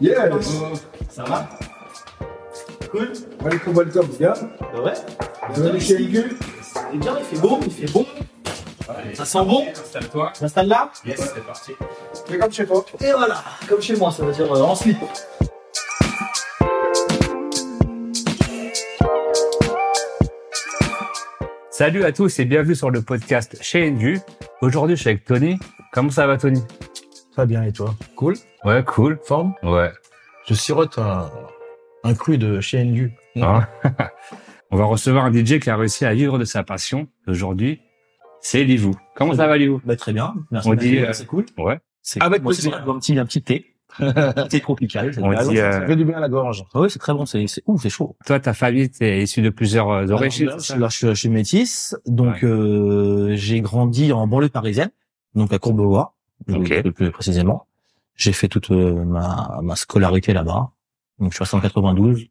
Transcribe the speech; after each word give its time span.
Yes. 0.00 0.16
Ça 1.10 1.24
va 1.24 1.48
Cool 2.90 3.12
Welcome, 3.42 3.74
welcome, 3.74 4.06
bien. 4.18 4.32
Bah 4.60 4.82
Ouais. 4.82 4.92
Bienvenue 5.54 5.80
chez. 5.80 5.96
C'est 6.62 6.96
bien, 6.98 7.16
il 7.18 7.24
fait 7.24 7.38
beau, 7.40 7.58
il 7.64 7.70
fait 7.72 7.92
bon. 7.92 8.06
Ça 9.14 9.24
sent 9.24 9.44
bon. 9.44 9.66
Installe-toi. 9.68 10.32
J'installe 10.40 10.68
là. 10.68 10.90
Yes, 11.04 11.32
c'est 11.34 11.44
parti. 11.44 11.72
C'est 12.12 12.38
comme 12.38 12.52
chez 12.52 12.66
toi. 12.66 12.84
Et 13.00 13.12
voilà, 13.12 13.42
comme 13.68 13.82
chez 13.82 13.96
moi, 13.96 14.10
ça 14.12 14.24
veut 14.24 14.32
dire 14.32 14.52
euh, 14.52 14.62
en 14.62 14.74
slip. 14.74 14.98
Salut 21.70 22.04
à 22.04 22.12
tous 22.12 22.38
et 22.38 22.44
bienvenue 22.44 22.74
sur 22.74 22.90
le 22.90 23.02
podcast 23.02 23.56
chez 23.60 23.88
Endu. 23.88 24.20
Aujourd'hui, 24.62 24.96
je 24.96 25.00
suis 25.02 25.10
avec 25.10 25.24
Tony. 25.24 25.58
Comment 25.92 26.10
ça 26.10 26.26
va, 26.26 26.36
Tony? 26.36 26.62
Très 27.38 27.46
bien, 27.46 27.62
et 27.62 27.70
toi? 27.70 27.94
Cool? 28.16 28.34
Ouais, 28.64 28.82
cool. 28.84 29.16
Forme? 29.22 29.54
Ouais. 29.62 29.92
Je 30.48 30.54
sirote 30.54 30.98
un, 30.98 31.30
un 32.02 32.14
cru 32.14 32.36
de 32.36 32.58
chez 32.58 32.82
NU. 32.82 33.12
Hein 33.36 33.64
On 34.72 34.76
va 34.76 34.86
recevoir 34.86 35.24
un 35.24 35.32
DJ 35.32 35.60
qui 35.60 35.70
a 35.70 35.76
réussi 35.76 36.04
à 36.04 36.12
vivre 36.14 36.36
de 36.40 36.44
sa 36.44 36.64
passion. 36.64 37.06
Aujourd'hui, 37.28 37.80
c'est 38.40 38.64
Livou. 38.64 38.96
Comment 39.14 39.34
ça 39.34 39.46
va, 39.46 39.56
Livou? 39.56 39.80
Bah 39.84 39.94
très 39.94 40.12
bien. 40.12 40.34
Merci. 40.50 40.68
On 40.68 40.72
merci, 40.72 40.88
dit, 40.90 40.98
euh, 40.98 41.12
c'est 41.12 41.26
cool. 41.26 41.46
Ouais. 41.58 41.78
C'est 42.02 42.20
avec 42.20 42.42
moi, 42.42 42.52
c'est 42.52 42.70
plaisir. 42.70 42.88
un 42.90 42.98
petit 42.98 43.16
un 43.16 43.24
petit 43.24 43.42
thé. 43.44 43.76
un 44.00 44.32
thé 44.48 44.58
tropical. 44.58 45.14
c'est 45.14 45.22
On 45.22 45.30
dit, 45.30 45.56
Ça 45.58 45.62
euh, 45.82 45.86
fait 45.86 45.94
du 45.94 46.04
bien 46.04 46.16
à 46.16 46.20
la 46.20 46.28
gorge. 46.28 46.64
Ah 46.74 46.80
ouais, 46.80 46.88
c'est 46.88 46.98
très 46.98 47.14
bon, 47.14 47.24
c'est 47.24 47.46
c'est 47.46 47.62
ouh, 47.66 47.78
c'est 47.78 47.88
chaud. 47.88 48.16
toi, 48.26 48.40
ta 48.40 48.52
famille, 48.52 48.90
t'es 48.90 49.22
issu 49.22 49.42
de 49.42 49.50
plusieurs 49.50 49.90
euh, 49.92 50.08
origines. 50.08 50.48
Alors, 50.48 50.60
c'est 50.60 50.72
ça? 50.72 50.76
là, 50.76 50.88
je, 50.90 50.96
suis- 50.96 51.06
je 51.06 51.14
suis 51.14 51.28
métisse, 51.28 51.96
donc 52.04 52.42
euh, 52.42 53.30
j'ai 53.36 53.60
grandi 53.60 54.12
en 54.12 54.26
banlieue 54.26 54.48
parisienne, 54.48 54.90
donc 55.36 55.52
à 55.52 55.60
Courbevoie, 55.60 56.16
Ok. 56.48 56.80
plus, 56.82 56.92
plus 56.92 57.10
précisément. 57.10 57.66
J'ai 58.14 58.32
fait 58.32 58.48
toute 58.48 58.70
euh, 58.70 59.04
ma, 59.04 59.58
ma 59.62 59.76
scolarité 59.76 60.32
là-bas, 60.32 60.70
donc 61.18 61.30
je 61.32 61.36
suis 61.36 61.42
resté 61.44 61.56
en 61.56 61.60
92, 61.60 62.26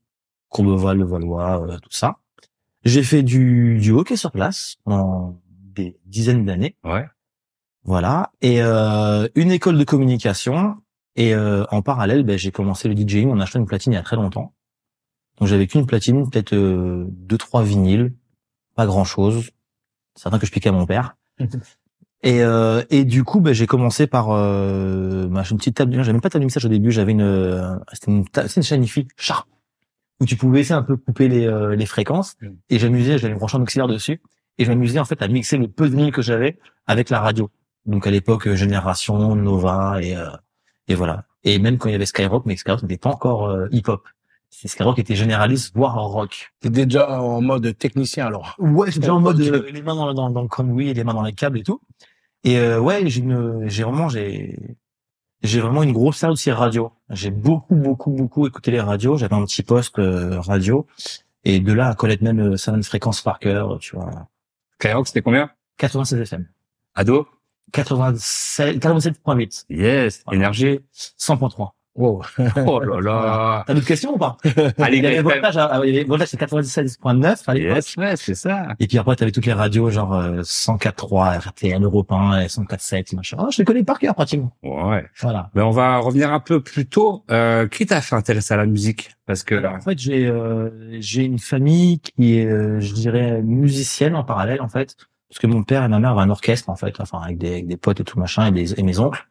Courbevoie, 0.49 0.93
Le 0.93 1.05
Valois, 1.05 1.61
euh, 1.63 1.77
tout 1.79 1.91
ça. 1.91 2.17
J'ai 2.83 3.03
fait 3.03 3.23
du, 3.23 3.77
du 3.79 3.91
hockey 3.91 4.15
sur 4.15 4.31
place 4.31 4.77
pendant 4.83 5.39
des 5.51 5.97
dizaines 6.05 6.45
d'années, 6.45 6.75
Ouais. 6.83 7.05
voilà, 7.83 8.31
et 8.41 8.61
euh, 8.61 9.27
une 9.35 9.51
école 9.51 9.77
de 9.77 9.83
communication. 9.83 10.75
Et 11.19 11.33
euh, 11.33 11.65
en 11.71 11.81
parallèle, 11.81 12.23
ben, 12.23 12.37
j'ai 12.37 12.51
commencé 12.51 12.87
le 12.87 12.95
DJing 12.95 13.31
en 13.31 13.39
achetant 13.39 13.59
une 13.59 13.65
platine 13.65 13.91
il 13.93 13.95
y 13.95 13.99
a 13.99 14.03
très 14.03 14.15
longtemps. 14.15 14.53
Donc 15.39 15.47
j'avais 15.47 15.65
qu'une 15.67 15.85
platine, 15.87 16.29
peut-être 16.29 16.53
euh, 16.53 17.05
deux 17.09 17.37
trois 17.39 17.63
vinyles, 17.63 18.13
pas 18.75 18.85
grand 18.85 19.03
chose. 19.03 19.49
Certains 20.15 20.37
que 20.39 20.45
je 20.45 20.51
piquais 20.51 20.69
à 20.69 20.73
mon 20.73 20.85
père. 20.85 21.15
et 22.23 22.41
euh, 22.41 22.83
et 22.89 23.05
du 23.05 23.23
coup, 23.23 23.41
ben, 23.41 23.53
j'ai 23.53 23.67
commencé 23.67 24.07
par 24.07 24.31
euh, 24.31 25.27
bah, 25.27 25.43
j'ai 25.43 25.51
une 25.51 25.57
petite 25.57 25.75
table. 25.75 25.93
J'avais 25.93 26.13
même 26.13 26.21
pas 26.21 26.29
de 26.29 26.33
table 26.33 26.41
de 26.41 26.47
mixage 26.47 26.65
au 26.65 26.69
début. 26.69 26.91
J'avais 26.91 27.11
une 27.11 27.21
euh, 27.21 27.75
c'était 27.93 28.11
une 28.11 28.25
une 28.55 28.63
chaîne 28.63 28.85
Sharp 29.17 29.47
où 30.19 30.25
tu 30.25 30.35
pouvais 30.35 30.61
essayer 30.61 30.75
un 30.75 30.83
peu 30.83 30.97
couper 30.97 31.27
les 31.27 31.45
euh, 31.45 31.75
les 31.75 31.85
fréquences. 31.85 32.35
Mm. 32.41 32.47
Et 32.69 32.79
j'amusais, 32.79 33.17
j'avais 33.17 33.35
branché 33.35 33.57
un 33.57 33.61
auxiliaire 33.61 33.87
dessus 33.87 34.21
et 34.57 34.65
je 34.65 34.69
m'amusais 34.69 34.99
en 34.99 35.05
fait 35.05 35.21
à 35.21 35.27
mixer 35.27 35.57
le 35.57 35.67
peu 35.67 35.89
de 35.89 36.09
que 36.09 36.21
j'avais 36.21 36.57
avec 36.87 37.09
la 37.09 37.19
radio. 37.19 37.49
Donc 37.85 38.07
à 38.07 38.11
l'époque 38.11 38.47
euh, 38.47 38.55
Génération, 38.55 39.35
Nova 39.35 39.99
et 40.01 40.15
euh, 40.15 40.29
et 40.87 40.95
voilà. 40.95 41.25
Et 41.43 41.59
même 41.59 41.77
quand 41.77 41.89
il 41.89 41.93
y 41.93 41.95
avait 41.95 42.05
Skyrock, 42.05 42.45
mais 42.45 42.55
Skyrock 42.55 42.81
n'était 42.81 42.97
pas 42.97 43.09
encore 43.09 43.55
hip-hop. 43.71 44.07
C'est 44.49 44.67
Skyrock 44.67 44.97
était 44.99 45.15
généraliste, 45.15 45.75
voire 45.75 45.97
en 45.97 46.07
rock. 46.07 46.51
T'es 46.61 46.69
déjà 46.69 47.21
en 47.21 47.41
mode 47.41 47.77
technicien 47.77 48.25
alors. 48.27 48.55
Ouais, 48.59 48.89
j'étais 48.91 49.09
en 49.09 49.19
mode 49.19 49.39
euh, 49.41 49.69
les 49.71 49.81
mains 49.81 49.95
dans, 49.95 50.07
le- 50.07 50.13
dans, 50.13 50.29
dans 50.29 50.41
le 50.41 50.47
conduit, 50.47 50.93
les 50.93 51.03
mains 51.03 51.13
dans 51.13 51.21
les 51.21 51.33
câbles 51.33 51.59
et 51.59 51.63
tout. 51.63 51.79
Et 52.43 52.57
euh, 52.57 52.79
ouais, 52.79 53.07
j'ai 53.09 53.21
une, 53.21 53.67
j'ai 53.69 53.83
vraiment, 53.83 54.09
j'ai, 54.09 54.57
j'ai 55.43 55.59
vraiment 55.59 55.83
une 55.83 55.91
grosse 55.91 56.17
salle 56.17 56.31
aussi 56.31 56.49
radio. 56.51 56.91
J'ai 57.09 57.29
beaucoup, 57.29 57.75
beaucoup, 57.75 58.11
beaucoup 58.11 58.47
écouté 58.47 58.71
les 58.71 58.79
radios. 58.81 59.17
J'avais 59.17 59.35
un 59.35 59.43
petit 59.45 59.63
poste 59.63 59.99
euh, 59.99 60.39
radio. 60.39 60.87
Et 61.43 61.59
de 61.59 61.71
là 61.73 61.89
à 61.89 61.95
connaître 61.95 62.23
même 62.23 62.39
euh, 62.39 62.57
certaines 62.57 62.83
fréquences 62.83 63.21
par 63.21 63.39
cœur, 63.39 63.77
tu 63.79 63.95
vois. 63.95 64.27
Skyrock, 64.79 65.07
c'était 65.07 65.21
combien? 65.21 65.49
96 65.77 66.19
FM. 66.21 66.47
Ado? 66.95 67.27
87, 67.73 68.79
87.8. 68.79 69.65
Yes. 69.69 70.23
Voilà. 70.25 70.37
Énergie 70.39 70.79
100.3. 70.95 71.71
Wow. 71.97 72.21
Oh 72.65 72.79
là 72.79 73.01
là. 73.01 73.63
T'as 73.67 73.73
d'autres 73.73 73.87
questions 73.87 74.13
ou 74.13 74.17
pas? 74.17 74.37
Allez, 74.77 74.97
Il 74.97 75.03
y 75.03 75.07
avait 75.07 75.21
voltage, 75.21 75.57
à- 75.57 75.81
il 75.83 75.93
y 75.93 75.97
avait 75.97 76.07
voltage 76.07 76.27
c'est 76.29 76.39
97.9 76.39 77.43
à 77.47 77.53
l'époque. 77.53 77.75
Yes, 77.75 77.95
ouais, 77.97 78.15
c'est 78.15 78.35
ça. 78.35 78.67
Et 78.79 78.87
puis 78.87 78.97
après, 78.97 79.15
t'avais 79.15 79.31
toutes 79.31 79.45
les 79.47 79.53
radios, 79.53 79.89
genre 79.89 80.13
euh, 80.13 80.41
104.3, 80.43 81.39
RTL, 81.39 81.83
Europe 81.83 82.11
1, 82.11 82.41
et 82.41 82.45
104.7, 82.47 83.15
machin. 83.15 83.37
Oh, 83.39 83.47
je 83.51 83.57
les 83.57 83.65
connais 83.65 83.83
par 83.83 83.99
cœur, 83.99 84.13
pratiquement. 84.15 84.51
Ouais. 84.63 85.05
Voilà. 85.21 85.49
Mais 85.55 85.61
on 85.63 85.71
va 85.71 85.97
revenir 85.97 86.31
un 86.31 86.39
peu 86.39 86.61
plus 86.61 86.85
tôt. 86.87 87.23
Euh, 87.31 87.67
qui 87.67 87.85
t'a 87.85 88.01
fait 88.01 88.15
intéresser 88.15 88.53
à 88.53 88.57
la 88.57 88.65
musique? 88.65 89.11
Parce 89.25 89.43
que 89.43 89.55
Alors, 89.55 89.73
en 89.73 89.81
fait, 89.81 89.97
j'ai 89.99 90.25
euh, 90.27 90.69
j'ai 91.01 91.23
une 91.23 91.39
famille 91.39 91.99
qui 91.99 92.37
est, 92.37 92.45
euh, 92.45 92.79
je 92.79 92.93
dirais, 92.93 93.41
musicienne 93.41 94.15
en 94.15 94.23
parallèle, 94.23 94.61
en 94.61 94.69
fait. 94.69 94.95
Parce 95.29 95.39
que 95.39 95.47
mon 95.47 95.63
père 95.63 95.83
et 95.83 95.87
ma 95.89 95.99
mère 95.99 96.11
avaient 96.11 96.21
un 96.21 96.29
orchestre, 96.29 96.69
en 96.69 96.75
fait, 96.75 96.99
enfin, 97.01 97.19
avec 97.21 97.37
des, 97.37 97.51
avec 97.53 97.67
des 97.67 97.75
potes 97.75 97.99
et 97.99 98.03
tout 98.05 98.17
machin, 98.19 98.45
et, 98.47 98.51
des, 98.51 98.79
et 98.79 98.83
mes 98.83 98.99
oncles. 98.99 99.27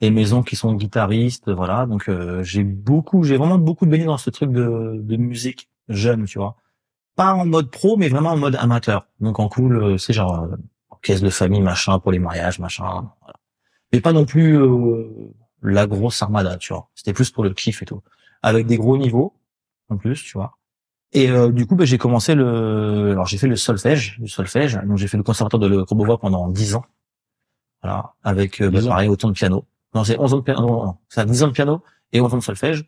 Et 0.00 0.32
oncles 0.32 0.48
qui 0.48 0.56
sont 0.56 0.74
guitaristes, 0.74 1.50
voilà. 1.50 1.86
Donc, 1.86 2.08
euh, 2.08 2.42
j'ai 2.42 2.64
beaucoup, 2.64 3.22
j'ai 3.22 3.36
vraiment 3.36 3.58
beaucoup 3.58 3.86
baigné 3.86 4.04
dans 4.06 4.16
ce 4.16 4.30
truc 4.30 4.50
de, 4.50 4.98
de 4.98 5.16
musique 5.16 5.68
jeune, 5.88 6.24
tu 6.24 6.38
vois. 6.38 6.56
Pas 7.16 7.34
en 7.34 7.44
mode 7.44 7.70
pro, 7.70 7.96
mais 7.96 8.08
vraiment 8.08 8.30
en 8.30 8.36
mode 8.38 8.56
amateur. 8.56 9.06
Donc, 9.20 9.38
en 9.40 9.48
cool, 9.48 9.76
euh, 9.76 9.98
c'est 9.98 10.12
genre, 10.14 10.44
euh, 10.44 10.56
orchestre 10.90 11.24
de 11.24 11.30
famille, 11.30 11.60
machin, 11.60 11.98
pour 11.98 12.12
les 12.12 12.18
mariages, 12.18 12.58
machin, 12.58 12.84
voilà. 13.20 13.38
Mais 13.92 14.00
pas 14.00 14.12
non 14.12 14.24
plus 14.24 14.56
euh, 14.58 15.32
la 15.62 15.86
grosse 15.86 16.22
armada, 16.22 16.56
tu 16.56 16.72
vois. 16.72 16.88
C'était 16.94 17.12
plus 17.12 17.30
pour 17.30 17.44
le 17.44 17.52
kiff 17.52 17.82
et 17.82 17.86
tout. 17.86 18.02
Avec 18.42 18.66
des 18.66 18.78
gros 18.78 18.96
niveaux, 18.96 19.34
en 19.88 19.96
plus, 19.96 20.22
tu 20.22 20.32
vois. 20.38 20.56
Et 21.12 21.28
euh, 21.30 21.50
du 21.50 21.66
coup, 21.66 21.74
ben, 21.74 21.84
j'ai 21.84 21.98
commencé 21.98 22.34
le, 22.34 23.10
alors 23.10 23.26
j'ai 23.26 23.36
fait 23.36 23.48
le 23.48 23.56
solfège, 23.56 24.18
le 24.20 24.28
solfège. 24.28 24.80
Donc 24.84 24.96
j'ai 24.96 25.08
fait 25.08 25.16
le 25.16 25.22
conservatoire 25.22 25.60
de 25.60 25.66
Le 25.66 25.84
Courbevoie 25.84 26.18
pendant 26.18 26.48
10 26.48 26.76
ans, 26.76 26.84
voilà, 27.82 28.14
avec 28.22 28.60
euh, 28.60 28.70
10 28.70 28.86
ans. 28.86 28.90
pareil 28.90 29.08
autant 29.08 29.28
de 29.28 29.32
piano. 29.32 29.64
Non, 29.94 30.04
c'est 30.04 30.18
11 30.18 30.34
ans 30.34 30.36
de 30.38 30.42
piano, 30.42 30.94
c'est 31.08 31.26
10 31.26 31.42
ans 31.42 31.48
de 31.48 31.52
piano 31.52 31.82
et 32.12 32.20
11 32.20 32.34
ans 32.34 32.38
de 32.38 32.42
solfège. 32.42 32.84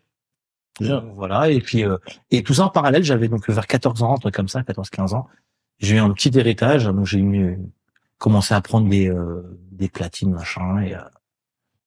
Donc, 0.79 1.03
Voilà, 1.15 1.49
et 1.49 1.59
puis 1.59 1.83
euh, 1.83 1.97
et 2.31 2.43
tout 2.43 2.53
ça 2.55 2.65
en 2.65 2.69
parallèle, 2.69 3.03
j'avais 3.03 3.27
donc 3.27 3.47
vers 3.49 3.67
14 3.67 4.01
ans, 4.03 4.15
un 4.15 4.17
truc 4.17 4.33
comme 4.33 4.47
ça, 4.47 4.61
14-15 4.61 5.13
ans. 5.13 5.27
J'ai 5.79 5.95
eu 5.95 5.99
un 5.99 6.11
petit 6.11 6.31
héritage, 6.37 6.85
donc 6.85 7.05
j'ai 7.05 7.19
eu 7.19 7.59
commencé 8.17 8.53
à 8.53 8.61
prendre 8.61 8.89
des 8.89 9.09
euh, 9.09 9.59
des 9.71 9.89
platines 9.89 10.31
machin 10.31 10.81
et 10.81 10.95
euh, 10.95 10.99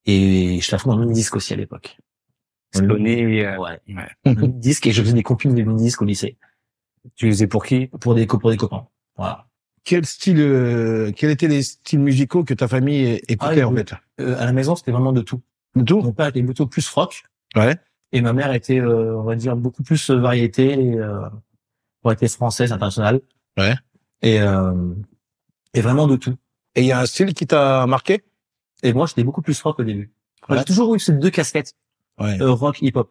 et 0.05 0.61
je 0.61 0.71
la 0.71 0.79
fais 0.79 0.89
dans 0.89 0.99
le 0.99 1.13
disque 1.13 1.35
aussi 1.37 1.53
à 1.53 1.57
l'époque. 1.57 1.97
Sony, 2.75 3.41
euh, 3.41 3.59
Ouais. 3.59 3.81
ouais. 3.89 4.09
Un 4.27 4.35
disque 4.49 4.87
et 4.87 4.93
je 4.93 5.03
faisais 5.03 5.15
des 5.15 5.23
compines 5.23 5.55
de 5.55 5.63
disques 5.77 6.03
au 6.03 6.05
lycée 6.05 6.37
tu 7.15 7.29
faisais 7.29 7.47
pour 7.47 7.65
qui? 7.65 7.87
Pour 7.87 8.15
des 8.15 8.27
pour 8.27 8.51
des 8.51 8.57
copains. 8.57 8.87
Voilà. 9.17 9.46
Quel 9.87 10.05
style, 10.05 10.41
euh, 10.41 11.13
quels 11.13 11.31
étaient 11.31 11.47
les 11.47 11.63
styles 11.63 12.01
musicaux 12.01 12.43
que 12.43 12.55
ta 12.55 12.67
famille 12.67 13.21
écoutait 13.29 13.61
Ah, 13.63 13.69
en 13.69 13.75
fait? 13.75 13.95
Euh, 14.21 14.37
à 14.37 14.45
la 14.45 14.53
maison, 14.53 14.75
c'était 14.75 14.91
vraiment 14.91 15.13
de 15.13 15.21
tout. 15.23 15.41
De 15.77 15.83
tout? 15.85 16.01
Mon 16.03 16.13
père 16.13 16.27
était 16.27 16.43
plutôt 16.43 16.67
plus 16.67 16.89
rock 16.89 17.23
Ouais. 17.55 17.77
et 18.11 18.21
ma 18.21 18.33
mère 18.33 18.53
était, 18.53 18.81
euh, 18.81 19.17
on 19.17 19.23
va 19.23 19.37
dire, 19.37 19.55
beaucoup 19.55 19.85
plus 19.85 20.11
euh, 20.11 20.17
variété, 20.19 20.73
et, 20.73 20.95
euh, 20.99 21.21
variété 22.03 22.27
française, 22.27 22.73
internationale. 22.73 23.21
Ouais. 23.57 23.75
Et 24.23 24.41
euh, 24.41 24.93
et 25.73 25.81
vraiment 25.83 26.09
de 26.09 26.17
tout. 26.17 26.35
Et 26.75 26.81
il 26.81 26.87
y 26.89 26.93
a 26.93 26.99
un 26.99 27.07
style 27.07 27.33
qui 27.33 27.47
t'a 27.47 27.87
marqué? 27.87 28.25
Et 28.83 28.93
moi, 28.93 29.07
j'étais 29.07 29.23
beaucoup 29.23 29.41
plus 29.43 29.61
rock 29.63 29.79
au 29.79 29.85
début. 29.85 30.11
Ouais. 30.49 30.59
J'ai 30.59 30.65
toujours 30.65 30.95
eu 30.97 30.99
ces 30.99 31.13
deux 31.13 31.31
casquettes, 31.31 31.75
Ouais. 32.19 32.43
euh, 32.43 32.51
rock, 32.51 32.83
hip-hop, 32.83 33.09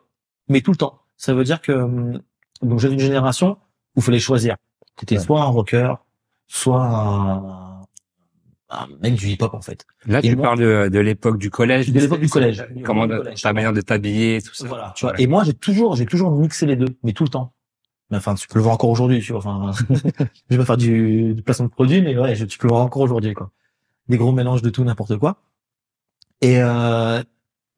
mais 0.49 0.59
tout 0.59 0.71
le 0.71 0.77
temps. 0.77 0.99
Ça 1.15 1.33
veut 1.33 1.45
dire 1.45 1.61
que 1.61 1.71
hum, 1.71 2.21
donc 2.61 2.79
j'avais 2.79 2.95
une 2.95 2.99
génération 2.99 3.51
où 3.95 3.99
il 3.99 4.03
fallait 4.03 4.19
choisir. 4.19 4.57
C'était 4.99 5.17
Ouais. 5.17 5.23
soit 5.23 5.41
un 5.41 5.45
rocker, 5.45 5.95
soit 6.47 6.81
un, 6.83 7.81
un 8.69 8.87
mec 9.01 9.15
du 9.15 9.27
hip-hop 9.27 9.53
en 9.53 9.61
fait. 9.61 9.85
Là, 10.05 10.19
Et 10.19 10.29
tu 10.29 10.35
moi- 10.35 10.45
parles 10.45 10.59
de, 10.59 10.89
de 10.89 10.99
l'époque 10.99 11.37
du 11.37 11.49
collège. 11.49 11.91
De 11.91 11.99
l'époque 11.99 12.19
du 12.21 12.29
collège. 12.29 12.65
Comment 12.83 13.07
ta 13.41 13.53
manière 13.53 13.73
de 13.73 13.81
t'habiller, 13.81 14.41
tout 14.41 14.53
ça. 14.53 14.67
Voilà, 14.67 14.93
tu 14.95 15.05
vois. 15.05 15.13
Ouais. 15.13 15.21
Et 15.23 15.27
moi, 15.27 15.43
j'ai 15.43 15.53
toujours, 15.53 15.95
j'ai 15.95 16.05
toujours 16.05 16.31
mixé 16.31 16.65
les 16.65 16.75
deux, 16.75 16.95
mais 17.03 17.13
tout 17.13 17.23
le 17.23 17.29
temps. 17.29 17.53
Mais 18.11 18.17
enfin, 18.17 18.35
tu 18.35 18.47
peux 18.47 18.59
le 18.59 18.63
voir 18.63 18.75
encore 18.75 18.89
aujourd'hui, 18.91 19.19
tu 19.21 19.31
vois. 19.33 19.39
Enfin, 19.45 19.71
je 19.89 20.31
vais 20.49 20.57
pas 20.57 20.65
faire 20.65 20.77
du, 20.77 21.33
du 21.33 21.41
placement 21.41 21.65
de 21.65 21.71
produit, 21.71 22.01
mais 22.01 22.17
ouais, 22.17 22.35
je- 22.35 22.45
tu 22.45 22.57
peux 22.59 22.67
le 22.67 22.73
voir 22.73 22.85
encore 22.85 23.01
aujourd'hui, 23.01 23.33
quoi. 23.33 23.51
Des 24.09 24.17
gros 24.17 24.31
mélanges 24.31 24.61
de 24.61 24.69
tout, 24.69 24.83
n'importe 24.83 25.17
quoi. 25.17 25.41
Et, 26.41 26.61
euh, 26.61 27.23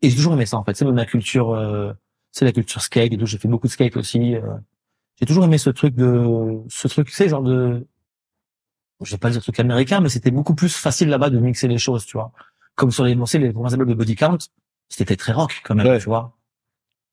et 0.02 0.10
j'ai 0.10 0.16
toujours 0.18 0.34
aimé 0.34 0.46
ça, 0.46 0.58
en 0.58 0.64
fait. 0.66 0.76
C'est 0.76 0.84
même 0.84 0.96
ma 0.96 1.06
culture, 1.06 1.52
euh, 1.52 1.94
c'est 2.34 2.44
la 2.44 2.52
culture 2.52 2.82
skate 2.82 3.14
et 3.14 3.18
tout. 3.18 3.26
J'ai 3.26 3.38
fait 3.38 3.48
beaucoup 3.48 3.68
de 3.68 3.72
skate 3.72 3.96
aussi. 3.96 4.36
euh. 4.36 4.42
J'ai 5.20 5.26
toujours 5.26 5.46
aimé 5.46 5.58
ce 5.58 5.70
truc 5.70 5.96
de, 5.96 6.60
ce 6.68 6.88
truc, 6.90 7.08
tu 7.08 7.14
sais, 7.14 7.30
genre 7.30 7.42
de, 7.44 7.88
je 9.04 9.12
vais 9.12 9.18
pas 9.18 9.30
dire 9.30 9.42
truc 9.42 9.60
américain, 9.60 10.00
mais 10.02 10.10
c'était 10.10 10.32
beaucoup 10.32 10.56
plus 10.56 10.76
facile 10.76 11.10
là-bas 11.10 11.30
de 11.30 11.40
mixer 11.40 11.68
les 11.68 11.78
choses, 11.78 12.06
tu 12.06 12.18
vois. 12.18 12.32
Comme 12.76 12.92
sur 12.92 13.04
les, 13.04 13.18
c'est 13.26 13.40
les 13.40 13.52
premiers 13.52 13.74
albums 13.74 13.90
de 13.90 13.94
Body 13.94 14.16
Count, 14.16 14.38
c'était 14.90 15.16
très 15.16 15.34
rock, 15.34 15.62
quand 15.64 15.76
même, 15.76 15.88
Ouais. 15.88 16.00
tu 16.00 16.06
vois. 16.06 16.34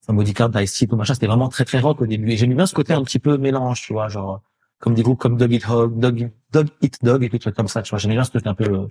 Enfin, 0.03 0.15
Body 0.15 0.35
Count, 0.35 0.51
Ice-T, 0.61 0.87
tout 0.87 0.97
machin, 0.97 1.15
c'était 1.15 1.27
vraiment 1.27 1.49
très 1.49 1.65
très 1.65 1.81
rock 1.81 2.01
au 2.03 2.07
début. 2.07 2.31
Et 2.31 2.37
j'aimais 2.37 2.55
bien 2.55 2.67
ce 2.67 2.75
côté 2.75 2.93
un 2.93 3.03
petit 3.03 3.19
peu 3.19 3.39
mélange, 3.39 3.83
tu 3.83 3.93
vois, 3.95 4.09
genre, 4.09 4.41
comme 4.79 4.95
des 4.95 5.03
groupes 5.03 5.19
comme 5.19 5.37
Dog 5.37 5.53
Eat 5.53 5.67
Dog, 5.67 5.99
Dog, 5.99 6.31
Dog 6.53 6.69
Eat 6.83 6.99
Dog 7.03 7.25
et 7.25 7.31
tout 7.31 7.39
trucs 7.39 7.55
comme 7.57 7.69
ça, 7.69 7.81
tu 7.83 7.91
vois. 7.91 7.99
J'aimais 7.99 8.15
bien 8.15 8.25
ce 8.25 8.31
truc 8.31 8.47
un 8.47 8.55
peu, 8.55 8.65
euh, 8.65 8.87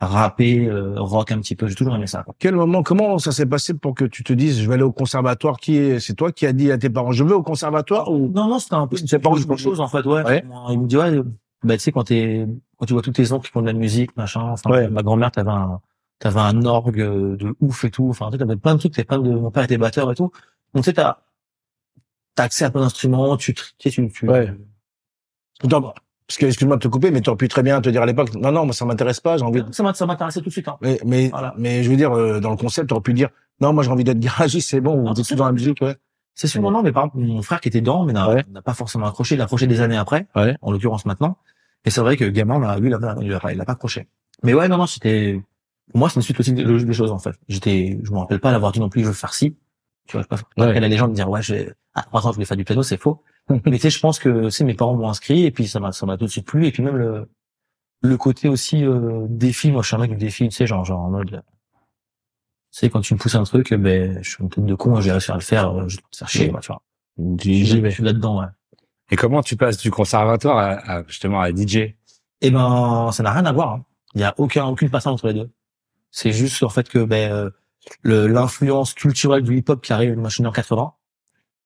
rapper, 0.00 0.66
euh, 0.66 0.94
rock 1.00 1.30
un 1.32 1.38
petit 1.40 1.54
peu. 1.54 1.66
J'ai 1.68 1.74
toujours 1.74 1.94
aimé 1.94 2.06
ça. 2.06 2.22
Quoi. 2.22 2.34
Quel 2.38 2.54
moment, 2.56 2.82
comment 2.82 3.18
ça 3.18 3.30
s'est 3.32 3.46
passé 3.46 3.74
pour 3.74 3.94
que 3.94 4.04
tu 4.04 4.24
te 4.24 4.32
dises, 4.32 4.60
je 4.60 4.66
vais 4.68 4.74
aller 4.74 4.82
au 4.82 4.92
conservatoire? 4.92 5.58
Qui 5.58 5.76
est, 5.76 6.00
c'est 6.00 6.14
toi 6.14 6.32
qui 6.32 6.46
as 6.46 6.52
dit 6.52 6.72
à 6.72 6.78
tes 6.78 6.90
parents, 6.90 7.12
je 7.12 7.24
veux 7.24 7.36
au 7.36 7.42
conservatoire 7.42 8.10
ou? 8.10 8.30
Non, 8.34 8.48
non, 8.48 8.58
c'était 8.58 8.74
un 8.74 8.86
peu 8.86 8.96
C'est 8.96 9.18
pas 9.18 9.30
autre 9.30 9.56
chose 9.56 9.80
en 9.80 9.88
fait. 9.88 10.04
Ouais. 10.06 10.22
Ouais. 10.24 10.42
Moi, 10.46 10.66
Il 10.70 10.80
me 10.80 10.86
dit 10.86 10.96
ouais, 10.96 11.20
bah 11.64 11.74
tu 11.76 11.80
sais 11.82 11.92
quand 11.92 12.04
t'es, 12.04 12.46
quand 12.78 12.86
tu 12.86 12.92
vois 12.92 13.02
tous 13.02 13.12
tes 13.12 13.32
oncles 13.32 13.46
qui 13.46 13.52
font 13.52 13.62
de 13.62 13.66
la 13.66 13.72
musique, 13.72 14.16
machin. 14.16 14.40
Enfin, 14.42 14.70
Ouais. 14.70 14.88
ma 14.88 15.02
grand-mère 15.02 15.30
t'avais 15.30 15.50
un, 15.50 15.80
t'avais 16.18 16.40
un 16.40 16.64
orgue 16.64 16.96
de 17.36 17.54
ouf 17.60 17.84
et 17.84 17.90
tout. 17.90 18.08
Enfin, 18.08 18.30
tu 18.30 18.38
t'avais 18.38 18.56
plein 18.56 18.74
de 18.74 18.78
trucs. 18.80 18.92
T'avais 18.94 19.04
plein 19.06 19.18
de, 19.18 19.30
mon 19.30 19.50
père 19.50 19.64
était 19.64 19.78
batteur 19.78 20.10
et 20.12 20.14
tout. 20.14 20.30
Donc 20.74 20.84
tu 20.84 20.90
sais, 20.90 20.94
t'as, 20.94 21.18
t'as 22.34 22.44
accès 22.44 22.64
à 22.64 22.70
plein 22.70 22.80
d'instruments. 22.82 23.36
Tu, 23.36 23.54
tu 23.54 23.62
tu, 23.90 24.08
tu 24.10 24.28
Ouais. 24.28 24.52
Attends, 25.62 25.94
parce 26.26 26.38
que, 26.38 26.46
excuse-moi 26.46 26.76
de 26.76 26.82
te 26.82 26.88
couper, 26.88 27.10
mais 27.10 27.20
tu 27.20 27.30
aurais 27.30 27.36
pu 27.36 27.48
très 27.48 27.62
bien 27.62 27.80
te 27.80 27.88
dire 27.90 28.02
à 28.02 28.06
l'époque, 28.06 28.34
non, 28.34 28.50
non, 28.50 28.64
moi, 28.64 28.72
ça 28.74 28.84
m'intéresse 28.84 29.20
pas, 29.20 29.36
j'ai 29.36 29.44
envie 29.44 29.62
de... 29.62 29.72
Ça 29.72 29.82
m'intéressait 30.06 30.40
tout 30.40 30.46
de 30.46 30.50
suite. 30.52 30.66
Hein. 30.68 30.76
Mais, 30.80 30.98
mais, 31.04 31.28
Voilà. 31.28 31.54
mais 31.58 31.82
je 31.82 31.90
veux 31.90 31.96
dire, 31.96 32.12
euh, 32.12 32.40
dans 32.40 32.50
le 32.50 32.56
concept, 32.56 32.88
tu 32.88 32.94
aurais 32.94 33.02
pu 33.02 33.12
dire, 33.12 33.28
non, 33.60 33.72
moi, 33.72 33.82
j'ai 33.84 33.90
envie 33.90 34.04
d'être 34.04 34.18
garagiste, 34.18 34.68
c'est 34.70 34.80
bon, 34.80 35.08
ou 35.08 35.14
t'es 35.14 35.22
c'est 35.22 35.34
tout 35.34 35.38
dans 35.38 35.46
la 35.46 35.52
musique, 35.52 35.80
ouais. 35.82 35.96
C'est 36.34 36.48
sûrement 36.48 36.72
non, 36.72 36.82
mais 36.82 36.90
par 36.90 37.04
exemple, 37.04 37.18
mon 37.18 37.42
frère 37.42 37.60
qui 37.60 37.68
était 37.68 37.80
dedans, 37.80 38.04
mais 38.04 38.12
n'a 38.12 38.28
Ouais. 38.28 38.42
pas 38.64 38.74
forcément 38.74 39.06
accroché. 39.06 39.36
Il 39.36 39.40
a 39.40 39.44
accroché 39.44 39.68
des 39.68 39.80
années 39.80 39.96
après, 39.96 40.26
Ouais. 40.34 40.56
en 40.62 40.72
l'occurrence 40.72 41.04
maintenant. 41.06 41.36
Et 41.84 41.90
c'est 41.90 42.00
vrai 42.00 42.16
que 42.16 42.24
gamin, 42.24 42.58
là, 42.58 42.78
lui, 42.78 42.88
il 42.88 42.94
a, 42.94 42.98
pas- 42.98 43.16
il 43.20 43.32
a 43.32 43.40
pas, 43.40 43.52
il 43.52 43.60
a 43.60 43.64
pas 43.64 43.72
accroché. 43.72 44.08
Mais 44.42 44.54
ouais, 44.54 44.68
non, 44.68 44.78
non, 44.78 44.86
c'était, 44.86 45.40
pour 45.90 45.98
moi, 45.98 46.08
c'est 46.08 46.16
une 46.16 46.22
suite 46.22 46.40
aussi 46.40 46.54
logique 46.54 46.86
des 46.86 46.94
choses, 46.94 47.10
en 47.12 47.18
fait. 47.18 47.34
J'étais, 47.48 47.98
je 48.02 48.10
me 48.10 48.18
rappelle 48.18 48.40
pas 48.40 48.50
d'avoir 48.52 48.72
dit 48.72 48.80
non 48.80 48.88
plus, 48.88 49.02
je 49.02 49.08
veux 49.08 49.12
faire 49.12 49.34
ci. 49.34 49.56
Tu 50.06 50.16
vois, 50.16 50.22
je 50.30 50.36
sais 50.36 50.42
pas, 50.56 50.62
Ouais. 50.64 50.70
il 50.76 50.82
y 50.82 50.84
a 50.84 50.88
les 50.88 50.96
gens 50.96 51.08
me 51.08 51.14
dire, 51.14 51.28
ouais, 51.30 51.42
j'ai, 51.42 51.72
à 51.94 52.02
trois 52.02 52.26
ans, 52.26 52.30
je 52.30 52.34
voulais 52.36 52.46
faire 52.46 52.56
du 52.56 52.64
piano, 52.64 52.82
c'est 52.82 52.96
faux. 52.96 53.22
mais 53.48 53.60
tu 53.72 53.78
sais, 53.78 53.90
je 53.90 54.00
pense 54.00 54.18
que, 54.18 54.48
c'est 54.50 54.64
mes 54.64 54.74
parents 54.74 54.94
m'ont 54.96 55.08
inscrit, 55.08 55.44
et 55.44 55.50
puis 55.50 55.66
ça 55.68 55.80
m'a, 55.80 55.92
ça 55.92 56.06
m'a 56.06 56.16
tout 56.16 56.24
de 56.24 56.30
suite 56.30 56.46
plu, 56.46 56.66
et 56.66 56.72
puis 56.72 56.82
même 56.82 56.96
le, 56.96 57.28
le 58.02 58.16
côté 58.16 58.48
aussi, 58.48 58.84
euh, 58.84 59.26
défi, 59.28 59.70
moi, 59.70 59.82
je 59.82 59.88
suis 59.88 59.96
un 59.96 60.00
mec 60.00 60.10
du 60.10 60.16
défi, 60.16 60.48
tu 60.48 60.54
sais, 60.56 60.66
genre, 60.66 60.84
genre, 60.84 61.00
en 61.00 61.10
mode, 61.10 61.30
tu 61.30 62.80
sais, 62.80 62.90
quand 62.90 63.00
tu 63.00 63.14
me 63.14 63.18
pousses 63.18 63.34
un 63.36 63.44
truc, 63.44 63.72
ben, 63.74 64.18
je 64.22 64.30
suis 64.30 64.42
une 64.42 64.50
tête 64.50 64.64
de 64.64 64.74
con, 64.74 65.00
j'ai 65.00 65.12
réussi 65.12 65.30
à 65.30 65.34
le 65.34 65.40
faire, 65.40 65.70
euh, 65.70 65.88
je 65.88 65.96
vais 65.96 66.02
te 66.10 66.16
faire 66.16 66.28
chier, 66.28 66.50
moi, 66.50 66.60
tu 66.60 66.68
vois. 66.68 66.82
Je 67.38 67.90
suis 67.90 68.02
là-dedans, 68.02 68.40
ouais. 68.40 68.46
Et 69.14 69.16
comment 69.16 69.44
tu 69.44 69.54
passes 69.54 69.76
du 69.78 69.92
conservatoire 69.92 70.58
à, 70.58 71.04
justement 71.06 71.40
à 71.40 71.50
DJ 71.54 71.94
Eh 72.40 72.50
ben, 72.50 73.12
ça 73.12 73.22
n'a 73.22 73.30
rien 73.30 73.44
à 73.46 73.52
voir. 73.52 73.74
hein. 73.74 73.84
Il 74.16 74.22
y 74.22 74.24
a 74.24 74.34
aucun, 74.38 74.64
aucune 74.64 74.90
passage 74.90 75.12
entre 75.12 75.28
les 75.28 75.34
deux. 75.34 75.50
C'est 76.10 76.32
juste 76.32 76.60
en 76.64 76.68
fait 76.68 76.88
que 76.88 76.98
ben 77.04 77.30
euh, 77.30 77.50
le- 78.02 78.26
l'influence 78.26 78.92
culturelle 78.92 79.44
du 79.44 79.56
hip-hop 79.56 79.80
qui 79.80 79.92
arrive, 79.92 80.16
moi 80.16 80.30
je 80.30 80.34
suis 80.34 80.44
en 80.46 80.50
80. 80.50 80.94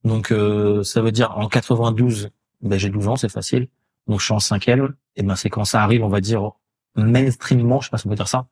Donc 0.04 0.30
euh, 0.30 0.82
ça 0.82 1.00
veut 1.00 1.10
dire 1.10 1.38
en 1.38 1.48
92, 1.48 2.28
ben 2.60 2.78
j'ai 2.78 2.90
12 2.90 3.08
ans, 3.08 3.16
c'est 3.16 3.30
facile. 3.30 3.68
Donc 4.08 4.20
je 4.20 4.26
suis 4.26 4.34
en 4.34 4.40
cinquième. 4.40 4.94
Et 5.16 5.22
ben 5.22 5.34
c'est 5.34 5.48
quand 5.48 5.64
ça 5.64 5.82
arrive, 5.82 6.04
on 6.04 6.08
va 6.10 6.20
dire 6.20 6.50
mainstreamement, 6.96 7.80
je 7.80 7.86
sais 7.86 7.90
pas 7.90 7.96
si 7.96 8.06
on 8.06 8.10
peut 8.10 8.16
dire 8.16 8.28
ça, 8.28 8.46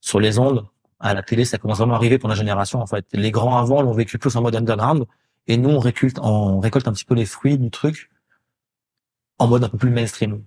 sur 0.00 0.18
les 0.18 0.40
ondes, 0.40 0.66
à 0.98 1.14
la 1.14 1.22
télé, 1.22 1.44
ça 1.44 1.56
commence 1.58 1.78
vraiment 1.78 1.94
à 1.94 1.98
arriver 1.98 2.18
pour 2.18 2.28
la 2.28 2.34
génération 2.34 2.80
en 2.80 2.86
fait. 2.86 3.06
Les 3.12 3.30
grands 3.30 3.58
avant 3.58 3.80
l'ont 3.80 3.92
vécu 3.92 4.18
plus 4.18 4.34
en 4.34 4.42
mode 4.42 4.56
underground, 4.56 5.06
et 5.46 5.56
nous 5.56 5.70
on 5.70 5.78
récolte, 5.78 6.18
on 6.20 6.58
récolte 6.58 6.88
un 6.88 6.92
petit 6.92 7.04
peu 7.04 7.14
les 7.14 7.26
fruits 7.26 7.56
du 7.58 7.70
truc 7.70 8.09
en 9.40 9.48
mode 9.48 9.64
un 9.64 9.68
peu 9.68 9.78
plus 9.78 9.90
mainstream. 9.90 10.42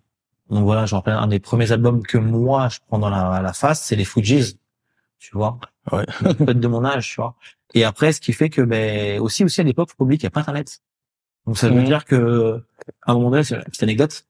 Donc 0.50 0.64
voilà, 0.64 0.86
je 0.86 0.94
me 0.96 0.98
rappelle 1.00 1.16
un 1.16 1.28
des 1.28 1.40
premiers 1.40 1.72
albums 1.72 2.04
que 2.04 2.18
moi 2.18 2.70
je 2.70 2.80
prends 2.88 3.00
dans 3.00 3.10
la, 3.10 3.42
la 3.42 3.54
face, 3.54 3.82
c'est 3.84 3.96
les 3.96 4.06
Fujis, 4.06 4.60
tu 5.20 5.32
vois. 5.36 5.60
Ouais. 5.92 6.06
Peut-être 6.38 6.60
de 6.60 6.68
mon 6.68 6.86
âge, 6.86 7.10
tu 7.10 7.16
vois. 7.22 7.36
Et 7.74 7.84
après, 7.84 8.14
ce 8.14 8.22
qui 8.22 8.34
fait 8.34 8.50
que, 8.50 8.62
ben, 8.62 9.20
aussi, 9.20 9.44
aussi 9.44 9.60
à 9.62 9.64
l'époque, 9.64 9.90
faut 9.90 10.04
oublier 10.04 10.18
qu'il 10.18 10.28
n'y 10.28 10.32
a 10.32 10.32
pas 10.32 10.42
Internet. 10.42 10.82
Donc 11.46 11.58
ça 11.58 11.70
veut 11.70 11.80
Mhm. 11.80 11.86
dire 11.86 12.06
que, 12.06 12.64
à 13.02 13.12
un 13.12 13.16
moment 13.16 13.32
donné, 13.32 13.44
c'est 13.44 13.56
une 13.56 13.64
petite 13.64 13.84
anecdote, 13.84 14.26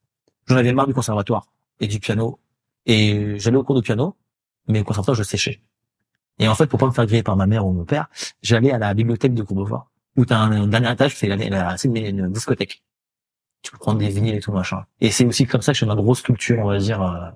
j'en 0.47 0.55
avais 0.55 0.71
marre 0.73 0.87
du 0.87 0.93
conservatoire 0.93 1.47
et 1.79 1.87
du 1.87 1.99
piano. 1.99 2.39
Et 2.85 3.37
j'allais 3.39 3.57
au 3.57 3.63
cours 3.63 3.75
de 3.75 3.81
piano, 3.81 4.15
mais 4.67 4.79
au 4.79 4.83
conservatoire, 4.83 5.15
je 5.15 5.23
séchais. 5.23 5.61
Et 6.39 6.47
en 6.47 6.55
fait, 6.55 6.67
pour 6.67 6.79
pas 6.79 6.87
me 6.87 6.91
faire 6.91 7.05
griller 7.05 7.21
par 7.23 7.35
ma 7.35 7.47
mère 7.47 7.65
ou 7.67 7.71
mon 7.73 7.85
père, 7.85 8.07
j'allais 8.41 8.71
à 8.71 8.77
la 8.77 8.93
bibliothèque 8.93 9.33
de 9.33 9.43
Courbevoie, 9.43 9.89
où 10.17 10.25
t'as 10.25 10.37
un, 10.37 10.51
un 10.63 10.67
dernier 10.67 10.91
étage, 10.91 11.15
c'est 11.15 11.27
la, 11.27 11.35
la, 11.35 11.75
une 11.83 12.29
discothèque. 12.31 12.81
Tu 13.63 13.71
peux 13.71 13.77
prendre 13.79 13.97
des 13.99 14.09
vinyles 14.09 14.35
et 14.35 14.39
tout 14.39 14.51
machin. 14.51 14.83
Et 15.01 15.09
c'est 15.09 15.25
aussi 15.25 15.47
comme 15.47 15.61
ça 15.61 15.71
que 15.71 15.75
je 15.77 15.79
fais 15.79 15.85
ma 15.87 15.95
grosse 15.95 16.21
culture, 16.21 16.59
on 16.59 16.67
va 16.67 16.77
dire, 16.77 17.01
euh, 17.01 17.29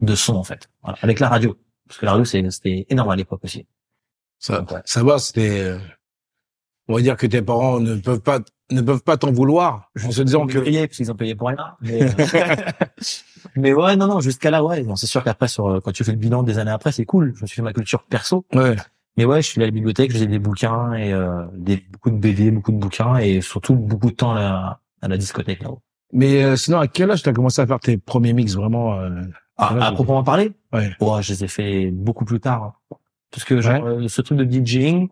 de 0.00 0.14
son 0.14 0.36
en 0.36 0.44
fait, 0.44 0.70
Voilà. 0.82 0.96
avec 1.02 1.20
la 1.20 1.28
radio, 1.28 1.56
parce 1.86 1.98
que 2.00 2.06
la 2.06 2.12
radio 2.12 2.24
c'était 2.24 2.86
énorme 2.88 3.10
à 3.10 3.16
l'époque 3.16 3.40
aussi. 3.44 3.66
Ça, 4.38 4.58
Donc, 4.60 4.70
ouais. 4.72 4.80
ça 4.84 5.02
va, 5.04 5.18
c'était, 5.18 5.60
euh, 5.60 5.78
on 6.88 6.94
va 6.94 7.02
dire 7.02 7.16
que 7.16 7.26
tes 7.26 7.42
parents 7.42 7.78
ne 7.80 7.96
peuvent 7.96 8.20
pas, 8.20 8.40
ne 8.70 8.80
peuvent 8.80 9.02
pas 9.02 9.16
t'en 9.16 9.30
vouloir, 9.32 9.90
en 10.04 10.10
se 10.10 10.22
disant 10.22 10.46
que, 10.46 10.58
ont 10.58 10.62
payé, 10.64 10.86
parce 10.86 10.96
qu'ils 10.96 11.12
ont 11.12 11.16
payé 11.16 11.34
pour 11.34 11.48
rien. 11.48 11.58
Mais, 11.80 12.02
euh, 12.02 12.08
mais 13.56 13.72
ouais, 13.72 13.96
non, 13.96 14.06
non, 14.06 14.20
jusqu'à 14.20 14.50
là, 14.50 14.64
ouais. 14.64 14.82
Bon, 14.82 14.96
c'est 14.96 15.06
sûr 15.06 15.22
qu'après, 15.22 15.48
sur, 15.48 15.80
quand 15.84 15.92
tu 15.92 16.04
fais 16.04 16.12
le 16.12 16.18
bilan 16.18 16.42
des 16.42 16.58
années 16.58 16.70
après, 16.70 16.92
c'est 16.92 17.04
cool. 17.04 17.32
Je 17.36 17.42
me 17.42 17.46
suis 17.46 17.56
fait 17.56 17.62
ma 17.62 17.72
culture 17.72 18.02
perso. 18.04 18.44
ouais. 18.54 18.76
Mais 19.18 19.26
ouais, 19.26 19.42
je 19.42 19.46
suis 19.48 19.58
allé 19.60 19.64
à 19.64 19.66
la 19.66 19.72
bibliothèque, 19.72 20.10
je 20.10 20.14
faisais 20.16 20.26
des 20.26 20.38
bouquins 20.38 20.94
et 20.94 21.12
euh, 21.12 21.44
des, 21.52 21.76
beaucoup 21.92 22.10
de 22.10 22.16
BD, 22.16 22.50
beaucoup 22.50 22.72
de 22.72 22.78
bouquins 22.78 23.18
et 23.18 23.42
surtout 23.42 23.74
beaucoup 23.74 24.10
de 24.10 24.16
temps 24.16 24.32
à 24.34 24.40
la, 24.40 24.80
à 25.02 25.08
la 25.08 25.16
discothèque 25.18 25.62
là-haut. 25.62 25.80
Mais 26.12 26.42
euh, 26.44 26.56
sinon, 26.56 26.78
à 26.78 26.88
quel 26.88 27.10
âge 27.10 27.22
t'as 27.22 27.32
commencé 27.32 27.60
à 27.60 27.66
faire 27.66 27.80
tes 27.80 27.96
premiers 27.98 28.32
mix 28.32 28.54
vraiment 28.54 28.98
euh, 29.00 29.10
Ah, 29.56 29.74
à 29.86 29.90
je- 29.90 29.94
proprement 29.94 30.22
parler? 30.22 30.52
Ouais. 30.72 30.90
Ouais, 31.00 31.22
je 31.22 31.32
les 31.32 31.44
ai 31.44 31.48
fait 31.48 31.90
beaucoup 31.90 32.24
plus 32.24 32.40
tard. 32.40 32.62
hein. 32.90 32.96
Parce 33.30 33.44
que 33.44 33.60
genre, 33.60 33.84
euh, 33.86 34.08
ce 34.08 34.20
truc 34.22 34.38
de 34.38 34.44
DJing, 34.44 35.08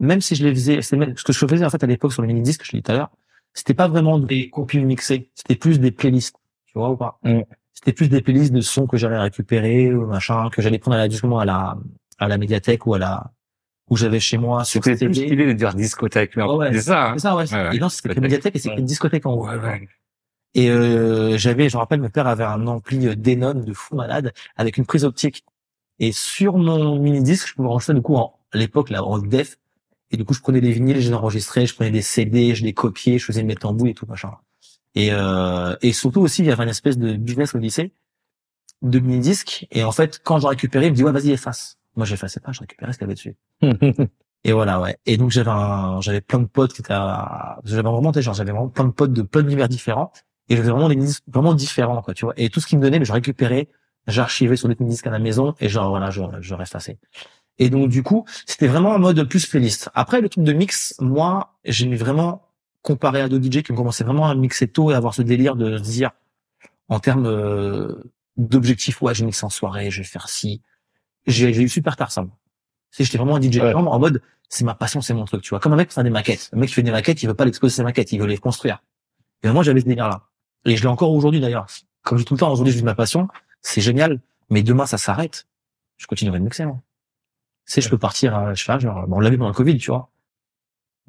même 0.00 0.20
si 0.20 0.34
je 0.34 0.44
les 0.44 0.54
faisais, 0.54 0.82
c'est 0.82 0.96
même- 0.96 1.16
ce 1.16 1.22
que 1.24 1.32
je 1.32 1.46
faisais 1.46 1.64
en 1.64 1.70
fait 1.70 1.82
à 1.84 1.86
l'époque 1.86 2.12
sur 2.12 2.22
les 2.22 2.28
mini-disques, 2.28 2.62
je 2.64 2.72
l'ai 2.72 2.78
dit 2.78 2.82
tout 2.82 2.92
à 2.92 2.96
l'heure, 2.96 3.10
c'était 3.54 3.74
pas 3.74 3.88
vraiment 3.88 4.18
des 4.18 4.48
compiles 4.50 4.84
mixés, 4.86 5.30
c'était 5.34 5.54
plus 5.56 5.78
des 5.80 5.90
playlists, 5.90 6.36
tu 6.66 6.78
vois 6.78 6.90
ou 6.90 6.96
pas? 6.96 7.18
Mm. 7.24 7.40
C'était 7.74 7.92
plus 7.92 8.08
des 8.08 8.22
playlists 8.22 8.52
de 8.54 8.62
sons 8.62 8.86
que 8.86 8.96
j'allais 8.96 9.18
récupérer 9.18 9.92
ou 9.94 10.06
machin, 10.06 10.48
que 10.50 10.62
j'allais 10.62 10.78
prendre 10.78 10.96
à 10.96 11.00
la, 11.00 11.08
justement 11.10 11.38
à 11.40 11.44
la, 11.44 11.76
à 12.18 12.26
la 12.28 12.38
médiathèque 12.38 12.86
ou 12.86 12.94
à 12.94 12.98
la, 12.98 13.30
où 13.88 13.96
j'avais 13.96 14.20
chez 14.20 14.38
moi 14.38 14.64
sur 14.64 14.82
C'était 14.82 15.12
stylé 15.12 15.46
de 15.46 15.52
dire 15.52 15.74
discothèque, 15.74 16.36
mais 16.36 16.42
Ouais, 16.42 16.54
ouais. 16.56 16.72
c'est 16.72 16.82
ça. 16.82 17.10
hein. 17.10 17.12
C'est 17.16 17.22
ça, 17.22 17.36
ouais. 17.36 17.44
Ouais, 17.52 17.68
ouais. 17.68 17.76
Et 17.76 17.78
non, 17.78 17.88
c'était 17.88 18.08
Discothèque. 18.08 18.22
médiathèque 18.22 18.56
et 18.56 18.58
c'était 18.58 18.76
une 18.78 18.84
discothèque 18.84 19.26
en 19.26 19.32
haut. 19.32 19.46
Ouais, 19.48 19.56
ouais. 19.56 19.88
Et 20.54 20.70
euh, 20.70 21.36
j'avais, 21.36 21.68
je 21.68 21.76
me 21.76 21.80
rappelle, 21.80 22.00
mon 22.00 22.08
père 22.08 22.26
avait 22.26 22.44
un 22.44 22.66
ampli 22.66 23.06
euh, 23.06 23.14
Denon 23.14 23.54
de 23.54 23.72
fou 23.72 23.94
malade 23.94 24.32
avec 24.56 24.76
une 24.78 24.86
prise 24.86 25.04
optique. 25.04 25.44
Et 25.98 26.12
sur 26.12 26.56
mon 26.58 26.98
mini 26.98 27.22
disque, 27.22 27.48
je 27.48 27.54
pouvais 27.54 27.68
enregistrer 27.68 27.94
du 27.94 28.02
coup 28.02 28.16
en 28.16 28.34
à 28.52 28.58
l'époque 28.58 28.90
là 28.90 29.04
en 29.04 29.18
def. 29.18 29.56
Et 30.10 30.16
du 30.16 30.24
coup, 30.24 30.34
je 30.34 30.40
prenais 30.40 30.60
des 30.60 30.70
vinyles, 30.70 31.00
je 31.00 31.08
les 31.08 31.14
enregistrais, 31.14 31.66
je 31.66 31.74
prenais 31.74 31.90
des 31.90 32.00
CD, 32.02 32.54
je 32.54 32.64
les 32.64 32.72
copiais, 32.72 33.18
je 33.18 33.24
faisais 33.24 33.42
mes 33.42 33.54
tambouilles 33.56 33.90
et 33.90 33.94
tout 33.94 34.06
machin. 34.06 34.30
Et 34.94 35.08
euh, 35.12 35.76
et 35.82 35.92
surtout 35.92 36.20
aussi, 36.22 36.42
il 36.42 36.46
y 36.48 36.50
avait 36.50 36.62
une 36.62 36.70
espèce 36.70 36.96
de 36.96 37.12
business 37.14 37.54
au 37.54 37.58
lycée 37.58 37.92
de 38.82 38.98
mini 38.98 39.18
disques. 39.20 39.66
Et 39.72 39.84
en 39.84 39.92
fait, 39.92 40.20
quand 40.24 40.38
je 40.38 40.46
récupérais, 40.46 40.86
il 40.86 40.90
me 40.92 40.96
dit 40.96 41.04
ouais, 41.04 41.12
vas-y 41.12 41.32
efface. 41.32 41.76
Moi, 41.96 42.06
j'effaçais 42.06 42.40
pas, 42.40 42.52
je 42.52 42.60
récupérais 42.60 42.92
ce 42.92 42.98
qu'il 42.98 43.04
y 43.06 43.10
avait 43.10 43.14
dessus. 43.14 43.36
Et 44.44 44.52
voilà, 44.52 44.80
ouais. 44.80 44.96
Et 45.06 45.16
donc 45.16 45.30
j'avais 45.30 45.50
un, 45.50 46.00
j'avais 46.00 46.20
plein 46.20 46.38
de 46.38 46.44
potes 46.46 46.72
qui 46.72 46.80
étaient, 46.80 46.92
à- 46.92 47.58
j'avais 47.64 47.82
vraiment, 47.82 48.12
genre, 48.12 48.34
j'avais 48.34 48.52
vraiment 48.52 48.68
plein 48.68 48.84
de 48.84 48.90
potes 48.92 49.12
de 49.12 49.22
plein 49.22 49.42
d'univers 49.42 49.68
différents. 49.68 50.12
Et 50.48 50.56
j'avais 50.56 50.70
vraiment 50.70 50.88
des 50.88 50.94
disques 50.96 51.24
vraiment 51.26 51.54
différents, 51.54 52.02
quoi, 52.02 52.14
tu 52.14 52.24
vois. 52.24 52.34
Et 52.36 52.48
tout 52.50 52.60
ce 52.60 52.66
qu'ils 52.66 52.78
me 52.78 52.82
donnaient, 52.82 53.00
mais 53.00 53.04
je 53.04 53.12
récupérais, 53.12 53.68
j'archivais 54.06 54.56
sur 54.56 54.68
des 54.68 54.76
disques 54.78 55.06
à 55.06 55.10
la 55.10 55.18
maison 55.18 55.54
et 55.60 55.68
genre, 55.68 55.88
voilà, 55.88 56.10
je, 56.10 56.22
je 56.40 56.54
restais 56.54 56.98
Et 57.58 57.70
donc, 57.70 57.88
du 57.88 58.02
coup, 58.02 58.24
c'était 58.46 58.68
vraiment 58.68 58.90
en 58.90 58.98
mode 58.98 59.28
plus 59.28 59.46
playlist. 59.46 59.90
Après, 59.94 60.20
le 60.20 60.28
truc 60.28 60.44
de 60.44 60.52
mix, 60.52 60.94
moi, 61.00 61.56
j'ai 61.64 61.86
mis 61.86 61.96
vraiment, 61.96 62.42
comparé 62.82 63.20
à 63.20 63.28
d'autres 63.28 63.42
DJ 63.42 63.62
qui 63.64 63.72
ont 63.72 63.76
commencé 63.76 64.04
vraiment 64.04 64.28
à 64.28 64.34
mixer 64.36 64.68
tôt 64.68 64.92
et 64.92 64.94
avoir 64.94 65.12
ce 65.14 65.22
délire 65.22 65.56
de 65.56 65.78
se 65.78 65.82
dire, 65.82 66.12
en 66.88 67.00
termes 67.00 67.26
euh, 67.26 67.94
d'objectifs, 68.36 69.02
ouais, 69.02 69.14
je 69.14 69.24
mixe 69.24 69.42
en 69.42 69.50
soirée, 69.50 69.90
je 69.90 69.98
vais 69.98 70.04
faire 70.08 70.28
ci. 70.28 70.62
J'ai 71.26 71.50
eu 71.62 71.68
super 71.68 71.96
tard 71.96 72.12
ça. 72.12 72.24
sais, 72.90 73.04
j'étais 73.04 73.18
vraiment 73.18 73.36
un 73.36 73.40
DJ 73.42 73.58
Ouais. 73.58 73.74
en 73.74 73.98
mode, 73.98 74.22
c'est 74.48 74.64
ma 74.64 74.74
passion, 74.74 75.00
c'est 75.00 75.14
mon 75.14 75.24
truc, 75.24 75.42
tu 75.42 75.50
vois. 75.50 75.60
Comme 75.60 75.72
un 75.72 75.76
mec 75.76 75.88
qui 75.88 75.94
fait 75.94 76.02
des 76.04 76.10
maquettes. 76.10 76.50
Un 76.52 76.58
mec 76.58 76.68
qui 76.68 76.74
fait 76.74 76.82
des 76.82 76.90
maquettes, 76.92 77.22
il 77.22 77.26
veut 77.26 77.34
pas 77.34 77.44
l'exposer 77.44 77.74
ses 77.74 77.82
maquettes, 77.82 78.12
il 78.12 78.20
veut 78.20 78.26
les 78.26 78.38
construire. 78.38 78.82
Et 79.42 79.50
moi, 79.50 79.62
j'avais 79.62 79.80
ce 79.80 79.86
délire-là. 79.86 80.22
Et 80.64 80.76
je 80.76 80.82
l'ai 80.82 80.88
encore 80.88 81.12
aujourd'hui 81.12 81.40
d'ailleurs. 81.40 81.66
Comme 82.02 82.18
je 82.18 82.22
dis 82.22 82.26
tout 82.28 82.34
le 82.34 82.38
temps, 82.40 82.50
aujourd'hui, 82.52 82.72
je 82.72 82.78
vis 82.78 82.84
ma 82.84 82.94
passion. 82.94 83.28
C'est 83.60 83.80
génial. 83.80 84.20
Mais 84.50 84.62
demain, 84.62 84.86
ça 84.86 84.98
s'arrête. 84.98 85.46
Je 85.96 86.06
continuerai 86.06 86.38
de 86.38 86.44
mixer, 86.44 86.64
moi. 86.66 86.80
Tu 87.66 87.72
sais, 87.72 87.80
je 87.80 87.88
peux 87.88 87.98
partir, 87.98 88.36
euh, 88.36 88.54
je 88.54 88.62
sais 88.62 88.66
pas, 88.72 88.78
genre, 88.78 89.06
bon, 89.08 89.16
on 89.16 89.20
l'a 89.20 89.30
vu 89.30 89.36
pendant 89.38 89.48
le 89.50 89.54
Covid, 89.54 89.76
tu 89.78 89.90
vois. 89.90 90.08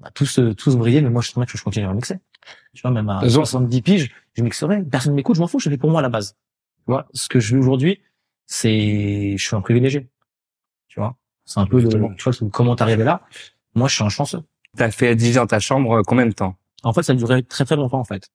On 0.01 0.05
a 0.05 0.12
tous, 0.12 0.39
euh, 0.39 0.55
tous 0.55 0.75
brillé, 0.75 1.01
mais 1.01 1.09
moi, 1.09 1.21
je 1.21 1.29
suis 1.29 1.38
un 1.38 1.41
mec 1.41 1.50
que 1.50 1.57
je 1.57 1.63
continuerai 1.63 1.91
à 1.91 1.95
mixer. 1.95 2.19
Tu 2.74 2.81
vois, 2.81 2.89
même 2.91 3.09
à 3.09 3.19
Raison. 3.19 3.41
70 3.45 3.81
piges, 3.83 4.12
je 4.33 4.41
mixerai. 4.43 4.83
Personne 4.83 5.13
m'écoute, 5.13 5.36
je 5.36 5.41
m'en 5.41 5.47
fous, 5.47 5.59
je 5.59 5.69
fais 5.69 5.77
pour 5.77 5.91
moi 5.91 6.00
à 6.00 6.03
la 6.03 6.09
base. 6.09 6.33
Tu 6.79 6.91
vois, 6.91 7.07
ce 7.13 7.27
que 7.29 7.39
je 7.39 7.55
vis 7.55 7.59
aujourd'hui, 7.62 8.01
c'est, 8.47 9.35
je 9.37 9.45
suis 9.45 9.55
un 9.55 9.61
privilégié. 9.61 10.09
Tu 10.87 10.99
vois? 10.99 11.15
C'est 11.45 11.59
un 11.59 11.67
peu, 11.67 11.79
le, 11.81 11.89
tu 12.15 12.29
vois, 12.29 12.49
comment 12.51 12.75
t'arrives 12.75 13.03
là? 13.03 13.21
Moi, 13.75 13.87
je 13.87 13.95
suis 13.95 14.03
un 14.03 14.09
chanceux. 14.09 14.41
T'as 14.75 14.89
fait 14.91 15.17
DJ 15.17 15.35
dans 15.35 15.47
ta 15.47 15.59
chambre 15.59 15.99
euh, 15.99 16.01
combien 16.05 16.25
de 16.25 16.31
temps? 16.31 16.55
En 16.83 16.93
fait, 16.93 17.03
ça 17.03 17.13
a 17.13 17.15
duré 17.15 17.43
très 17.43 17.65
très 17.65 17.75
longtemps 17.75 17.99
en 17.99 18.03
fait. 18.03 18.29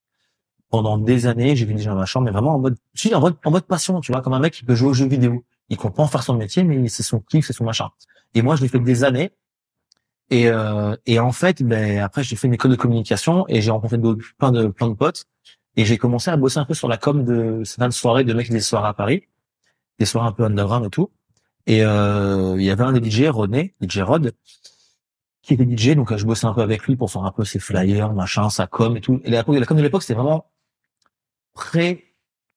Pendant 0.71 0.99
des 0.99 1.27
années, 1.27 1.57
j'ai 1.57 1.65
vécu 1.67 1.85
dans 1.85 1.95
ma 1.95 2.07
chambre, 2.07 2.27
mais 2.27 2.31
vraiment 2.31 2.55
en 2.55 2.59
mode, 2.59 2.77
en 3.13 3.21
mode, 3.21 3.37
en 3.45 3.51
mode 3.51 3.65
passion, 3.65 4.01
tu 4.01 4.13
vois, 4.13 4.23
comme 4.23 4.33
un 4.33 4.41
mec 4.41 4.55
qui 4.55 4.65
peut 4.65 4.75
jouer 4.75 4.91
aux 4.91 4.95
jeux 4.95 5.07
vidéo. 5.07 5.45
Il 5.69 5.77
comprend 5.77 6.07
faire 6.07 6.23
son 6.23 6.35
métier, 6.35 6.65
mais 6.65 6.89
c'est 6.89 7.03
son 7.03 7.21
kiff, 7.21 7.47
c'est 7.47 7.53
son 7.53 7.65
machin. 7.65 7.91
Et 8.35 8.43
moi, 8.43 8.57
je 8.57 8.63
l'ai 8.63 8.69
fait 8.69 8.81
des 8.81 9.05
années. 9.05 9.33
Et, 10.31 10.49
euh, 10.49 10.97
et 11.05 11.19
en 11.21 11.33
fait, 11.33 11.63
ben 11.63 11.99
après, 11.99 12.25
j'ai 12.25 12.37
fait 12.37 12.47
une 12.47 12.55
école 12.55 12.71
de 12.71 12.77
communication 12.77 13.45
et 13.49 13.61
j'ai 13.61 13.71
rencontré 13.71 13.99
plein 14.39 14.51
de 14.53 14.69
plein 14.69 14.89
de 14.89 14.95
potes. 14.95 15.27
Et 15.77 15.85
j'ai 15.85 15.99
commencé 15.99 16.31
à 16.31 16.37
bosser 16.37 16.59
un 16.59 16.65
peu 16.65 16.75
sur 16.75 16.89
la 16.89 16.97
com 16.97 17.25
de 17.25 17.63
certaines 17.65 17.93
soirées 17.93 18.25
de 18.25 18.33
mecs 18.33 18.51
des 18.51 18.61
soirées 18.61 18.89
à 18.89 18.95
Paris, 18.95 19.25
des 20.03 20.07
soirées 20.07 20.29
un 20.29 20.33
peu 20.33 20.45
underground 20.45 20.85
et 20.87 20.91
tout. 20.91 21.11
Et 21.67 21.85
euh, 21.85 22.57
il 22.59 22.65
y 22.65 22.71
avait 22.71 22.83
un 22.83 22.93
des 22.93 23.09
DJ, 23.09 23.29
René, 23.29 23.75
DJ 23.81 23.99
Rod, 24.01 24.33
qui 25.43 25.55
était 25.55 25.65
DJ, 25.65 25.95
donc 25.95 26.11
euh, 26.11 26.17
je 26.17 26.27
bossais 26.27 26.47
un 26.47 26.55
peu 26.55 26.61
avec 26.63 26.85
lui 26.87 26.97
pour 26.97 27.11
faire 27.11 27.25
un 27.25 27.31
peu 27.33 27.45
ses 27.45 27.61
flyers, 27.61 28.13
machin, 28.13 28.51
sa 28.51 28.67
com 28.67 28.97
et 28.97 29.01
tout. 29.01 29.21
Et 29.25 29.31
la, 29.31 29.45
la 29.47 29.65
com 29.67 29.77
de 29.77 29.83
l'époque, 29.83 30.03
c'était 30.03 30.15
vraiment 30.19 30.51
très, 31.55 32.03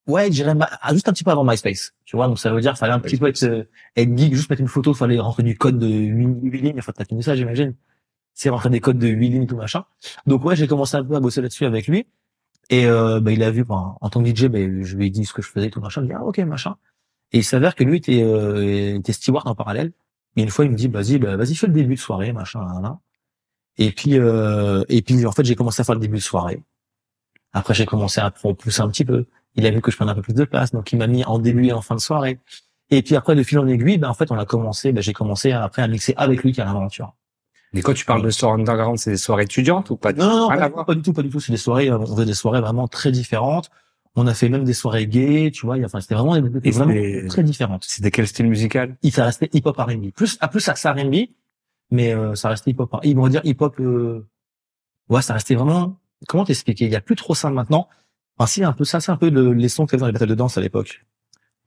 ouais, 0.07 0.25
je 0.25 0.31
dirais 0.31 0.55
ma- 0.55 0.69
ah, 0.81 0.93
juste 0.93 1.07
un 1.07 1.13
petit 1.13 1.23
peu 1.23 1.31
avant 1.31 1.43
MySpace, 1.43 1.93
tu 2.05 2.15
vois. 2.15 2.27
Donc 2.27 2.39
ça 2.39 2.51
veut 2.51 2.61
dire, 2.61 2.77
fallait 2.77 2.93
un 2.93 2.99
petit 2.99 3.17
peu 3.17 3.27
être, 3.27 3.43
euh, 3.43 3.63
être 3.95 4.17
geek, 4.17 4.33
juste 4.33 4.49
mettre 4.49 4.61
une 4.61 4.67
photo, 4.67 4.93
fallait 4.93 5.19
rentrer 5.19 5.43
du 5.43 5.57
code 5.57 5.77
de 5.79 5.87
8, 5.87 6.49
lignes, 6.61 6.79
enfin 6.79 6.91
t'as 6.95 7.05
connu 7.05 7.21
ça, 7.21 7.35
j'imagine. 7.35 7.75
C'est 8.33 8.49
rentrer 8.49 8.69
des 8.69 8.81
codes 8.81 8.97
de 8.99 9.07
8 9.07 9.29
lignes, 9.29 9.47
tout 9.47 9.55
machin. 9.57 9.85
Donc 10.25 10.43
ouais, 10.45 10.55
j'ai 10.55 10.67
commencé 10.67 10.95
un 10.97 11.03
peu 11.03 11.15
à 11.15 11.19
bosser 11.19 11.41
là-dessus 11.41 11.65
avec 11.65 11.87
lui. 11.87 12.07
Et 12.69 12.87
euh, 12.87 13.19
bah, 13.19 13.31
il 13.31 13.43
a 13.43 13.51
vu, 13.51 13.63
enfin, 13.67 13.95
en 14.01 14.09
tant 14.09 14.23
que 14.23 14.29
DJ, 14.29 14.45
bah, 14.47 14.57
je 14.59 14.95
lui 14.97 15.07
ai 15.07 15.09
dit 15.11 15.25
ce 15.25 15.33
que 15.33 15.41
je 15.43 15.49
faisais, 15.49 15.69
tout 15.69 15.79
machin. 15.81 16.01
Il 16.01 16.07
dit, 16.07 16.13
ah 16.15 16.23
ok, 16.23 16.39
machin. 16.39 16.75
Et 17.31 17.39
il 17.39 17.43
s'avère 17.43 17.75
que 17.75 17.83
lui 17.83 17.97
était, 17.97 18.21
euh, 18.23 18.95
était 18.97 19.13
steward 19.13 19.47
en 19.47 19.55
parallèle. 19.55 19.91
Et 20.37 20.43
une 20.43 20.49
fois, 20.49 20.65
il 20.65 20.71
me 20.71 20.75
dit, 20.75 20.87
vas-y, 20.87 21.17
bah, 21.17 21.37
vas-y, 21.37 21.55
fais 21.55 21.67
le 21.67 21.73
début 21.73 21.95
de 21.95 21.99
soirée, 21.99 22.33
machin, 22.33 22.59
là, 22.65 22.79
là. 22.81 22.99
Et 23.77 23.91
puis, 23.91 24.17
euh, 24.17 24.83
et 24.89 25.01
puis, 25.01 25.25
en 25.25 25.31
fait, 25.31 25.43
j'ai 25.43 25.55
commencé 25.55 25.81
à 25.81 25.83
faire 25.83 25.95
le 25.95 26.01
début 26.01 26.17
de 26.17 26.21
soirée. 26.23 26.61
Après, 27.53 27.73
j'ai 27.73 27.85
commencé 27.85 28.19
à 28.21 28.31
pousser 28.31 28.81
un 28.81 28.89
petit 28.89 29.05
peu. 29.05 29.25
Il 29.55 29.65
a 29.65 29.71
vu 29.71 29.81
que 29.81 29.91
je 29.91 29.95
prenais 29.95 30.11
un 30.11 30.15
peu 30.15 30.21
plus 30.21 30.33
de 30.33 30.43
place, 30.43 30.71
donc 30.71 30.91
il 30.91 30.97
m'a 30.97 31.07
mis 31.07 31.23
en 31.23 31.39
début 31.39 31.67
et 31.67 31.73
en 31.73 31.81
fin 31.81 31.95
de 31.95 32.01
soirée. 32.01 32.39
Et 32.89 33.01
puis 33.01 33.15
après, 33.15 33.35
de 33.35 33.43
fil 33.43 33.57
en 33.59 33.67
aiguille, 33.67 33.97
ben 33.97 34.09
en 34.09 34.13
fait, 34.13 34.29
on 34.31 34.37
a 34.37 34.45
commencé, 34.45 34.91
ben 34.91 35.01
j'ai 35.01 35.13
commencé 35.13 35.51
à- 35.51 35.63
après 35.63 35.81
à 35.81 35.87
mixer 35.87 36.13
avec 36.17 36.43
lui 36.43 36.51
tu 36.51 36.61
vois. 36.61 37.15
Mais 37.73 37.81
quand 37.81 37.93
tu 37.93 38.05
parles 38.05 38.21
de 38.21 38.29
soirée 38.29 38.59
underground, 38.61 38.97
c'est 38.97 39.11
des 39.11 39.17
soirées 39.17 39.43
étudiantes 39.43 39.89
ou 39.89 39.97
pas 39.97 40.13
Non, 40.13 40.27
non, 40.27 40.49
à 40.49 40.69
pas, 40.69 40.95
du 40.95 41.01
tout, 41.01 41.13
pas 41.13 41.23
du 41.23 41.29
tout. 41.29 41.39
C'est 41.39 41.51
des 41.51 41.57
soirées, 41.57 41.89
euh, 41.89 41.97
on 41.97 42.05
faisait 42.05 42.25
des 42.25 42.33
soirées 42.33 42.61
vraiment 42.61 42.87
très 42.87 43.11
différentes. 43.11 43.69
On 44.17 44.27
a 44.27 44.33
fait 44.33 44.47
même 44.49 44.63
des 44.63 44.73
soirées 44.73 45.07
gays, 45.07 45.51
tu 45.53 45.65
vois. 45.65 45.77
il 45.77 45.81
y 45.81 45.83
a- 45.83 45.87
Enfin, 45.87 45.99
c'était 45.99 46.15
vraiment, 46.15 46.35
des- 46.39 46.71
vraiment 46.71 47.27
très 47.27 47.43
différentes. 47.43 47.83
C'était 47.85 48.11
quel 48.11 48.27
style 48.27 48.47
musical? 48.47 48.95
Il 49.01 49.11
ça 49.11 49.25
restait 49.25 49.49
hip 49.53 49.63
hop 49.65 49.77
R&B. 49.77 50.11
Plus, 50.11 50.37
à 50.39 50.47
plus 50.47 50.61
ça, 50.61 50.75
ça 50.75 50.93
R&B, 50.93 51.15
mais 51.91 52.13
euh, 52.13 52.33
ça 52.35 52.49
restait 52.49 52.71
hip 52.71 52.77
hop. 52.79 52.95
Ils 53.03 53.15
vont 53.15 53.27
dire 53.27 53.41
hip 53.43 53.57
hop. 53.59 53.79
Euh... 53.79 54.25
Ouais, 55.09 55.21
ça 55.21 55.33
restait 55.33 55.55
vraiment. 55.55 55.97
Comment 56.27 56.45
t'expliquer? 56.45 56.85
Il 56.85 56.91
y 56.91 56.95
a 56.95 57.01
plus 57.01 57.15
trop 57.17 57.35
ça 57.35 57.49
maintenant. 57.49 57.89
Enfin, 58.37 58.47
si 58.47 58.63
un 58.63 58.71
peu 58.73 58.85
ça, 58.85 58.99
c'est 59.01 59.11
un 59.11 59.17
peu 59.17 59.29
le, 59.29 59.53
les 59.53 59.69
sons 59.69 59.85
qu'il 59.85 59.97
y 59.97 59.99
dans 59.99 60.07
les 60.07 60.13
battles 60.13 60.27
de 60.27 60.35
danse 60.35 60.57
à 60.57 60.61
l'époque. 60.61 61.05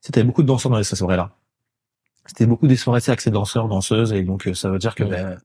C'était 0.01 0.25
beaucoup 0.25 0.43
de 0.43 0.49
danseurs 0.49 0.71
dans 0.71 0.79
les- 0.79 0.85
ces 0.85 0.97
soirées-là. 0.97 1.33
C'était 2.27 2.47
beaucoup 2.47 2.67
des 2.67 2.77
soirées 2.77 3.01
avec 3.07 3.21
ces 3.21 3.31
danseurs, 3.31 3.69
danseuses, 3.69 4.13
et 4.13 4.23
donc 4.23 4.47
euh, 4.49 4.55
ça 4.55 4.71
veut 4.71 4.79
dire 4.79 4.95
que 4.95 5.03
Ouais. 5.05 5.11
ben, 5.11 5.39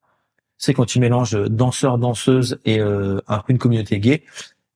c'est 0.57 0.73
quand 0.73 0.85
tu 0.85 0.99
mélanges 0.99 1.35
euh, 1.35 1.47
danseurs, 1.49 1.97
danseuses 1.97 2.59
et 2.65 2.79
euh, 2.79 3.19
un 3.27 3.39
peu 3.39 3.51
une 3.53 3.57
communauté 3.57 3.99
gay, 3.99 4.23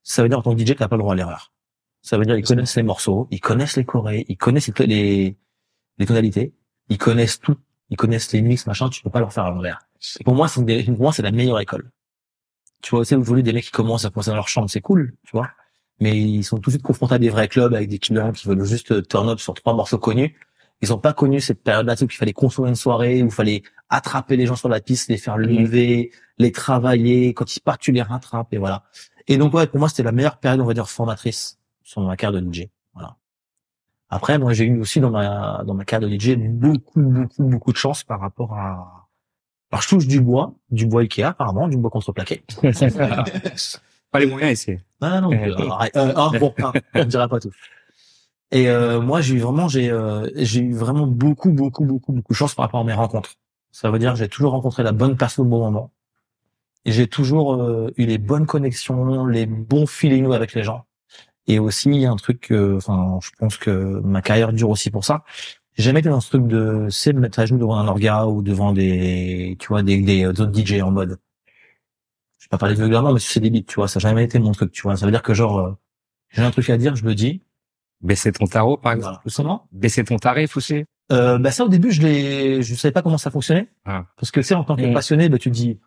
ça 0.04 0.24
veut 0.24 0.30
dire 0.30 0.40
en 0.40 0.42
tant 0.42 0.56
que 0.56 0.60
DJ 0.66 0.76
t'as 0.76 0.88
pas 0.88 0.96
le 0.96 1.02
droit 1.02 1.14
à 1.14 1.16
l'erreur. 1.18 1.52
Ça 2.08 2.18
veut 2.18 2.24
dire 2.24 2.38
ils 2.38 2.46
connaissent 2.46 2.78
les 2.78 2.84
morceaux, 2.84 3.28
ils 3.32 3.42
connaissent 3.42 3.76
les 3.76 3.84
chorés, 3.84 4.26
ils 4.30 4.38
connaissent 4.38 4.70
les, 4.80 4.88
les, 4.88 5.38
les 5.98 6.06
tonalités, 6.06 6.54
ils 6.88 6.98
connaissent 6.98 7.42
tout, 7.42 7.58
ils 7.90 7.98
connaissent 7.98 8.32
les 8.32 8.42
mix 8.42 8.66
machin, 8.66 8.88
tu 8.88 9.04
peux 9.04 9.10
pas 9.10 9.20
leur 9.20 9.34
faire 9.34 9.44
à 9.44 9.50
l'envers. 9.50 9.80
Pour 10.24 10.34
moi, 10.34 10.48
c'est 10.48 10.64
pour 10.86 11.02
moi 11.02 11.12
c'est 11.12 11.22
la 11.22 11.32
meilleure 11.32 11.60
école. 11.60 11.92
Tu 12.82 12.92
vois 12.92 13.02
aussi 13.02 13.14
aujourd'hui 13.14 13.44
des 13.44 13.52
mecs 13.52 13.66
qui 13.66 13.72
commencent 13.72 14.06
à 14.06 14.10
commencer 14.10 14.30
dans 14.30 14.38
leur 14.38 14.48
chambre, 14.48 14.70
c'est 14.70 14.80
cool, 14.80 15.16
tu 15.26 15.32
vois. 15.34 15.50
Mais 16.00 16.18
ils 16.18 16.46
sont 16.46 16.60
tout 16.60 16.70
de 16.70 16.76
suite 16.76 16.84
confrontés 16.84 17.16
à 17.16 17.20
des 17.20 17.28
vrais 17.28 17.50
clubs 17.50 17.74
avec 17.74 17.90
des 17.90 18.00
clients 18.00 18.32
qui 18.32 18.48
veulent 18.48 18.64
juste 18.64 18.94
euh, 18.94 19.02
turn 19.02 19.28
up 19.28 19.40
sur 19.42 19.54
trois 19.54 19.74
morceaux 19.74 19.98
connus. 19.98 20.40
Ils 20.82 20.94
ont 20.94 21.00
pas 21.00 21.12
connu 21.12 21.42
cette 21.42 21.62
période-là 21.62 21.96
où 22.02 22.06
il 22.06 22.12
fallait 22.12 22.32
construire 22.32 22.70
une 22.70 22.76
soirée, 22.76 23.22
où 23.22 23.26
il 23.26 23.32
fallait 23.32 23.64
attraper 23.90 24.38
les 24.38 24.46
gens 24.46 24.56
sur 24.56 24.70
la 24.70 24.80
piste, 24.80 25.10
les 25.10 25.18
faire 25.18 25.38
lever, 25.38 26.12
les 26.38 26.52
travailler. 26.54 27.34
Quand 27.34 27.54
ils 27.54 27.60
partent, 27.60 27.82
tu 27.82 27.92
les 27.92 28.02
rattrapes 28.02 28.54
et 28.54 28.58
voilà. 28.58 28.86
Et 29.28 29.36
donc 29.36 29.54
ouais, 29.56 29.68
pour 29.68 29.80
moi, 29.80 29.90
c'était 29.90 30.04
la 30.04 30.14
meilleure 30.14 30.38
période, 30.38 30.62
on 30.62 30.66
va 30.66 30.74
dire, 30.74 30.88
formatrice 30.88 31.58
sur 31.88 32.02
ma 32.02 32.18
carrière 32.18 32.42
de 32.42 32.54
DJ. 32.54 32.68
Voilà. 32.94 33.16
Après, 34.10 34.38
moi, 34.38 34.52
j'ai 34.52 34.66
eu 34.66 34.80
aussi 34.80 35.00
dans 35.00 35.10
ma 35.10 35.64
dans 35.66 35.74
ma 35.74 35.86
carrière 35.86 36.10
de 36.10 36.20
DJ 36.20 36.36
beaucoup, 36.36 37.02
beaucoup, 37.02 37.44
beaucoup 37.44 37.72
de 37.72 37.78
chance 37.78 38.04
par 38.04 38.20
rapport 38.20 38.54
à. 38.54 39.08
Alors, 39.72 39.82
je 39.82 39.88
touche 39.88 40.08
du 40.08 40.22
bois, 40.22 40.54
du 40.70 40.86
bois 40.86 41.02
Ikea 41.02 41.24
apparemment, 41.24 41.68
du 41.68 41.78
bois 41.78 41.90
contreplaqué. 41.90 42.44
Pas 44.12 44.20
les 44.20 44.26
moyens 44.26 44.52
ici. 44.52 44.78
Non, 45.02 45.22
non, 45.22 45.22
non. 45.22 45.34
Euh, 45.34 45.88
euh, 45.96 46.40
bon, 46.40 46.54
un, 46.60 46.72
on 46.96 47.00
ne 47.00 47.04
dira 47.04 47.28
pas 47.28 47.40
tout. 47.40 47.52
Et 48.52 48.70
euh, 48.70 49.02
moi, 49.02 49.20
j'ai 49.20 49.36
eu 49.36 49.40
vraiment, 49.40 49.68
j'ai, 49.68 49.90
euh, 49.90 50.30
j'ai 50.36 50.62
eu 50.62 50.74
vraiment 50.74 51.06
beaucoup, 51.06 51.52
beaucoup, 51.52 51.84
beaucoup, 51.84 52.14
beaucoup 52.14 52.34
de 52.34 52.38
chance 52.38 52.56
par 52.56 52.64
rapport 52.66 52.80
à 52.80 52.86
mes 52.86 52.94
rencontres. 52.94 53.36
Ça 53.72 53.92
veut 53.92 54.00
dire 54.00 54.14
que 54.14 54.20
j'ai 54.20 54.30
toujours 54.30 54.52
rencontré 54.52 54.84
la 54.84 54.94
bonne 54.94 55.18
personne 55.18 55.46
au 55.46 55.50
bon 55.50 55.60
moment. 55.60 55.92
Et 56.86 56.94
j'ai 56.94 57.08
toujours 57.08 57.56
euh, 57.56 57.92
eu 57.98 58.06
les 58.06 58.18
bonnes 58.18 58.46
connexions, 58.46 59.26
les 59.26 59.46
bons 59.46 59.86
feelings 59.86 60.32
avec 60.32 60.54
les 60.54 60.64
gens. 60.64 60.87
Et 61.48 61.60
aussi, 61.60 61.90
il 61.90 61.98
y 62.02 62.06
a 62.06 62.12
un 62.12 62.16
truc, 62.18 62.52
enfin, 62.76 63.20
je 63.24 63.30
pense 63.40 63.58
que 63.58 63.72
ma 64.04 64.22
carrière 64.22 64.52
dure 64.54 64.70
aussi 64.70 64.92
pour 64.92 65.06
ça. 65.06 65.24
J'ai 65.76 65.84
jamais 65.84 66.00
été 66.02 66.10
dans 66.10 66.20
ce 66.22 66.30
truc 66.30 66.48
de, 66.48 66.88
c'est 66.90 67.14
me 67.14 67.20
mettre 67.20 67.40
à 67.40 67.46
genoux 67.46 67.60
devant 67.60 67.78
un 67.78 67.88
orga 67.88 68.26
ou 68.26 68.42
devant 68.42 68.74
des, 68.74 69.56
tu 69.60 69.68
vois, 69.68 69.84
des, 69.84 70.02
des 70.02 70.26
autres 70.26 70.52
DJ 70.52 70.82
en 70.82 70.92
mode. 70.92 71.20
Je 72.40 72.46
vais 72.46 72.50
pas 72.50 72.58
parler 72.58 72.76
vulgairement, 72.76 73.14
mais 73.14 73.20
c'est 73.20 73.40
des 73.40 73.50
beats, 73.50 73.64
tu 73.68 73.76
vois. 73.76 73.88
Ça 73.88 74.00
n'a 74.00 74.10
jamais 74.10 74.24
été 74.24 74.40
mon 74.40 74.52
truc, 74.52 74.72
tu 74.72 74.82
vois. 74.84 74.98
Ça 74.98 75.06
veut 75.06 75.12
dire 75.12 75.22
que 75.24 75.34
genre, 75.34 75.60
euh, 75.60 75.72
j'ai 76.30 76.42
un 76.42 76.52
truc 76.52 76.70
à 76.70 76.78
dire, 76.78 76.96
je 76.96 77.06
le 77.06 77.16
dis. 77.16 77.42
Baisser 78.02 78.32
ton 78.32 78.46
tarot, 78.46 78.78
par 78.78 78.92
exemple. 78.94 79.20
Voilà. 79.26 79.62
Baisser 79.72 80.04
ton 80.04 80.18
tarif 80.18 80.56
aussi. 80.58 80.84
euh, 81.12 81.38
bah 81.40 81.52
ça 81.52 81.64
au 81.64 81.70
début 81.70 81.90
je 81.92 82.02
l'ai 82.02 82.62
je 82.62 82.76
savais 82.76 82.92
pas 82.92 83.02
comment 83.02 83.18
ça 83.18 83.32
fonctionnait 83.32 83.70
Ah. 83.86 84.06
parce 84.18 84.30
que 84.30 84.42
tu 84.42 84.46
sais 84.48 84.54
en 84.56 84.64
tant 84.66 84.76
que 84.76 84.82
Mm. 84.82 84.94
passionné 84.94 85.30
bah 85.30 85.38
tu 85.40 85.50
te 85.50 85.56
dis 85.56 85.80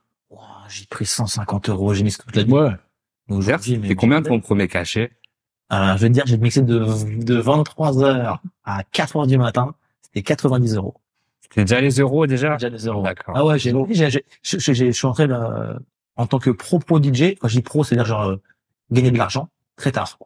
j'ai 0.71 0.87
pris 0.87 1.05
150 1.05 1.69
euros 1.69 1.93
j'ai 1.95 2.03
mis 2.05 2.11
toute 2.13 2.35
la 2.35 2.43
nuit 2.45 2.53
Ouais. 2.53 2.71
Aujourd'hui, 3.29 3.77
mais- 3.79 3.89
c'est 3.89 3.95
combien 3.97 4.23
ton 4.23 4.41
premier 4.41 4.67
cachet? 4.67 5.13
Alors, 5.71 5.97
je 5.97 6.07
te 6.07 6.13
dire 6.13 6.25
j'ai 6.27 6.37
mixé 6.37 6.63
de 6.63 6.79
de 7.23 7.35
23 7.37 8.03
heures 8.03 8.43
à 8.65 8.83
4 8.85 9.17
heures 9.17 9.27
du 9.27 9.39
matin 9.39 9.75
c'était 10.03 10.23
90 10.23 10.75
euros 10.75 10.95
C'était 11.41 11.63
déjà 11.63 11.81
les 11.81 12.01
euros 12.01 12.27
déjà? 12.27 12.55
Déjà 12.57 12.71
des 12.71 12.87
euros 12.87 13.03
D'accord. 13.03 13.35
ah 13.37 13.45
ouais 13.45 13.59
j'ai 13.59 13.73
j'ai 13.91 14.11
j'ai- 14.43 14.75
je 14.75 14.91
suis 14.91 15.07
entré 15.07 15.27
là, 15.27 15.79
en 16.17 16.27
tant 16.27 16.39
que 16.39 16.51
pro 16.51 16.79
pro 16.81 17.01
DJ 17.01 17.37
quand 17.41 17.49
je 17.49 17.55
dis 17.57 17.63
pro 17.63 17.85
c'est 17.85 17.95
à 17.95 17.99
dire 17.99 18.07
genre 18.07 18.23
euh, 18.23 18.37
gagner 18.91 19.11
de 19.13 19.19
l'argent 19.19 19.49
très 19.77 19.93
tard 19.93 20.19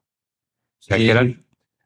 À 0.90 0.96
quel 0.96 1.16
âge? 1.16 1.40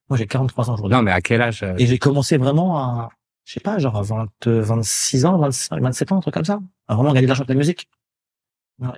Moi 0.08 0.16
j'ai 0.16 0.26
43 0.26 0.70
ans 0.70 0.74
aujourd'hui 0.74 0.96
Non, 0.96 1.02
mais 1.02 1.12
à 1.12 1.20
quel 1.20 1.42
âge 1.42 1.62
euh, 1.62 1.74
Et 1.78 1.86
j'ai 1.86 1.98
commencé 1.98 2.36
vraiment 2.38 2.78
à, 2.78 3.10
je 3.44 3.54
sais 3.54 3.60
pas, 3.60 3.78
genre 3.78 3.96
à 3.96 4.02
20, 4.02 4.28
26 4.46 5.26
ans, 5.26 5.36
25, 5.38 5.80
27 5.82 6.12
ans, 6.12 6.16
un 6.18 6.20
truc 6.20 6.32
comme 6.34 6.44
ça. 6.46 6.60
À 6.86 6.94
vraiment 6.94 7.12
gagner 7.12 7.26
de 7.26 7.28
l'argent 7.28 7.42
avec 7.42 7.50
la 7.50 7.54
musique. 7.56 7.88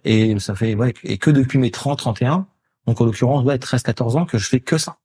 Et 0.05 0.39
ça 0.39 0.55
fait, 0.55 0.75
ouais, 0.75 0.93
et 1.05 1.17
que 1.19 1.31
depuis 1.31 1.59
mes 1.59 1.71
30, 1.71 1.99
31, 1.99 2.47
donc 2.87 3.01
en 3.01 3.05
l'occurrence, 3.05 3.45
ouais, 3.45 3.59
13, 3.59 3.83
14 3.83 4.17
ans 4.17 4.27
que 4.27 4.39
je 4.39 4.49
fais 4.49 4.61
que 4.61 4.79
ça. 4.79 4.99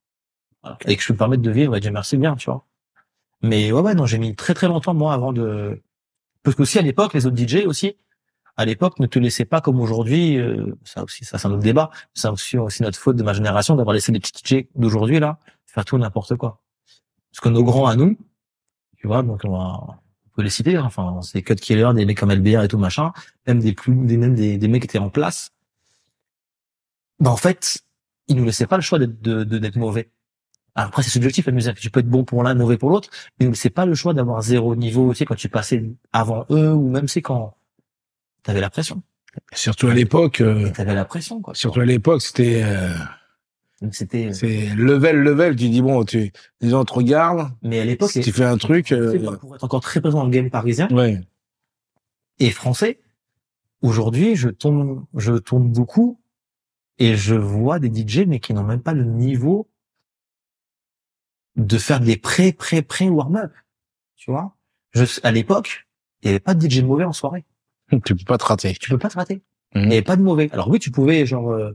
Et 0.87 0.95
que 0.95 1.01
je 1.01 1.07
peux 1.07 1.13
me 1.13 1.19
permettre 1.19 1.43
de 1.43 1.51
vivre, 1.51 1.75
et 1.75 1.79
Dieu 1.79 1.91
merci 1.91 2.17
bien, 2.17 2.35
tu 2.35 2.49
vois. 2.49 2.65
Mais 3.41 3.71
ouais, 3.71 3.81
ouais, 3.81 3.93
non, 3.93 4.05
j'ai 4.05 4.17
mis 4.17 4.35
très 4.35 4.53
très 4.55 4.67
longtemps, 4.67 4.95
moi, 4.95 5.13
avant 5.13 5.31
de, 5.31 5.79
parce 6.45 6.55
qu'aussi 6.55 6.79
à 6.79 6.81
l'époque, 6.81 7.13
les 7.13 7.25
autres 7.25 7.35
DJ 7.35 7.65
aussi, 7.65 7.97
à 8.55 8.65
l'époque, 8.65 8.99
ne 8.99 9.07
te 9.07 9.19
laissaient 9.19 9.45
pas 9.45 9.59
comme 9.59 9.81
aujourd'hui, 9.81 10.37
euh, 10.37 10.77
ça 10.83 11.03
aussi, 11.03 11.25
ça 11.25 11.37
c'est 11.37 11.47
un 11.47 11.51
autre 11.51 11.63
débat, 11.63 11.89
c'est 12.13 12.29
aussi, 12.29 12.57
aussi 12.57 12.83
notre 12.83 12.97
faute 12.97 13.17
de 13.17 13.23
ma 13.23 13.33
génération 13.33 13.75
d'avoir 13.75 13.93
laissé 13.93 14.11
les 14.11 14.19
petits 14.19 14.41
DJ 14.45 14.67
d'aujourd'hui, 14.75 15.19
là, 15.19 15.39
faire 15.65 15.83
tout 15.83 15.97
n'importe 15.97 16.35
quoi. 16.37 16.61
Parce 17.31 17.41
que 17.41 17.49
nos 17.49 17.63
grands 17.63 17.87
à 17.87 17.95
nous, 17.95 18.17
tu 18.97 19.07
vois, 19.07 19.23
donc 19.23 19.41
on, 19.43 19.51
va, 19.51 19.81
on 19.89 20.29
peut 20.35 20.43
les 20.43 20.49
citer, 20.49 20.77
hein, 20.77 20.83
enfin, 20.85 21.19
c'est 21.21 21.41
Cut 21.41 21.55
Killer, 21.55 21.89
des 21.95 22.05
mecs 22.05 22.19
comme 22.19 22.31
LBR 22.31 22.63
et 22.63 22.67
tout 22.67 22.77
machin, 22.77 23.11
même 23.47 23.59
des 23.59 23.73
plus, 23.73 23.93
des, 23.93 24.17
même 24.17 24.35
des, 24.35 24.57
des 24.57 24.67
mecs 24.67 24.83
qui 24.83 24.87
étaient 24.87 24.99
en 24.99 25.09
place. 25.09 25.51
Bah, 27.19 27.31
en 27.31 27.37
fait, 27.37 27.79
ils 28.27 28.35
nous 28.35 28.45
laissaient 28.45 28.67
pas 28.67 28.75
le 28.77 28.81
choix 28.81 28.99
d'être, 28.99 29.21
de, 29.21 29.43
de- 29.43 29.57
d'être 29.57 29.75
mauvais. 29.77 30.09
Alors, 30.75 30.89
après, 30.89 31.03
c'est 31.03 31.09
subjectif, 31.11 31.45
la 31.45 31.53
musique. 31.53 31.75
Tu 31.75 31.89
peux 31.89 32.01
être 32.01 32.09
bon 32.09 32.25
pour 32.25 32.43
l'un, 32.43 32.53
mauvais 32.53 32.77
pour 32.77 32.89
l'autre, 32.89 33.09
mais 33.39 33.45
ils 33.45 33.47
nous 33.47 33.51
laissaient 33.53 33.69
pas 33.69 33.85
le 33.85 33.95
choix 33.95 34.13
d'avoir 34.13 34.41
zéro 34.41 34.75
niveau, 34.75 35.11
tu 35.13 35.19
sais, 35.19 35.25
quand 35.25 35.35
tu 35.35 35.47
passais 35.49 35.83
avant 36.11 36.45
eux, 36.49 36.73
ou 36.73 36.89
même 36.89 37.07
c'est 37.07 37.21
quand 37.21 37.55
t'avais 38.43 38.59
la 38.61 38.69
pression. 38.69 39.01
Surtout 39.53 39.87
à 39.87 39.93
l'époque, 39.93 40.41
euh, 40.41 40.69
T'avais 40.71 40.93
la 40.95 41.05
pression, 41.05 41.41
quoi. 41.41 41.53
surtout 41.55 41.79
à 41.81 41.85
l'époque, 41.85 42.21
c'était, 42.21 42.61
euh, 42.63 42.93
c'était, 43.91 44.31
c'est 44.33 44.67
level, 44.75 45.17
level. 45.17 45.55
Tu 45.55 45.69
dis 45.69 45.81
bon, 45.81 46.03
tu, 46.05 46.31
les 46.61 46.69
gens 46.69 46.83
te 46.85 46.93
regardent. 46.93 47.51
mais 47.61 47.79
à 47.79 47.85
l'époque, 47.85 48.11
Si 48.11 48.21
tu 48.21 48.31
fais 48.31 48.45
un 48.45 48.57
truc, 48.57 48.91
euh, 48.91 49.37
pour 49.37 49.55
être 49.55 49.63
encore 49.63 49.81
très 49.81 49.99
présent 50.01 50.19
dans 50.19 50.25
le 50.25 50.29
game 50.31 50.49
parisien, 50.49 50.87
ouais. 50.89 51.21
et 52.39 52.49
français. 52.49 52.99
Aujourd'hui, 53.81 54.35
je 54.35 54.49
tourne, 54.49 55.05
je 55.15 55.33
tourne 55.33 55.69
beaucoup 55.71 56.19
et 56.97 57.15
je 57.15 57.35
vois 57.35 57.79
des 57.79 57.89
DJ 57.93 58.25
mais 58.27 58.39
qui 58.39 58.53
n'ont 58.53 58.63
même 58.63 58.81
pas 58.81 58.93
le 58.93 59.03
niveau 59.03 59.69
de 61.55 61.77
faire 61.77 61.99
des 61.99 62.17
pré 62.17 62.51
pré 62.53 62.81
pré 62.81 63.09
warm 63.09 63.35
up. 63.37 63.53
Tu 64.15 64.31
vois? 64.31 64.55
Je, 64.93 65.03
À 65.23 65.31
l'époque, 65.31 65.87
il 66.21 66.27
n'y 66.27 66.29
avait 66.31 66.39
pas 66.39 66.53
de 66.53 66.67
DJ 66.69 66.81
mauvais 66.83 67.03
en 67.05 67.13
soirée. 67.13 67.45
Tu 68.05 68.15
peux 68.15 68.23
pas 68.25 68.37
te 68.37 68.45
rater. 68.45 68.73
Tu 68.73 68.89
peux 68.89 68.97
pas 68.97 69.09
te 69.09 69.15
rater. 69.17 69.41
Il 69.73 69.81
Mhm. 69.81 69.87
n'y 69.87 69.93
avait 69.93 70.01
pas 70.03 70.15
de 70.15 70.21
mauvais. 70.23 70.49
Alors 70.53 70.69
oui, 70.69 70.79
tu 70.79 70.91
pouvais 70.91 71.25
genre 71.25 71.51
euh, 71.51 71.71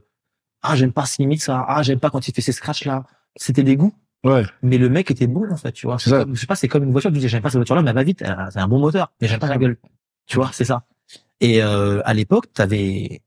ah 0.62 0.74
j'aime 0.76 0.92
pas 0.92 1.06
ce 1.06 1.20
limite 1.22 1.42
ça, 1.42 1.64
ah 1.68 1.82
j'aime 1.82 2.00
pas 2.00 2.10
quand 2.10 2.26
il 2.28 2.34
fait 2.34 2.40
ces 2.42 2.52
scratchs 2.52 2.84
là. 2.84 3.04
C'était 3.36 3.62
des 3.62 3.76
goûts. 3.76 3.94
Ouais. 4.24 4.44
Mais 4.62 4.76
le 4.76 4.88
mec 4.90 5.10
était 5.10 5.26
bon 5.26 5.50
en 5.50 5.56
fait, 5.56 5.72
tu 5.72 5.86
vois. 5.86 5.98
C'est 5.98 6.10
ça. 6.10 6.20
comme- 6.24 6.34
je 6.34 6.40
sais 6.40 6.46
pas, 6.46 6.56
c'est 6.56 6.68
comme 6.68 6.84
une 6.84 6.92
voiture. 6.92 7.10
Tu 7.12 7.18
dis 7.18 7.28
j'aime 7.28 7.42
pas 7.42 7.48
cette 7.50 7.58
voiture-là, 7.58 7.82
mais 7.82 7.90
elle 7.90 7.96
va 7.96 8.02
vite. 8.02 8.20
C'est 8.50 8.58
un 8.58 8.68
bon 8.68 8.78
moteur, 8.78 9.12
mais 9.20 9.28
j'aime 9.28 9.40
pas 9.40 9.48
la 9.48 9.56
gueule. 9.58 9.78
Tu 10.26 10.36
vois, 10.36 10.50
c'est 10.52 10.64
ça. 10.64 10.84
Et 11.40 11.62
euh, 11.62 12.02
à 12.04 12.12
l'époque, 12.12 12.52
t'avais, 12.52 13.22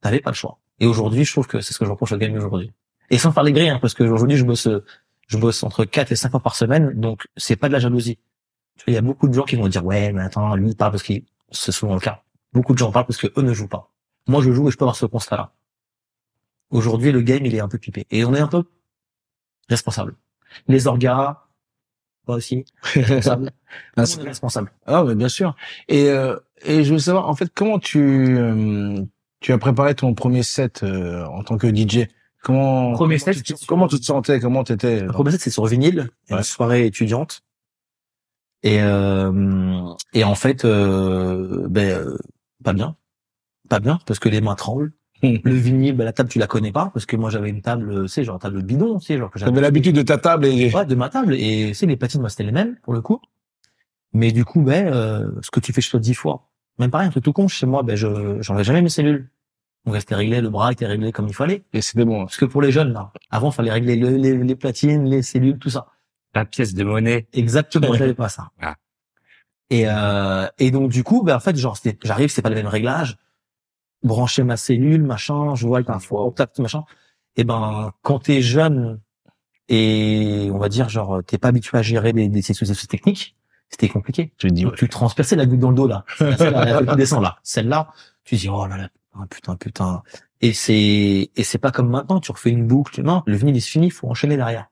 t'avais 0.00 0.20
pas 0.20 0.30
le 0.30 0.36
choix. 0.36 0.58
Et 0.80 0.86
aujourd'hui, 0.86 1.24
je 1.24 1.32
trouve 1.32 1.46
que 1.46 1.60
c'est 1.60 1.72
ce 1.72 1.78
que 1.78 1.84
je 1.84 1.90
reproche 1.90 2.12
au 2.12 2.16
game 2.18 2.34
aujourd'hui. 2.34 2.72
Et 3.10 3.18
sans 3.18 3.32
faire 3.32 3.42
les 3.42 3.52
grilles, 3.52 3.70
hein, 3.70 3.78
parce 3.80 3.94
que 3.94 4.04
aujourd'hui, 4.04 4.36
je 4.36 4.44
bosse, 4.44 4.68
je 5.26 5.38
bosse 5.38 5.62
entre 5.62 5.84
4 5.84 6.12
et 6.12 6.16
5 6.16 6.34
heures 6.34 6.42
par 6.42 6.56
semaine, 6.56 6.92
donc 6.94 7.26
c'est 7.36 7.56
pas 7.56 7.68
de 7.68 7.72
la 7.72 7.78
jalousie. 7.78 8.18
Il 8.86 8.94
y 8.94 8.96
a 8.96 9.02
beaucoup 9.02 9.28
de 9.28 9.34
gens 9.34 9.44
qui 9.44 9.56
vont 9.56 9.68
dire, 9.68 9.84
ouais, 9.84 10.12
mais 10.12 10.22
attends, 10.22 10.54
lui, 10.54 10.70
il 10.70 10.76
parle 10.76 10.92
parce 10.92 11.02
qu'il, 11.02 11.24
c'est 11.50 11.72
souvent 11.72 11.94
le 11.94 12.00
cas. 12.00 12.22
Beaucoup 12.52 12.74
de 12.74 12.78
gens 12.78 12.92
parlent 12.92 13.06
parce 13.06 13.18
que 13.18 13.26
eux 13.36 13.42
ne 13.42 13.52
jouent 13.52 13.68
pas. 13.68 13.90
Moi, 14.26 14.42
je 14.42 14.52
joue 14.52 14.68
et 14.68 14.70
je 14.70 14.76
peux 14.76 14.84
avoir 14.84 14.96
ce 14.96 15.06
constat-là. 15.06 15.52
Aujourd'hui, 16.70 17.12
le 17.12 17.22
game, 17.22 17.44
il 17.44 17.54
est 17.54 17.60
un 17.60 17.68
peu 17.68 17.78
pipé. 17.78 18.06
Et 18.10 18.24
on 18.24 18.34
est 18.34 18.40
un 18.40 18.46
peu 18.46 18.64
responsable. 19.68 20.14
Les 20.68 20.86
orgas, 20.86 21.44
moi 22.26 22.36
aussi, 22.36 22.64
responsable. 22.82 23.50
Ah, 23.96 24.04
on 24.18 24.24
est 24.24 24.28
responsable. 24.28 24.72
Ah, 24.86 25.04
mais 25.04 25.14
bien 25.14 25.28
sûr. 25.28 25.54
Et, 25.88 26.08
euh, 26.08 26.36
et 26.62 26.84
je 26.84 26.92
veux 26.92 26.98
savoir, 26.98 27.28
en 27.28 27.34
fait, 27.34 27.50
comment 27.54 27.78
tu, 27.78 27.98
euh, 28.38 29.02
tu 29.40 29.52
as 29.52 29.58
préparé 29.58 29.94
ton 29.94 30.14
premier 30.14 30.42
set 30.42 30.82
euh, 30.82 31.24
en 31.26 31.42
tant 31.42 31.56
que 31.58 31.68
DJ 31.74 32.06
Comment, 32.42 32.92
Premier 32.92 33.18
comment 33.18 33.32
set, 33.34 33.42
tu 33.42 33.54
comment 33.66 33.88
tu 33.88 33.98
te 33.98 34.04
sentais 34.04 34.38
Comment 34.38 34.62
t'étais 34.62 35.00
Le 35.00 35.08
premier 35.12 35.32
set, 35.32 35.40
c'est 35.40 35.50
sur 35.50 35.66
vinyle, 35.66 36.08
Ouais. 36.30 36.36
une 36.38 36.42
soirée 36.44 36.86
étudiante. 36.86 37.40
Et, 38.62 38.80
euh, 38.80 39.82
et 40.14 40.24
en 40.24 40.34
fait, 40.34 40.64
euh, 40.64 41.66
ben, 41.68 41.90
euh, 41.90 42.18
pas 42.64 42.72
bien. 42.72 42.96
Pas 43.68 43.80
bien, 43.80 43.98
parce 44.06 44.18
que 44.18 44.28
les 44.28 44.40
mains 44.40 44.54
tremblent. 44.54 44.92
Le 45.22 45.52
vinyle, 45.52 45.96
ben, 45.96 46.04
la 46.04 46.12
table, 46.12 46.28
tu 46.28 46.38
la 46.38 46.46
connais 46.46 46.70
pas, 46.70 46.90
parce 46.94 47.06
que 47.06 47.16
moi, 47.16 47.28
j'avais 47.28 47.50
une 47.50 47.60
table, 47.60 47.90
euh, 47.90 48.02
tu 48.02 48.08
sais, 48.08 48.24
genre 48.24 48.38
table 48.38 48.62
bidon, 48.62 48.98
tu 49.00 49.06
sais, 49.06 49.18
genre 49.18 49.30
que 49.30 49.38
j'avais 49.40 49.60
l'habitude 49.60 49.96
de 49.96 50.02
ta 50.02 50.16
table 50.16 50.46
et 50.46 50.72
Ouais, 50.72 50.86
de 50.86 50.94
ma 50.94 51.08
table. 51.08 51.34
Et 51.34 51.66
tu 51.68 51.74
sais, 51.74 51.86
les 51.86 51.96
platines, 51.96 52.20
moi, 52.20 52.30
c'était 52.30 52.44
les 52.44 52.52
mêmes, 52.52 52.76
pour 52.84 52.92
le 52.94 53.00
coup. 53.00 53.20
Mais 54.12 54.30
du 54.30 54.44
coup, 54.44 54.62
ben, 54.62 54.86
euh, 54.86 55.28
ce 55.42 55.50
que 55.50 55.58
tu 55.60 55.72
fais 55.72 55.80
chez 55.80 55.90
toi 55.90 56.00
dix 56.00 56.14
fois. 56.14 56.48
Même 56.78 56.90
pareil, 56.90 57.08
un 57.08 57.10
truc 57.10 57.24
tout 57.24 57.32
con, 57.32 57.48
chez 57.48 57.66
moi, 57.66 57.82
ben, 57.82 57.96
je, 57.96 58.40
j'enlevais 58.40 58.64
jamais 58.64 58.82
mes 58.82 58.88
cellules. 58.88 59.28
Donc, 59.84 59.94
elles 59.94 60.02
étaient 60.02 60.14
réglées, 60.14 60.40
le 60.40 60.50
bras 60.50 60.70
était 60.72 60.86
réglé 60.86 61.12
comme 61.12 61.28
il 61.28 61.34
fallait. 61.34 61.64
et 61.72 61.80
c'était 61.80 62.04
bon. 62.04 62.24
Parce 62.24 62.36
que 62.36 62.44
pour 62.44 62.62
les 62.62 62.70
jeunes, 62.72 62.92
là, 62.92 63.12
avant, 63.30 63.50
fallait 63.50 63.72
régler 63.72 63.96
le- 63.96 64.16
les, 64.16 64.36
les 64.36 64.54
platines, 64.56 65.04
les 65.08 65.22
cellules, 65.22 65.58
tout 65.58 65.70
ça. 65.70 65.86
La 66.34 66.44
pièce 66.44 66.74
de 66.74 66.84
monnaie. 66.84 67.26
Exactement, 67.32 67.92
j'avais 67.94 68.14
pas 68.14 68.28
ça. 68.28 68.50
Ah. 68.60 68.76
Et, 69.70 69.84
euh, 69.88 70.46
et 70.58 70.70
donc, 70.70 70.90
du 70.90 71.04
coup, 71.04 71.22
ben, 71.22 71.36
en 71.36 71.40
fait, 71.40 71.56
genre, 71.56 71.76
c'était- 71.76 71.98
j'arrive, 72.04 72.28
c'est 72.30 72.42
pas 72.42 72.48
le 72.50 72.54
même 72.56 72.66
réglage. 72.66 73.16
Brancher 74.02 74.44
ma 74.44 74.56
cellule, 74.56 75.02
machin, 75.02 75.54
je 75.56 75.66
vois 75.66 75.82
parfois 75.82 76.22
au 76.24 76.30
tact, 76.30 76.58
machin. 76.60 76.84
Et 77.36 77.44
ben, 77.44 77.92
quand 78.02 78.20
t'es 78.20 78.42
jeune 78.42 79.00
et 79.68 80.48
on 80.52 80.58
va 80.58 80.68
dire, 80.68 80.88
genre, 80.88 81.20
t'es 81.24 81.38
pas 81.38 81.48
habitué 81.48 81.78
à 81.78 81.82
gérer 81.82 82.12
des, 82.12 82.28
des 82.28 82.42
sessions 82.42 82.66
techniques, 82.88 83.36
c'était 83.70 83.88
compliqué. 83.88 84.32
Je 84.38 84.48
dis, 84.48 84.66
tu 84.76 84.88
transperçais 84.88 85.36
la 85.36 85.46
goutte 85.46 85.60
dans 85.60 85.70
le 85.70 85.76
dos, 85.76 85.86
là. 85.86 86.04
Celle-là, 86.18 86.82
qui 86.84 86.96
descend, 86.96 87.22
là. 87.22 87.38
Celle-là, 87.42 87.88
tu 88.24 88.36
dis, 88.36 88.48
oh 88.48 88.66
là 88.66 88.76
là, 88.76 88.88
putain, 89.30 89.56
putain. 89.56 90.02
Et 90.40 90.52
c'est, 90.52 91.30
et 91.34 91.42
c'est 91.42 91.58
pas 91.58 91.70
comme 91.70 91.90
maintenant, 91.90 92.20
tu 92.20 92.32
refais 92.32 92.50
une 92.50 92.66
boucle. 92.66 93.02
Non, 93.02 93.22
le 93.26 93.36
vinyle, 93.36 93.56
il 93.56 93.60
se 93.60 93.70
finit, 93.70 93.90
faut 93.90 94.08
enchaîner 94.08 94.36
derrière. 94.36 94.66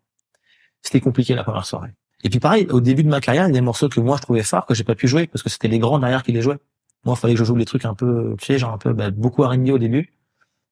C'était 0.82 1.00
compliqué 1.00 1.34
la 1.34 1.42
première 1.42 1.66
soirée. 1.66 1.90
Et 2.22 2.30
puis 2.30 2.38
pareil, 2.38 2.66
au 2.70 2.80
début 2.80 3.02
de 3.02 3.08
ma 3.08 3.20
carrière, 3.20 3.44
il 3.44 3.48
y 3.48 3.50
a 3.50 3.54
des 3.54 3.60
morceaux 3.60 3.88
que 3.88 4.00
moi 4.00 4.16
je 4.16 4.22
trouvais 4.22 4.42
phares 4.42 4.66
que 4.66 4.74
j'ai 4.74 4.84
pas 4.84 4.94
pu 4.94 5.06
jouer 5.06 5.26
parce 5.26 5.42
que 5.42 5.50
c'était 5.50 5.68
les 5.68 5.78
grands 5.78 5.98
derrière 5.98 6.22
qui 6.22 6.32
les 6.32 6.42
jouaient. 6.42 6.58
Moi, 7.04 7.14
il 7.16 7.20
fallait 7.20 7.34
que 7.34 7.38
je 7.38 7.44
joue 7.44 7.56
des 7.56 7.64
trucs 7.64 7.84
un 7.84 7.94
peu, 7.94 8.34
tu 8.38 8.46
sais, 8.46 8.58
genre 8.58 8.72
un 8.72 8.78
peu 8.78 8.92
bah, 8.92 9.10
beaucoup 9.10 9.42
R&B 9.42 9.68
au 9.68 9.78
début. 9.78 10.12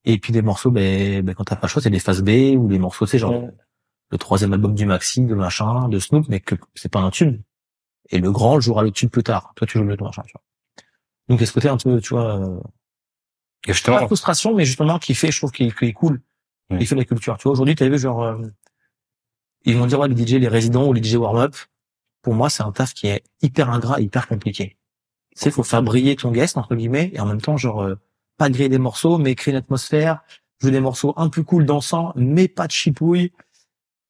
Et 0.04 0.18
puis 0.18 0.32
des 0.32 0.42
morceaux, 0.42 0.70
ben, 0.70 1.24
quand 1.34 1.44
t'as 1.44 1.56
pas 1.56 1.66
le 1.66 1.70
choix, 1.70 1.82
c'est 1.82 1.90
des 1.90 2.00
phases 2.00 2.22
B 2.22 2.56
ou 2.56 2.68
des 2.68 2.78
morceaux, 2.78 3.06
tu 3.06 3.12
sais, 3.12 3.18
genre 3.18 3.48
le 4.10 4.18
troisième 4.18 4.52
album 4.52 4.74
du 4.74 4.86
Maxi, 4.86 5.22
de 5.22 5.34
machin, 5.34 5.88
de 5.88 5.98
Snoop, 5.98 6.26
mais 6.28 6.40
que 6.40 6.54
c'est 6.74 6.90
pas 6.90 7.00
un 7.00 7.10
tune. 7.10 7.42
Et 8.10 8.18
le 8.18 8.30
grand 8.30 8.60
jouera 8.60 8.82
le 8.82 8.90
tune 8.90 9.08
plus 9.10 9.22
tard. 9.22 9.52
Toi, 9.56 9.66
tu 9.66 9.78
joues 9.78 9.84
le 9.84 9.96
vois. 9.96 10.10
Donc, 11.28 11.38
il 11.38 11.40
y 11.40 11.42
a 11.42 11.46
ce 11.46 11.52
côté 11.52 11.68
un 11.68 11.76
peu, 11.76 12.00
tu 12.00 12.10
vois, 12.10 12.38
euh, 12.38 12.56
Et 13.66 13.68
pas 13.68 13.72
justement, 13.72 13.96
frustration, 14.06 14.54
mais 14.54 14.64
justement 14.64 14.98
qui 14.98 15.14
fait, 15.14 15.30
je 15.30 15.38
trouve 15.38 15.50
qu'il 15.52 15.66
est 15.66 15.92
cool. 15.92 16.20
Il 16.80 16.86
fait 16.86 16.94
de 16.94 17.00
la 17.00 17.04
culture. 17.06 17.36
Tu 17.38 17.44
vois, 17.44 17.52
aujourd'hui, 17.52 17.74
t'as 17.74 17.88
vu, 17.88 17.98
genre, 17.98 18.22
euh, 18.22 18.36
ils 19.64 19.76
vont 19.76 19.86
dire, 19.86 19.98
ouais, 20.00 20.08
les 20.08 20.14
DJ, 20.26 20.32
les 20.34 20.48
résidents 20.48 20.86
ou 20.86 20.92
les 20.92 21.02
DJ 21.02 21.14
warm-up. 21.16 21.54
Pour 22.22 22.34
moi, 22.34 22.50
c'est 22.50 22.62
un 22.62 22.72
taf 22.72 22.92
qui 22.94 23.06
est 23.06 23.22
hyper 23.42 23.70
ingrat, 23.70 24.00
hyper 24.00 24.26
compliqué. 24.28 24.76
Tu 25.34 25.42
sais, 25.42 25.50
faut 25.50 25.62
faire 25.62 25.82
briller 25.82 26.16
ton 26.16 26.30
guest, 26.30 26.56
entre 26.56 26.74
guillemets, 26.74 27.10
et 27.14 27.20
en 27.20 27.26
même 27.26 27.40
temps, 27.40 27.56
genre, 27.56 27.82
euh, 27.82 27.94
pas 28.36 28.50
griller 28.50 28.68
des 28.68 28.78
morceaux, 28.78 29.18
mais 29.18 29.34
créer 29.34 29.52
une 29.52 29.58
atmosphère, 29.58 30.22
jouer 30.60 30.70
des 30.70 30.80
morceaux 30.80 31.12
un 31.16 31.28
peu 31.28 31.42
cool 31.42 31.66
dansants, 31.66 32.12
mais 32.16 32.48
pas 32.48 32.66
de 32.66 32.72
chipouille, 32.72 33.32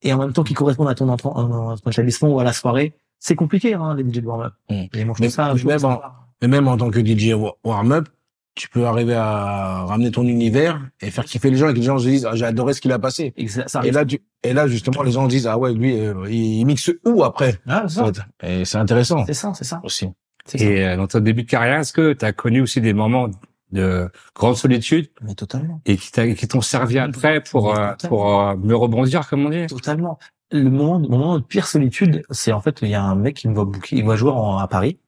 et 0.01 0.13
en 0.13 0.17
même 0.17 0.33
temps 0.33 0.43
qui 0.43 0.53
correspondent 0.53 0.87
à 0.89 0.95
ton, 0.95 1.09
entrant- 1.09 1.71
à 1.71 1.77
ton 1.77 1.89
établissement 1.91 2.29
ou 2.29 2.39
à 2.39 2.43
la 2.43 2.53
soirée. 2.53 2.93
C'est 3.19 3.35
compliqué, 3.35 3.73
hein, 3.73 3.95
les 3.95 4.03
DJ 4.03 4.21
de 4.21 4.27
warm-up. 4.27 4.53
Mm. 4.69 4.83
Et 4.93 5.05
moi, 5.05 5.15
je 5.17 5.23
Mais- 5.23 5.29
ça, 5.29 5.53
mais 5.55 5.63
même 5.63 5.85
en- 5.85 6.01
Mais 6.41 6.47
même 6.49 6.67
en 6.67 6.75
tant 6.77 6.89
que 6.91 6.99
DJ 6.99 7.33
wa- 7.33 7.55
warm-up, 7.63 8.09
tu 8.55 8.69
peux 8.69 8.85
arriver 8.85 9.15
à 9.15 9.83
ramener 9.85 10.11
ton 10.11 10.23
univers 10.23 10.81
et 11.01 11.09
faire 11.11 11.25
kiffer 11.25 11.49
les 11.49 11.57
gens 11.57 11.69
et 11.69 11.73
que 11.73 11.77
les 11.79 11.83
gens 11.85 11.97
se 11.97 12.07
disent, 12.07 12.25
ah, 12.25 12.35
j'ai 12.35 12.45
adoré 12.45 12.73
ce 12.73 12.81
qu'il 12.81 12.91
a 12.91 12.99
passé. 12.99 13.33
Exa- 13.37 13.67
ça 13.67 13.81
Et 13.85 13.91
là, 13.91 14.05
tu, 14.05 14.19
et 14.43 14.53
là, 14.53 14.67
justement, 14.67 15.01
les 15.03 15.11
gens 15.11 15.27
disent, 15.27 15.47
ah 15.47 15.57
ouais, 15.57 15.73
lui, 15.73 15.97
euh, 15.99 16.13
il, 16.29 16.59
il 16.59 16.65
mixe 16.65 16.91
où 17.05 17.23
après? 17.23 17.57
Ah, 17.67 17.85
c'est 17.87 17.95
ça. 17.95 18.11
Et 18.43 18.63
c'est 18.65 18.77
intéressant 18.77 19.25
C'est 19.25 19.33
ça, 19.33 19.53
c'est 19.53 19.63
ça. 19.63 19.79
aussi. 19.83 20.07
Ça. 20.45 20.57
et 20.59 20.85
euh, 20.85 20.95
dans 20.97 21.07
ton 21.07 21.19
début 21.21 21.43
de 21.43 21.49
carrière, 21.49 21.79
est-ce 21.79 21.91
que 21.93 22.13
tu 22.13 22.23
as 22.23 22.31
connu 22.33 22.61
aussi 22.61 22.79
des 22.79 22.93
moments 22.93 23.29
de 23.71 24.09
grande 24.35 24.55
solitude 24.55 25.09
Mais 25.23 25.33
totalement. 25.33 25.81
et 25.85 25.97
qui 25.97 26.47
t'ont 26.47 26.61
servi 26.61 26.99
après 26.99 27.41
pour 27.41 27.75
euh, 27.77 27.93
pour 28.07 28.55
mieux 28.57 28.75
rebondir, 28.75 29.27
comme 29.27 29.45
on 29.47 29.49
dit? 29.49 29.65
Totalement. 29.67 30.19
Le 30.51 30.69
moment, 30.69 30.99
mon 30.99 31.09
moment 31.17 31.39
de 31.39 31.43
pire 31.43 31.67
solitude, 31.67 32.23
c'est 32.29 32.51
en 32.51 32.61
fait, 32.61 32.79
il 32.81 32.89
y 32.89 32.93
a 32.95 33.03
un 33.03 33.15
mec 33.15 33.35
qui 33.35 33.47
me 33.47 33.53
voit 33.55 33.65
booker, 33.65 33.95
il 33.95 34.01
me 34.01 34.05
voit 34.05 34.15
jouer 34.15 34.31
en- 34.31 34.57
à 34.57 34.67
Paris. 34.67 34.99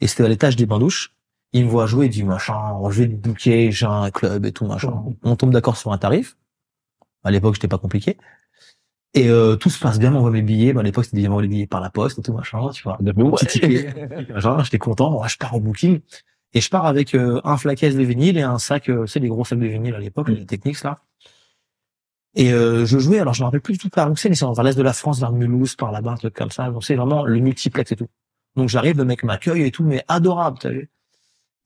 Et 0.00 0.06
c'était 0.06 0.24
à 0.24 0.28
l'étage 0.28 0.56
des 0.56 0.66
bains-douches. 0.66 1.14
Il 1.52 1.64
me 1.64 1.70
voit 1.70 1.86
jouer, 1.86 2.06
il 2.06 2.10
dit, 2.10 2.22
machin, 2.22 2.54
je 2.90 3.02
vais 3.02 3.08
te 3.08 3.14
booker, 3.14 3.72
j'ai 3.72 3.86
un 3.86 4.10
club 4.10 4.46
et 4.46 4.52
tout, 4.52 4.66
machin. 4.66 5.02
On 5.24 5.34
tombe 5.36 5.50
d'accord 5.50 5.76
sur 5.76 5.92
un 5.92 5.98
tarif. 5.98 6.36
À 7.24 7.30
l'époque, 7.30 7.54
j'étais 7.54 7.68
pas 7.68 7.76
compliqué. 7.78 8.16
Et 9.14 9.28
euh, 9.28 9.56
tout 9.56 9.68
se 9.68 9.80
passe 9.80 9.98
bien, 9.98 10.10
on 10.10 10.14
m'envoie 10.14 10.30
mes 10.30 10.42
billets. 10.42 10.72
Bah, 10.72 10.80
à 10.80 10.82
l'époque, 10.84 11.06
c'était 11.06 11.16
bien 11.16 11.28
m'envoyer 11.28 11.48
les 11.48 11.54
billets 11.54 11.66
par 11.66 11.80
la 11.80 11.90
poste 11.90 12.20
et 12.20 12.22
tout, 12.22 12.32
machin, 12.32 12.68
tu 12.70 12.84
vois. 12.84 12.96
Ticket. 13.46 13.92
J'étais 14.64 14.78
content, 14.78 15.26
je 15.26 15.36
pars 15.36 15.54
au 15.56 15.60
booking. 15.60 16.00
Et 16.52 16.60
je 16.60 16.70
pars 16.70 16.86
avec 16.86 17.14
euh, 17.14 17.40
un 17.44 17.56
flaquette 17.56 17.96
de 17.96 18.02
vinyle 18.02 18.38
et 18.38 18.42
un 18.42 18.58
sac, 18.58 18.88
euh, 18.88 19.04
tu 19.04 19.08
sais, 19.12 19.18
les 19.20 19.28
gros 19.28 19.44
sacs 19.44 19.58
de 19.58 19.66
vinyle 19.66 19.94
à 19.94 19.98
l'époque, 19.98 20.28
les 20.28 20.46
Technics, 20.46 20.82
là. 20.84 21.00
Et 22.34 22.52
euh, 22.52 22.86
je 22.86 22.98
jouais, 22.98 23.18
alors 23.18 23.34
je 23.34 23.42
me 23.42 23.46
rappelle 23.46 23.60
plus 23.60 23.72
du 23.72 23.78
tout 23.78 23.88
par 23.88 24.10
où 24.10 24.16
c'est, 24.16 24.28
mais 24.28 24.34
c'est 24.36 24.44
vers 24.44 24.62
l'est 24.62 24.76
de 24.76 24.82
la 24.82 24.92
France, 24.92 25.18
vers 25.18 25.32
Mulhouse, 25.32 25.74
par 25.74 25.90
là-bas, 25.90 26.12
un 26.12 26.16
truc 26.16 26.34
comme 26.34 26.50
ça. 26.50 26.70
Donc 26.70 26.84
c'est 26.84 26.94
vraiment 26.94 27.24
le 27.24 27.40
multiplex 27.40 27.90
et 27.90 27.96
tout. 27.96 28.08
Donc 28.56 28.68
j'arrive, 28.68 28.96
le 28.98 29.04
mec 29.04 29.24
m'accueille 29.24 29.62
et 29.62 29.70
tout, 29.70 29.84
mais 29.84 30.04
adorable, 30.08 30.58
t'as 30.60 30.70
vu. 30.70 30.90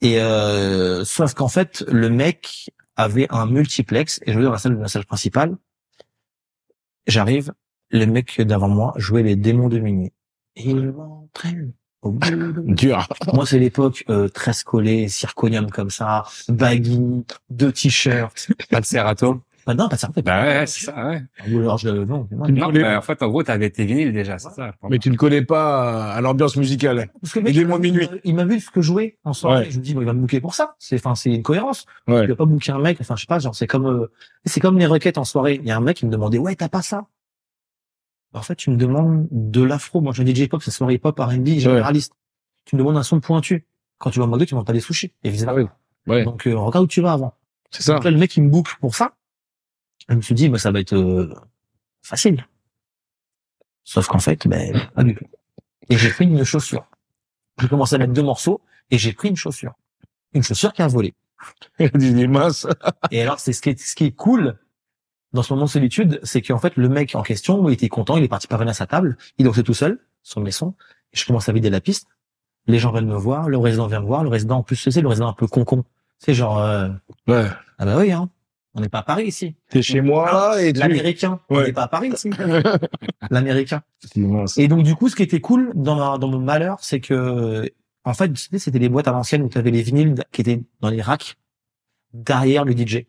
Et 0.01 0.21
euh, 0.21 1.05
sauf 1.05 1.35
qu'en 1.35 1.49
fait, 1.49 1.85
le 1.89 2.09
mec 2.09 2.71
avait 2.97 3.27
un 3.31 3.47
multiplex 3.47 4.21
et 4.25 4.33
je 4.33 4.35
jouais 4.35 4.45
dans 4.45 4.53
la 4.53 4.59
salle, 4.59 4.79
la 4.79 4.89
salle 4.89 5.05
principale. 5.05 5.57
J'arrive, 7.07 7.53
le 7.91 8.07
mec 8.07 8.41
d'avant 8.41 8.69
moi 8.69 8.95
jouait 8.97 9.23
les 9.23 9.37
démons 9.37 9.69
de 9.69 9.79
minuit. 9.79 10.13
Et 10.57 10.71
il 10.71 10.93
m'entraîne 10.93 11.73
au 12.03 12.11
bout 12.13 12.31
de 12.31 12.63
Dur. 12.75 13.07
moi, 13.33 13.45
c'est 13.45 13.59
l'époque 13.59 14.05
euh, 14.09 14.29
très 14.29 14.53
collé, 14.65 15.09
zirconium 15.09 15.71
comme 15.71 15.91
ça, 15.91 16.25
baggy, 16.49 17.25
deux 17.51 17.73
t-shirts. 17.73 18.49
Pas 18.71 18.81
de 18.81 18.87
Serato 18.87 19.43
Bah 19.67 19.75
non, 19.75 19.89
pas 19.89 19.97
certain. 19.97 20.21
Bah 20.21 20.43
ouais, 20.43 20.67
c'est 20.67 20.85
ça, 20.87 21.07
ouais. 21.09 21.23
Ou 21.51 21.59
alors 21.61 21.79
je 21.79 21.89
non, 21.89 22.29
non. 22.31 22.47
Non, 22.49 22.71
bah, 22.71 22.99
en 22.99 23.03
fait, 23.03 23.23
en 23.23 23.29
gros, 23.29 23.43
t'avais 23.43 23.71
tes 23.71 23.85
vinyles 23.87 24.13
déjà, 24.13 24.39
c'est 24.39 24.51
ça. 24.51 24.73
Mais 24.91 24.99
tu 24.99 25.11
ne 25.11 25.17
connais 25.17 25.43
pas 25.43 26.13
à 26.13 26.21
l'ambiance 26.21 26.57
musicale. 26.57 27.09
Parce 27.23 27.33
que 27.33 27.41
mec, 27.41 27.55
il 27.55 27.67
m'a- 27.67 27.79
minuit. 27.79 28.09
il 28.25 28.35
m'a 28.35 28.45
vu 28.45 28.61
ce 28.61 28.71
que 28.71 28.83
je 28.83 28.87
jouais 28.89 29.17
en 29.25 29.33
soirée. 29.33 29.65
Ouais. 29.65 29.71
Je 29.71 29.79
me 29.79 29.83
dis, 29.83 29.95
bon, 29.95 30.03
il 30.03 30.07
va 30.07 30.13
me 30.13 30.21
bouquer 30.21 30.41
pour 30.41 30.55
ça. 30.55 30.75
C'est, 30.79 30.97
enfin, 30.97 31.15
c'est 31.15 31.33
une 31.35 31.43
cohérence. 31.43 31.87
Ouais. 32.09 32.25
Il 32.25 32.29
va 32.29 32.37
pas 32.37 32.45
bouquer 32.45 32.73
un 32.73 32.79
mec. 32.79 32.99
Enfin, 33.01 33.17
je 33.17 33.23
sais 33.23 33.27
pas, 33.27 33.39
genre, 33.39 33.55
c'est 33.55 33.67
comme, 33.67 33.87
euh, 33.87 34.11
c'est 34.45 34.61
comme 34.61 34.79
les 34.79 34.87
requêtes 34.87 35.17
en 35.19 35.25
soirée. 35.25 35.59
Il 35.63 35.67
y 35.67 35.71
a 35.71 35.77
un 35.77 35.81
mec 35.81 35.97
qui 35.97 36.07
me 36.07 36.11
demandait, 36.11 36.39
ouais, 36.39 36.55
t'as 36.55 36.69
pas 36.69 36.83
ça? 36.83 37.07
En 38.33 38.43
fait, 38.43 38.57
tu 38.57 38.71
me 38.71 38.77
demandes 38.77 39.29
de 39.31 39.63
l'afro. 39.63 40.01
Moi, 40.01 40.13
je 40.13 40.23
dis 40.23 40.35
DJ 40.45 40.49
pop, 40.49 40.63
c'est 40.63 40.71
soirée 40.73 40.99
pop, 40.99 41.19
R&B, 41.19 41.47
généraliste. 41.59 42.13
Tu 42.65 42.77
me 42.77 42.81
demandes 42.81 42.97
un 42.97 43.03
son 43.03 43.21
pointu. 43.21 43.67
Quand 43.99 44.11
tu 44.11 44.19
vas 44.19 44.25
au 44.25 44.29
McDo, 44.29 44.45
tu 44.45 44.55
demandes 44.55 44.67
pas 44.67 44.73
des 44.73 44.81
sushis. 44.81 45.13
Et 45.23 45.31
vice 45.31 45.45
Ah 45.47 45.55
oui. 45.55 45.65
Ouais. 46.07 46.25
Donc, 46.25 46.47
euh, 46.47 46.57
regarde 46.59 46.85
où 46.85 46.89
tu 46.89 47.01
vas 47.01 47.13
avant. 47.13 47.35
C'est 47.71 47.83
ça. 47.83 47.95
Donc 47.95 48.05
là, 48.05 48.11
le 48.11 48.19
mec, 48.19 48.37
il 48.37 48.43
me 48.43 48.51
book 48.51 48.75
pour 48.81 48.95
ça. 48.95 49.15
Je 50.09 50.15
me 50.15 50.21
suis 50.21 50.35
dit, 50.35 50.49
bah, 50.49 50.59
ça 50.59 50.71
va 50.71 50.81
être 50.81 50.95
euh, 50.95 51.35
facile. 52.03 52.47
Sauf 53.85 54.07
qu'en 54.07 54.19
fait, 54.19 54.47
ben, 54.47 54.89
pas 54.95 55.05
du 55.05 55.15
tout. 55.15 55.27
Et 55.91 55.97
j'ai 55.97 56.11
pris 56.11 56.25
une 56.25 56.45
chaussure. 56.45 56.87
J'ai 57.61 57.69
commencé 57.69 57.95
à 57.95 57.99
mettre 57.99 58.13
deux 58.13 58.23
morceaux 58.23 58.61
et 58.91 58.99
j'ai 58.99 59.13
pris 59.13 59.29
une 59.29 59.37
chaussure. 59.37 59.75
Une 60.33 60.43
chaussure 60.43 60.73
qui 60.73 60.83
a 60.83 60.89
volé. 60.89 61.15
Il 61.79 61.91
dit 61.91 62.27
mince. 62.27 62.67
Et 63.11 63.21
alors, 63.21 63.39
c'est 63.39 63.53
ce 63.53 63.61
qui 63.61 63.71
est, 63.71 63.79
ce 63.79 63.95
qui 63.95 64.05
est 64.05 64.13
cool 64.13 64.59
dans 65.35 65.43
ce 65.43 65.53
moment 65.53 65.67
de 65.67 65.71
solitude, 65.71 66.21
c'est 66.23 66.41
qu'en 66.41 66.59
fait, 66.59 66.77
le 66.77 66.89
mec 66.89 67.15
en 67.17 67.23
question, 67.23 67.69
il 67.69 67.73
était 67.75 67.89
content, 67.89 68.17
il 68.17 68.23
est 68.23 68.29
parti 68.29 68.47
parvenir 68.47 68.71
à 68.71 68.75
sa 68.75 68.87
table, 68.87 69.19
il 69.37 69.45
dansait 69.45 69.65
tout 69.65 69.75
seul, 69.75 69.99
sur 70.23 70.41
mes 70.41 70.53
sons, 70.53 70.75
et 71.13 71.17
je 71.17 71.27
commence 71.27 71.49
à 71.49 71.53
vider 71.53 71.71
la 71.71 71.81
piste. 71.81 72.07
Les 72.67 72.79
gens 72.79 72.93
viennent 72.93 73.09
me 73.09 73.17
voir, 73.17 73.49
le 73.49 73.59
résident 73.59 73.89
vient 73.89 74.01
me 74.01 74.07
voir, 74.07 74.23
le 74.23 74.29
résident, 74.29 74.59
en 74.59 74.63
plus, 74.63 74.77
c'est 74.77 75.01
le 75.01 75.09
résident 75.09 75.29
un 75.29 75.33
peu 75.33 75.49
con-con. 75.49 75.85
C'est 76.21 76.35
genre, 76.35 76.61
euh, 76.61 76.89
Ouais. 77.27 77.49
ah 77.79 77.85
bah 77.85 77.97
oui, 77.99 78.13
hein. 78.13 78.31
On 78.77 78.81
n'est 78.81 78.89
pas 78.89 78.99
à 78.99 79.03
Paris 79.05 79.27
ici. 79.27 79.55
T'es 79.71 79.83
chez 79.83 80.01
moi 80.01 80.61
et 80.61 80.73
tu... 80.73 80.81
L'américain. 80.81 81.41
On 81.49 81.57
Ouais. 81.59 81.67
n'est 81.67 81.73
pas 81.73 81.85
à 81.85 81.89
Paris 81.89 82.11
ici. 82.13 82.29
L'américain. 83.31 83.83
Et 84.57 84.69
donc, 84.69 84.83
du 84.83 84.95
coup, 84.97 85.09
ce 85.09 85.17
qui 85.17 85.23
était 85.23 85.41
cool 85.41 85.71
dans, 85.75 85.97
ma, 85.97 86.19
dans 86.19 86.29
mon 86.29 86.41
malheur, 86.41 86.79
c'est 86.81 87.01
que, 87.01 87.71
en 88.05 88.15
fait, 88.15 88.33
tu 88.33 88.41
sais, 88.43 88.59
c'était 88.59 88.79
les 88.81 88.89
boîtes 88.89 89.09
à 89.09 89.13
l'ancienne 89.13 89.43
où 89.43 89.49
tu 89.49 89.59
avais 89.59 89.71
les 89.71 89.83
vinyles 89.83 90.15
qui 90.33 90.41
étaient 90.41 90.61
dans 90.81 90.91
les 90.91 91.01
racks 91.03 91.37
derrière 92.13 92.65
le 92.65 92.73
DJ. 92.73 93.07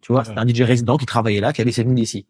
Tu 0.00 0.12
vois, 0.12 0.24
c'était 0.24 0.38
un 0.38 0.46
DJ 0.48 0.62
résident 0.62 0.96
qui 0.96 1.06
travaillait 1.06 1.40
là, 1.40 1.52
qui 1.52 1.60
avait 1.60 1.70
ses 1.72 1.84
vinyles 1.84 2.02
ici. 2.02 2.26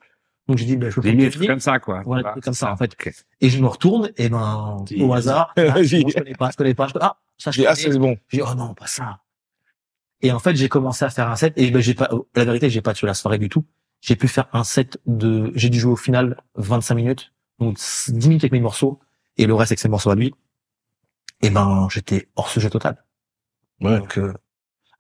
Donc 0.48 0.58
j'ai 0.58 0.64
dit, 0.64 0.76
ben, 0.76 0.90
je 0.90 1.00
peux 1.00 1.08
Limite, 1.08 1.32
devenir. 1.34 1.50
comme 1.50 1.60
ça, 1.60 1.78
quoi. 1.78 2.02
Voilà, 2.04 2.22
Bah, 2.24 2.34
comme 2.42 2.52
ça, 2.52 2.72
en 2.72 2.76
fait. 2.76 2.96
Et 3.40 3.48
je 3.48 3.62
me 3.62 3.68
retourne, 3.68 4.10
et 4.16 4.28
ben, 4.28 4.84
au 5.00 5.12
hasard, 5.14 5.52
ah, 5.56 5.62
Vas-y. 5.70 6.04
je 6.10 6.14
connais 6.18 6.34
pas, 6.34 6.50
je 6.50 6.56
connais 6.56 6.74
pas, 6.74 6.88
je 6.88 6.94
ah, 7.00 7.16
ça 7.38 7.52
je 7.52 7.62
ah, 7.62 7.74
connais. 7.74 7.76
c'est 7.92 7.98
bon. 7.98 8.16
J'ai 8.28 8.38
dit, 8.38 8.44
oh 8.46 8.54
non, 8.56 8.74
pas 8.74 8.88
ça. 8.88 9.20
Et 10.22 10.30
en 10.30 10.38
fait, 10.38 10.54
j'ai 10.54 10.68
commencé 10.68 11.04
à 11.04 11.10
faire 11.10 11.28
un 11.28 11.36
set, 11.36 11.52
et 11.56 11.70
ben, 11.70 11.80
j'ai 11.80 11.94
pas, 11.94 12.08
la 12.34 12.44
vérité, 12.44 12.70
j'ai 12.70 12.80
pas 12.80 12.94
tué 12.94 13.06
la 13.06 13.14
soirée 13.14 13.38
du 13.38 13.48
tout. 13.48 13.64
J'ai 14.00 14.16
pu 14.16 14.28
faire 14.28 14.48
un 14.52 14.64
set 14.64 14.98
de, 15.06 15.52
j'ai 15.54 15.68
dû 15.68 15.78
jouer 15.78 15.92
au 15.92 15.96
final 15.96 16.40
25 16.54 16.94
minutes, 16.94 17.32
donc 17.58 17.76
10 17.76 18.28
minutes 18.28 18.44
avec 18.44 18.52
mes 18.52 18.60
morceaux, 18.60 19.00
et 19.36 19.46
le 19.46 19.54
reste 19.54 19.72
avec 19.72 19.80
ses 19.80 19.88
morceaux 19.88 20.10
à 20.10 20.14
lui. 20.14 20.34
Et 21.42 21.50
ben, 21.50 21.88
j'étais 21.90 22.28
hors 22.36 22.48
sujet 22.48 22.70
total. 22.70 23.04
Ouais. 23.80 23.98
Donc, 23.98 24.16
euh, 24.18 24.32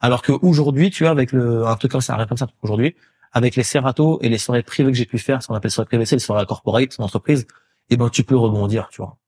alors 0.00 0.22
que 0.22 0.32
aujourd'hui, 0.32 0.90
tu 0.90 1.04
vois, 1.04 1.12
avec 1.12 1.30
le, 1.30 1.66
un 1.66 1.76
truc 1.76 1.92
comme 1.92 2.00
ça, 2.00 2.16
un 2.16 2.26
comme 2.26 2.36
ça, 2.36 2.48
aujourd'hui, 2.62 2.96
avec 3.32 3.54
les 3.54 3.62
Serato 3.62 4.18
et 4.22 4.28
les 4.28 4.38
soirées 4.38 4.64
privées 4.64 4.90
que 4.90 4.98
j'ai 4.98 5.06
pu 5.06 5.18
faire, 5.18 5.40
ce 5.42 5.48
qu'on 5.48 5.54
appelle 5.54 5.70
soirées 5.70 5.86
privées, 5.86 6.04
c'est 6.04 6.16
les 6.16 6.20
soirées 6.20 6.44
corporate, 6.46 6.96
en 6.98 7.04
entreprise, 7.04 7.46
et 7.90 7.96
ben, 7.96 8.10
tu 8.10 8.24
peux 8.24 8.36
rebondir, 8.36 8.88
tu 8.90 9.00
vois. 9.00 9.18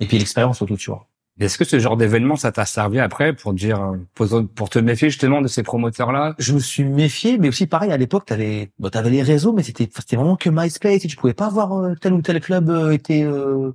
Et 0.00 0.06
puis 0.06 0.18
l'expérience 0.18 0.56
surtout, 0.56 0.76
tu 0.76 0.90
vois. 0.90 1.08
Est-ce 1.40 1.58
que 1.58 1.64
ce 1.64 1.80
genre 1.80 1.96
d'événement, 1.96 2.36
ça 2.36 2.52
t'a 2.52 2.64
servi 2.64 3.00
après 3.00 3.32
pour 3.32 3.54
dire, 3.54 3.82
euh, 3.82 4.42
pour, 4.54 4.70
te 4.70 4.78
méfier 4.78 5.10
justement 5.10 5.42
de 5.42 5.48
ces 5.48 5.64
promoteurs-là? 5.64 6.36
Je 6.38 6.52
me 6.52 6.60
suis 6.60 6.84
méfié, 6.84 7.38
mais 7.38 7.48
aussi 7.48 7.66
pareil 7.66 7.90
à 7.90 7.96
l'époque, 7.96 8.24
t'avais, 8.26 8.70
bah, 8.78 8.90
t'avais 8.90 9.10
les 9.10 9.22
réseaux, 9.22 9.52
mais 9.52 9.64
c'était, 9.64 9.88
c'était 9.92 10.14
vraiment 10.14 10.36
que 10.36 10.48
MySpace, 10.48 11.02
tu 11.02 11.16
pouvais 11.16 11.34
pas 11.34 11.48
voir 11.48 11.72
euh, 11.72 11.94
tel 12.00 12.12
ou 12.12 12.22
tel 12.22 12.40
club 12.40 12.70
euh, 12.70 12.92
était 12.92 13.24
euh, 13.24 13.72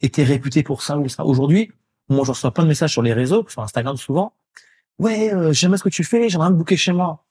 était 0.00 0.24
réputé 0.24 0.62
pour 0.62 0.82
ça 0.82 0.96
ou 0.96 1.06
ça. 1.08 1.26
Aujourd'hui, 1.26 1.70
moi, 2.08 2.24
je 2.24 2.30
reçois 2.30 2.52
plein 2.52 2.64
de 2.64 2.68
messages 2.68 2.92
sur 2.92 3.02
les 3.02 3.12
réseaux, 3.12 3.44
sur 3.48 3.62
Instagram 3.62 3.96
souvent. 3.98 4.32
Ouais, 4.98 5.30
j'aime 5.52 5.76
ce 5.76 5.82
que 5.82 5.90
tu 5.90 6.04
fais, 6.04 6.30
j'aimerais 6.30 6.50
me 6.50 6.56
booker 6.56 6.76
chez 6.76 6.92
moi. 6.92 7.24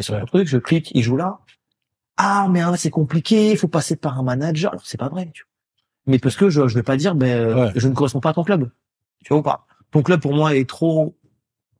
Et 0.00 0.02
sur 0.02 0.18
le 0.18 0.26
truc, 0.26 0.48
je 0.48 0.58
clique, 0.58 0.90
il 0.94 1.02
joue 1.02 1.16
là. 1.16 1.38
Ah, 2.16 2.48
mais 2.50 2.60
ah, 2.60 2.76
c'est 2.76 2.90
compliqué, 2.90 3.52
il 3.52 3.56
faut 3.56 3.68
passer 3.68 3.94
par 3.94 4.18
un 4.18 4.22
manager. 4.24 4.72
Alors 4.72 4.84
c'est 4.84 4.98
pas 4.98 5.08
vrai. 5.08 5.30
Tu 5.32 5.44
vois. 5.44 5.49
Mais 6.06 6.18
parce 6.18 6.36
que 6.36 6.48
je, 6.50 6.66
je 6.68 6.74
vais 6.74 6.82
pas 6.82 6.96
dire, 6.96 7.14
ben, 7.14 7.26
euh, 7.28 7.66
Ouais. 7.66 7.72
je 7.76 7.88
ne 7.88 7.94
correspond 7.94 8.20
pas 8.20 8.30
à 8.30 8.34
ton 8.34 8.44
club. 8.44 8.70
Tu 9.24 9.28
vois 9.28 9.38
ou 9.38 9.42
pas? 9.42 9.66
Ton 9.90 10.02
club 10.02 10.20
pour 10.20 10.34
moi 10.34 10.54
est 10.56 10.68
trop 10.68 11.16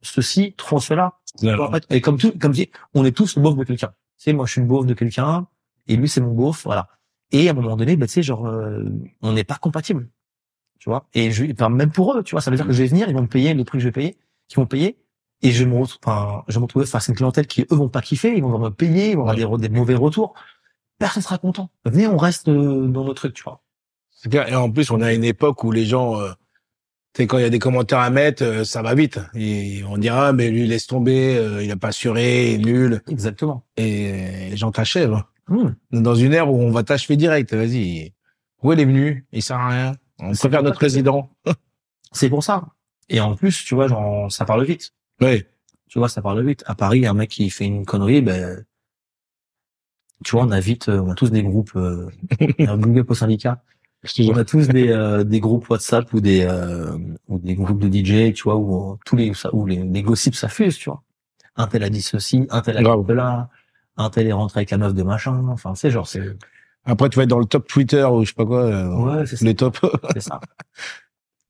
ceci, 0.03 0.55
trop 0.57 0.81
cela. 0.81 1.19
En 1.45 1.71
fait, 1.71 1.87
et 1.91 2.01
comme 2.01 2.19
tout, 2.19 2.33
comme 2.39 2.53
je 2.53 2.65
dis, 2.65 2.71
on 2.95 3.05
est 3.05 3.13
tous 3.13 3.37
le 3.37 3.43
beauf 3.43 3.57
de 3.57 3.65
quelqu'un. 3.65 3.89
Tu 4.19 4.25
sais, 4.25 4.33
moi, 4.33 4.47
je 4.47 4.53
suis 4.53 4.61
le 4.61 4.67
beauf 4.67 4.85
de 4.85 4.95
quelqu'un, 4.95 5.47
et 5.87 5.97
lui, 5.97 6.09
c'est 6.09 6.21
mon 6.21 6.33
beauf, 6.33 6.65
voilà. 6.65 6.89
Et 7.33 7.49
à 7.49 7.53
un 7.53 7.55
moment 7.55 7.77
donné, 7.77 7.97
bah, 7.97 8.07
tu 8.07 8.15
sais, 8.15 8.23
genre, 8.23 8.47
euh, 8.47 8.85
on 9.23 9.33
n'est 9.33 9.45
pas 9.45 9.57
compatible. 9.57 10.09
Tu 10.79 10.89
vois? 10.89 11.07
Et 11.15 11.31
je, 11.31 11.45
enfin, 11.53 11.69
même 11.69 11.93
pour 11.93 12.17
eux, 12.17 12.23
tu 12.23 12.35
vois, 12.35 12.41
ça 12.41 12.51
veut 12.51 12.57
dire 12.57 12.67
que 12.67 12.73
je 12.73 12.83
vais 12.83 12.89
venir, 12.89 13.09
ils 13.09 13.15
vont 13.15 13.23
me 13.23 13.29
payer 13.29 13.55
le 13.55 13.65
prix 13.65 13.79
que 13.79 13.83
je 13.83 13.89
vais 13.89 13.93
payer, 13.93 14.19
qu'ils 14.49 14.57
vont 14.57 14.67
payer, 14.67 14.99
et 15.43 15.53
je 15.53 15.65
vais 15.65 15.71
me 15.71 15.77
retrouve, 15.79 15.99
enfin, 16.05 16.43
je 16.49 16.59
me 16.59 16.65
retrouver 16.65 16.87
face 16.87 17.09
à 17.09 17.13
une 17.13 17.17
clientèle 17.17 17.47
qui, 17.47 17.63
eux, 17.63 17.77
vont 17.77 17.89
pas 17.89 18.03
kiffer, 18.03 18.35
ils 18.37 18.43
vont 18.43 18.59
me 18.59 18.71
payer, 18.71 19.11
ils 19.11 19.17
vont 19.17 19.27
avoir 19.27 19.59
des, 19.59 19.69
mauvais 19.69 19.95
retours. 19.95 20.35
Personne 20.99 21.23
sera 21.23 21.39
content. 21.39 21.71
Venez, 21.85 22.07
on 22.07 22.17
reste 22.17 22.49
euh, 22.49 22.87
dans 22.89 23.05
nos 23.05 23.15
trucs, 23.15 23.35
tu 23.35 23.43
vois. 23.43 23.63
C'est 24.23 24.29
clair. 24.29 24.49
Et 24.49 24.55
en 24.55 24.71
plus, 24.71 24.91
on 24.91 25.01
a 25.01 25.15
une 25.15 25.25
époque 25.25 25.65
où 25.65 25.73
les 25.73 25.87
gens, 25.87 26.21
euh, 26.21 26.29
tu 27.15 27.23
sais, 27.23 27.27
quand 27.27 27.39
il 27.39 27.43
y 27.43 27.47
a 27.47 27.51
des 27.51 27.59
commentaires 27.59 28.01
à 28.01 28.11
mettre, 28.11 28.45
euh, 28.45 28.65
ça 28.65 28.83
va 28.83 28.95
vite. 28.95 29.19
Et 29.35 29.83
on 29.89 29.97
dira, 29.97 30.29
ah, 30.29 30.33
mais 30.35 30.51
lui, 30.51 30.67
laisse 30.67 30.87
tomber, 30.87 31.39
euh, 31.39 31.65
il 31.65 31.71
a 31.71 31.77
pas 31.77 31.89
assuré, 31.89 32.53
il 32.53 32.61
est 32.61 32.65
nul. 32.71 33.03
Exactement. 33.09 33.65
Et 33.79 34.51
les 34.51 34.57
gens 34.59 34.73
t'achèvent. 34.73 35.23
Hmm. 35.49 35.71
Dans 35.91 36.15
une 36.15 36.35
ère 36.35 36.53
où 36.53 36.61
on 36.61 36.71
va 36.71 36.83
t'achever 36.83 37.17
direct, 37.17 37.55
vas-y. 37.55 38.13
Où 38.63 38.75
il 38.75 38.81
est 38.81 38.85
venu? 38.85 39.27
Il 39.33 39.43
sert 39.43 39.57
à 39.57 39.69
rien. 39.69 39.93
On 40.19 40.33
préfère 40.33 40.63
notre 40.63 40.77
président. 40.77 41.31
C'est 42.13 42.29
pour 42.29 42.45
ça. 42.45 42.67
Et 43.09 43.21
en 43.21 43.35
plus, 43.37 43.65
tu 43.65 43.75
vois, 43.75 43.89
genre, 43.89 44.31
ça 44.31 44.45
parle 44.45 44.65
vite. 44.65 44.93
Oui. 45.23 45.45
Tu 45.89 45.99
vois, 45.99 46.11
ça 46.11 46.21
parle 46.21 46.45
vite. 46.47 46.63
À 46.67 46.75
Paris, 46.75 47.07
un 47.07 47.15
mec 47.15 47.31
qui 47.31 47.49
fait 47.49 47.65
une 47.65 47.87
connerie, 47.87 48.21
ben, 48.21 48.67
tu 50.23 50.33
vois, 50.33 50.43
on 50.43 50.51
a 50.51 50.61
vite, 50.61 50.91
on 50.91 51.11
a 51.11 51.15
tous 51.15 51.31
des 51.31 51.43
groupes, 51.43 51.73
un 52.59 52.77
big 52.77 52.99
up 52.99 53.11
au 53.11 53.15
syndicat. 53.15 53.63
On 54.21 54.37
a 54.37 54.45
tous 54.45 54.69
des, 54.69 54.89
euh, 54.89 55.25
des 55.25 55.41
groupes 55.41 55.69
WhatsApp 55.69 56.11
ou 56.15 56.21
des, 56.21 56.45
euh, 56.45 56.97
ou 57.29 57.39
des 57.39 57.55
groupes 57.55 57.79
de 57.79 57.89
DJ, 57.89 58.33
tu 58.33 58.45
vois, 58.45 58.57
où 58.57 58.93
euh, 58.93 58.97
tous 59.05 59.17
les, 59.17 59.33
où 59.53 59.67
les, 59.67 59.77
les 59.85 60.03
gossips 60.03 60.35
s'affusent, 60.35 60.79
tu 60.79 60.89
vois. 60.89 61.03
Un 61.57 61.67
tel 61.67 61.83
a 61.83 61.91
dit 61.91 62.01
ceci, 62.01 62.47
un 62.51 62.63
tel 62.63 62.79
a 62.79 62.81
dit 62.81 62.87
cela, 63.07 63.51
un 63.99 64.09
tel 64.11 64.27
est 64.27 64.33
rentré 64.33 64.61
avec 64.61 64.71
la 64.71 64.79
meuf 64.79 64.95
de 64.95 65.03
machin. 65.03 65.47
Enfin, 65.49 65.75
c'est 65.75 65.91
genre, 65.91 66.07
c'est, 66.09 66.23
Après, 66.85 67.11
tu 67.11 67.17
vas 67.19 67.25
être 67.25 67.29
dans 67.29 67.39
le 67.39 67.45
top 67.45 67.69
Twitter 67.69 68.03
ou 68.05 68.23
je 68.25 68.29
sais 68.29 68.35
pas 68.35 68.47
quoi. 68.47 68.63
euh, 68.65 68.95
ouais, 68.95 69.27
c'est 69.27 69.37
ça. 69.37 69.45
les 69.45 69.55
tops. 69.55 69.81
C'est 70.15 70.21
ça. 70.21 70.41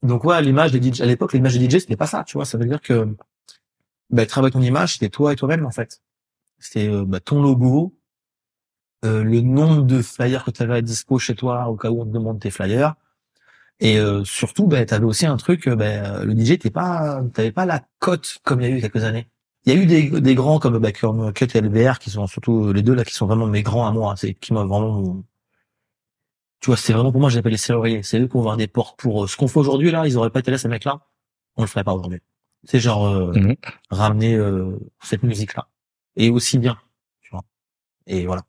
Donc 0.03 0.25
ouais, 0.25 0.41
l'image 0.43 0.73
des 0.73 0.83
DJ, 0.93 1.03
à 1.03 1.07
l'époque, 1.07 1.33
l'image 1.35 1.57
des 1.57 1.69
DJ, 1.69 1.81
c'était 1.81 1.97
pas 1.97 2.07
ça, 2.07 2.25
tu 2.25 2.37
vois. 2.39 2.45
Ça 2.47 2.59
veut 2.59 2.65
dire 2.65 2.81
que, 2.81 3.15
bah, 4.09 4.27
travailler 4.27 4.53
ton 4.53 4.63
image, 4.63 4.95
c'était 4.95 5.11
toi 5.11 5.33
et 5.33 5.37
toi-même, 5.37 5.67
en 5.67 5.71
fait. 5.71 6.01
C'était, 6.59 6.89
euh, 6.89 7.05
bah, 7.07 7.21
ton 7.21 7.43
logo, 7.43 7.95
euh, 9.05 9.23
le 9.25 9.41
nombre 9.41 9.83
de 9.83 10.03
flyers 10.03 10.45
que 10.45 10.51
tu 10.51 10.63
avais 10.63 10.77
à 10.77 10.83
dispo 10.83 11.19
chez 11.19 11.35
toi 11.35 11.69
au 11.69 11.77
cas 11.77 11.91
où 11.91 12.01
on 12.03 12.05
te 12.07 12.11
demande 12.11 12.41
tes 12.41 12.51
flyers. 12.51 12.95
Et 13.81 13.99
euh, 13.99 14.25
surtout, 14.25 14.67
bah, 14.67 14.85
tu 14.85 14.93
avais 14.93 15.05
aussi 15.07 15.25
un 15.27 15.37
truc, 15.39 15.67
euh, 15.69 15.75
bah, 15.77 16.23
le 16.25 16.35
DJ, 16.35 16.59
t'es 16.59 16.71
pas, 16.71 17.23
t'avais 17.33 17.53
pas 17.53 17.65
la 17.65 17.83
cote 17.99 18.39
comme 18.45 18.61
il 18.61 18.69
y 18.69 18.73
a 18.73 18.77
eu 18.77 18.81
quelques 18.81 19.05
années. 19.05 19.29
Il 19.65 19.73
y 19.75 19.77
a 19.77 19.81
eu 19.83 19.87
des, 19.87 20.21
des 20.21 20.35
grands 20.35 20.59
comme, 20.59 20.79
bah, 20.79 20.93
comme 20.93 21.33
Cut 21.33 21.49
et 21.55 21.61
LBR 21.61 21.99
qui 21.99 22.11
sont 22.11 22.27
surtout 22.27 22.67
euh, 22.67 22.73
les 22.73 22.83
deux 22.83 22.95
là 22.95 23.05
qui 23.05 23.15
sont 23.15 23.27
vraiment 23.27 23.47
mes 23.47 23.63
grands 23.63 23.87
à 23.87 23.93
moi. 23.93 24.15
C'est 24.17 24.35
qui 24.35 24.53
m'a 24.53 24.65
vraiment 24.65 25.23
tu 26.61 26.67
vois, 26.67 26.77
c'est 26.77 26.93
vraiment 26.93 27.11
pour 27.11 27.23
moi, 27.23 27.31
j'appelle 27.31 27.53
les 27.53 27.59
serruriers. 27.59 28.03
C'est 28.03 28.19
eux 28.21 28.27
qui 28.27 28.35
vont 28.35 28.41
ouvrir 28.41 28.57
des 28.59 28.67
portes 28.67 28.99
pour 29.01 29.25
euh, 29.25 29.27
ce 29.27 29.37
qu'on 29.37 29.49
fait 29.49 29.59
aujourd'hui 29.61 29.91
là. 29.91 30.07
Ils 30.07 30.19
auraient 30.19 30.31
pas 30.31 30.41
été 30.41 30.51
là, 30.51 30.59
ces 30.59 30.69
mecs-là. 30.69 31.01
On 31.57 31.63
le 31.63 31.69
ferait 31.69 31.85
pas 31.85 31.95
aujourd'hui. 31.95 32.21
C'est 32.65 32.81
genre 32.81 33.07
euh, 33.07 33.33
Mhm. 33.35 33.57
ramener 33.91 34.35
euh, 34.35 34.79
cette 35.03 35.23
musique-là 35.23 35.69
et 36.17 36.29
aussi 36.29 36.59
bien, 36.59 36.77
tu 37.23 37.31
vois. 37.31 37.45
Et 38.07 38.27
voilà. 38.27 38.43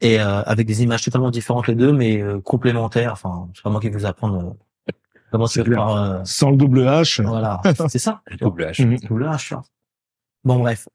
Et 0.00 0.20
euh, 0.20 0.42
avec 0.42 0.66
des 0.66 0.82
images 0.82 1.02
totalement 1.02 1.30
différentes 1.30 1.68
les 1.68 1.74
deux, 1.74 1.92
mais 1.92 2.20
euh, 2.20 2.40
complémentaires. 2.40 3.12
Enfin, 3.12 3.48
c'est 3.54 3.62
pas 3.62 3.70
moi 3.70 3.80
qui 3.80 3.88
vais 3.88 3.96
vous 3.96 4.04
apprendre 4.06 4.56
euh, 4.88 4.92
comment 5.30 5.46
C'est 5.46 5.64
se 5.64 5.68
faire. 5.70 5.88
euh, 5.88 6.20
Sans 6.24 6.50
le 6.50 6.56
double 6.58 6.80
H. 6.80 7.22
voilà, 7.22 7.60
c'est 7.88 7.98
ça. 7.98 8.22
vois. 8.28 8.36
Double 8.48 8.64
H. 8.64 8.84
Mhm. 8.84 9.18
Là, 9.18 9.36
tu 9.38 9.54
vois. 9.54 9.62
Bon, 10.44 10.58
bref. 10.58 10.88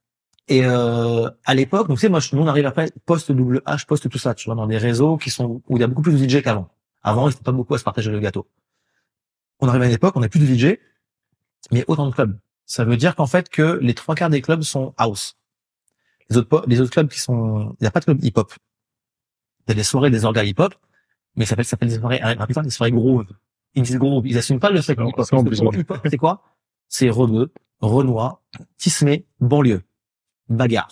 Et 0.48 0.64
euh, 0.66 1.30
à 1.46 1.56
l'époque, 1.56 1.88
donc 1.88 1.98
tu 1.98 2.02
sais, 2.02 2.10
moi, 2.10 2.20
je- 2.20 2.36
nous 2.36 2.42
on 2.44 2.48
arrive 2.48 2.66
après 2.66 2.92
post 3.06 3.32
double 3.32 3.62
H, 3.66 3.86
post 3.86 4.08
tout 4.10 4.18
ça, 4.18 4.34
tu 4.36 4.46
vois, 4.46 4.56
dans 4.56 4.68
des 4.68 4.78
réseaux 4.78 5.18
qui 5.18 5.30
sont 5.30 5.62
où 5.68 5.78
il 5.78 5.82
y 5.82 5.84
a 5.84 5.88
beaucoup 5.88 6.02
plus 6.04 6.14
de 6.14 6.28
DJ 6.28 6.42
qu'avant. 6.44 6.68
Avant, 7.04 7.28
il 7.30 7.34
faut 7.34 7.44
pas 7.44 7.52
beaucoup 7.52 7.74
à 7.74 7.78
se 7.80 7.84
partager 7.84 8.12
le 8.12 8.20
gâteau. 8.20 8.48
On 9.60 9.68
arrive 9.68 9.82
à 9.82 9.86
une 9.88 9.92
époque, 9.94 10.14
on 10.16 10.22
a 10.24 10.30
plus 10.30 10.40
de 10.40 10.46
DJ, 10.46 10.78
mais 11.72 11.86
autant 11.88 12.08
de 12.08 12.14
clubs. 12.14 12.38
Ça 12.66 12.84
veut 12.86 12.98
dire 12.98 13.16
qu'en 13.16 13.28
fait 13.28 13.50
que 13.50 13.80
les 13.82 13.94
trois 13.94 14.14
quarts 14.16 14.30
des 14.30 14.42
clubs 14.42 14.62
sont 14.62 14.94
house. 14.98 15.38
Les 16.30 16.38
autres, 16.38 16.64
les 16.68 16.80
autres 16.82 16.92
clubs 16.92 17.08
qui 17.10 17.20
sont, 17.20 17.76
il 17.80 17.84
n'y 17.84 17.88
a 17.88 17.92
pas 17.92 18.00
de 18.00 18.06
club 18.06 18.24
hip-hop. 18.24 18.54
A 19.68 19.74
des 19.74 19.84
soirées, 19.84 20.10
des 20.10 20.26
orgas 20.26 20.44
hip-hop, 20.44 20.74
mais 21.36 21.46
ça 21.46 21.52
s'appelle, 21.52 21.66
ça 21.66 21.70
s'appelle 21.72 21.90
des 21.90 21.98
soirées, 22.00 22.20
ah 22.22 22.46
putain, 22.48 22.62
des 22.62 22.70
soirées 22.70 22.92
groove. 22.92 23.26
Ils 23.76 23.84
disent 23.84 23.98
groove, 23.98 24.28
ils 24.28 24.38
assument 24.38 24.60
pas 24.60 24.70
le 24.70 24.82
fait 24.82 24.94
hip-hop. 24.94 26.02
c'est 26.10 26.18
quoi? 26.18 26.44
C'est 26.90 27.10
Rebeu, 27.10 27.54
Renoir, 27.80 28.42
Tismé, 28.78 29.26
banlieue, 29.40 29.82
bagarre. 30.50 30.90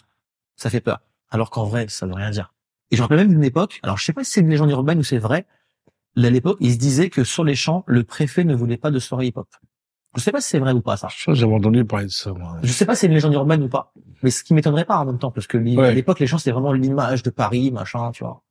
Ça 0.56 0.70
fait 0.70 0.82
peur. 0.82 1.00
Alors 1.30 1.50
qu'en 1.50 1.66
vrai, 1.66 1.88
ça 1.90 2.06
veut 2.06 2.14
rien 2.14 2.30
dire. 2.32 2.54
Et 2.92 2.96
je 2.96 3.02
me 3.02 3.04
rappelle 3.04 3.20
même 3.20 3.30
d'une 3.30 3.44
époque, 3.44 3.80
alors 3.84 3.98
je 3.98 4.06
sais 4.06 4.14
pas 4.14 4.24
si 4.24 4.32
c'est 4.32 4.42
une 4.42 4.50
légende 4.50 4.72
urbaine 4.72 5.00
ou 5.00 5.04
c'est 5.04 5.18
vrai, 5.20 5.46
là, 6.16 6.28
à 6.28 6.32
l'époque, 6.32 6.58
il 6.62 6.72
se 6.74 6.78
disait 6.78 7.10
que 7.10 7.24
sur 7.24 7.44
les 7.44 7.56
champs, 7.56 7.84
le 7.86 8.04
préfet 8.04 8.44
ne 8.44 8.56
voulait 8.56 8.78
pas 8.78 8.92
de 8.92 9.00
soirée 9.00 9.28
hip-hop. 9.28 9.48
Je 10.16 10.22
sais 10.22 10.32
pas 10.32 10.42
si 10.42 10.50
c'est 10.50 10.60
vrai 10.60 10.72
ou 10.72 10.82
pas, 10.82 10.98
ça. 10.98 11.08
J'avais 11.28 11.54
entendu 11.54 11.86
parler 11.86 12.06
de 12.08 12.12
ça. 12.12 12.34
moi. 12.34 12.58
Je 12.64 12.72
sais 12.72 12.86
pas 12.86 12.96
si 12.96 13.02
c'est 13.02 13.08
une 13.08 13.14
légende 13.14 13.34
urbaine 13.34 13.62
ou 13.62 13.70
pas. 13.70 13.94
Mais 14.24 14.32
ce 14.32 14.44
qui 14.44 14.56
m'étonnerait 14.56 14.86
pas 14.86 14.98
en 14.98 15.06
même 15.06 15.20
temps, 15.20 15.30
parce 15.30 15.46
que 15.46 15.58
Ouais. 15.60 15.86
à 15.88 15.92
l'époque, 15.92 16.20
les 16.20 16.26
champs, 16.26 16.40
c'était 16.40 16.52
vraiment 16.52 16.74
l'image 16.74 17.22
de 17.22 17.30
Paris, 17.30 17.70
machin, 17.70 18.12
tu 18.12 18.24
vois. 18.24 18.42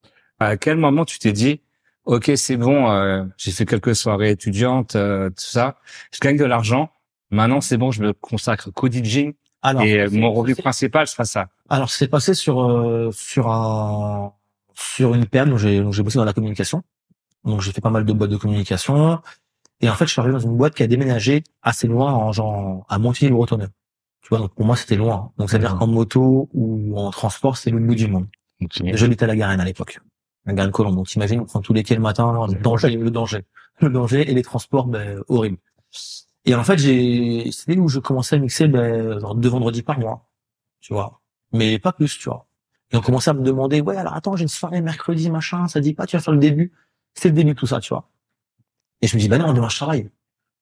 À 0.41 0.57
quel 0.57 0.77
moment 0.77 1.05
tu 1.05 1.19
t'es 1.19 1.33
dit, 1.33 1.61
ok, 2.05 2.31
c'est 2.37 2.57
bon, 2.57 2.91
euh, 2.91 3.25
j'ai 3.37 3.51
fait 3.51 3.67
quelques 3.67 3.95
soirées 3.97 4.31
étudiantes, 4.31 4.97
euh, 4.97 5.29
tout 5.31 5.35
ça, 5.39 5.77
je 6.13 6.21
gagne 6.21 6.37
de 6.37 6.45
l'argent. 6.45 6.91
Maintenant, 7.31 7.61
c'est 7.61 7.77
bon, 7.77 7.91
je 7.91 8.03
me 8.03 8.13
consacre 8.13 8.71
qu'au 8.71 8.89
DJing 8.91 9.35
Alors, 9.63 9.83
et 9.83 10.01
euh, 10.01 10.09
mon 10.11 10.33
revenu 10.33 10.55
principal 10.57 11.07
sera 11.07 11.25
ça. 11.25 11.49
Alors, 11.69 11.91
c'est 11.91 12.09
passé 12.09 12.33
sur 12.35 12.63
euh, 12.63 13.11
sur 13.13 13.51
un 13.51 14.33
sur 14.75 15.15
une 15.15 15.27
période 15.27 15.53
où 15.53 15.59
j'ai 15.59 15.81
où 15.81 15.93
j'ai 15.93 16.03
bossé 16.03 16.19
dans 16.19 16.25
la 16.25 16.33
communication. 16.33 16.83
Donc, 17.45 17.61
j'ai 17.61 17.73
fait 17.73 17.81
pas 17.81 17.91
mal 17.91 18.05
de 18.05 18.13
boîtes 18.13 18.31
de 18.31 18.37
communication. 18.37 19.21
Et 19.81 19.89
en 19.91 19.95
fait, 19.95 20.07
je 20.07 20.13
suis 20.13 20.21
arrivé 20.21 20.33
dans 20.33 20.41
une 20.41 20.57
boîte 20.57 20.75
qui 20.75 20.83
a 20.83 20.87
déménagé 20.87 21.45
assez 21.63 21.87
loin, 21.87 22.13
en 22.13 22.33
genre 22.33 22.85
à 22.89 22.99
Montigny-le-Bretonneux. 22.99 23.69
Tu 24.23 24.29
vois, 24.31 24.39
donc 24.39 24.55
pour 24.55 24.65
moi, 24.65 24.77
c'était 24.77 24.97
loin. 24.97 25.33
Donc, 25.39 25.51
c'est-à-dire 25.51 25.75
Mhm. 25.75 25.79
qu'en 25.81 25.87
moto 25.87 26.49
ou 26.53 26.99
en 26.99 27.11
transport, 27.11 27.57
c'est 27.57 27.71
le 27.71 27.79
bout 27.79 27.95
du 27.95 28.09
monde. 28.09 28.27
J'habitais 28.95 29.25
à 29.25 29.27
la 29.29 29.37
Garenne 29.37 29.61
à 29.61 29.65
l'époque. 29.65 30.01
La 30.49 30.55
Garenne 30.55 30.73
Colombe. 30.73 30.97
Donc, 30.97 31.07
t'imagines, 31.07 31.41
on 31.41 31.45
prend 31.45 31.61
tous 31.61 31.73
les 31.73 31.85
quais 31.85 31.95
le 31.95 32.01
matin, 32.01 32.47
le 32.49 32.55
danger, 32.55 32.91
le 32.91 33.11
danger. 33.11 33.45
Le 33.81 33.91
danger 33.91 34.29
et 34.29 34.35
les 34.35 34.43
transports, 34.43 34.87
ben, 34.87 35.21
horribles. 35.29 35.59
Et 36.45 36.55
en 36.55 36.65
fait, 36.65 36.79
j'ai, 36.79 37.51
c'était 37.53 37.79
où 37.79 37.89
je 37.89 38.01
commençais 38.01 38.37
à 38.37 38.39
mixer, 38.39 38.67
ben, 38.67 39.21
genre 39.21 39.35
deux 39.37 39.49
vendredis 39.51 39.83
par 39.83 39.99
mois. 40.01 40.29
Tu 40.81 40.93
vois. 40.93 41.21
Mais 41.53 41.79
pas 41.79 41.93
plus, 41.93 42.19
tu 42.19 42.29
vois. 42.29 42.47
Et 42.91 42.97
on 42.97 43.01
commençait 43.03 43.31
à 43.31 43.35
me 43.35 43.43
demander, 43.43 43.81
ouais, 43.83 43.97
alors 43.97 44.15
attends, 44.15 44.35
j'ai 44.35 44.43
une 44.43 44.49
soirée 44.49 44.81
mercredi, 44.81 45.31
machin, 45.31 45.69
ça 45.69 45.81
dit 45.81 45.93
pas, 45.93 46.07
tu 46.07 46.17
vas 46.17 46.23
faire 46.23 46.33
le 46.33 46.41
début. 46.41 46.73
C'était 47.15 47.29
le 47.29 47.35
début 47.35 47.53
de 47.53 47.59
tout 47.59 47.67
ça, 47.67 47.81
tu 47.81 47.91
vois. 47.91 48.09
Et 49.03 49.07
je 49.07 49.15
me 49.17 49.21
dis, 49.21 49.29
bah 49.29 49.39
non, 49.39 49.53
demain 49.53 49.69
je 49.69 49.77
travaille. 49.77 50.11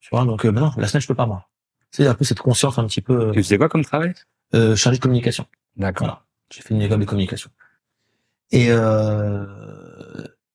Tu 0.01 0.11
vois, 0.11 0.25
donc, 0.25 0.45
euh, 0.45 0.51
bah 0.51 0.61
non, 0.61 0.73
la 0.77 0.89
semaine 0.89 1.01
je 1.01 1.07
peux 1.07 1.15
pas, 1.15 1.27
moi. 1.27 1.49
C'est 1.93 2.07
un 2.07 2.15
peu 2.15 2.25
cette 2.25 2.41
conscience 2.41 2.79
un 2.79 2.87
petit 2.87 3.01
peu, 3.01 3.31
Tu 3.33 3.43
faisais 3.43 3.57
quoi 3.59 3.69
comme 3.69 3.85
travail? 3.85 4.13
euh, 4.55 4.75
chargé 4.77 4.99
de 4.99 5.03
communication. 5.03 5.47
D'accord. 5.77 6.07
Voilà. 6.07 6.23
J'ai 6.53 6.63
fait 6.63 6.75
une 6.75 6.83
école 6.83 7.01
de 7.01 7.05
communication. 7.05 7.51
Et 8.53 8.67
euh, 8.71 9.45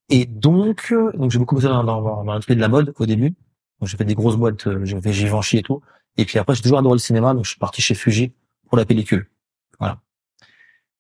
et 0.09 0.25
donc 0.25 0.93
donc 1.13 1.31
j'ai 1.31 1.39
beaucoup 1.39 1.55
bossé 1.55 1.67
dans, 1.67 1.83
dans, 1.83 2.23
dans 2.23 2.39
de 2.39 2.53
la 2.53 2.67
mode 2.67 2.93
au 2.99 3.05
début. 3.05 3.33
J'ai 3.81 3.97
fait 3.97 4.05
des 4.05 4.15
grosses 4.15 4.35
boîtes, 4.35 4.67
euh, 4.67 4.85
j'ai 4.85 4.99
fait 5.01 5.13
Givenchy 5.13 5.57
et 5.57 5.63
tout. 5.63 5.81
Et 6.17 6.25
puis 6.25 6.37
après 6.37 6.55
j'ai 6.55 6.61
toujours 6.61 6.77
adoré 6.77 6.93
le 6.95 6.99
cinéma, 6.99 7.33
donc 7.33 7.45
je 7.45 7.51
suis 7.51 7.59
parti 7.59 7.81
chez 7.81 7.95
Fuji 7.95 8.33
pour 8.67 8.77
la 8.77 8.85
pellicule. 8.85 9.29
Voilà. 9.79 9.99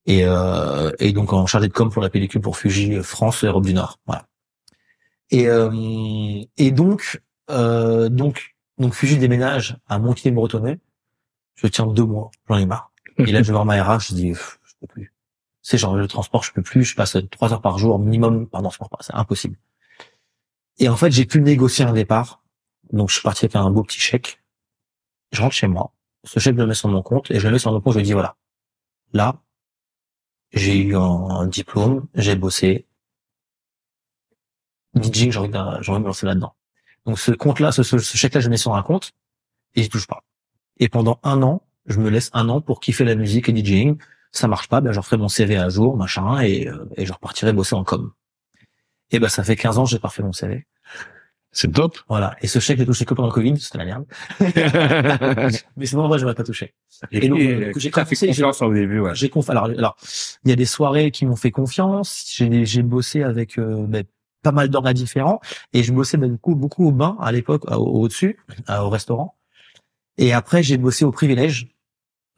Et 0.05 0.23
euh, 0.25 0.91
et 0.99 1.13
donc 1.13 1.31
en 1.33 1.45
chargé 1.45 1.67
de 1.67 1.73
com 1.73 1.91
pour 1.91 2.01
la 2.01 2.09
pellicule 2.09 2.41
pour 2.41 2.57
Fuji 2.57 2.95
euh, 2.95 3.03
France 3.03 3.43
et 3.43 3.47
Europe 3.47 3.65
du 3.65 3.73
Nord. 3.73 3.99
Voilà. 4.07 4.25
Et 5.29 5.47
euh, 5.47 6.43
et 6.57 6.71
donc 6.71 7.21
euh, 7.49 8.09
donc 8.09 8.55
donc 8.77 8.93
Fuji 8.93 9.17
déménage 9.17 9.77
à 9.87 9.99
Montigny-Bretonneux. 9.99 10.79
Je 11.55 11.67
tiens 11.67 11.85
deux 11.85 12.05
mois, 12.05 12.31
j'en 12.49 12.57
ai 12.57 12.65
marre. 12.65 12.91
Et 13.17 13.31
là 13.31 13.43
je 13.43 13.47
vais 13.47 13.53
voir 13.53 13.65
ma 13.65 13.81
RH, 13.81 14.07
je 14.09 14.13
dis 14.15 14.33
je 14.33 14.73
peux 14.79 14.87
plus. 14.87 15.10
C'est 15.61 15.77
genre 15.77 15.95
le 15.95 16.07
transport, 16.07 16.43
je 16.43 16.51
peux 16.51 16.61
plus. 16.61 16.83
Je 16.83 16.95
passe 16.95 17.17
trois 17.29 17.53
heures 17.53 17.61
par 17.61 17.77
jour 17.77 17.99
minimum 17.99 18.47
par 18.47 18.61
transport, 18.61 18.89
c'est 19.01 19.13
impossible. 19.13 19.57
Et 20.77 20.89
en 20.89 20.95
fait 20.95 21.11
j'ai 21.11 21.25
pu 21.25 21.41
négocier 21.41 21.85
un 21.85 21.93
départ. 21.93 22.43
Donc 22.91 23.09
je 23.09 23.15
suis 23.15 23.23
parti 23.23 23.45
avec 23.45 23.55
un 23.55 23.69
beau 23.69 23.83
petit 23.83 23.99
chèque. 23.99 24.41
Je 25.31 25.41
rentre 25.41 25.55
chez 25.55 25.67
moi. 25.67 25.93
Ce 26.23 26.39
chèque 26.39 26.55
je 26.55 26.61
le 26.61 26.67
mets 26.67 26.73
sur 26.73 26.89
mon 26.89 27.01
compte 27.01 27.31
et 27.31 27.39
je 27.39 27.47
le 27.47 27.53
mets 27.53 27.59
sur 27.59 27.71
mon 27.71 27.81
compte. 27.81 27.93
Je 27.93 27.99
lui 27.99 28.05
dis 28.05 28.13
voilà, 28.13 28.35
là 29.13 29.41
j'ai 30.53 30.77
eu 30.77 30.95
un, 30.95 31.47
diplôme, 31.47 32.07
j'ai 32.13 32.35
bossé. 32.35 32.85
DJing, 34.95 35.31
j'ai 35.31 35.39
envie, 35.39 35.55
envie 35.55 35.85
de 35.87 35.97
me 35.99 36.07
lancer 36.07 36.25
là-dedans. 36.25 36.53
Donc 37.05 37.19
ce 37.19 37.31
compte-là, 37.31 37.71
ce 37.71 37.81
chèque-là, 37.97 38.41
je 38.41 38.47
le 38.47 38.51
mets 38.51 38.57
sur 38.57 38.75
un 38.75 38.83
compte 38.83 39.11
et 39.75 39.83
j'y 39.83 39.89
touche 39.89 40.07
pas. 40.07 40.23
Et 40.77 40.89
pendant 40.89 41.19
un 41.23 41.41
an, 41.41 41.63
je 41.85 41.99
me 41.99 42.09
laisse 42.09 42.29
un 42.33 42.49
an 42.49 42.61
pour 42.61 42.79
kiffer 42.79 43.05
la 43.05 43.15
musique 43.15 43.47
et 43.49 43.55
DJing. 43.55 43.97
Ça 44.31 44.47
marche 44.47 44.67
pas, 44.69 44.79
ben 44.81 44.91
je 44.93 44.99
referai 44.99 45.17
mon 45.17 45.27
CV 45.27 45.57
à 45.57 45.69
jour, 45.69 45.97
machin, 45.97 46.39
et, 46.39 46.67
euh, 46.67 46.85
et 46.97 47.05
je 47.05 47.11
repartirai 47.13 47.51
bosser 47.53 47.75
en 47.75 47.83
com. 47.83 48.11
Et 49.11 49.19
ben 49.19 49.27
ça 49.27 49.43
fait 49.43 49.55
15 49.57 49.77
ans 49.77 49.83
que 49.83 49.89
j'ai 49.89 49.99
pas 49.99 50.09
fait 50.09 50.23
mon 50.23 50.31
CV. 50.31 50.65
C'est 51.53 51.69
top. 51.73 51.97
Voilà. 52.07 52.37
Et 52.41 52.47
ce 52.47 52.59
chèque, 52.59 52.77
j'ai 52.77 52.85
touché 52.85 53.03
que 53.03 53.13
pendant 53.13 53.27
le 53.27 53.33
Covid, 53.33 53.59
c'était 53.59 53.77
la 53.77 53.83
merde. 53.83 54.05
Mais 55.75 55.85
sinon, 55.85 56.03
en 56.03 56.07
vrai, 56.07 56.17
je 56.17 56.23
m'aurais 56.23 56.35
pas 56.35 56.45
touché. 56.45 56.73
Et, 57.11 57.27
donc, 57.27 57.39
euh, 57.39 57.43
euh, 57.67 57.73
j'ai 57.75 57.89
fait 58.05 58.15
confiance 58.27 58.61
au 58.61 58.73
début, 58.73 58.99
ouais. 59.01 59.13
J'ai 59.15 59.27
conf... 59.29 59.49
alors, 59.49 59.65
alors, 59.65 59.97
il 60.45 60.49
y 60.49 60.53
a 60.53 60.55
des 60.55 60.65
soirées 60.65 61.11
qui 61.11 61.25
m'ont 61.25 61.35
fait 61.35 61.51
confiance. 61.51 62.25
J'ai, 62.33 62.65
j'ai 62.65 62.83
bossé 62.83 63.23
avec 63.23 63.59
euh, 63.59 63.85
ben, 63.85 64.05
pas 64.43 64.53
mal 64.53 64.69
d'orgas 64.69 64.93
différents 64.93 65.41
et 65.73 65.83
je 65.83 65.91
bossais 65.91 66.15
ben, 66.15 66.31
beaucoup, 66.31 66.55
beaucoup 66.55 66.87
au 66.87 66.91
bain 66.93 67.17
à 67.19 67.33
l'époque, 67.33 67.69
au- 67.69 68.01
au-dessus, 68.01 68.39
euh, 68.69 68.79
au 68.79 68.89
restaurant. 68.89 69.35
Et 70.17 70.31
après, 70.31 70.63
j'ai 70.63 70.77
bossé 70.77 71.03
au 71.03 71.11
privilège. 71.11 71.67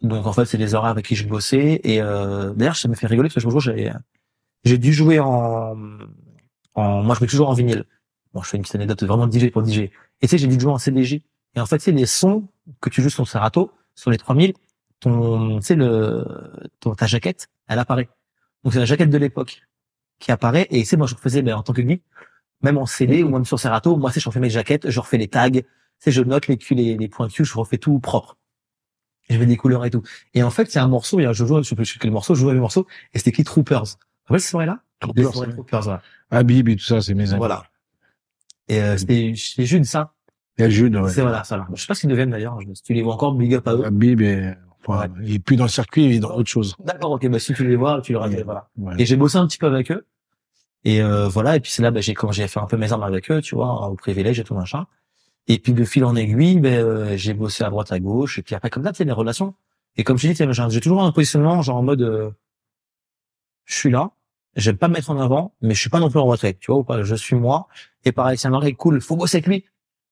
Donc 0.04 0.28
en 0.28 0.34
fait, 0.34 0.46
c'est 0.46 0.58
des 0.58 0.76
horaires 0.76 0.92
avec 0.92 1.06
qui 1.06 1.16
je 1.16 1.28
bossais. 1.28 1.80
Et 1.84 2.02
euh, 2.02 2.54
d'ailleurs, 2.54 2.76
ça 2.76 2.88
me 2.90 2.96
fait 2.96 3.08
rigoler 3.08 3.30
parce 3.30 3.36
que 3.36 3.50
je 3.50 3.56
me 3.56 3.60
j'ai, 3.60 3.92
j'ai 4.66 4.78
dû 4.78 4.94
jouer 4.94 5.20
en, 5.20 5.78
en, 6.76 7.04
moi, 7.04 7.16
je 7.16 7.24
mets 7.24 7.28
toujours 7.28 7.50
en 7.50 7.54
vinyle. 7.54 7.86
Bon, 8.34 8.42
je 8.42 8.50
fais 8.50 8.58
une 8.58 8.64
petite 8.64 8.76
anecdote 8.76 9.04
vraiment 9.04 9.30
DJ 9.30 9.50
pour 9.50 9.66
DJ. 9.66 9.80
Et 9.80 9.92
tu 10.22 10.28
sais, 10.28 10.38
j'ai 10.38 10.48
dû 10.48 10.60
jouer 10.60 10.72
en 10.74 10.78
CDJ. 10.78 11.22
Et 11.56 11.60
en 11.60 11.66
fait, 11.66 11.80
c'est 11.80 11.92
les 11.92 12.06
sons 12.06 12.48
que 12.82 12.90
tu 12.90 13.02
joues 13.02 13.10
sur 13.10 13.28
Serato, 13.28 13.72
sur 13.96 14.12
les 14.12 14.18
3000, 14.18 14.54
ton, 15.00 15.60
tu 15.60 15.66
sais, 15.66 15.76
le, 15.76 16.26
ton, 16.80 16.96
ta 16.96 17.08
jaquette, 17.08 17.48
elle 17.68 17.80
apparaît. 17.80 18.10
Donc 18.64 18.74
c'est 18.74 18.80
la 18.80 18.86
jaquette 18.86 19.10
de 19.10 19.18
l'époque 19.18 19.62
qui 20.20 20.32
apparaît. 20.32 20.68
Et 20.72 20.82
tu 20.82 20.86
sais, 20.86 20.98
moi, 20.98 21.08
je 21.08 21.16
refaisais, 21.16 21.42
ben, 21.42 21.56
en 21.56 21.64
tant 21.64 21.74
que 21.74 21.88
geek, 21.88 22.04
même 22.62 22.78
en 22.78 22.86
CD 22.86 23.24
ou 23.24 23.30
même 23.30 23.46
sur 23.46 23.60
Serato, 23.60 23.96
moi, 23.98 24.12
sais, 24.12 24.20
je 24.20 24.28
refais 24.28 24.40
mes 24.40 24.50
jaquettes, 24.50 24.90
je 24.90 25.00
refais 25.00 25.18
les 25.18 25.28
tags, 25.28 25.52
tu 25.52 25.64
sais, 26.00 26.12
je 26.12 26.22
note 26.24 26.48
les 26.48 26.58
les, 26.72 26.98
les 26.98 27.08
points 27.08 27.28
cul, 27.30 27.46
je 27.46 27.58
refais 27.58 27.78
tout 27.78 28.00
propre. 28.00 28.38
Je 29.30 29.38
mets 29.38 29.46
des 29.46 29.58
couleurs 29.58 29.86
et 29.86 29.90
tout. 29.90 30.04
Et 30.34 30.44
en 30.44 30.50
fait, 30.50 30.70
c'est 30.70 30.80
un 30.80 30.88
morceau, 30.88 31.20
il 31.20 31.24
y 31.24 31.26
a, 31.26 31.34
je 31.34 31.46
joue, 31.46 31.58
je 31.64 31.68
sais 31.70 31.76
plus 31.76 31.98
quel 32.00 32.12
morceau, 32.12 32.36
je 32.36 32.42
jouais 32.42 32.54
les 32.54 32.60
morceaux, 32.60 32.86
et 33.14 33.18
c'était 33.18 33.30
écrit 33.32 33.44
Troopers. 33.44 33.84
Vous 33.84 33.98
voyez 34.28 34.40
cette 34.42 34.52
soirée-là? 34.52 34.80
Les 35.02 35.08
Troopers, 35.08 35.34
soirées. 35.34 35.52
Troopers, 35.52 35.82
voilà. 35.82 36.02
Habib 36.32 36.70
et 36.70 36.76
tout 36.76 36.84
ça, 36.84 37.02
c'est 37.02 37.14
mes 37.14 37.30
amis. 37.32 37.38
Voilà. 37.40 37.64
Et 38.68 38.82
euh, 38.82 38.98
c'était 38.98 39.34
c'est 39.36 39.66
Jude, 39.66 39.86
ça? 39.86 40.14
A 40.60 40.70
Jude, 40.70 40.96
ouais. 40.96 41.10
C'est 41.10 41.22
voilà, 41.22 41.44
ça. 41.44 41.58
là. 41.58 41.68
Je 41.74 41.82
sais 41.82 41.88
pas 41.88 41.96
ce 41.96 42.02
qu'ils 42.02 42.10
deviennent 42.10 42.30
d'ailleurs. 42.30 42.58
Si 42.74 42.84
tu 42.84 42.94
les 42.94 43.02
vois 43.02 43.14
encore, 43.16 43.34
big 43.34 43.54
up 43.56 43.68
à 43.68 43.74
eux. 43.74 43.86
Habib, 43.86 44.22
et, 44.22 44.54
enfin, 44.86 45.08
il 45.24 45.36
est 45.36 45.40
plus 45.40 45.56
dans 45.56 45.64
le 45.66 45.70
circuit, 45.70 46.06
il 46.06 46.12
est 46.14 46.20
dans 46.20 46.32
autre 46.36 46.50
chose. 46.50 46.76
D'accord, 46.84 47.12
ok. 47.12 47.28
Bah 47.28 47.40
si 47.40 47.54
tu 47.54 47.68
les 47.68 47.76
vois, 47.76 48.02
tu 48.02 48.14
leur 48.14 48.24
Ouais. 48.24 48.44
voilà. 48.44 48.70
Ouais. 48.78 48.94
Et 49.00 49.06
j'ai 49.06 49.16
bossé 49.16 49.38
un 49.38 49.48
petit 49.48 49.58
peu 49.58 49.68
avec 49.68 49.92
eux. 49.92 50.06
Et 50.86 51.02
euh, 51.02 51.28
voilà. 51.28 51.56
Et 51.56 51.60
puis 51.60 51.72
c'est 51.72 51.82
là, 51.82 51.92
bah, 51.92 52.02
j'ai 52.02 52.14
quand 52.14 52.32
j'ai 52.32 52.48
fait 52.48 52.60
un 52.60 52.66
peu 52.66 52.78
mes 52.78 52.92
armes 52.92 53.04
avec 53.04 53.32
eux, 53.32 53.42
tu 53.42 53.56
vois, 53.56 53.90
au 53.90 53.96
privilège 53.96 54.40
et 54.40 54.44
tout 54.44 54.54
machin. 54.56 54.86
Et 55.48 55.60
puis 55.60 55.74
de 55.74 55.84
fil 55.84 56.06
en 56.06 56.16
aiguille, 56.16 56.60
ben 56.60 56.74
euh, 56.74 57.18
j'ai 57.18 57.34
bossé 57.34 57.64
à 57.64 57.70
droite 57.70 57.92
à 57.92 58.00
gauche. 58.00 58.40
Et 58.40 58.44
puis 58.44 58.56
après 58.56 58.70
comme 58.70 58.84
ça, 58.84 58.92
tu 58.92 58.98
sais, 59.00 59.04
les 59.04 59.12
relations. 59.12 59.56
Et 59.98 60.04
comme 60.04 60.18
je 60.18 60.28
dis, 60.30 60.36
j'ai 60.70 60.80
toujours 60.82 61.04
un 61.04 61.12
positionnement 61.12 61.62
genre 61.62 61.78
en 61.78 61.84
mode, 61.84 62.02
euh, 62.02 62.32
je 63.66 63.76
suis 63.76 63.90
là. 63.92 64.12
J'aime 64.56 64.78
pas 64.78 64.88
me 64.88 64.94
mettre 64.94 65.10
en 65.10 65.20
avant, 65.20 65.54
mais 65.62 65.74
je 65.74 65.80
suis 65.80 65.90
pas 65.90 66.00
non 66.00 66.10
plus 66.10 66.20
en 66.20 66.26
retrait, 66.26 66.54
tu 66.60 66.72
vois 66.72 66.80
ou 66.80 66.84
pas. 66.84 67.02
Je 67.02 67.16
suis 67.16 67.36
moi. 67.36 67.68
Et 68.06 68.12
pareil, 68.12 68.38
c'est 68.38 68.48
un 68.48 68.60
mec 68.60 68.78
cool, 68.78 69.02
faut 69.02 69.16
bosser 69.16 69.38
avec 69.38 69.48
lui. 69.48 69.66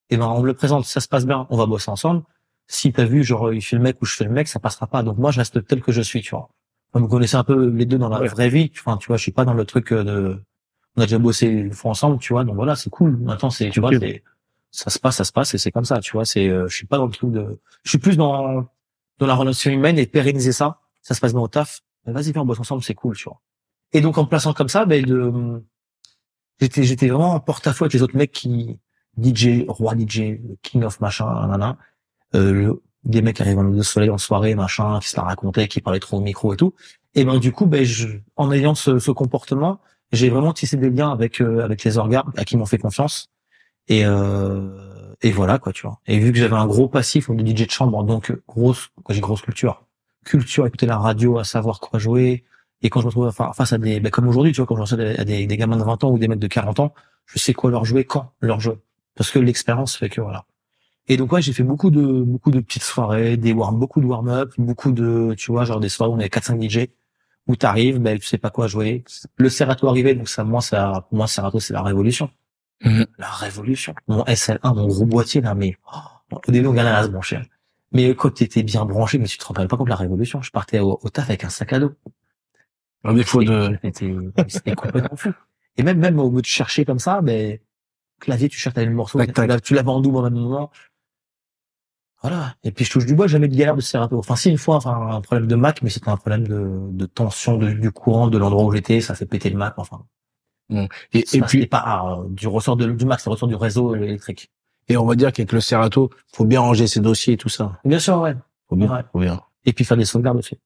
Et 0.09 0.17
ben 0.17 0.27
on 0.27 0.41
me 0.41 0.47
le 0.47 0.53
présente, 0.53 0.85
ça 0.85 0.99
se 0.99 1.07
passe 1.07 1.25
bien, 1.25 1.47
on 1.49 1.57
va 1.57 1.65
bosser 1.65 1.89
ensemble. 1.91 2.23
Si 2.67 2.91
t'as 2.91 3.05
vu, 3.05 3.23
genre 3.23 3.53
il 3.53 3.61
fait 3.61 3.75
le 3.75 3.81
mec 3.81 3.97
ou 4.01 4.05
je 4.05 4.15
fais 4.15 4.23
le 4.23 4.31
mec, 4.31 4.47
ça 4.47 4.59
passera 4.59 4.87
pas. 4.87 5.03
Donc 5.03 5.17
moi, 5.17 5.31
je 5.31 5.37
reste 5.39 5.65
tel 5.67 5.81
que 5.81 5.91
je 5.91 6.01
suis, 6.01 6.21
tu 6.21 6.31
vois. 6.31 6.49
Vous 6.93 7.07
connaissez 7.07 7.35
un 7.37 7.43
peu 7.43 7.69
les 7.69 7.85
deux 7.85 7.97
dans 7.97 8.09
la 8.09 8.19
Ouais. 8.19 8.27
vraie 8.27 8.49
vie. 8.49 8.71
Enfin, 8.77 8.97
tu 8.97 9.07
vois, 9.07 9.17
je 9.17 9.21
suis 9.21 9.31
pas 9.31 9.45
dans 9.45 9.53
le 9.53 9.63
truc 9.65 9.93
euh, 9.93 10.03
de. 10.03 10.41
On 10.97 11.01
a 11.01 11.05
déjà 11.05 11.19
bossé 11.19 11.47
une 11.47 11.71
fois 11.71 11.91
ensemble, 11.91 12.17
tu 12.19 12.33
vois. 12.33 12.43
Donc 12.43 12.55
voilà, 12.55 12.75
c'est 12.75 12.89
cool. 12.89 13.15
Maintenant, 13.17 13.49
c'est, 13.49 13.69
tu 13.69 13.79
vois, 13.79 13.91
c'est, 13.97 14.23
ça 14.71 14.89
se 14.89 14.99
passe, 14.99 15.17
ça 15.17 15.23
se 15.25 15.31
passe, 15.31 15.53
et 15.53 15.57
c'est 15.57 15.71
comme 15.71 15.85
ça, 15.85 15.99
tu 15.99 16.13
vois. 16.13 16.25
C'est, 16.25 16.47
euh, 16.47 16.67
je 16.67 16.75
suis 16.75 16.87
pas 16.87 16.97
dans 16.97 17.05
le 17.05 17.11
truc 17.11 17.31
de. 17.31 17.59
Je 17.83 17.89
suis 17.89 17.97
plus 17.99 18.17
dans 18.17 18.65
dans 19.19 19.27
la 19.27 19.35
relation 19.35 19.69
humaine 19.71 19.99
et 19.99 20.07
pérenniser 20.07 20.51
ça. 20.51 20.79
Ça 21.01 21.13
se 21.13 21.19
passe 21.21 21.33
bien 21.33 21.41
au 21.41 21.47
taf. 21.47 21.81
Ben, 22.05 22.13
vas-y, 22.13 22.31
viens, 22.31 22.41
on 22.41 22.45
bosse 22.45 22.59
ensemble, 22.59 22.83
c'est 22.83 22.95
cool, 22.95 23.15
tu 23.15 23.25
vois. 23.25 23.39
Et 23.93 24.01
donc 24.01 24.17
en 24.17 24.23
me 24.23 24.27
plaçant 24.27 24.53
comme 24.53 24.69
ça, 24.69 24.85
ben 24.85 25.05
de, 25.05 25.61
j'étais 26.59 26.83
j'étais 26.83 27.07
vraiment 27.07 27.33
en 27.33 27.39
porte-à-faux 27.39 27.85
avec 27.85 27.93
les 27.93 28.01
autres 28.01 28.15
mecs 28.17 28.31
qui 28.31 28.79
DJ, 29.21 29.65
roi 29.67 29.93
DJ, 29.97 30.39
king 30.61 30.83
of 30.83 30.99
machin, 31.01 31.25
nanana. 31.25 31.77
Euh, 32.35 32.51
le- 32.53 32.81
des 33.03 33.21
mecs 33.23 33.37
qui 33.37 33.41
arrivent 33.41 33.75
de 33.75 33.81
soleil 33.81 34.11
en 34.11 34.19
soirée, 34.19 34.53
machin, 34.53 34.99
qui 34.99 35.09
se 35.09 35.17
la 35.17 35.23
racontaient, 35.23 35.67
qui 35.67 35.81
parlaient 35.81 35.99
trop 35.99 36.17
au 36.17 36.21
micro 36.21 36.53
et 36.53 36.57
tout. 36.57 36.73
Et 37.15 37.25
ben 37.25 37.39
du 37.39 37.51
coup, 37.51 37.65
ben 37.65 37.83
je, 37.83 38.07
en 38.35 38.51
ayant 38.51 38.75
ce, 38.75 38.99
ce 38.99 39.09
comportement, 39.11 39.81
j'ai 40.11 40.29
vraiment 40.29 40.53
tissé 40.53 40.77
des 40.77 40.89
liens 40.91 41.11
avec 41.11 41.41
euh, 41.41 41.63
avec 41.65 41.83
les 41.83 41.97
orgas 41.97 42.23
à 42.37 42.45
qui 42.45 42.57
m'ont 42.57 42.65
fait 42.67 42.77
confiance. 42.77 43.29
Et 43.87 44.05
euh, 44.05 45.15
et 45.21 45.31
voilà 45.31 45.59
quoi, 45.59 45.71
tu 45.71 45.83
vois. 45.83 45.99
Et 46.07 46.19
vu 46.19 46.31
que 46.31 46.37
j'avais 46.37 46.55
un 46.55 46.65
gros 46.65 46.87
passif 46.87 47.29
de 47.29 47.45
DJ 47.45 47.67
de 47.67 47.71
chambre, 47.71 48.03
donc 48.03 48.33
grosse, 48.47 48.89
quand 49.03 49.13
j'ai 49.13 49.21
grosse 49.21 49.41
culture, 49.41 49.83
culture, 50.25 50.65
écouter 50.65 50.87
la 50.87 50.97
radio, 50.97 51.37
à 51.37 51.43
savoir 51.43 51.79
quoi 51.79 51.99
jouer. 51.99 52.43
Et 52.81 52.89
quand 52.89 53.01
je 53.01 53.05
me 53.05 53.11
retrouve 53.11 53.31
face 53.53 53.73
à 53.73 53.77
des, 53.77 53.99
ben, 53.99 54.09
comme 54.09 54.27
aujourd'hui, 54.27 54.51
tu 54.51 54.57
vois, 54.57 54.65
quand 54.65 54.75
je 54.75 54.81
reçois 54.81 54.99
à 54.99 55.23
des, 55.23 55.45
des 55.45 55.57
gamins 55.57 55.77
de 55.77 55.83
20 55.83 56.03
ans 56.03 56.11
ou 56.11 56.17
des 56.17 56.27
mecs 56.27 56.39
de 56.39 56.47
40 56.47 56.79
ans, 56.79 56.93
je 57.27 57.37
sais 57.37 57.53
quoi 57.53 57.69
leur 57.69 57.85
jouer, 57.85 58.05
quand 58.05 58.33
leur 58.41 58.59
jouer. 58.59 58.79
Parce 59.15 59.29
que 59.29 59.39
l'expérience 59.39 59.95
fait 59.95 60.09
que 60.09 60.21
voilà. 60.21 60.45
Et 61.07 61.17
donc 61.17 61.31
ouais, 61.31 61.41
j'ai 61.41 61.53
fait 61.53 61.63
beaucoup 61.63 61.91
de 61.91 62.01
beaucoup 62.01 62.51
de 62.51 62.59
petites 62.59 62.83
soirées, 62.83 63.37
des 63.37 63.53
warm, 63.53 63.77
beaucoup 63.77 64.01
de 64.01 64.05
warm-up, 64.05 64.53
beaucoup 64.57 64.91
de, 64.91 65.35
tu 65.37 65.51
vois, 65.51 65.65
genre 65.65 65.79
des 65.79 65.89
soirées 65.89 66.11
où 66.11 66.15
on 66.15 66.19
avait 66.19 66.29
4-5 66.29 66.69
DJ, 66.69 66.87
où 67.47 67.55
t'arrives, 67.55 67.99
ben 67.99 68.17
tu 68.17 68.25
sais 68.25 68.37
pas 68.37 68.49
quoi 68.49 68.67
jouer. 68.67 69.03
Le 69.37 69.49
Serato 69.49 69.87
arrivait, 69.87 70.15
donc 70.15 70.29
ça, 70.29 70.43
moi, 70.43 70.61
ça, 70.61 71.05
pour 71.09 71.17
moi, 71.17 71.27
Serato, 71.27 71.59
c'est 71.59 71.73
la 71.73 71.81
révolution. 71.83 72.29
Mhm. 72.83 73.05
La 73.17 73.29
révolution. 73.29 73.93
Mon 74.07 74.23
SL1, 74.25 74.73
mon 74.75 74.87
gros 74.87 75.05
boîtier 75.05 75.41
là, 75.41 75.53
mais 75.55 75.77
oh, 75.93 76.37
au 76.47 76.51
début 76.51 76.67
on 76.67 76.73
gagnait 76.73 76.89
à 76.89 77.03
se 77.03 77.09
brancher. 77.09 77.39
Mais 77.91 78.09
quand 78.15 78.33
t'étais 78.33 78.63
bien 78.63 78.85
branché, 78.85 79.17
mais 79.19 79.27
tu 79.27 79.37
te 79.37 79.45
rappelles 79.45 79.67
pas 79.67 79.77
comme 79.77 79.87
la 79.89 79.95
révolution. 79.95 80.41
Je 80.41 80.51
partais 80.51 80.79
au, 80.79 80.99
au 81.01 81.09
taf 81.09 81.29
avec 81.29 81.43
un 81.43 81.49
sac 81.49 81.73
à 81.73 81.79
dos. 81.79 81.91
Un 83.03 83.13
défaut 83.13 83.43
de, 83.43 83.77
C'était 84.47 84.75
complètement 84.75 85.15
fou. 85.15 85.31
Et 85.77 85.83
même, 85.83 85.99
même 85.99 86.19
au 86.19 86.29
bout 86.29 86.41
de 86.41 86.45
chercher 86.45 86.85
comme 86.85 86.99
ça, 86.99 87.21
ben, 87.21 87.57
clavier, 88.19 88.47
tu 88.49 88.57
cherches, 88.57 88.75
le 88.75 88.89
morceau, 88.91 89.17
Tac, 89.19 89.27
tu 89.29 89.33
tac. 89.33 89.47
l'as- 89.49 89.59
tu 89.59 89.73
l'avais 89.73 89.89
en 89.89 89.99
double 90.01 90.17
au 90.17 90.21
même 90.23 90.33
moment. 90.35 90.71
Voilà. 92.21 92.55
Et 92.63 92.71
puis, 92.71 92.85
je 92.85 92.91
touche 92.91 93.05
du 93.05 93.15
bois, 93.15 93.25
jamais 93.27 93.47
de 93.47 93.55
galère 93.55 93.75
de 93.75 93.81
Serato. 93.81 94.17
Enfin, 94.19 94.35
si, 94.35 94.49
une 94.51 94.57
fois, 94.59 94.75
enfin, 94.75 94.95
un 95.09 95.21
problème 95.21 95.47
de 95.47 95.55
Mac, 95.55 95.81
mais 95.81 95.89
c'était 95.89 96.09
un 96.09 96.17
problème 96.17 96.47
de, 96.47 96.77
de 96.91 97.05
tension 97.07 97.57
de- 97.57 97.71
du 97.71 97.91
courant 97.91 98.27
de 98.27 98.37
l'endroit 98.37 98.63
où 98.65 98.71
j'étais, 98.71 99.01
ça 99.01 99.15
fait 99.15 99.25
péter 99.25 99.49
le 99.49 99.57
Mac, 99.57 99.73
enfin. 99.77 100.05
Et, 100.71 101.19
et 101.19 101.25
Ça, 101.25 101.45
puis, 101.45 101.65
pas 101.67 102.17
euh, 102.21 102.27
du 102.29 102.47
ressort 102.47 102.75
de, 102.77 102.91
du 102.91 103.05
Mac, 103.05 103.19
c'est 103.19 103.29
ressort 103.29 103.47
du 103.49 103.55
réseau 103.55 103.95
électrique. 103.95 104.51
et 104.87 104.97
on 104.97 105.05
va 105.05 105.15
dire 105.15 105.31
qu'avec 105.33 105.51
le 105.51 105.61
Serato, 105.61 106.09
faut 106.33 106.45
bien 106.45 106.59
ranger 106.61 106.87
ses 106.87 106.99
dossiers 106.99 107.33
et 107.33 107.37
tout 107.37 107.49
ça. 107.49 107.79
Bien 107.85 107.99
sûr, 107.99 108.19
ouais. 108.21 108.35
Faut 108.69 108.75
bien, 108.75 108.91
Ouais. 108.93 109.01
faut 109.11 109.19
bien. 109.19 109.41
Et 109.65 109.73
puis 109.73 109.85
faire 109.85 109.97
des 109.97 110.05
sauvegardes 110.05 110.37
aussi. 110.37 110.57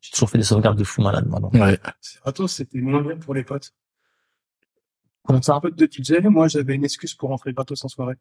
J'ai 0.00 0.10
toujours 0.12 0.30
fait 0.30 0.38
des 0.38 0.44
sauvegardes 0.44 0.78
de 0.78 0.84
fou 0.84 1.02
malade, 1.02 1.26
moi. 1.28 1.38
donc. 1.40 1.52
Ouais. 1.54 1.78
Serato, 2.00 2.48
c'était 2.48 2.80
moins 2.80 3.02
bien 3.02 3.16
pour 3.16 3.34
les 3.34 3.44
potes. 3.44 3.72
Comment 5.24 5.40
ça? 5.42 5.54
Un 5.54 5.60
pote 5.60 5.76
de 5.76 5.86
DJ, 5.90 6.20
moi, 6.24 6.48
j'avais 6.48 6.74
une 6.74 6.84
excuse 6.84 7.14
pour 7.14 7.28
rentrer 7.28 7.52
gratos 7.52 7.84
en 7.84 7.88
soirée. 7.88 8.14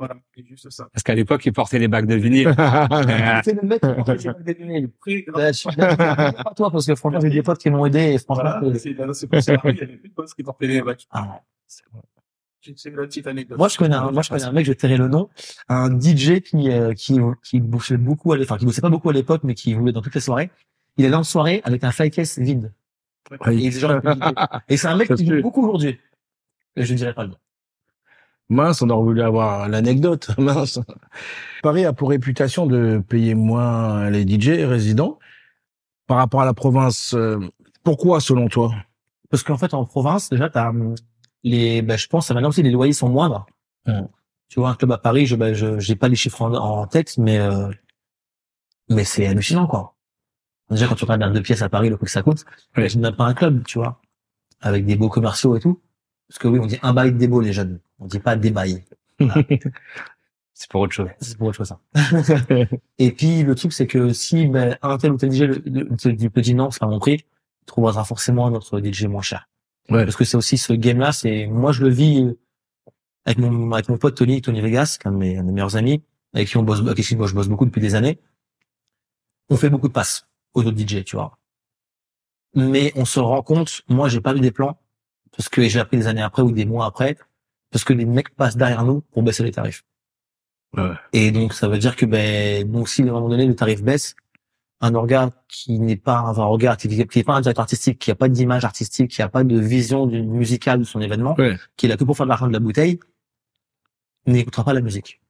Voilà, 0.00 0.16
c'est 0.34 0.46
juste 0.46 0.70
ça. 0.70 0.88
Parce 0.92 1.02
qu'à 1.02 1.14
l'époque, 1.14 1.44
ils 1.44 1.52
portaient 1.52 1.78
les 1.78 1.86
bacs 1.86 2.06
de 2.06 2.14
vinyle. 2.14 2.48
Euh, 2.48 2.54
C'est 3.44 3.52
le 3.52 3.68
mec 3.68 3.80
qui 3.82 3.86
portait 3.94 4.14
les 4.16 4.24
bacs 4.32 4.44
de 4.44 4.52
vinyle. 4.54 4.90
Bah, 5.32 5.52
je 5.52 6.42
pas 6.42 6.54
toi, 6.56 6.70
parce 6.70 6.86
que 6.86 6.94
franchement, 6.94 7.20
j'ai 7.20 7.28
des 7.30 7.42
potes 7.42 7.58
qui 7.58 7.68
m'ont 7.70 7.84
aidé, 7.84 8.14
et 8.14 8.18
franchement, 8.18 8.44
voilà, 8.60 8.78
c'est- 8.78 8.94
pour 9.28 9.42
ça 9.42 9.56
qu'il 9.58 9.76
y 9.76 9.82
avait 9.82 9.96
plus 9.98 10.08
de 10.08 10.14
potes 10.14 10.32
qui 10.34 10.42
portaient 10.42 10.66
les 10.66 10.80
bacs. 10.82 11.06
ah, 11.10 11.42
C'est 11.68 12.90
la 12.90 12.96
petite 13.02 13.26
anecdote. 13.26 13.58
Moi, 13.58 13.68
je 13.68 13.76
connais 13.78 13.94
un, 13.94 14.10
moi, 14.10 14.22
je 14.22 14.28
connais 14.30 14.42
un 14.44 14.52
mec, 14.52 14.64
je 14.66 14.72
tairai 14.72 14.96
le 14.96 15.08
nom, 15.08 15.28
un 15.68 15.90
DJ 16.00 16.40
qui, 16.40 16.70
euh, 16.70 16.92
qui, 16.94 17.18
qui 17.42 17.60
bossait 17.60 17.96
beaucoup 17.98 18.32
à 18.32 18.38
enfin, 18.40 18.56
qui 18.58 18.64
bossait 18.64 18.80
pas 18.80 18.88
beaucoup 18.90 19.10
à 19.10 19.12
l'époque, 19.12 19.42
mais 19.44 19.54
qui 19.54 19.74
voulait 19.74 19.92
dans 19.92 20.00
toutes 20.02 20.14
les 20.14 20.20
soirées. 20.22 20.50
Il 20.96 21.04
allait 21.06 21.14
en 21.14 21.24
soirée 21.24 21.60
avec 21.64 21.84
un 21.84 21.90
fly 21.92 22.10
case 22.10 22.38
vide. 22.38 22.72
Et, 23.50 23.70
des 23.70 23.70
gens- 23.70 24.00
et 24.68 24.76
c'est 24.78 24.88
un 24.88 24.96
mec 24.96 25.08
qui 25.14 25.26
joue 25.26 25.42
beaucoup 25.42 25.62
aujourd'hui. 25.62 25.98
Et 26.76 26.84
je 26.84 26.94
dirais 26.94 27.12
pas 27.14 27.24
le 27.24 27.30
nom. 27.30 27.36
Mince, 28.50 28.82
on 28.82 28.90
aurait 28.90 29.04
voulu 29.04 29.22
avoir 29.22 29.68
l'anecdote. 29.68 30.30
Mince. 30.38 30.78
Paris 31.62 31.84
a 31.84 31.92
pour 31.92 32.10
réputation 32.10 32.66
de 32.66 33.02
payer 33.08 33.34
moins 33.34 34.10
les 34.10 34.26
DJ 34.28 34.64
résidents 34.66 35.18
par 36.06 36.16
rapport 36.18 36.42
à 36.42 36.44
la 36.44 36.52
province. 36.54 37.14
euh, 37.14 37.38
Pourquoi, 37.84 38.20
selon 38.20 38.48
toi? 38.48 38.74
Parce 39.30 39.42
qu'en 39.44 39.56
fait, 39.56 39.72
en 39.72 39.84
province, 39.84 40.28
déjà, 40.28 40.50
t'as 40.50 40.70
hum, 40.70 40.94
les, 41.44 41.80
ben, 41.82 41.96
je 41.96 42.08
pense, 42.08 42.30
maintenant 42.30 42.48
aussi, 42.48 42.62
les 42.62 42.70
loyers 42.72 42.92
sont 42.92 43.08
moindres. 43.08 43.46
Tu 44.48 44.58
vois, 44.58 44.70
un 44.70 44.74
club 44.74 44.90
à 44.92 44.98
Paris, 44.98 45.26
je, 45.26 45.36
ben, 45.36 45.54
je, 45.54 45.78
j'ai 45.78 45.94
pas 45.94 46.08
les 46.08 46.16
chiffres 46.16 46.42
en, 46.42 46.52
en 46.52 46.86
tête, 46.88 47.16
mais, 47.18 47.38
euh, 47.38 47.70
mais 48.88 49.04
c'est 49.04 49.26
hallucinant, 49.26 49.66
quoi. 49.68 49.94
Déjà, 50.70 50.88
quand 50.88 50.96
tu 50.96 51.04
regardes 51.04 51.22
un 51.22 51.30
deux 51.30 51.42
pièces 51.42 51.62
à 51.62 51.68
Paris, 51.68 51.88
le 51.88 51.96
prix 51.96 52.06
que 52.06 52.10
ça 52.12 52.22
coûte, 52.22 52.44
Ouais. 52.76 52.88
je 52.88 52.98
pas 53.10 53.24
un 53.24 53.34
club, 53.34 53.64
tu 53.64 53.78
vois, 53.78 54.00
avec 54.60 54.84
des 54.86 54.96
beaux 54.96 55.08
commerciaux 55.08 55.56
et 55.56 55.60
tout. 55.60 55.80
Parce 56.30 56.38
que 56.38 56.46
oui, 56.46 56.60
on 56.60 56.66
dit 56.66 56.78
un 56.82 56.92
bail 56.92 57.12
des 57.12 57.26
beaux, 57.26 57.40
les 57.40 57.52
jeunes. 57.52 57.80
On 57.98 58.06
dit 58.06 58.20
pas 58.20 58.36
des 58.36 58.52
bails. 58.52 58.84
C'est 60.54 60.70
pour 60.70 60.82
autre 60.82 60.92
chose. 60.92 61.08
C'est 61.20 61.36
pour 61.36 61.48
autre 61.48 61.56
chose, 61.56 61.66
ça. 61.66 61.80
et 62.98 63.10
puis, 63.10 63.42
le 63.42 63.54
truc, 63.56 63.72
c'est 63.72 63.86
que 63.86 64.12
si, 64.12 64.46
ben, 64.46 64.78
un 64.82 64.98
tel 64.98 65.12
ou 65.12 65.16
tel 65.16 65.32
DJ 65.32 65.60
te 65.96 66.40
dit, 66.40 66.54
non, 66.54 66.70
c'est 66.70 66.80
pas 66.80 66.86
mon 66.86 66.98
prix, 66.98 67.24
il 67.62 67.64
trouvera 67.64 68.04
forcément 68.04 68.46
un 68.46 68.52
autre 68.52 68.78
DJ 68.78 69.06
moins 69.06 69.22
cher. 69.22 69.48
Ouais. 69.88 70.04
Parce 70.04 70.16
que 70.16 70.24
c'est 70.24 70.36
aussi 70.36 70.58
ce 70.58 70.74
game-là, 70.74 71.12
c'est, 71.12 71.46
moi, 71.46 71.72
je 71.72 71.82
le 71.82 71.88
vis 71.88 72.24
euh, 72.24 72.38
avec 73.24 73.38
mon, 73.38 73.72
avec 73.72 73.88
mon 73.88 73.96
pote 73.96 74.16
Tony, 74.16 74.42
Tony 74.42 74.60
Vegas, 74.60 74.98
qui 75.00 75.08
est 75.08 75.10
un 75.10 75.12
de 75.12 75.16
mes, 75.16 75.38
un 75.38 75.40
de 75.40 75.46
mes 75.46 75.54
meilleurs 75.54 75.76
amis, 75.76 76.02
avec 76.34 76.46
qui 76.46 76.58
on 76.58 76.62
bosse, 76.62 76.80
avec 76.80 77.06
qui 77.06 77.16
moi, 77.16 77.26
je 77.26 77.34
bosse 77.34 77.48
beaucoup 77.48 77.64
depuis 77.64 77.80
des 77.80 77.94
années. 77.94 78.20
On 79.48 79.56
fait 79.56 79.70
beaucoup 79.70 79.88
de 79.88 79.94
passes 79.94 80.28
aux 80.52 80.62
autres 80.62 80.78
DJ, 80.78 81.04
tu 81.04 81.16
vois. 81.16 81.38
Mais 82.54 82.92
on 82.96 83.06
se 83.06 83.18
rend 83.18 83.42
compte, 83.42 83.80
moi, 83.88 84.10
j'ai 84.10 84.20
pas 84.20 84.34
vu 84.34 84.40
des 84.40 84.52
plans, 84.52 84.78
parce 85.36 85.48
que 85.48 85.66
j'ai 85.68 85.80
appris 85.80 85.96
des 85.96 86.06
années 86.06 86.22
après 86.22 86.42
ou 86.42 86.52
des 86.52 86.64
mois 86.64 86.86
après, 86.86 87.16
parce 87.70 87.84
que 87.84 87.92
les 87.92 88.04
mecs 88.04 88.30
passent 88.34 88.56
derrière 88.56 88.84
nous 88.84 89.00
pour 89.12 89.22
baisser 89.22 89.42
les 89.44 89.52
tarifs. 89.52 89.84
Ouais. 90.76 90.90
Et 91.12 91.30
donc, 91.30 91.52
ça 91.52 91.68
veut 91.68 91.78
dire 91.78 91.96
que, 91.96 92.06
ben, 92.06 92.70
donc, 92.70 92.88
si 92.88 93.02
à 93.02 93.06
un 93.06 93.08
moment 93.12 93.28
donné, 93.28 93.46
le 93.46 93.54
tarif 93.56 93.82
baisse, 93.82 94.14
un 94.80 94.94
organe 94.94 95.30
qui 95.48 95.78
n'est 95.78 95.96
pas 95.96 96.18
un 96.18 96.34
organe, 96.36 96.76
qui 96.76 96.88
n'est 96.88 97.22
pas 97.24 97.34
un 97.34 97.40
directeur 97.40 97.62
artistique, 97.62 97.98
qui 97.98 98.10
a 98.10 98.14
pas 98.14 98.28
d'image 98.28 98.64
artistique, 98.64 99.10
qui 99.10 99.20
a 99.22 99.28
pas 99.28 99.44
de 99.44 99.58
vision 99.58 100.06
du- 100.06 100.22
musicale 100.22 100.78
de 100.80 100.84
son 100.84 101.00
événement, 101.00 101.34
Ouais. 101.38 101.56
qui 101.76 101.86
est 101.86 101.88
là 101.88 101.96
que 101.96 102.04
pour 102.04 102.16
faire 102.16 102.26
de 102.26 102.30
l'argent 102.30 102.46
de 102.46 102.52
la 102.52 102.60
bouteille, 102.60 102.98
n'écoutera 104.26 104.64
pas 104.64 104.72
la 104.72 104.80
musique. 104.80 105.20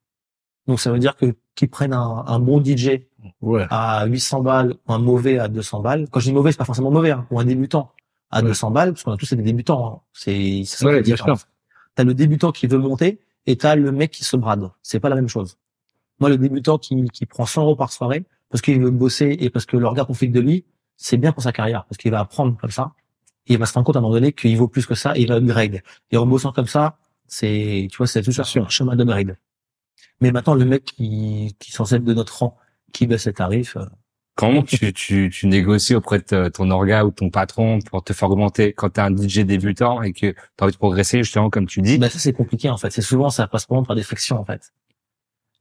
Donc, 0.67 0.81
ça 0.81 0.93
veut 0.93 0.99
dire 0.99 1.17
que 1.17 1.35
qu'ils 1.55 1.69
prennent 1.71 1.93
un, 1.95 2.25
un 2.27 2.39
bon 2.39 2.63
DJ 2.63 3.07
Ouais. 3.43 3.67
à 3.71 4.07
800 4.07 4.41
balles 4.43 4.75
ou 4.87 4.93
un 4.93 4.99
mauvais 4.99 5.39
à 5.39 5.49
200 5.49 5.81
balles. 5.81 6.07
Quand 6.11 6.21
je 6.21 6.27
dis 6.27 6.33
mauvais, 6.33 6.53
c'est 6.53 6.59
pas 6.59 6.65
forcément 6.65 6.91
mauvais, 6.91 7.11
hein, 7.11 7.27
ou 7.31 7.41
un 7.41 7.45
débutant 7.45 7.93
à 8.31 8.41
Ouais. 8.43 8.49
200 8.49 8.71
balles, 8.71 8.93
parce 8.93 9.03
qu'on 9.03 9.13
a 9.13 9.17
tous 9.17 9.33
des 9.33 9.43
débutants. 9.43 9.87
Hein. 9.87 10.01
C'est 10.13 10.63
c'est 10.65 10.79
ça 10.79 10.87
Ouais, 10.87 11.03
bien 11.03 11.17
sûr. 11.17 11.37
T'as 11.95 12.05
le 12.05 12.15
débutant 12.15 12.53
qui 12.53 12.67
veut 12.67 12.79
monter 12.79 13.21
et 13.47 13.57
t'as 13.57 13.75
le 13.75 13.91
mec 13.93 14.11
qui 14.13 14.25
se 14.25 14.37
brade. 14.37 14.71
C'est 14.83 15.01
pas 15.01 15.09
la 15.09 15.17
même 15.17 15.29
chose. 15.29 15.59
Moi, 16.21 16.29
le 16.31 16.39
débutant 16.39 16.79
qui, 16.79 17.05
qui 17.13 17.27
prend 17.27 17.47
100 17.47 17.63
euros 17.63 17.77
par 17.77 17.93
soirée 17.93 18.25
parce 18.51 18.63
qu'il 18.63 18.81
veut 18.81 18.91
bosser 18.91 19.37
et 19.41 19.51
parce 19.51 19.67
que 19.67 19.77
le 19.77 19.87
regard 19.87 20.07
profite 20.07 20.33
de 20.33 20.41
lui, 20.41 20.65
c'est 20.97 21.17
bien 21.17 21.33
pour 21.33 21.43
sa 21.43 21.53
carrière 21.53 21.85
parce 21.87 21.97
qu'il 21.97 22.11
va 22.11 22.21
apprendre 22.21 22.57
comme 22.59 22.71
ça. 22.71 22.93
Et 23.47 23.55
il 23.55 23.59
va 23.59 23.67
se 23.67 23.73
rendre 23.73 23.87
compte 23.87 23.97
à 23.97 23.99
un 23.99 24.03
moment 24.03 24.15
donné 24.15 24.33
qu'il 24.33 24.57
vaut 24.57 24.69
plus 24.69 24.87
que 24.87 24.95
ça 24.95 25.17
et 25.17 25.23
il 25.23 25.29
va 25.29 25.37
upgrade. 25.37 25.83
Et 26.11 26.17
en 26.17 26.27
bossant 26.27 26.53
comme 26.53 26.67
ça, 26.67 26.99
c'est, 27.27 27.89
tu 27.91 27.97
vois, 27.97 28.07
c'est 28.07 28.23
tout 28.23 28.33
ça 28.33 28.45
sûr. 28.45 28.65
un 28.65 28.69
chemin 28.69 28.97
d'upgrade. 28.97 29.37
Mais 30.21 30.31
maintenant, 30.31 30.55
le 30.55 30.65
mec 30.65 30.85
qui, 30.85 31.57
qui 31.59 31.73
être 31.73 32.05
de 32.05 32.15
notre 32.15 32.39
rang, 32.39 32.57
qui 32.93 33.07
baisse 33.07 33.23
ses 33.23 33.33
tarifs, 33.33 33.77
euh, 33.77 33.87
Comment 34.35 34.63
tu, 34.63 34.93
tu, 34.93 35.31
tu 35.31 35.47
négocies 35.47 35.95
auprès 35.95 36.19
de 36.19 36.49
ton 36.49 36.71
orga 36.71 37.05
ou 37.05 37.11
ton 37.11 37.31
patron 37.31 37.79
pour 37.81 38.03
te 38.03 38.13
faire 38.13 38.31
augmenter 38.31 38.73
quand 38.73 38.91
t'es 38.91 39.01
un 39.01 39.15
DJ 39.15 39.41
débutant 39.41 40.03
et 40.03 40.13
que 40.13 40.35
t'as 40.57 40.65
envie 40.65 40.73
de 40.73 40.79
progresser, 40.79 41.19
justement, 41.19 41.51
comme 41.51 41.67
tu 41.67 41.83
dis? 41.83 41.99
Ben 41.99 42.09
ça 42.09 42.19
c'est 42.19 42.33
compliqué 42.33 42.71
en 42.71 42.79
fait. 42.79 42.91
C'est 42.91 43.03
souvent 43.03 43.29
ça 43.29 43.47
passe 43.47 43.67
par 43.67 43.95
des 43.95 44.03
frictions 44.03 44.41
en 44.41 44.45
fait. 44.45 44.73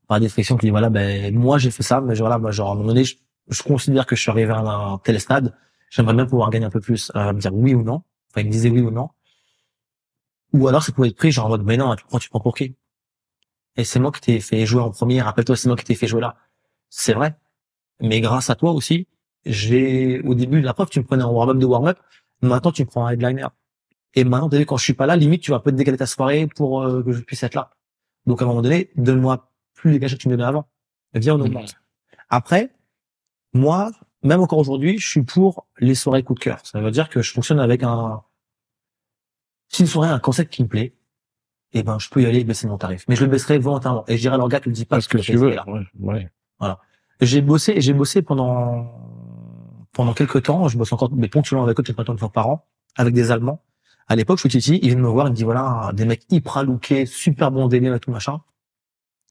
Par 0.08 0.20
des 0.20 0.30
frictions 0.30 0.56
qui 0.56 0.68
disent 0.68 0.72
voilà 0.72 0.90
ben 0.90 1.38
moi 1.38 1.58
j'ai 1.58 1.72
fait 1.72 1.84
ça 1.84 2.00
mais 2.02 2.16
voilà 2.16 2.38
moi 2.38 2.52
genre 2.52 2.70
à 2.70 2.72
un 2.72 2.76
moment 2.76 2.88
donné 2.88 3.04
je, 3.04 3.16
je 3.50 3.64
considère 3.64 4.06
que 4.06 4.16
je 4.16 4.22
suis 4.22 4.32
arrivé 4.32 4.52
à 4.52 4.60
un, 4.60 4.98
tel 5.00 5.20
stade. 5.20 5.56
J'aimerais 5.90 6.14
bien 6.14 6.26
pouvoir 6.26 6.50
gagner 6.50 6.66
un 6.66 6.70
peu 6.70 6.80
plus. 6.80 7.12
Euh, 7.16 7.34
me 7.34 7.40
dire 7.40 7.54
oui 7.54 7.74
ou 7.74 7.84
non. 7.84 8.04
Enfin 8.32 8.42
il 8.42 8.48
me 8.48 8.52
disait 8.52 8.70
oui 8.70 8.82
ou 8.82 8.92
non. 8.92 9.10
Ou 10.54 10.68
alors 10.68 10.84
ça 10.84 10.92
pouvait 10.94 11.10
être 11.10 11.18
pris 11.18 11.32
genre 11.32 11.48
en 11.48 11.50
mode 11.50 11.66
mais 11.66 11.76
non 11.76 11.96
tu 11.96 12.06
prends 12.06 12.20
tu 12.20 12.30
prends 12.30 12.40
pour 12.40 12.56
qui? 12.56 12.76
Et 13.76 13.84
c'est 13.84 14.00
moi 14.00 14.12
qui 14.12 14.22
t'ai 14.22 14.40
fait 14.40 14.66
jouer 14.66 14.82
en 14.82 14.92
premier. 14.92 15.22
Rappelle-toi 15.22 15.58
c'est 15.58 15.68
moi 15.68 15.76
qui 15.76 15.84
t'ai 15.84 15.96
fait 15.96 16.08
jouer 16.08 16.22
là. 16.22 16.38
C'est 16.90 17.14
vrai. 17.14 17.36
Mais 18.02 18.22
grâce 18.22 18.50
à 18.50 18.56
toi 18.56 18.72
aussi 18.72 19.08
j'ai 19.46 20.20
au 20.22 20.36
début 20.36 20.60
la 20.62 20.74
preuve 20.74 20.90
tu 20.90 21.00
me 21.00 21.06
prenais 21.06 21.24
en 21.24 21.32
warm-up 21.32 21.58
de 21.58 21.66
warm-up. 21.66 21.98
Maintenant 22.42 22.72
tu 22.72 22.84
me 22.84 22.88
prends 22.88 23.06
un 23.06 23.12
headliner. 23.12 23.48
Et 24.16 24.24
maintenant, 24.24 24.50
t'as 24.50 24.58
vu, 24.58 24.66
quand 24.66 24.78
je 24.78 24.84
suis 24.84 24.94
pas 24.94 25.06
là, 25.06 25.16
limite, 25.16 25.44
tu 25.44 25.52
vas 25.52 25.58
un 25.58 25.60
peu 25.60 25.72
te 25.72 25.76
décaler 25.76 25.98
ta 25.98 26.08
soirée 26.08 26.48
pour 26.48 26.82
euh, 26.82 27.04
que 27.04 27.12
je 27.12 27.22
puisse 27.22 27.44
être 27.44 27.54
là. 27.54 27.72
Donc, 28.26 28.42
à 28.42 28.46
un 28.46 28.48
moment 28.48 28.62
donné, 28.62 28.90
donne-moi 28.96 29.52
plus 29.76 29.92
les 29.92 30.00
cachets 30.00 30.18
que 30.18 30.22
tu 30.22 30.30
me 30.30 30.34
donnais 30.34 30.48
avant. 30.48 30.68
Viens, 31.14 31.36
on 31.36 31.42
augmente. 31.42 31.76
Après, 32.30 32.72
moi, 33.54 33.92
même 34.24 34.42
encore 34.42 34.60
aujourd'hui, 34.60 34.98
je 34.98 35.08
suis 35.08 35.24
pour 35.24 35.68
les 35.78 35.96
soirées 35.96 36.24
coup 36.24 36.34
de 36.34 36.40
cœur. 36.40 36.60
Ça 36.66 36.82
veut 36.82 36.92
dire 36.92 37.10
que 37.10 37.22
je 37.22 37.32
fonctionne 37.32 37.60
avec 37.60 37.84
un... 37.84 38.22
Si 39.68 39.84
une 39.84 39.88
soirée 39.88 40.10
a 40.10 40.14
un 40.14 40.20
concept 40.20 40.52
qui 40.52 40.64
me 40.64 40.68
plaît, 40.68 40.96
eh 41.74 41.84
ben, 41.84 42.00
je 42.00 42.10
peux 42.10 42.24
y 42.24 42.26
aller 42.26 42.40
et 42.40 42.44
baisser 42.44 42.68
mon 42.68 42.78
tarif. 42.78 43.06
Mais 43.08 43.16
je 43.16 43.24
le 43.24 43.30
baisserai 43.30 43.60
volontairement. 43.60 44.04
Et 44.08 44.18
je 44.18 44.22
dirais 44.22 44.34
à 44.36 44.38
leur 44.38 44.50
gars, 44.50 44.60
tu 44.60 44.70
le 44.70 44.74
dis 44.74 44.86
pas 44.86 44.96
Parce 44.96 45.08
que 45.08 45.18
le 45.18 45.24
tu 45.24 45.36
veux. 45.36 45.54
là. 45.54 45.66
Ouais. 45.68 45.86
ouais. 46.00 46.30
J'ai 47.22 47.42
bossé, 47.42 47.82
j'ai 47.82 47.94
bossé 47.94 48.22
pendant 48.22 48.88
pendant 49.92 50.14
quelques 50.14 50.44
temps. 50.44 50.68
Je 50.68 50.78
bosse 50.78 50.94
encore, 50.94 51.12
mais 51.14 51.28
ponctuellement 51.28 51.66
avec 51.66 51.80
eux, 51.80 51.84
peut-être 51.84 52.04
tant 52.04 52.14
de 52.14 52.20
fois 52.20 52.32
par 52.32 52.48
an, 52.48 52.66
avec 52.98 53.14
des 53.14 53.32
Allemands. 53.32 53.64
À 54.08 54.16
l'époque, 54.16 54.38
je 54.38 54.42
suis 54.42 54.50
Titi, 54.50 54.80
ils 54.82 54.90
viennent 54.90 55.02
me 55.02 55.08
voir, 55.08 55.28
ils 55.28 55.32
me 55.32 55.36
disent 55.36 55.46
voilà, 55.46 55.92
des 55.94 56.06
mecs 56.06 56.24
hyper 56.32 56.64
lookés, 56.64 57.06
super 57.06 57.52
bon 57.52 57.68
délire 57.68 57.94
et 57.94 58.00
tout 58.00 58.12
machin. 58.12 58.40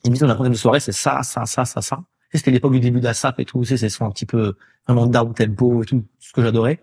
Ils 0.05 0.11
me 0.11 0.14
disent 0.14 0.24
on 0.24 0.29
a 0.31 0.35
concept 0.37 0.53
de 0.53 0.59
soirée, 0.59 0.81
c'est 0.81 0.92
ça, 0.92 1.22
ça, 1.22 1.46
ça, 1.46 1.64
ça, 1.64 1.83
ça. 1.83 2.05
Et 2.33 2.38
c'était 2.38 2.51
l'époque 2.51 2.72
du 2.72 2.81
début 2.81 3.01
d'ASAP 3.01 3.40
et 3.40 3.44
tout, 3.44 3.61
tu 3.61 3.66
sais, 3.66 3.77
c'est 3.79 3.88
son 3.88 4.05
un 4.05 4.11
petit 4.11 4.27
peu 4.27 4.57
vraiment 4.87 5.07
down 5.07 5.35
tempo 5.35 5.83
et 5.83 5.87
tout, 5.87 6.05
ce 6.20 6.33
que 6.33 6.42
j'adorais. 6.42 6.81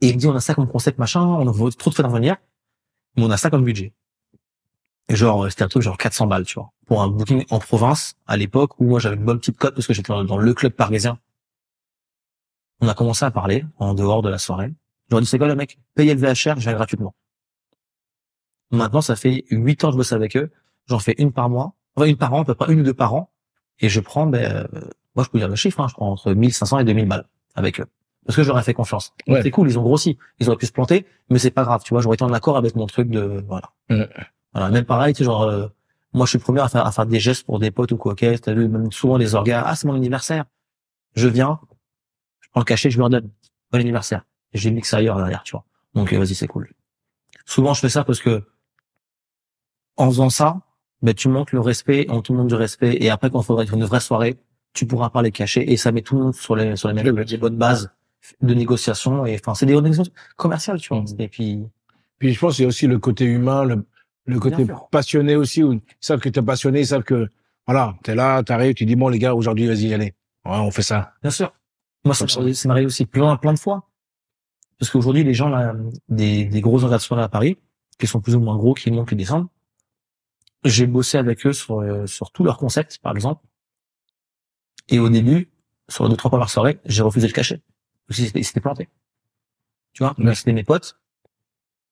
Et 0.00 0.08
il 0.08 0.14
me 0.14 0.18
dit 0.18 0.26
on 0.26 0.34
a 0.34 0.40
ça 0.40 0.54
comme 0.54 0.68
concept 0.68 0.98
machin, 0.98 1.22
on 1.22 1.48
a 1.48 1.70
trop 1.72 1.90
de 1.90 1.94
faire 1.94 2.08
venir, 2.10 2.36
mais 3.16 3.24
on 3.24 3.30
a 3.30 3.36
ça 3.36 3.50
comme 3.50 3.64
budget. 3.64 3.94
Et 5.08 5.16
genre, 5.16 5.50
c'était 5.50 5.64
un 5.64 5.68
truc 5.68 5.82
genre 5.82 5.98
400 5.98 6.26
balles, 6.26 6.44
tu 6.44 6.54
vois, 6.54 6.72
pour 6.86 7.02
un 7.02 7.08
booking 7.08 7.44
en 7.50 7.58
province, 7.58 8.14
à 8.26 8.36
l'époque, 8.36 8.80
où 8.80 8.84
moi 8.84 9.00
j'avais 9.00 9.16
une 9.16 9.24
bonne 9.24 9.38
petite 9.38 9.58
cote 9.58 9.74
parce 9.74 9.86
que 9.86 9.92
j'étais 9.92 10.12
dans, 10.12 10.24
dans 10.24 10.38
le 10.38 10.54
club 10.54 10.72
parisien. 10.72 11.18
On 12.80 12.88
a 12.88 12.94
commencé 12.94 13.24
à 13.24 13.30
parler, 13.30 13.64
en 13.78 13.94
dehors 13.94 14.22
de 14.22 14.28
la 14.28 14.38
soirée. 14.38 14.72
J'aurais 15.10 15.22
dit, 15.22 15.28
c'est 15.28 15.38
quoi 15.38 15.46
le 15.48 15.54
mec? 15.54 15.78
Payez 15.94 16.14
le 16.14 16.20
VHR, 16.20 16.56
je 16.56 16.60
viens 16.60 16.74
gratuitement. 16.74 17.14
Maintenant, 18.70 19.02
ça 19.02 19.16
fait 19.16 19.44
8 19.50 19.84
ans 19.84 19.88
que 19.88 19.92
je 19.92 19.98
bosse 19.98 20.12
avec 20.12 20.36
eux. 20.36 20.50
J'en 20.86 20.98
fais 20.98 21.14
une 21.18 21.32
par 21.32 21.50
mois. 21.50 21.74
Enfin, 21.94 22.06
une 22.06 22.16
par 22.16 22.32
an, 22.32 22.42
à 22.42 22.44
peu 22.44 22.54
près 22.54 22.72
une 22.72 22.80
ou 22.80 22.82
deux 22.82 22.94
par 22.94 23.14
an. 23.14 23.30
Et 23.80 23.88
je 23.88 24.00
prends, 24.00 24.26
ben, 24.26 24.66
euh, 24.72 24.80
moi, 25.14 25.24
je 25.24 25.30
peux 25.30 25.38
dire 25.38 25.48
le 25.48 25.54
chiffre, 25.54 25.80
hein, 25.80 25.86
je 25.88 25.94
prends 25.94 26.10
entre 26.10 26.32
1500 26.32 26.78
et 26.78 26.84
2000 26.84 27.06
balles 27.06 27.28
avec 27.54 27.80
eux. 27.80 27.86
Parce 28.24 28.36
que 28.36 28.42
j'aurais 28.42 28.62
fait 28.62 28.74
confiance. 28.74 29.12
Ouais. 29.26 29.42
C'est 29.42 29.50
cool, 29.50 29.68
ils 29.68 29.78
ont 29.78 29.82
grossi. 29.82 30.16
Ils 30.38 30.48
auraient 30.48 30.56
pu 30.56 30.66
se 30.66 30.72
planter, 30.72 31.06
mais 31.28 31.38
c'est 31.38 31.50
pas 31.50 31.64
grave, 31.64 31.82
tu 31.84 31.92
vois, 31.92 32.00
j'aurais 32.00 32.14
été 32.14 32.24
en 32.24 32.32
accord 32.32 32.56
avec 32.56 32.76
mon 32.76 32.86
truc 32.86 33.10
de, 33.10 33.44
voilà. 33.46 33.70
Ouais. 33.90 34.08
Voilà, 34.52 34.70
même 34.70 34.84
pareil, 34.84 35.14
tu 35.14 35.24
genre, 35.24 35.42
euh, 35.42 35.68
moi, 36.12 36.26
je 36.26 36.30
suis 36.30 36.38
le 36.38 36.42
premier 36.42 36.60
à 36.60 36.68
faire, 36.68 36.86
à 36.86 36.92
faire 36.92 37.06
des 37.06 37.20
gestes 37.20 37.44
pour 37.44 37.58
des 37.58 37.70
potes 37.70 37.92
ou 37.92 37.96
quoi, 37.96 38.12
ok, 38.12 38.24
t'as 38.40 38.52
vu, 38.52 38.68
même 38.68 38.92
souvent 38.92 39.16
les 39.16 39.34
orgas, 39.34 39.62
ah, 39.66 39.74
c'est 39.74 39.86
mon 39.86 39.94
anniversaire. 39.94 40.44
Je 41.14 41.28
viens, 41.28 41.58
je 42.40 42.48
prends 42.50 42.60
le 42.60 42.64
cachet, 42.64 42.90
je 42.90 42.98
leur 42.98 43.08
donne. 43.08 43.30
Bon 43.70 43.80
anniversaire. 43.80 44.24
Et 44.52 44.58
les 44.58 44.70
mixe 44.70 44.92
ailleurs 44.92 45.16
derrière, 45.16 45.42
tu 45.42 45.52
vois. 45.52 45.64
Donc, 45.94 46.12
euh, 46.12 46.18
vas-y, 46.18 46.34
c'est 46.34 46.46
cool. 46.46 46.70
Souvent, 47.46 47.72
je 47.72 47.80
fais 47.80 47.88
ça 47.88 48.04
parce 48.04 48.20
que, 48.20 48.42
en 49.96 50.06
faisant 50.10 50.30
ça, 50.30 50.60
ben, 51.00 51.14
tu 51.14 51.28
montres 51.28 51.54
le 51.54 51.60
respect, 51.60 52.06
on 52.10 52.20
te 52.22 52.32
montre 52.32 52.48
du 52.48 52.54
respect, 52.54 52.96
et 53.00 53.10
après, 53.10 53.30
quand 53.30 53.40
il 53.40 53.44
faudra 53.44 53.64
une 53.64 53.84
vraie 53.84 54.00
soirée, 54.00 54.38
tu 54.74 54.86
pourras 54.86 55.10
pas 55.10 55.22
les 55.22 55.32
cacher, 55.32 55.70
et 55.70 55.76
ça 55.76 55.92
met 55.92 56.02
tout 56.02 56.16
le 56.16 56.22
monde 56.24 56.34
sur 56.34 56.56
les, 56.56 56.76
sur 56.76 56.88
les 56.88 56.94
mêmes, 56.94 57.24
des 57.24 57.36
bonnes 57.38 57.56
bases 57.56 57.90
de 58.40 58.54
négociation, 58.54 59.26
et 59.26 59.34
enfin, 59.34 59.54
c'est 59.54 59.66
des 59.66 59.74
négociations 59.74 60.12
commerciales, 60.36 60.80
tu 60.80 60.94
vois. 60.94 61.04
Et 61.18 61.28
puis, 61.28 61.66
Puis 62.18 62.32
je 62.32 62.38
pense 62.38 62.54
qu'il 62.56 62.62
y 62.62 62.66
a 62.66 62.68
aussi 62.68 62.86
le 62.86 62.98
côté 62.98 63.24
humain, 63.24 63.64
le, 63.64 63.84
le 64.24 64.38
côté 64.38 64.64
passionné 64.90 65.36
aussi, 65.36 65.62
où 65.62 65.72
ils 65.74 65.82
savent 66.00 66.20
que 66.20 66.28
t'es 66.28 66.42
passionné, 66.42 66.80
ils 66.80 66.86
savent 66.86 67.02
que, 67.02 67.28
voilà, 67.66 67.94
t'es 68.02 68.14
là, 68.14 68.42
t'arrives, 68.42 68.74
tu 68.74 68.84
dis, 68.86 68.96
bon, 68.96 69.08
les 69.08 69.18
gars, 69.18 69.34
aujourd'hui, 69.34 69.66
vas-y, 69.66 69.92
allez. 69.92 70.14
Ouais, 70.44 70.56
on 70.56 70.70
fait 70.70 70.82
ça. 70.82 71.14
Bien 71.22 71.30
sûr. 71.30 71.52
Moi, 72.04 72.14
ça, 72.14 72.24
m'est- 72.40 72.54
ça 72.54 72.68
m'arrive 72.68 72.86
aussi 72.86 73.06
plein, 73.06 73.36
plein 73.36 73.52
de 73.52 73.58
fois. 73.58 73.88
Parce 74.78 74.90
qu'aujourd'hui, 74.90 75.22
les 75.24 75.34
gens, 75.34 75.48
là, 75.48 75.74
des, 76.08 76.44
des 76.44 76.60
gros 76.60 76.82
orgas 76.82 76.96
de 76.98 77.02
soirée 77.02 77.22
à 77.22 77.28
Paris, 77.28 77.58
qui 77.98 78.06
sont 78.06 78.20
plus 78.20 78.34
ou 78.34 78.40
moins 78.40 78.56
gros, 78.56 78.74
qui 78.74 78.90
montent, 78.90 79.08
qui 79.08 79.14
descendent, 79.16 79.46
j'ai 80.64 80.86
bossé 80.86 81.18
avec 81.18 81.46
eux 81.46 81.52
sur, 81.52 81.80
euh, 81.80 82.06
sur 82.06 82.30
tous 82.32 82.42
leurs 82.44 82.58
concepts, 82.58 82.98
par 82.98 83.14
exemple. 83.14 83.44
Et 84.88 84.98
au 84.98 85.08
début, 85.08 85.50
sur 85.88 86.04
les 86.04 86.10
deux, 86.10 86.16
trois 86.16 86.30
premières 86.30 86.50
soirées, 86.50 86.80
j'ai 86.84 87.02
refusé 87.02 87.26
le 87.28 87.32
cachet. 87.32 87.62
Parce 88.06 88.16
qu'ils 88.16 88.26
s'étaient- 88.26 88.40
ils 88.40 88.44
s'étaient 88.44 88.60
plantés. 88.60 88.88
Tu 89.92 90.02
vois? 90.02 90.14
Ouais. 90.18 90.34
C'était 90.34 90.52
mes 90.52 90.64
potes. 90.64 90.98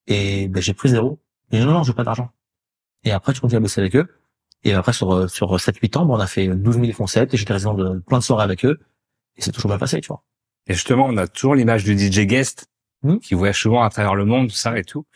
Et, 0.07 0.49
ben, 0.49 0.61
j'ai 0.61 0.75
pris 0.75 0.89
zéro. 0.89 1.21
Et 1.53 1.61
non, 1.61 1.73
non, 1.73 1.83
je 1.83 1.89
veux 1.89 1.95
pas 1.97 2.05
d'argent. 2.05 2.31
Et 3.05 3.13
après, 3.13 3.35
je 3.35 3.41
continue 3.41 3.57
à 3.59 3.61
bosser 3.61 3.81
avec 3.81 3.97
eux. 3.97 4.07
Et 4.63 4.75
après, 4.75 4.93
sur, 4.93 5.13
euh, 5.15 5.27
sur 5.29 5.55
7-8 5.59 5.97
ans, 5.99 6.05
ben, 6.07 6.15
on 6.15 6.21
a 6.21 6.27
fait 6.27 6.47
12 6.49 6.81
000 6.81 6.93
concepts 6.93 7.33
et 7.35 7.37
j'étais 7.37 7.53
résident 7.55 7.75
de 7.75 7.99
plein 8.01 8.19
de 8.19 8.23
soirées 8.23 8.45
avec 8.45 8.65
eux. 8.65 8.79
Et 9.37 9.43
c'est 9.43 9.53
toujours 9.53 9.71
bien 9.71 9.79
passé, 9.79 10.01
tu 10.01 10.09
vois. 10.09 10.23
Et 10.67 10.75
justement, 10.75 11.07
on 11.07 11.17
a 11.17 11.27
toujours 11.27 11.55
l'image 11.55 11.85
du 11.85 11.97
DJ 11.99 12.27
guest 12.27 12.67
Hmm. 13.03 13.17
qui 13.17 13.33
voyage 13.33 13.63
souvent 13.63 13.83
à 13.83 13.89
travers 13.89 14.15
le 14.15 14.27
monde, 14.27 14.49
tout 14.51 14.55
ça 14.57 14.79
et 14.79 14.85
tout. 14.85 15.07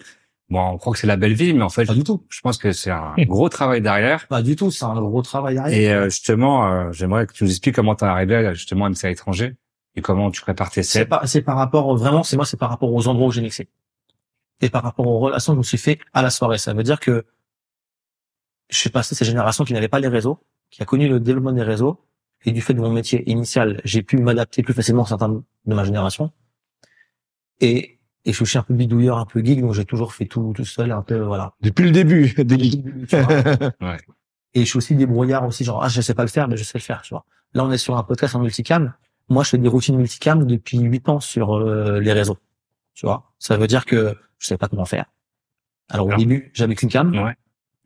Bon, 0.48 0.58
on 0.70 0.78
croit 0.78 0.94
que 0.94 0.98
c'est 0.98 1.06
la 1.06 1.18
belle 1.18 1.34
vie, 1.34 1.52
mais 1.52 1.60
en 1.62 1.68
fait, 1.68 1.84
Pas 1.84 1.92
du 1.92 2.02
tout. 2.02 2.24
je 2.30 2.40
pense 2.40 2.56
que 2.56 2.72
c'est 2.72 2.90
un 2.90 3.12
gros 3.26 3.50
travail 3.50 3.82
derrière. 3.82 4.26
Pas 4.26 4.40
du 4.40 4.56
tout. 4.56 4.70
C'est 4.70 4.86
un 4.86 4.94
gros 4.94 5.20
travail 5.20 5.56
derrière. 5.56 5.78
Et 5.78 5.92
euh, 5.92 6.04
justement, 6.06 6.66
euh, 6.72 6.92
j'aimerais 6.92 7.26
que 7.26 7.34
tu 7.34 7.44
nous 7.44 7.50
expliques 7.50 7.74
comment 7.74 7.94
t'es 7.94 8.06
arrivé 8.06 8.36
à, 8.36 8.54
justement 8.54 8.86
à 8.86 8.88
mixer 8.88 9.08
à 9.08 9.10
l'étranger 9.10 9.54
et 9.96 10.00
comment 10.00 10.30
tu 10.30 10.40
prépares 10.40 10.70
tes 10.70 10.82
C'est 10.82 11.00
sets. 11.00 11.04
par, 11.04 11.28
c'est 11.28 11.42
par 11.42 11.56
rapport, 11.58 11.94
vraiment, 11.94 12.22
c'est 12.22 12.36
moi, 12.36 12.46
c'est 12.46 12.56
par 12.56 12.70
rapport 12.70 12.90
aux 12.90 13.06
endroits 13.06 13.26
où 13.26 13.30
j'ai 13.32 13.42
mixé. 13.42 13.68
Et 14.60 14.70
par 14.70 14.82
rapport 14.82 15.06
aux 15.06 15.18
relations 15.18 15.52
que 15.52 15.56
je 15.56 15.58
me 15.58 15.64
suis 15.64 15.78
fait 15.78 15.98
à 16.12 16.22
la 16.22 16.30
soirée. 16.30 16.58
Ça 16.58 16.72
veut 16.72 16.82
dire 16.82 17.00
que 17.00 17.24
je 18.70 18.78
suis 18.78 18.90
passé 18.90 19.14
de 19.14 19.18
ces 19.18 19.24
générations 19.24 19.64
qui 19.64 19.72
n'avaient 19.72 19.88
pas 19.88 20.00
les 20.00 20.08
réseaux, 20.08 20.38
qui 20.70 20.82
a 20.82 20.86
connu 20.86 21.08
le 21.08 21.20
développement 21.20 21.52
des 21.52 21.62
réseaux, 21.62 22.00
et 22.44 22.52
du 22.52 22.60
fait 22.60 22.74
de 22.74 22.80
mon 22.80 22.90
métier 22.90 23.28
initial, 23.30 23.80
j'ai 23.84 24.02
pu 24.02 24.18
m'adapter 24.18 24.62
plus 24.62 24.74
facilement 24.74 25.04
à 25.04 25.06
certains 25.06 25.28
de 25.28 25.74
ma 25.74 25.84
génération. 25.84 26.30
Et, 27.60 27.98
et 28.24 28.32
je 28.32 28.32
suis 28.32 28.42
aussi 28.42 28.58
un 28.58 28.62
peu 28.62 28.74
bidouilleur, 28.74 29.18
un 29.18 29.26
peu 29.26 29.42
geek, 29.42 29.60
donc 29.60 29.72
j'ai 29.72 29.84
toujours 29.84 30.12
fait 30.12 30.26
tout, 30.26 30.52
tout 30.54 30.64
seul, 30.64 30.92
un 30.92 31.02
peu, 31.02 31.18
voilà. 31.20 31.54
Depuis 31.60 31.84
le 31.84 31.90
début, 31.90 32.34
des 32.44 32.56
Tu 32.58 33.16
vois. 33.16 33.96
Et 34.56 34.60
je 34.60 34.66
suis 34.66 34.76
aussi 34.76 34.94
débrouillard 34.94 35.44
aussi, 35.44 35.64
genre, 35.64 35.82
ah, 35.82 35.88
je 35.88 36.00
sais 36.00 36.14
pas 36.14 36.22
le 36.22 36.28
faire, 36.28 36.46
mais 36.46 36.56
je 36.56 36.62
sais 36.62 36.78
le 36.78 36.82
faire, 36.82 37.02
tu 37.02 37.12
vois. 37.12 37.24
Là, 37.54 37.64
on 37.64 37.72
est 37.72 37.78
sur 37.78 37.96
un 37.96 38.04
podcast 38.04 38.36
en 38.36 38.38
multicam. 38.38 38.94
Moi, 39.28 39.42
je 39.42 39.50
fais 39.50 39.58
des 39.58 39.66
routines 39.66 39.96
multicam 39.96 40.46
depuis 40.46 40.78
huit 40.78 41.08
ans 41.08 41.18
sur 41.18 41.54
euh, 41.54 41.98
les 41.98 42.12
réseaux. 42.12 42.38
Tu 42.94 43.04
vois. 43.04 43.32
Ça 43.40 43.56
veut 43.56 43.66
dire 43.66 43.84
que 43.84 44.16
je 44.44 44.48
sais 44.48 44.58
pas 44.58 44.68
comment 44.68 44.84
faire. 44.84 45.06
Alors, 45.88 46.06
au 46.06 46.16
début, 46.16 46.50
j'avais 46.52 46.74
qu'une 46.74 46.90
cam. 46.90 47.12
Ouais. 47.12 47.34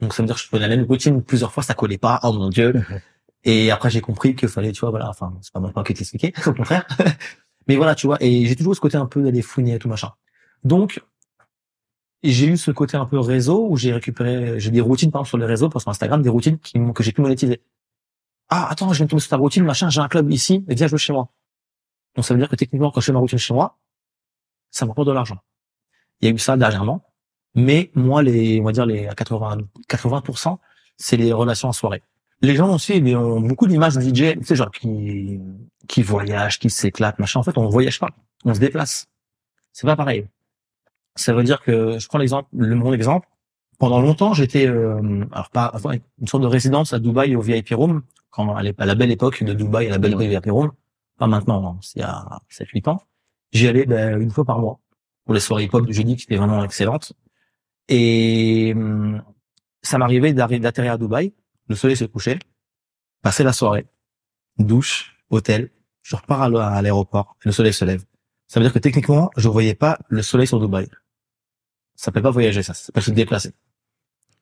Donc, 0.00 0.12
ça 0.12 0.22
veut 0.22 0.26
dire 0.26 0.34
que 0.34 0.42
je 0.42 0.48
fais 0.48 0.58
la 0.58 0.68
même 0.68 0.84
routine 0.84 1.22
plusieurs 1.22 1.52
fois, 1.52 1.62
ça 1.62 1.74
collait 1.74 1.98
pas. 1.98 2.18
Oh 2.24 2.32
mon 2.32 2.48
dieu. 2.48 2.74
et 3.44 3.70
après, 3.70 3.90
j'ai 3.90 4.00
compris 4.00 4.34
qu'il 4.34 4.48
fallait, 4.48 4.72
tu 4.72 4.80
vois, 4.80 4.90
voilà, 4.90 5.08
enfin, 5.08 5.32
c'est 5.40 5.52
pas 5.52 5.60
moi 5.60 5.72
qui 5.84 5.94
t'expliquer, 5.94 6.32
au 6.46 6.52
contraire. 6.52 6.84
mais 7.68 7.76
voilà, 7.76 7.94
tu 7.94 8.06
vois. 8.06 8.16
Et 8.20 8.46
j'ai 8.46 8.56
toujours 8.56 8.74
ce 8.74 8.80
côté 8.80 8.96
un 8.96 9.06
peu 9.06 9.22
d'aller 9.22 9.42
fouiner 9.42 9.74
et 9.74 9.78
tout 9.78 9.88
machin. 9.88 10.10
Donc, 10.64 11.00
j'ai 12.24 12.48
eu 12.48 12.56
ce 12.56 12.72
côté 12.72 12.96
un 12.96 13.06
peu 13.06 13.20
réseau 13.20 13.68
où 13.68 13.76
j'ai 13.76 13.92
récupéré, 13.92 14.58
j'ai 14.58 14.72
des 14.72 14.80
routines 14.80 15.12
par 15.12 15.20
exemple 15.20 15.28
sur 15.28 15.38
les 15.38 15.46
réseaux, 15.46 15.70
sur 15.70 15.88
Instagram, 15.88 16.20
des 16.20 16.28
routines 16.28 16.58
qui 16.58 16.76
que 16.92 17.02
j'ai 17.04 17.12
pu 17.12 17.20
monétiser. 17.20 17.62
Ah, 18.48 18.68
attends, 18.70 18.92
je 18.92 18.98
viens 18.98 19.06
de 19.06 19.10
tomber 19.10 19.20
sur 19.20 19.30
ta 19.30 19.36
routine, 19.36 19.62
machin, 19.62 19.88
j'ai 19.88 20.00
un 20.00 20.08
club 20.08 20.28
ici, 20.32 20.64
et 20.68 20.74
viens 20.74 20.88
jouer 20.88 20.98
chez 20.98 21.12
moi. 21.12 21.28
Donc 22.16 22.24
ça 22.24 22.34
veut 22.34 22.40
dire 22.40 22.48
que 22.48 22.56
techniquement, 22.56 22.90
quand 22.90 23.00
je 23.00 23.06
fais 23.06 23.12
ma 23.12 23.20
routine 23.20 23.38
chez 23.38 23.54
moi, 23.54 23.78
ça 24.70 24.84
me 24.84 24.90
rapporte 24.90 25.06
de 25.06 25.12
l'argent. 25.12 25.38
Il 26.20 26.28
y 26.28 26.32
a 26.32 26.34
eu 26.34 26.38
ça 26.38 26.56
dernièrement, 26.56 27.02
mais 27.54 27.90
moi, 27.94 28.22
les, 28.22 28.60
on 28.60 28.64
va 28.64 28.72
dire 28.72 28.86
les 28.86 29.06
à 29.06 29.14
80, 29.14 29.58
80%, 29.88 30.58
c'est 30.96 31.16
les 31.16 31.32
relations 31.32 31.68
en 31.68 31.72
soirée. 31.72 32.02
Les 32.40 32.54
gens 32.54 32.72
aussi, 32.72 32.96
ils 32.96 33.16
ont 33.16 33.40
beaucoup 33.40 33.66
d'images 33.66 33.94
de 33.94 34.00
DJ, 34.00 34.38
tu 34.38 34.44
sais, 34.44 34.54
genre 34.54 34.70
qui, 34.70 35.40
qui 35.88 36.02
voyagent, 36.02 36.58
qui 36.58 36.70
s'éclatent, 36.70 37.18
machin. 37.18 37.40
En 37.40 37.42
fait, 37.42 37.58
on 37.58 37.68
voyage 37.68 37.98
pas, 37.98 38.10
on 38.44 38.54
se 38.54 38.60
déplace. 38.60 39.08
C'est 39.72 39.86
pas 39.86 39.96
pareil. 39.96 40.26
Ça 41.16 41.32
veut 41.32 41.42
dire 41.42 41.62
que, 41.62 41.98
je 41.98 42.06
prends 42.08 42.18
l'exemple, 42.18 42.48
le 42.52 42.74
mon 42.76 42.92
exemple. 42.92 43.28
Pendant 43.78 44.00
longtemps, 44.00 44.34
j'étais, 44.34 44.66
euh, 44.66 45.24
alors 45.32 45.50
pas, 45.50 45.70
enfin, 45.74 45.92
une 46.20 46.26
sorte 46.26 46.42
de 46.42 46.48
résidence 46.48 46.92
à 46.92 46.98
Dubaï 46.98 47.36
au 47.36 47.40
VIP 47.40 47.70
Room, 47.70 48.02
quand 48.30 48.54
à 48.54 48.62
la 48.62 48.94
belle 48.94 49.10
époque 49.10 49.42
de 49.42 49.52
Dubaï, 49.52 49.86
à 49.86 49.90
la 49.90 49.98
belle 49.98 50.16
VIP 50.16 50.46
Room. 50.50 50.72
Pas 51.16 51.26
maintenant, 51.26 51.66
hein, 51.66 51.78
c'est 51.80 51.98
il 51.98 52.02
y 52.02 52.04
a 52.04 52.40
7-8 52.50 52.88
ans. 52.90 53.02
J'y 53.52 53.66
allais 53.66 53.86
ben, 53.86 54.20
une 54.20 54.30
fois 54.30 54.44
par 54.44 54.58
mois 54.58 54.78
pour 55.28 55.34
les 55.34 55.40
soirées 55.40 55.64
hip-hop 55.64 55.84
du 55.84 55.92
jeudi 55.92 56.16
qui 56.16 56.24
étaient 56.24 56.36
vraiment 56.36 56.64
excellentes. 56.64 57.12
Et 57.90 58.72
hum, 58.74 59.22
ça 59.82 59.98
m'arrivait 59.98 60.32
d'atterrir 60.32 60.92
à 60.94 60.96
Dubaï, 60.96 61.34
le 61.66 61.74
soleil 61.74 61.98
se 61.98 62.06
couchait, 62.06 62.38
passer 63.20 63.44
la 63.44 63.52
soirée, 63.52 63.86
douche, 64.56 65.18
hôtel, 65.28 65.70
je 66.00 66.16
repars 66.16 66.40
à 66.44 66.80
l'aéroport, 66.80 67.36
le 67.44 67.52
soleil 67.52 67.74
se 67.74 67.84
lève. 67.84 68.02
Ça 68.46 68.58
veut 68.58 68.64
dire 68.64 68.72
que 68.72 68.78
techniquement, 68.78 69.30
je 69.36 69.50
voyais 69.50 69.74
pas 69.74 69.98
le 70.08 70.22
soleil 70.22 70.46
sur 70.46 70.58
Dubaï. 70.60 70.86
Ça 71.94 72.06
s'appelle 72.06 72.22
pas 72.22 72.30
voyager, 72.30 72.62
ça, 72.62 72.72
ça 72.72 72.86
s'appelle 72.86 73.02
se 73.02 73.10
déplacer. 73.10 73.52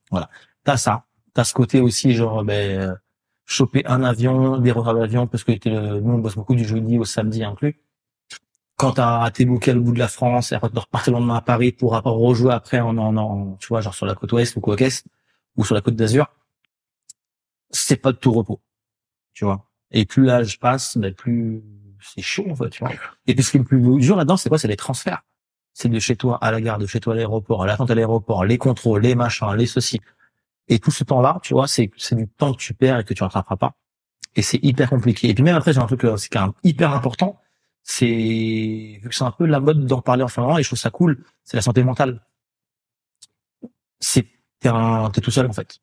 Voilà. 0.09 0.29
T'as 0.63 0.77
ça. 0.77 1.03
T'as 1.33 1.43
ce 1.43 1.53
côté 1.53 1.81
aussi, 1.81 2.13
genre, 2.13 2.45
ben, 2.45 2.79
euh, 2.79 2.95
choper 3.43 3.85
un 3.87 4.03
avion, 4.05 4.57
des 4.57 4.71
retards 4.71 4.95
d'avion, 4.95 5.27
parce 5.27 5.43
que 5.43 5.51
le- 5.65 5.99
nous, 5.99 6.13
on 6.13 6.19
bosse 6.19 6.35
beaucoup 6.35 6.55
du 6.55 6.63
jeudi 6.63 6.97
au 6.97 7.03
samedi 7.03 7.43
inclus. 7.43 7.77
Quand 8.77 8.93
t'as, 8.93 9.29
t'es 9.31 9.45
booké 9.45 9.71
à 9.71 9.73
l'autre 9.73 9.85
bout 9.85 9.93
de 9.93 9.99
la 9.99 10.07
France, 10.07 10.51
et 10.51 10.55
après 10.55 10.69
de 10.69 10.79
repartir 10.79 11.11
le 11.11 11.19
lendemain 11.19 11.35
à 11.35 11.41
Paris 11.41 11.71
pour 11.71 11.93
rejouer 11.93 12.53
après 12.53 12.79
en, 12.79 12.97
en, 12.97 13.17
en, 13.17 13.55
tu 13.55 13.67
vois, 13.69 13.81
genre 13.81 13.95
sur 13.95 14.05
la 14.05 14.15
côte 14.15 14.31
ouest 14.33 14.55
ou 14.55 14.73
est, 14.75 15.03
ou 15.55 15.65
sur 15.65 15.73
la 15.73 15.81
côte 15.81 15.95
d'Azur, 15.95 16.27
c'est 17.71 17.97
pas 17.97 18.11
de 18.11 18.17
tout 18.17 18.31
repos. 18.31 18.61
Tu 19.33 19.45
vois. 19.45 19.67
Et 19.91 20.05
plus 20.05 20.25
l'âge 20.25 20.59
passe, 20.59 20.97
ben, 20.97 21.13
plus 21.13 21.63
c'est 22.01 22.21
chaud, 22.21 22.45
en 22.49 22.55
fait, 22.55 22.69
tu 22.69 22.83
vois. 22.83 22.93
Et 23.25 23.33
puis 23.33 23.43
ce 23.43 23.51
qui 23.51 23.57
est 23.57 23.59
le 23.59 23.65
plus 23.65 23.81
dur 23.99 24.15
là-dedans, 24.15 24.37
c'est 24.37 24.49
quoi? 24.49 24.59
C'est 24.59 24.67
les 24.67 24.77
transferts. 24.77 25.23
C'est 25.73 25.89
de 25.89 25.99
chez 25.99 26.15
toi 26.15 26.37
à 26.41 26.51
la 26.51 26.61
gare, 26.61 26.77
de 26.77 26.85
chez 26.85 26.99
toi 26.99 27.13
à 27.13 27.15
l'aéroport, 27.15 27.63
à 27.63 27.67
l'attente 27.67 27.91
à 27.91 27.95
l'aéroport, 27.95 28.45
les 28.45 28.57
contrôles, 28.57 29.01
les 29.01 29.15
machins, 29.15 29.53
les 29.55 29.65
ceci. 29.65 29.99
Et 30.67 30.79
tout 30.79 30.91
ce 30.91 31.03
temps-là, 31.03 31.39
tu 31.43 31.53
vois, 31.53 31.67
c'est, 31.67 31.91
c'est 31.97 32.15
du 32.15 32.27
temps 32.27 32.53
que 32.53 32.57
tu 32.59 32.73
perds 32.73 32.99
et 32.99 33.03
que 33.03 33.13
tu 33.13 33.23
rattraperas 33.23 33.57
pas. 33.57 33.73
Et 34.35 34.41
c'est 34.41 34.59
hyper 34.63 34.89
compliqué. 34.89 35.29
Et 35.29 35.33
puis 35.33 35.43
même 35.43 35.55
après, 35.55 35.73
j'ai 35.73 35.79
un 35.79 35.85
truc, 35.85 36.03
euh, 36.03 36.17
c'est 36.17 36.29
quand 36.29 36.41
même 36.41 36.53
hyper 36.63 36.93
important. 36.93 37.39
C'est, 37.89 38.05
vu 38.05 39.07
que 39.07 39.15
c'est 39.15 39.23
un 39.23 39.31
peu 39.31 39.45
la 39.45 39.61
mode 39.61 39.85
d'en 39.85 40.01
parler 40.01 40.21
en 40.21 40.27
ce 40.27 40.41
moment, 40.41 40.57
et 40.57 40.63
je 40.63 40.67
trouve 40.67 40.77
ça 40.77 40.89
cool, 40.89 41.23
c'est 41.45 41.55
la 41.55 41.61
santé 41.61 41.83
mentale. 41.83 42.21
C'est, 44.01 44.27
t'es 44.59 45.21
tout 45.21 45.31
seul, 45.31 45.47
en 45.47 45.53
fait. 45.53 45.79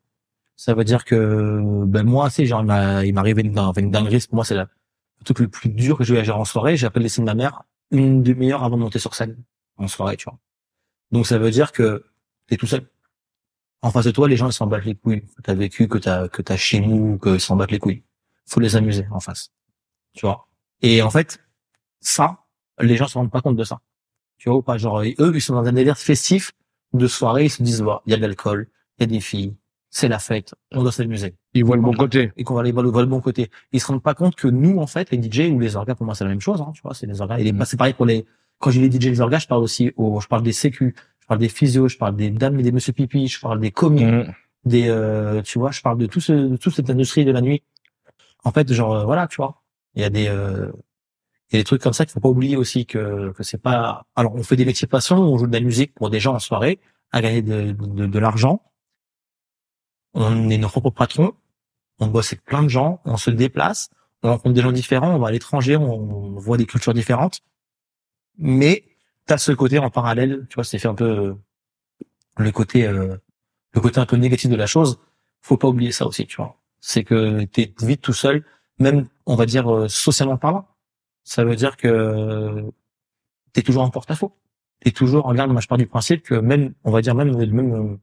Ça 0.54 0.74
veut 0.74 0.84
dire 0.84 1.06
que, 1.06 1.60
ben, 1.86 2.04
moi, 2.04 2.28
sais, 2.28 2.44
genre, 2.44 2.60
il 2.60 3.14
m'arrivait 3.14 3.40
une, 3.40 3.58
une 3.58 3.90
dinguerie, 3.90 4.20
pour 4.28 4.34
moi, 4.34 4.44
c'est 4.44 4.54
la, 4.54 4.64
le 4.64 5.24
truc 5.24 5.38
le 5.38 5.48
plus 5.48 5.70
dur 5.70 5.96
que 5.96 6.04
eu 6.04 6.18
à 6.18 6.22
gérer 6.22 6.38
en 6.38 6.44
soirée. 6.44 6.76
J'ai 6.76 6.86
appelé 6.86 7.04
laisser 7.04 7.22
de 7.22 7.26
ma 7.26 7.34
mère 7.34 7.62
une 7.90 8.22
demi-heure 8.22 8.62
avant 8.62 8.76
de 8.76 8.82
monter 8.82 8.98
sur 8.98 9.14
scène, 9.14 9.42
en 9.78 9.88
soirée, 9.88 10.18
tu 10.18 10.24
vois. 10.24 10.38
Donc, 11.10 11.26
ça 11.26 11.38
veut 11.38 11.50
dire 11.50 11.72
que 11.72 12.04
t'es 12.46 12.58
tout 12.58 12.66
seul. 12.66 12.86
En 13.80 13.90
face 13.90 14.04
de 14.04 14.10
toi, 14.10 14.28
les 14.28 14.36
gens, 14.36 14.48
ils 14.48 14.52
s'en 14.52 14.66
battent 14.66 14.84
les 14.84 14.94
couilles. 14.94 15.22
Que 15.22 15.42
t'as 15.42 15.54
vécu, 15.54 15.88
que 15.88 15.96
t'as, 15.96 16.28
que 16.28 16.42
t'as 16.42 16.58
chez 16.58 16.80
nous, 16.80 17.18
qu'ils 17.18 17.40
s'en 17.40 17.56
battent 17.56 17.70
les 17.70 17.78
couilles. 17.78 18.04
Faut 18.46 18.60
les 18.60 18.76
amuser, 18.76 19.06
en 19.10 19.20
face. 19.20 19.52
Tu 20.12 20.26
vois. 20.26 20.48
Et 20.82 21.00
en 21.00 21.08
fait, 21.08 21.40
ça, 22.04 22.38
les 22.80 22.96
gens 22.96 23.08
se 23.08 23.18
rendent 23.18 23.30
pas 23.30 23.40
compte 23.40 23.56
de 23.56 23.64
ça. 23.64 23.80
Tu 24.38 24.48
vois 24.48 24.58
ou 24.58 24.62
pas? 24.62 24.78
Genre, 24.78 25.02
eux, 25.02 25.32
ils 25.34 25.40
sont 25.40 25.54
dans 25.54 25.64
un 25.64 25.72
délire 25.72 25.98
festif 25.98 26.52
de 26.92 27.06
soirée, 27.06 27.46
ils 27.46 27.50
se 27.50 27.62
disent, 27.62 27.82
bah, 27.82 28.02
il 28.06 28.10
y 28.10 28.14
a 28.14 28.16
de 28.16 28.22
l'alcool, 28.22 28.68
il 28.98 29.02
y 29.02 29.04
a 29.04 29.06
des 29.06 29.20
filles, 29.20 29.56
c'est 29.90 30.08
la 30.08 30.18
fête, 30.18 30.54
on 30.72 30.82
doit 30.82 30.92
s'amuser. 30.92 31.34
Ils 31.54 31.64
voient 31.64 31.76
le 31.76 31.82
bon 31.82 31.94
côté. 31.94 32.32
Et 32.36 32.44
qu'on 32.44 32.54
va 32.54 32.60
aller 32.60 32.72
voir 32.72 32.84
le, 32.84 33.06
bon 33.06 33.20
côté. 33.20 33.50
Ils 33.72 33.80
se 33.80 33.86
rendent 33.86 34.02
pas 34.02 34.14
compte 34.14 34.34
que 34.34 34.48
nous, 34.48 34.78
en 34.78 34.86
fait, 34.86 35.10
les 35.10 35.22
DJ 35.22 35.50
ou 35.50 35.60
les 35.60 35.76
orgas, 35.76 35.94
pour 35.94 36.04
moi, 36.04 36.14
c'est 36.14 36.24
la 36.24 36.30
même 36.30 36.40
chose, 36.40 36.60
hein, 36.60 36.72
tu 36.74 36.82
vois, 36.82 36.94
c'est 36.94 37.06
les 37.06 37.20
orgas. 37.20 37.38
Et 37.38 37.44
les, 37.44 37.52
bah, 37.52 37.64
c'est 37.64 37.76
pareil 37.76 37.94
pour 37.94 38.06
les, 38.06 38.26
quand 38.58 38.70
j'ai 38.70 38.86
les 38.86 38.90
DJ, 38.90 39.06
les 39.06 39.20
orgas, 39.20 39.38
je 39.38 39.46
parle 39.46 39.62
aussi 39.62 39.92
aux, 39.96 40.20
je 40.20 40.28
parle 40.28 40.42
des 40.42 40.52
sécu, 40.52 40.94
je 41.20 41.26
parle 41.26 41.40
des 41.40 41.48
physios, 41.48 41.88
je 41.88 41.96
parle 41.96 42.16
des 42.16 42.30
dames 42.30 42.58
et 42.60 42.62
des 42.62 42.72
monsieur 42.72 42.92
pipi, 42.92 43.28
je 43.28 43.40
parle 43.40 43.60
des 43.60 43.70
commis, 43.70 44.04
Mhm. 44.04 44.32
des, 44.64 44.88
euh, 44.88 45.42
tu 45.42 45.58
vois, 45.58 45.70
je 45.70 45.80
parle 45.80 45.98
de 45.98 46.06
tout 46.06 46.20
ce, 46.20 46.32
de 46.32 46.56
toute 46.56 46.74
cette 46.74 46.90
industrie 46.90 47.24
de 47.24 47.32
la 47.32 47.40
nuit. 47.40 47.62
En 48.44 48.52
fait, 48.52 48.70
genre, 48.72 48.94
euh, 48.94 49.04
voilà, 49.04 49.26
tu 49.26 49.36
vois. 49.36 49.62
Il 49.94 50.02
y 50.02 50.04
a 50.04 50.10
des, 50.10 50.26
euh, 50.28 50.70
il 51.50 51.56
y 51.56 51.58
a 51.58 51.60
des 51.60 51.64
trucs 51.64 51.82
comme 51.82 51.92
ça 51.92 52.04
qu'il 52.04 52.12
faut 52.12 52.20
pas 52.20 52.28
oublier 52.28 52.56
aussi 52.56 52.86
que, 52.86 53.32
que 53.32 53.42
c'est 53.42 53.58
pas, 53.58 54.06
alors 54.16 54.34
on 54.34 54.42
fait 54.42 54.56
des 54.56 54.64
métiers 54.64 54.88
passion, 54.88 55.18
on 55.18 55.38
joue 55.38 55.46
de 55.46 55.52
la 55.52 55.60
musique 55.60 55.94
pour 55.94 56.10
des 56.10 56.20
gens 56.20 56.34
en 56.34 56.38
soirée, 56.38 56.80
à 57.12 57.20
gagner 57.20 57.42
de, 57.42 57.72
de, 57.72 58.06
de 58.06 58.18
l'argent. 58.18 58.62
On 60.14 60.48
est 60.48 60.58
nos 60.58 60.68
propres 60.68 60.90
patrons. 60.90 61.34
On 62.00 62.08
bosse 62.08 62.32
avec 62.32 62.44
plein 62.44 62.62
de 62.62 62.68
gens, 62.68 63.00
on 63.04 63.16
se 63.16 63.30
déplace, 63.30 63.90
on 64.22 64.30
rencontre 64.30 64.54
des 64.54 64.62
gens 64.62 64.72
différents, 64.72 65.14
on 65.14 65.18
va 65.18 65.28
à 65.28 65.30
l'étranger, 65.30 65.76
on 65.76 66.34
voit 66.38 66.56
des 66.56 66.66
cultures 66.66 66.94
différentes. 66.94 67.40
Mais 68.36 68.84
t'as 69.26 69.38
ce 69.38 69.52
côté 69.52 69.78
en 69.78 69.90
parallèle, 69.90 70.46
tu 70.48 70.56
vois, 70.56 70.64
c'est 70.64 70.78
fait 70.78 70.88
un 70.88 70.94
peu 70.94 71.36
le 72.36 72.50
côté, 72.50 72.86
euh, 72.86 73.16
le 73.72 73.80
côté 73.80 74.00
un 74.00 74.06
peu 74.06 74.16
négatif 74.16 74.50
de 74.50 74.56
la 74.56 74.66
chose. 74.66 74.98
Faut 75.40 75.56
pas 75.56 75.68
oublier 75.68 75.92
ça 75.92 76.06
aussi, 76.06 76.26
tu 76.26 76.36
vois. 76.36 76.60
C'est 76.80 77.04
que 77.04 77.44
t'es 77.44 77.72
vite 77.80 78.00
tout 78.00 78.12
seul, 78.12 78.44
même 78.78 79.06
on 79.26 79.36
va 79.36 79.46
dire 79.46 79.72
euh, 79.72 79.88
socialement 79.88 80.36
parlant. 80.36 80.66
Ça 81.24 81.44
veut 81.44 81.56
dire 81.56 81.76
que 81.76 82.64
t'es 83.52 83.62
toujours 83.62 83.82
en 83.82 83.90
porte-à-faux. 83.90 84.36
T'es 84.80 84.90
toujours, 84.90 85.24
regarde, 85.24 85.50
moi 85.50 85.60
je 85.60 85.66
pars 85.68 85.78
du 85.78 85.86
principe 85.86 86.22
que 86.22 86.34
même, 86.34 86.74
on 86.84 86.90
va 86.90 87.00
dire 87.00 87.14
même, 87.14 87.34
même, 87.34 87.72
euh, 87.74 87.96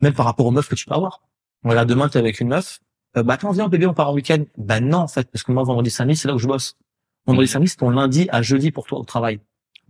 même 0.00 0.14
par 0.14 0.24
rapport 0.24 0.46
aux 0.46 0.50
meufs 0.50 0.68
que 0.68 0.74
tu 0.74 0.86
peux 0.86 0.94
avoir. 0.94 1.22
Voilà, 1.62 1.84
demain 1.84 2.08
t'es 2.08 2.18
avec 2.18 2.40
une 2.40 2.48
meuf, 2.48 2.80
euh, 3.18 3.22
bah 3.22 3.34
attends 3.34 3.50
viens 3.50 3.68
bébé 3.68 3.86
on 3.86 3.92
part 3.92 4.08
en 4.08 4.14
week-end. 4.14 4.44
Bah 4.56 4.80
non 4.80 4.98
en 4.98 5.08
fait 5.08 5.30
parce 5.30 5.42
que 5.42 5.52
moi 5.52 5.62
vendredi 5.64 5.90
samedi 5.90 6.16
c'est 6.16 6.28
là 6.28 6.34
où 6.34 6.38
je 6.38 6.46
bosse. 6.46 6.78
Vendredi 7.26 7.48
samedi 7.48 7.68
c'est 7.68 7.76
ton 7.76 7.90
lundi 7.90 8.28
à 8.30 8.40
jeudi 8.40 8.70
pour 8.70 8.86
toi 8.86 8.98
au 8.98 9.04
travail. 9.04 9.40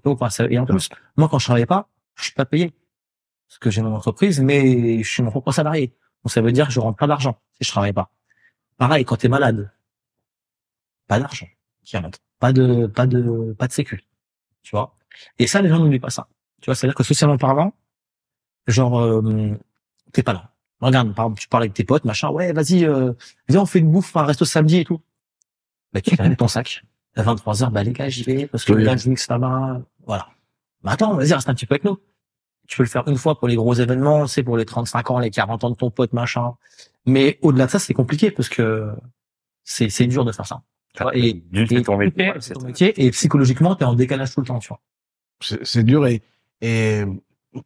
Donc, 0.03 0.19
bah, 0.19 0.31
ça- 0.31 0.47
et 0.51 0.59
en 0.59 0.67
plus 0.67 0.89
moi 1.17 1.29
quand 1.29 1.39
je 1.39 1.45
travaille 1.45 1.67
pas 1.67 1.89
je 2.17 2.25
suis 2.25 2.33
pas 2.33 2.45
payé 2.47 2.73
parce 3.47 3.59
que 3.61 3.71
j'ai 3.71 3.83
mon 3.83 3.95
entreprise 3.95 4.41
mais 4.41 5.01
je 5.05 5.09
suis 5.09 5.23
mon 5.23 5.31
propre 5.31 5.53
salarié. 5.53 5.95
Donc 6.25 6.33
ça 6.33 6.41
veut 6.41 6.51
dire 6.51 6.67
que 6.67 6.73
je 6.73 6.81
rentre 6.81 6.99
pas 6.99 7.07
d'argent 7.07 7.39
si 7.53 7.65
je 7.65 7.71
travaille 7.71 7.93
pas. 7.93 8.11
Pareil 8.79 9.05
quand 9.05 9.17
t'es 9.17 9.29
malade 9.29 9.71
pas 11.07 11.21
d'argent 11.21 11.47
qui 11.85 11.97
pas 12.39 12.53
de 12.53 12.87
pas 12.87 13.07
de 13.07 13.55
pas 13.59 13.67
de 13.69 13.73
sécu, 13.73 14.05
tu 14.63 14.71
vois. 14.71 14.97
Et 15.39 15.47
ça 15.47 15.61
les 15.63 15.69
gens 15.69 15.79
n'oublient 15.79 16.01
pas 16.01 16.11
ça. 16.11 16.29
Tu 16.61 16.67
vois 16.67 16.75
c'est 16.75 16.87
à 16.87 16.89
dire 16.89 16.95
que 16.95 17.05
socialement 17.05 17.39
parlant 17.39 17.73
genre 18.67 19.01
euh, 19.01 19.51
t'es 20.13 20.23
pas 20.23 20.33
là. 20.33 20.51
Regarde, 20.81 21.15
par 21.15 21.27
exemple, 21.27 21.41
tu 21.41 21.49
parles 21.49 21.65
avec 21.65 21.75
tes 21.75 21.85
potes, 21.85 22.05
machin, 22.07 22.31
ouais, 22.31 22.55
vas-y, 22.55 22.87
euh, 22.87 23.13
viens, 23.49 23.61
on 23.61 23.67
fait 23.67 23.81
une 23.81 23.93
bouffe, 23.93 24.17
un 24.17 24.25
resto 24.25 24.47
samedi 24.47 24.79
et 24.79 24.85
tout. 24.87 25.01
Bah, 25.93 26.01
tu 26.01 26.15
ramènes 26.15 26.37
ton 26.37 26.49
sac. 26.49 26.83
À 27.17 27.23
23h, 27.23 27.71
bah 27.71 27.83
les 27.83 27.93
gars, 27.93 28.09
j'y 28.09 28.23
vais 28.23 28.47
parce 28.47 28.65
que 28.65 28.73
Oui. 28.73 28.85
là, 28.85 28.97
je 28.97 29.11
mixe 29.11 29.29
là-bas. 29.29 29.83
Voilà. 30.07 30.29
Mais 30.83 30.93
attends, 30.93 31.15
vas-y, 31.15 31.35
reste 31.35 31.49
un 31.51 31.55
petit 31.55 31.67
peu 31.67 31.75
avec 31.75 31.85
nous. 31.85 31.99
Tu 32.67 32.77
peux 32.79 32.85
le 32.85 32.89
faire 32.89 33.07
une 33.09 33.17
fois 33.17 33.39
pour 33.39 33.49
les 33.49 33.57
gros 33.57 33.75
événements, 33.75 34.27
c'est 34.27 34.43
pour 34.43 34.57
les 34.57 34.65
35 34.65 35.11
ans, 35.11 35.19
les 35.19 35.31
40 35.31 35.65
ans 35.65 35.71
de 35.71 35.75
ton 35.75 35.91
pote, 35.91 36.13
machin. 36.15 36.55
Mais 37.05 37.39
au-delà 37.43 37.67
de 37.67 37.71
ça, 37.73 37.79
c'est 37.79 37.93
compliqué 37.95 38.31
parce 38.31 38.49
que 38.49 38.91
c'est 39.65 39.91
c'est 39.91 40.07
dur 40.07 40.25
de 40.25 40.33
faire 40.33 40.47
ça. 40.47 40.63
Tu 41.13 41.75
et 41.77 41.83
ton 41.83 41.97
métier. 41.97 42.33
c'est 42.41 42.55
ton 42.55 42.63
métier 42.63 42.93
et 43.05 43.11
psychologiquement, 43.11 43.75
t'es 43.75 43.85
en 43.85 43.95
décalage 43.95 44.35
tout 44.35 44.41
le 44.41 44.47
temps, 44.47 44.59
tu 44.59 44.69
vois. 44.69 44.81
C'est 45.41 45.83
dur 45.85 46.07
et, 46.07 46.23
et 46.61 47.03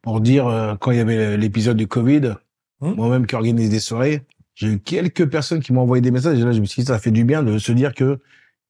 pour 0.03 0.21
dire, 0.21 0.47
euh, 0.47 0.75
quand 0.77 0.93
il 0.93 0.99
y 0.99 1.01
avait 1.01 1.37
l'épisode 1.37 1.77
du 1.77 1.87
Covid, 1.89 2.35
Hmm? 2.81 2.95
moi-même 2.97 3.25
qui 3.27 3.35
organise 3.37 3.71
des 3.71 3.79
soirées, 3.79 4.23
j'ai 4.57 4.67
eu 4.73 4.81
quelques 4.81 5.31
personnes 5.31 5.61
qui 5.61 5.73
m'ont 5.73 5.83
envoyé 5.83 6.01
des 6.03 6.11
messages 6.11 6.39
et 6.39 6.43
là, 6.43 6.51
je 6.53 6.61
me 6.61 6.65
suis 6.67 6.83
dit, 6.83 6.87
ça 6.89 6.99
fait 6.99 7.13
du 7.13 7.25
bien 7.25 7.43
de 7.45 7.57
se 7.59 7.71
dire 7.73 7.95
que 7.95 8.19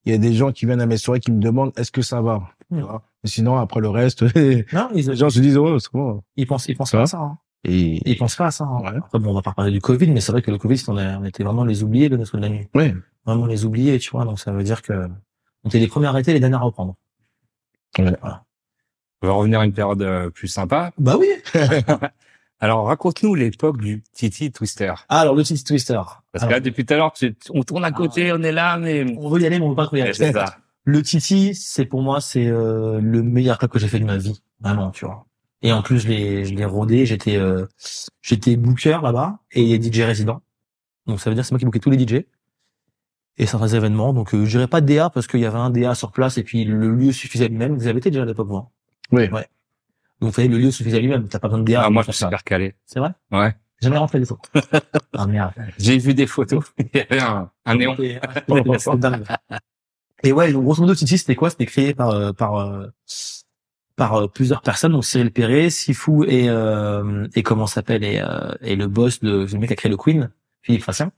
il 0.05 0.11
y 0.11 0.15
a 0.15 0.19
des 0.19 0.33
gens 0.33 0.51
qui 0.51 0.67
viennent 0.67 0.79
à 0.79 0.85
mes 0.85 0.97
soirées 0.97 1.19
qui 1.19 1.31
me 1.31 1.39
demandent 1.41 1.71
est-ce 1.75 1.91
que 1.91 2.01
ça 2.03 2.21
va? 2.21 2.43
Tu 2.71 2.75
Hmm. 2.77 2.81
vois 2.81 3.03
Mais 3.23 3.29
sinon, 3.29 3.57
après 3.57 3.81
le 3.81 3.89
reste, 3.89 4.21
les 4.35 4.65
Non, 4.73 4.89
ils, 4.93 5.11
gens 5.15 5.29
se 5.31 5.39
disent, 5.39 5.57
ouais, 5.57 5.75
c'est 5.79 5.91
bon. 5.91 6.21
ils 6.37 6.45
pensent, 6.47 6.67
ils 6.67 6.75
pensent 6.77 6.91
Ça 6.91 6.97
pas 6.99 7.03
à 7.03 7.07
ça. 7.07 7.17
Hein. 7.19 7.37
Et, 7.65 8.01
Ils 8.09 8.17
pensent 8.17 8.35
pas 8.35 8.47
à 8.47 8.51
ça. 8.51 8.63
hein. 8.63 8.79
Ouais. 8.81 8.97
Après, 8.97 9.19
bon, 9.19 9.31
on 9.31 9.33
va 9.33 9.41
pas 9.41 9.53
parler 9.53 9.71
du 9.71 9.81
Covid, 9.81 10.07
mais 10.11 10.21
c'est 10.21 10.31
vrai 10.31 10.41
que 10.41 10.51
le 10.51 10.57
Covid, 10.57 10.81
on, 10.87 10.97
a- 10.97 11.17
on 11.17 11.25
était 11.25 11.43
vraiment 11.43 11.65
les 11.65 11.83
oubliés 11.83 12.09
de 12.09 12.17
notre 12.17 12.37
de 12.37 12.41
la 12.41 12.49
nuit. 12.49 12.67
ouais. 12.75 12.93
Vraiment 13.25 13.47
les 13.47 13.65
oubliés, 13.65 13.97
tu 13.97 14.11
vois. 14.11 14.23
Donc 14.23 14.39
ça 14.39 14.51
veut 14.51 14.63
dire 14.63 14.83
que 14.83 15.07
on 15.63 15.69
était 15.69 15.79
les 15.79 15.87
premiers 15.87 16.05
à 16.05 16.09
arrêter, 16.09 16.31
les 16.31 16.39
derniers 16.39 16.55
à 16.57 16.59
reprendre. 16.59 16.95
On 17.97 19.27
va 19.27 19.33
revenir 19.33 19.59
à 19.61 19.65
une 19.65 19.73
période 19.73 20.01
euh, 20.01 20.29
plus 20.29 20.47
sympa. 20.47 20.91
Bah 20.99 21.15
oui. 21.19 21.27
Alors, 22.59 22.85
raconte-nous 22.85 23.35
l'époque 23.35 23.81
du 23.81 24.03
Titi 24.13 24.51
Twister. 24.51 24.93
Ah, 25.09 25.19
alors 25.21 25.35
le 25.35 25.43
Titi 25.43 25.63
Twister. 25.63 25.93
Parce 26.31 26.43
Alors, 26.43 26.47
que 26.49 26.53
là, 26.53 26.59
depuis 26.61 26.85
tout 26.85 26.93
à 26.93 26.97
l'heure, 26.97 27.13
on 27.49 27.63
tourne 27.63 27.83
à 27.83 27.91
côté, 27.91 28.31
on 28.31 28.41
est 28.43 28.51
là, 28.51 28.77
mais... 28.77 29.05
on 29.17 29.29
veut 29.29 29.41
y 29.41 29.45
aller, 29.45 29.59
mais 29.59 29.65
on 29.65 29.69
veut 29.69 29.75
pas 29.75 29.85
trop 29.87 29.97
y 29.97 30.01
aller. 30.01 30.13
C'est 30.13 30.31
ça. 30.31 30.57
Le 30.85 31.01
Titi, 31.01 31.53
c'est 31.55 31.85
pour 31.85 32.01
moi, 32.01 32.21
c'est 32.21 32.45
euh, 32.47 32.99
le 33.01 33.23
meilleur 33.23 33.57
club 33.57 33.71
que 33.71 33.79
j'ai 33.79 33.87
fait 33.87 33.99
de 33.99 34.05
ma 34.05 34.17
vie, 34.17 34.41
vraiment, 34.61 34.91
tu 34.91 35.05
vois. 35.05 35.25
Et 35.61 35.71
en 35.71 35.81
plus, 35.81 35.99
je 35.99 36.07
l'ai, 36.07 36.45
je 36.45 36.53
l'ai 36.53 36.65
rodé. 36.65 37.05
J'étais, 37.05 37.37
euh, 37.37 37.65
j'étais 38.21 38.55
booker 38.55 38.99
là-bas 39.01 39.39
et 39.51 39.81
DJ 39.81 40.01
résident. 40.01 40.41
Donc 41.07 41.19
ça 41.19 41.29
veut 41.29 41.35
dire 41.35 41.45
c'est 41.45 41.51
moi 41.51 41.59
qui 41.59 41.65
bookais 41.65 41.79
tous 41.79 41.89
les 41.91 41.99
DJ 41.99 42.25
et 43.37 43.45
certains 43.45 43.67
événements. 43.67 44.13
Donc 44.13 44.33
euh, 44.33 44.45
je 44.45 44.51
dirais 44.51 44.67
pas 44.67 44.81
DA 44.81 45.09
parce 45.09 45.27
qu'il 45.27 45.39
y 45.39 45.45
avait 45.45 45.57
un 45.57 45.69
DA 45.69 45.95
sur 45.95 46.11
place 46.11 46.37
et 46.37 46.43
puis 46.43 46.65
le 46.65 46.91
lieu 46.95 47.11
suffisait 47.11 47.45
à 47.45 47.47
lui-même. 47.47 47.75
Vous 47.75 47.87
avez 47.87 47.99
été 47.99 48.09
déjà 48.11 48.23
à 48.23 48.25
l'époque, 48.25 48.47
vous. 48.47 48.57
hein? 48.57 48.67
Oui. 49.11 49.23
Ouais. 49.29 49.47
Donc 50.19 50.29
vous 50.29 50.33
savez, 50.33 50.47
le 50.47 50.57
lieu 50.57 50.71
suffisait 50.71 50.97
à 50.97 51.01
lui-même. 51.01 51.27
T'as 51.27 51.39
pas 51.39 51.47
besoin 51.47 51.63
de 51.63 51.71
DA. 51.71 51.83
Ah, 51.83 51.89
moi, 51.89 52.03
je 52.03 52.11
suis 52.11 52.23
super 52.23 52.43
calé. 52.43 52.75
C'est 52.85 52.99
vrai? 52.99 53.11
Ouais. 53.31 53.55
Jamais 53.81 53.97
rentré 53.97 54.19
des 54.19 54.31
autres. 54.31 54.49
ah 55.13 55.27
merde. 55.27 55.51
J'ai 55.77 55.97
vu 55.97 56.13
des 56.13 56.27
photos. 56.27 56.63
Il 56.79 56.89
y 56.93 57.01
avait 57.01 57.19
un, 57.21 57.49
un 57.65 57.75
néon. 57.75 57.95
C'était 57.97 58.97
dingue. 58.97 59.25
Et 60.23 60.31
ouais, 60.31 60.51
grosso 60.53 60.81
modo, 60.81 60.95
Titi, 60.95 61.17
c'était 61.17 61.35
quoi? 61.35 61.49
C'était 61.49 61.65
créé 61.65 61.93
par 61.93 62.09
euh, 62.11 62.31
par 62.31 62.55
euh, 62.55 62.87
par 63.95 64.15
euh, 64.15 64.27
plusieurs 64.27 64.61
personnes, 64.61 64.91
donc 64.91 65.05
Cyril 65.05 65.31
Perret, 65.31 65.69
Sifu 65.69 66.25
et 66.27 66.49
euh, 66.49 67.27
et 67.35 67.43
comment 67.43 67.67
s'appelle 67.67 68.03
et 68.03 68.19
euh, 68.19 68.51
et 68.61 68.75
le 68.75 68.87
boss 68.87 69.19
de 69.21 69.45
le 69.51 69.57
mec 69.59 69.69
qui 69.69 69.73
a 69.73 69.75
créé 69.75 69.89
le 69.89 69.97
Queen, 69.97 70.31
Philippe 70.61 70.83
Facien. 70.83 71.11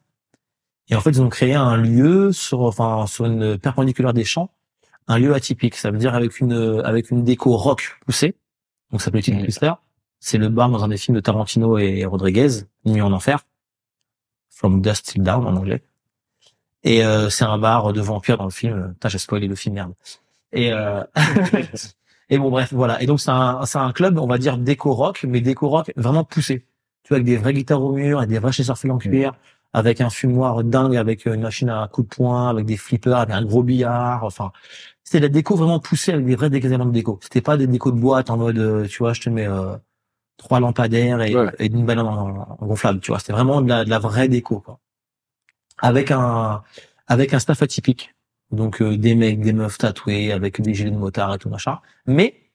Et 0.90 0.96
en 0.96 1.02
fait, 1.02 1.10
ils 1.12 1.22
ont 1.22 1.30
créé 1.30 1.54
un 1.56 1.76
lieu 1.78 2.32
sur 2.32 2.62
enfin 2.62 3.08
sur 3.08 3.26
une 3.26 3.58
perpendiculaire 3.58 4.14
des 4.14 4.24
champs, 4.24 4.52
un 5.08 5.18
lieu 5.18 5.34
atypique. 5.34 5.76
Ça 5.76 5.92
veut 5.92 5.98
dire 5.98 6.16
avec 6.16 6.40
une 6.40 6.82
avec 6.86 7.12
une 7.12 7.24
déco 7.24 7.56
rock 7.58 7.98
poussée. 8.06 8.36
Donc 8.92 9.02
ça 9.02 9.06
s'appelle 9.06 9.24
Mhm. 9.28 9.44
Twister. 9.44 9.74
C'est 10.20 10.38
le 10.38 10.50
bar 10.50 10.70
dans 10.70 10.84
un 10.84 10.88
des 10.88 10.98
films 10.98 11.16
de 11.16 11.22
Tarantino 11.22 11.78
et 11.78 12.06
Rodriguez, 12.06 12.64
Nuit 12.86 13.02
en 13.02 13.12
enfer. 13.12 13.46
From 14.50 14.82
Dust 14.82 15.06
Till 15.06 15.24
Down 15.24 15.46
en 15.46 15.56
anglais. 15.56 15.84
Et 16.84 17.04
euh, 17.04 17.30
c'est 17.30 17.44
un 17.44 17.58
bar 17.58 17.94
de 17.94 18.02
vampires 18.02 18.38
dans 18.38 18.46
le 18.46 18.50
film. 18.50 18.94
Putain, 18.94 19.10
j'ai 19.10 19.18
spoilé 19.20 19.48
le 19.48 19.56
film, 19.56 19.76
merde. 19.76 19.94
Et 20.54 20.72
euh... 20.72 21.04
et 22.30 22.38
bon 22.38 22.50
bref, 22.50 22.74
voilà. 22.74 23.02
Et 23.02 23.06
donc 23.06 23.20
c'est 23.20 23.32
un 23.32 23.66
c'est 23.66 23.78
un 23.78 23.92
club, 23.92 24.18
on 24.20 24.28
va 24.28 24.38
dire 24.38 24.58
déco 24.58 24.94
rock, 24.94 25.24
mais 25.28 25.42
déco 25.42 25.68
rock 25.70 25.92
vraiment 25.96 26.24
poussé. 26.24 26.66
Tu 27.04 27.10
vois, 27.10 27.16
avec 27.18 27.26
des 27.26 27.38
vraies 27.38 27.54
guitares 27.54 27.82
au 27.82 27.94
mur, 27.94 28.18
avec 28.20 28.30
des 28.30 28.40
vrais 28.40 28.52
chasseurs 28.52 28.76
en 28.94 28.98
cuir, 28.98 29.34
avec 29.74 30.02
un 30.02 30.10
fumoir 30.10 30.64
dingue, 30.64 30.98
avec 30.98 31.26
une 31.26 31.42
machine 31.42 31.70
à 31.70 31.88
coups 31.92 32.10
de 32.10 32.16
poing, 32.16 32.50
avec 32.50 32.66
des 32.66 32.76
flippers, 32.78 33.16
avec 33.18 33.34
un 33.36 33.46
gros 33.46 33.64
billard. 33.64 34.24
Enfin, 34.26 34.52
c'était 35.04 35.20
de 35.20 35.26
la 35.28 35.30
déco 35.30 35.56
vraiment 35.56 35.80
poussée 35.80 36.12
avec 36.14 36.26
des 36.26 36.36
vrais 36.36 36.48
éléments 36.48 36.86
de 36.86 36.92
déco. 36.92 37.18
C'était 37.24 37.42
pas 37.42 37.56
des 37.58 37.68
décos 37.68 37.92
de 37.92 38.00
boîte 38.00 38.30
en 38.30 38.38
mode, 38.38 38.58
euh, 38.58 38.86
tu 38.88 38.98
vois, 39.00 39.14
je 39.14 39.22
te 39.22 39.30
mets 39.30 39.48
euh, 39.48 39.76
trois 40.38 40.60
lampadaires 40.60 41.22
et, 41.22 41.34
Ouais. 41.36 41.50
et 41.60 41.68
une 41.68 41.90
en, 42.00 42.58
en 42.60 42.66
gonflable. 42.66 43.00
Tu 43.00 43.12
vois, 43.12 43.20
c'était 43.20 43.34
vraiment 43.34 43.62
de 43.62 43.70
la, 43.70 43.86
de 43.86 43.90
la 43.90 44.00
vraie 44.00 44.28
déco. 44.28 44.60
Quoi. 44.60 44.80
Avec 45.80 46.12
un 46.12 46.62
avec 47.08 47.34
un 47.34 47.40
staff 47.40 47.62
atypique. 47.62 48.14
Donc 48.52 48.82
euh, 48.82 48.98
des 48.98 49.16
mecs, 49.16 49.42
des 49.42 49.54
meufs 49.54 49.78
tatoués, 49.78 50.32
avec 50.32 50.62
des 50.62 50.74
gilets 50.74 50.92
de 50.92 50.98
motard 50.98 51.34
et 51.36 51.38
tout 51.38 51.50
machin. 51.50 51.80
Mais 52.06 52.52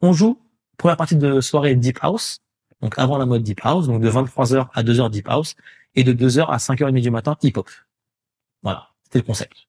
on 0.00 0.12
joue 0.12 0.38
première 0.76 0.96
partie 0.96 1.16
de 1.16 1.40
soirée 1.40 1.74
Deep 1.74 1.98
House, 2.02 2.38
donc 2.80 2.98
avant 2.98 3.18
la 3.18 3.26
mode 3.26 3.42
Deep 3.42 3.60
House, 3.62 3.86
donc 3.86 4.02
de 4.02 4.10
23h 4.10 4.68
à 4.72 4.82
2h 4.82 5.10
Deep 5.10 5.28
House, 5.28 5.56
et 5.94 6.04
de 6.04 6.12
2h 6.12 6.46
à 6.48 6.58
5h30 6.58 7.00
du 7.00 7.10
matin 7.10 7.36
Hip 7.42 7.54
Hop. 7.56 7.70
Voilà, 8.62 8.90
c'était 9.04 9.20
le 9.20 9.24
concept. 9.24 9.66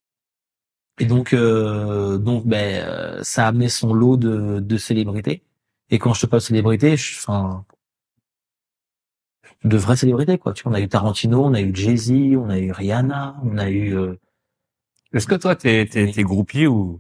Et 0.99 1.05
donc, 1.05 1.33
euh, 1.33 2.17
donc 2.17 2.45
ben, 2.45 2.83
euh, 2.83 3.23
ça 3.23 3.45
a 3.45 3.47
amené 3.49 3.69
son 3.69 3.93
lot 3.93 4.17
de, 4.17 4.59
de 4.59 4.77
célébrités. 4.77 5.43
Et 5.89 5.99
quand 5.99 6.13
je 6.13 6.21
te 6.21 6.25
parle 6.25 6.41
de 6.41 6.45
célébrités, 6.45 6.97
je, 6.97 7.17
enfin, 7.19 7.65
de 9.63 9.77
vraies 9.77 9.95
célébrités 9.95 10.37
quoi. 10.37 10.53
Tu 10.53 10.63
vois, 10.63 10.71
on 10.71 10.75
a 10.75 10.81
eu 10.81 10.87
Tarantino, 10.87 11.45
on 11.45 11.53
a 11.53 11.61
eu 11.61 11.73
Jay 11.75 11.95
Z, 11.95 12.11
on 12.37 12.49
a 12.49 12.57
eu 12.57 12.71
Rihanna, 12.71 13.37
on 13.43 13.57
a 13.57 13.69
eu 13.69 13.95
euh, 13.95 14.19
Est-ce 15.13 15.27
que 15.27 15.35
toi, 15.35 15.55
t'es, 15.55 15.85
t'es, 15.85 16.11
t'es 16.11 16.23
groupie 16.23 16.67
ou... 16.67 16.99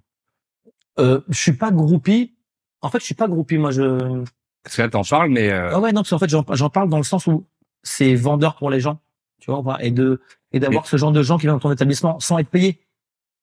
Euh, 0.99 1.21
je 1.29 1.37
suis 1.39 1.53
pas 1.53 1.71
groupie. 1.71 2.35
En 2.81 2.89
fait, 2.89 2.99
je 2.99 3.05
suis 3.05 3.15
pas 3.15 3.27
groupie. 3.27 3.57
Moi, 3.57 3.71
je. 3.71 4.23
Parce 4.63 4.75
que 4.75 4.81
là, 4.81 4.89
t'en 4.89 5.03
parles, 5.03 5.29
mais... 5.29 5.49
euh, 5.51 5.71
Ah 5.73 5.79
ouais, 5.79 5.91
non, 5.91 6.01
parce 6.01 6.09
qu'en 6.09 6.19
fait, 6.19 6.29
j'en 6.29 6.43
j'en 6.51 6.69
parle 6.69 6.89
dans 6.89 6.97
le 6.97 7.03
sens 7.03 7.27
où 7.27 7.45
c'est 7.83 8.15
vendeur 8.15 8.55
pour 8.55 8.69
les 8.69 8.79
gens, 8.79 8.99
tu 9.39 9.51
vois, 9.51 9.77
et 9.83 9.91
de 9.91 10.21
et 10.51 10.59
d'avoir 10.59 10.87
ce 10.87 10.97
genre 10.97 11.11
de 11.11 11.21
gens 11.21 11.37
qui 11.37 11.43
viennent 11.43 11.55
dans 11.55 11.59
ton 11.59 11.71
établissement 11.71 12.19
sans 12.19 12.37
être 12.39 12.49
payés. 12.49 12.81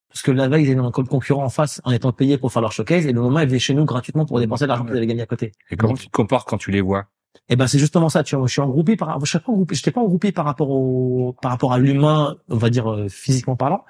Parce 0.08 0.22
que 0.22 0.30
la 0.30 0.48
veille, 0.48 0.64
ils 0.64 0.66
étaient 0.70 0.76
dans 0.76 0.86
un 0.86 0.90
concurrent 0.90 1.44
en 1.44 1.48
face 1.48 1.80
en 1.84 1.90
étant 1.90 2.12
payés 2.12 2.38
pour 2.38 2.52
faire 2.52 2.62
leur 2.62 2.72
showcase, 2.72 3.06
et 3.06 3.12
le 3.12 3.20
moment, 3.20 3.40
ils 3.40 3.46
venaient 3.48 3.58
chez 3.58 3.74
nous 3.74 3.84
gratuitement 3.84 4.26
pour 4.26 4.38
dépenser 4.38 4.66
l'argent 4.66 4.84
qu'ils 4.84 4.96
avaient 4.96 5.06
gagné 5.06 5.22
à 5.22 5.26
côté. 5.26 5.52
Et 5.70 5.76
comment 5.76 5.94
tu 5.94 6.06
te 6.06 6.10
comportes 6.12 6.48
quand 6.48 6.58
tu 6.58 6.70
les 6.70 6.80
vois? 6.80 7.06
Et 7.48 7.56
ben, 7.56 7.66
c'est 7.66 7.78
justement 7.78 8.08
ça, 8.08 8.22
tu 8.22 8.36
vois. 8.36 8.46
Je 8.46 8.52
suis 8.52 8.60
en 8.60 8.68
groupie 8.68 8.96
par, 8.96 9.18
je 9.24 9.28
suis 9.28 9.38
pas 9.38 9.50
en 9.50 9.54
groupie, 9.54 9.74
j'étais 9.74 9.90
pas 9.90 10.00
en 10.00 10.06
groupie 10.06 10.32
par 10.32 10.44
rapport 10.44 10.70
au, 10.70 11.36
par 11.42 11.50
rapport 11.50 11.72
à 11.72 11.78
l'humain, 11.78 12.36
on 12.48 12.56
va 12.56 12.70
dire, 12.70 12.90
euh, 12.90 13.08
physiquement 13.08 13.56
parlant, 13.56 13.84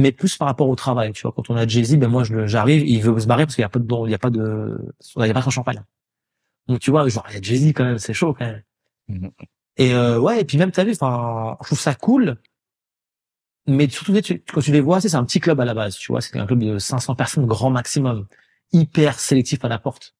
mais 0.00 0.12
plus 0.12 0.36
par 0.36 0.48
rapport 0.48 0.68
au 0.68 0.76
travail, 0.76 1.12
tu 1.12 1.22
vois. 1.22 1.32
Quand 1.32 1.50
on 1.50 1.56
a 1.56 1.66
Jay-Z, 1.66 1.96
ben 1.96 2.08
moi, 2.08 2.24
j'arrive, 2.46 2.86
il 2.86 3.02
veut 3.02 3.18
se 3.20 3.26
barrer 3.26 3.44
parce 3.46 3.54
qu'il 3.54 3.62
y 3.62 3.64
a 3.64 3.68
pas 3.68 3.78
de, 3.78 3.86
il 4.06 4.10
y 4.10 4.14
a 4.14 4.18
pas 4.18 4.30
de, 4.30 4.78
il 5.16 5.26
y 5.26 5.30
a 5.30 5.34
pas 5.34 5.42
de 5.42 5.50
champagne. 5.50 5.82
Donc, 6.68 6.80
tu 6.80 6.90
vois, 6.90 7.08
genre, 7.08 7.26
il 7.30 7.34
y 7.34 7.38
a 7.38 7.42
Jay-Z 7.42 7.72
quand 7.74 7.84
même, 7.84 7.98
c'est 7.98 8.14
chaud 8.14 8.34
quand 8.34 8.46
même. 8.46 8.62
Mhm. 9.08 9.30
Et, 9.76 9.94
euh, 9.94 10.18
ouais, 10.18 10.40
et 10.40 10.44
puis 10.44 10.58
même, 10.58 10.72
t'as 10.72 10.84
vu, 10.84 10.92
enfin, 10.92 11.56
je 11.60 11.66
trouve 11.66 11.80
ça 11.80 11.94
cool. 11.94 12.36
Mais 13.66 13.88
surtout, 13.88 14.12
quand 14.52 14.60
tu 14.60 14.72
les 14.72 14.80
vois, 14.80 15.00
c'est 15.00 15.14
un 15.14 15.24
petit 15.24 15.40
club 15.40 15.60
à 15.60 15.64
la 15.64 15.74
base, 15.74 15.96
tu 15.96 16.12
vois, 16.12 16.20
c'est 16.20 16.38
un 16.38 16.46
club 16.46 16.60
de 16.60 16.78
500 16.78 17.14
personnes 17.14 17.46
grand 17.46 17.70
maximum, 17.70 18.26
hyper 18.72 19.18
sélectif 19.20 19.64
à 19.64 19.68
la 19.68 19.78
porte. 19.78 20.14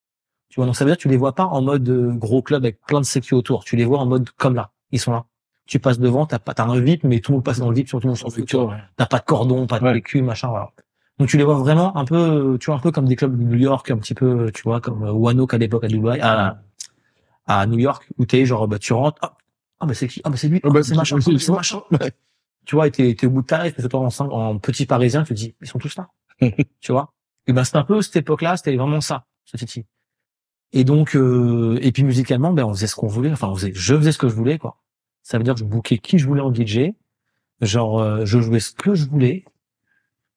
Tu 0.50 0.56
vois, 0.56 0.66
donc 0.66 0.76
ça 0.76 0.84
veut 0.84 0.90
dire 0.90 0.96
que 0.96 1.02
tu 1.02 1.08
les 1.08 1.16
vois 1.16 1.34
pas 1.34 1.46
en 1.46 1.62
mode 1.62 1.88
euh, 1.88 2.12
gros 2.12 2.42
club 2.42 2.64
avec 2.64 2.80
plein 2.80 3.00
de 3.00 3.06
sécu 3.06 3.34
autour. 3.34 3.64
Tu 3.64 3.76
les 3.76 3.84
vois 3.84 3.98
en 3.98 4.06
mode 4.06 4.30
comme 4.30 4.54
là. 4.54 4.72
Ils 4.90 5.00
sont 5.00 5.12
là. 5.12 5.26
Tu 5.70 5.78
passes 5.78 6.00
devant, 6.00 6.26
t'as 6.26 6.40
pas, 6.40 6.52
t'as 6.52 6.64
un 6.64 6.80
VIP, 6.80 7.04
mais 7.04 7.20
tout 7.20 7.30
le 7.30 7.36
monde 7.36 7.44
passe 7.44 7.60
dans 7.60 7.70
le 7.70 7.76
VIP, 7.76 7.86
surtout 7.88 8.08
on 8.08 8.16
s'en 8.16 8.28
fout. 8.28 8.44
tu 8.44 8.56
vois. 8.56 8.76
T'as 8.96 9.06
pas 9.06 9.20
de 9.20 9.24
cordon, 9.24 9.68
pas 9.68 9.78
de 9.78 9.84
Ouais. 9.84 9.92
PQ, 9.94 10.20
machin, 10.20 10.48
voilà. 10.48 10.72
Donc 11.20 11.28
tu 11.28 11.36
les 11.38 11.44
vois 11.44 11.54
vraiment 11.54 11.96
un 11.96 12.04
peu, 12.04 12.56
tu 12.60 12.66
vois, 12.66 12.74
un 12.74 12.80
peu 12.80 12.90
comme 12.90 13.04
des 13.06 13.14
clubs 13.14 13.36
de 13.38 13.44
New 13.44 13.56
York, 13.58 13.88
un 13.92 13.98
petit 13.98 14.14
peu, 14.14 14.50
tu 14.52 14.62
vois, 14.62 14.80
comme 14.80 15.04
euh, 15.04 15.12
Wanoke 15.12 15.54
à 15.54 15.58
l'époque 15.58 15.84
à 15.84 15.86
Dubaï, 15.86 16.18
à, 16.20 16.60
à 17.46 17.66
New 17.66 17.78
York, 17.78 18.08
où 18.18 18.26
t'es 18.26 18.44
genre, 18.46 18.66
bah, 18.66 18.80
tu 18.80 18.92
rentres, 18.94 19.18
ah, 19.22 19.36
ah, 19.78 19.86
bah, 19.86 19.94
c'est 19.94 20.08
qui? 20.08 20.20
Ah, 20.24 20.30
bah, 20.30 20.36
c'est 20.36 20.48
lui, 20.48 20.60
Ah, 20.64 20.66
ah, 20.68 20.72
bah, 20.72 20.82
c'est 20.82 20.96
machin, 20.96 21.20
c'est- 21.20 21.30
ah, 21.34 21.38
c'est 21.38 21.52
machin. 21.52 21.80
Tu 22.66 22.74
vois, 22.74 22.86
et 22.88 22.90
t'es, 22.90 23.14
t'es 23.14 23.26
au 23.26 23.30
bout 23.30 23.42
de 23.42 23.46
ta 23.46 23.70
toi, 23.70 24.00
en, 24.00 24.24
en 24.30 24.58
petit 24.58 24.86
parisien, 24.86 25.22
tu 25.22 25.28
te 25.34 25.38
dis, 25.38 25.54
ils 25.62 25.66
sont 25.68 25.78
tous 25.78 25.96
là. 25.96 26.08
tu 26.80 26.92
vois? 26.92 27.12
Et 27.46 27.52
ben, 27.52 27.62
c'est 27.64 27.76
un 27.76 27.84
peu 27.84 28.02
cette 28.02 28.16
époque-là, 28.16 28.56
c'était 28.56 28.74
vraiment 28.76 29.00
ça, 29.00 29.24
ce 29.44 29.56
Titi. 29.56 29.86
Et 30.72 30.84
donc, 30.84 31.16
euh, 31.16 31.78
et 31.80 31.90
puis 31.92 32.02
musicalement, 32.04 32.52
ben, 32.52 32.64
on 32.64 32.74
faisait 32.74 32.86
ce 32.86 32.94
qu'on 32.96 33.06
voulait. 33.08 33.32
Enfin, 33.32 33.48
on 33.48 33.54
faisait, 33.54 33.72
je 33.74 33.94
faisais 33.96 34.12
ce 34.12 34.18
que 34.18 34.28
je 34.28 34.34
voulais, 34.34 34.58
quoi. 34.58 34.76
Ça 35.30 35.38
veut 35.38 35.44
dire 35.44 35.54
que 35.54 35.60
je 35.60 35.64
bookais 35.64 35.98
qui 35.98 36.18
je 36.18 36.26
voulais 36.26 36.40
en 36.40 36.52
DJ. 36.52 36.92
Genre, 37.60 38.00
euh, 38.00 38.24
je 38.24 38.40
jouais 38.40 38.58
ce 38.58 38.72
que 38.72 38.96
je 38.96 39.08
voulais. 39.08 39.44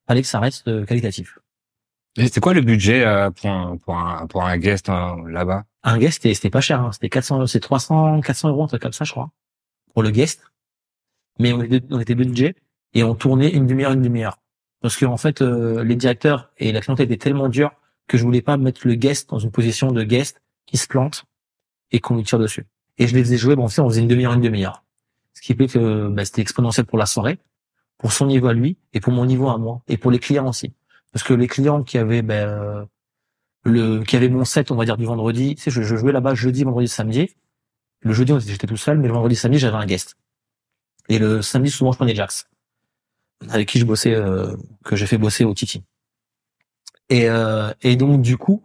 Fallait 0.08 0.22
que 0.22 0.28
ça 0.28 0.40
reste 0.40 0.68
euh, 0.68 0.86
qualitatif. 0.86 1.40
Et 2.16 2.28
C'est 2.28 2.40
quoi 2.40 2.54
le 2.54 2.62
budget 2.62 3.04
euh, 3.04 3.32
pour, 3.32 3.50
un, 3.50 3.78
pour, 3.78 3.98
un, 3.98 4.28
pour 4.28 4.44
un 4.44 4.56
guest 4.60 4.90
hein, 4.90 5.18
là-bas? 5.28 5.64
Un 5.82 5.98
guest, 5.98 6.22
c'était, 6.22 6.36
c'était 6.36 6.52
pas 6.52 6.62
cher, 6.62 6.80
hein. 6.80 6.92
C'était 6.92 7.10
400, 7.10 7.48
c'est 7.48 7.60
300, 7.60 8.22
400 8.22 8.50
euros, 8.50 8.66
un 8.66 8.68
truc 8.68 8.84
comme 8.84 8.94
ça, 8.94 9.04
je 9.04 9.12
crois. 9.12 9.32
Pour 9.96 10.04
le 10.04 10.12
guest. 10.12 10.44
Mais 11.40 11.54
on 11.54 11.64
était, 11.64 11.82
on 11.90 12.00
était 12.00 12.14
DJ. 12.14 12.54
Et 12.94 13.04
on 13.04 13.16
tournait 13.16 13.50
une 13.50 13.66
demi-heure, 13.66 13.94
une 13.94 14.04
demi-heure. 14.04 14.38
Parce 14.80 14.96
que, 14.96 15.08
en 15.08 15.18
fait, 15.18 15.42
euh, 15.42 15.84
les 15.84 15.96
directeurs 15.96 16.52
et 16.58 16.72
la 16.72 16.82
clientèle 16.82 17.08
étaient 17.08 17.18
tellement 17.18 17.50
durs 17.50 17.72
que 18.08 18.20
je 18.20 18.24
voulais 18.24 18.44
pas 18.44 18.58
mettre 18.58 18.86
le 18.86 18.94
guest 18.94 19.32
dans 19.32 19.40
une 19.40 19.50
position 19.50 19.92
de 19.92 20.04
guest 20.04 20.40
qui 20.68 20.78
se 20.78 20.86
plante 20.86 21.26
et 21.90 22.00
qu'on 22.00 22.16
lui 22.16 22.24
tire 22.24 22.38
dessus. 22.38 22.68
Et 23.00 23.08
je 23.08 23.16
les 23.16 23.24
faisais 23.24 23.38
jouer, 23.38 23.56
bon, 23.56 23.64
on 23.64 23.68
faisait 23.90 24.02
une 24.02 24.08
demi-heure, 24.08 24.34
une 24.34 24.42
demi-heure. 24.42 24.83
Ce 25.34 25.42
qui 25.42 25.56
fait 25.56 25.68
que 25.68 26.08
bah, 26.08 26.26
c'était 26.26 26.42
exponentiel 26.42 26.86
pour 26.86 26.98
la 26.98 27.06
soirée, 27.06 27.40
pour 27.98 28.14
son 28.14 28.28
niveau 28.28 28.48
à 28.48 28.54
lui 28.54 28.78
et 28.94 29.00
pour 29.00 29.14
mon 29.14 29.26
niveau 29.26 29.50
à 29.50 29.58
moi 29.58 29.82
et 29.88 29.98
pour 29.98 30.12
les 30.12 30.20
clients 30.20 30.48
aussi. 30.48 30.74
Parce 31.12 31.24
que 31.24 31.34
les 31.34 31.48
clients 31.48 31.84
qui 31.84 31.98
avaient 31.98 32.24
euh, 32.30 32.84
le 33.64 34.04
qui 34.04 34.16
avaient 34.16 34.30
mon 34.30 34.46
set, 34.46 34.72
on 34.72 34.76
va 34.76 34.86
dire 34.86 34.98
du 34.98 35.06
vendredi, 35.06 35.56
tu 35.56 35.64
sais, 35.64 35.72
je, 35.72 35.82
je 35.82 35.96
jouais 35.96 36.12
là-bas 36.12 36.36
jeudi, 36.36 36.64
vendredi, 36.64 36.88
samedi. 36.88 37.36
Le 38.02 38.14
jeudi, 38.14 38.34
j'étais 38.46 38.68
tout 38.68 38.78
seul, 38.78 38.98
mais 38.98 39.08
le 39.08 39.14
vendredi, 39.14 39.36
samedi, 39.36 39.60
j'avais 39.60 39.78
un 39.78 39.86
guest. 39.86 40.18
Et 41.10 41.20
le 41.20 41.42
samedi, 41.42 41.70
souvent, 41.70 41.92
je 41.92 41.98
prenais 41.98 42.16
Jax, 42.16 42.48
avec 43.50 43.70
qui 43.70 43.80
je 43.80 43.86
bossais, 43.86 44.14
euh, 44.14 44.56
que 44.84 44.96
j'ai 44.96 45.06
fait 45.06 45.18
bosser 45.18 45.46
au 45.46 45.54
Titi. 45.54 45.84
Et, 47.10 47.30
euh, 47.30 47.72
et 47.82 47.96
donc, 47.96 48.22
du 48.22 48.38
coup, 48.38 48.64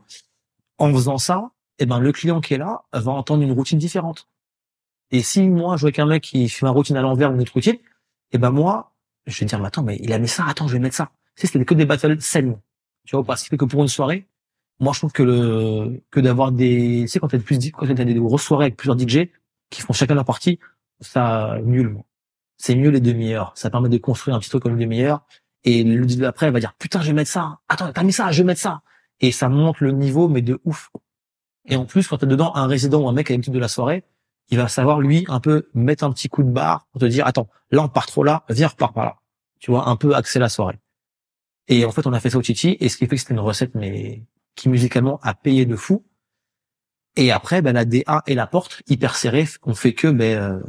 en 0.78 0.92
faisant 0.92 1.18
ça, 1.18 1.50
eh 1.78 1.86
ben, 1.86 2.00
le 2.00 2.12
client 2.12 2.40
qui 2.40 2.54
est 2.54 2.58
là 2.58 2.82
va 2.92 3.12
entendre 3.12 3.42
une 3.42 3.52
routine 3.52 3.78
différente. 3.78 4.28
Et 5.10 5.22
si 5.22 5.48
moi, 5.48 5.76
je 5.76 5.82
vois 5.82 5.92
qu'un 5.92 6.06
mec 6.06 6.22
qui 6.22 6.48
fait 6.48 6.66
ma 6.66 6.70
routine 6.70 6.96
à 6.96 7.02
l'envers, 7.02 7.32
une 7.32 7.40
autre 7.40 7.52
routine, 7.52 7.76
eh 8.32 8.38
ben, 8.38 8.50
moi, 8.50 8.92
je 9.26 9.40
vais 9.40 9.46
dire, 9.46 9.58
mais 9.58 9.66
attends, 9.66 9.82
mais 9.82 9.98
il 10.02 10.12
a 10.12 10.18
mis 10.18 10.28
ça, 10.28 10.44
attends, 10.46 10.68
je 10.68 10.74
vais 10.74 10.78
mettre 10.78 10.96
ça. 10.96 11.10
Tu 11.36 11.42
sais, 11.42 11.52
c'était 11.52 11.64
que 11.64 11.74
des 11.74 11.86
battles 11.86 12.20
saines. 12.20 12.58
Tu 13.06 13.16
vois, 13.16 13.24
parce 13.24 13.44
fait 13.44 13.56
que 13.56 13.64
pour 13.64 13.82
une 13.82 13.88
soirée, 13.88 14.26
moi, 14.80 14.92
je 14.92 15.00
trouve 15.00 15.12
que 15.12 15.22
le, 15.22 16.02
que 16.10 16.20
d'avoir 16.20 16.52
des, 16.52 17.02
tu 17.02 17.08
sais, 17.08 17.18
quand 17.20 17.28
t'as 17.28 17.38
plus, 17.38 17.58
quand 17.72 17.86
des 17.86 18.14
grosses 18.14 18.42
soirées 18.42 18.66
avec 18.66 18.76
plusieurs 18.76 18.98
DJ 18.98 19.30
qui 19.70 19.82
font 19.82 19.92
chacun 19.92 20.14
leur 20.14 20.24
partie, 20.24 20.58
ça, 21.00 21.58
nul. 21.64 21.98
C'est 22.58 22.74
mieux 22.74 22.90
les 22.90 23.00
demi-heures. 23.00 23.52
Ça 23.54 23.70
permet 23.70 23.88
de 23.88 23.98
construire 23.98 24.36
un 24.36 24.40
petit 24.40 24.50
truc 24.50 24.62
comme 24.62 24.72
une 24.72 24.80
demi-heure. 24.80 25.24
Et 25.64 25.84
le 25.84 26.06
DJ 26.08 26.18
d'après, 26.18 26.46
elle 26.46 26.52
va 26.52 26.60
dire, 26.60 26.74
putain, 26.78 27.00
je 27.00 27.08
vais 27.08 27.12
mettre 27.12 27.30
ça. 27.30 27.60
Attends, 27.68 27.92
t'as 27.92 28.02
mis 28.02 28.12
ça, 28.12 28.30
je 28.32 28.42
vais 28.42 28.46
mettre 28.46 28.60
ça. 28.60 28.82
Et 29.20 29.32
ça 29.32 29.48
monte 29.48 29.80
le 29.80 29.92
niveau, 29.92 30.28
mais 30.28 30.42
de 30.42 30.60
ouf. 30.64 30.90
Et 31.66 31.76
en 31.76 31.84
plus, 31.84 32.06
quand 32.08 32.18
t'as 32.18 32.26
dedans 32.26 32.54
un 32.54 32.66
résident 32.66 33.02
ou 33.02 33.08
un 33.08 33.12
mec 33.12 33.30
à 33.30 33.34
l'habitude 33.34 33.54
de 33.54 33.58
la 33.58 33.68
soirée, 33.68 34.04
il 34.50 34.58
va 34.58 34.68
savoir, 34.68 35.00
lui, 35.00 35.24
un 35.28 35.40
peu 35.40 35.68
mettre 35.74 36.04
un 36.04 36.12
petit 36.12 36.28
coup 36.28 36.42
de 36.42 36.50
barre 36.50 36.86
pour 36.92 37.00
te 37.00 37.06
dire, 37.06 37.26
attends, 37.26 37.48
là, 37.70 37.82
on 37.82 37.88
part 37.88 38.06
trop 38.06 38.24
là, 38.24 38.44
viens, 38.48 38.68
repart 38.68 38.94
par 38.94 39.04
là. 39.04 39.16
Tu 39.60 39.70
vois, 39.70 39.88
un 39.88 39.96
peu 39.96 40.14
axer 40.14 40.38
la 40.38 40.48
soirée. 40.48 40.78
Et 41.68 41.84
en 41.84 41.90
fait, 41.92 42.06
on 42.06 42.12
a 42.12 42.20
fait 42.20 42.30
ça 42.30 42.38
au 42.38 42.42
Titi, 42.42 42.76
et 42.80 42.88
ce 42.88 42.96
qui 42.96 43.06
fait 43.06 43.16
que 43.16 43.20
c'était 43.20 43.34
une 43.34 43.40
recette, 43.40 43.74
mais 43.74 44.22
qui 44.54 44.68
musicalement 44.68 45.20
a 45.22 45.34
payé 45.34 45.66
de 45.66 45.76
fou. 45.76 46.04
Et 47.16 47.30
après, 47.30 47.60
ben, 47.62 47.72
la 47.72 47.84
DA 47.84 48.22
et 48.26 48.34
la 48.34 48.46
porte, 48.46 48.82
hyper 48.88 49.16
serrées, 49.16 49.46
ont 49.64 49.74
fait 49.74 49.92
que, 49.92 50.08
ben, 50.08 50.38
euh, 50.38 50.60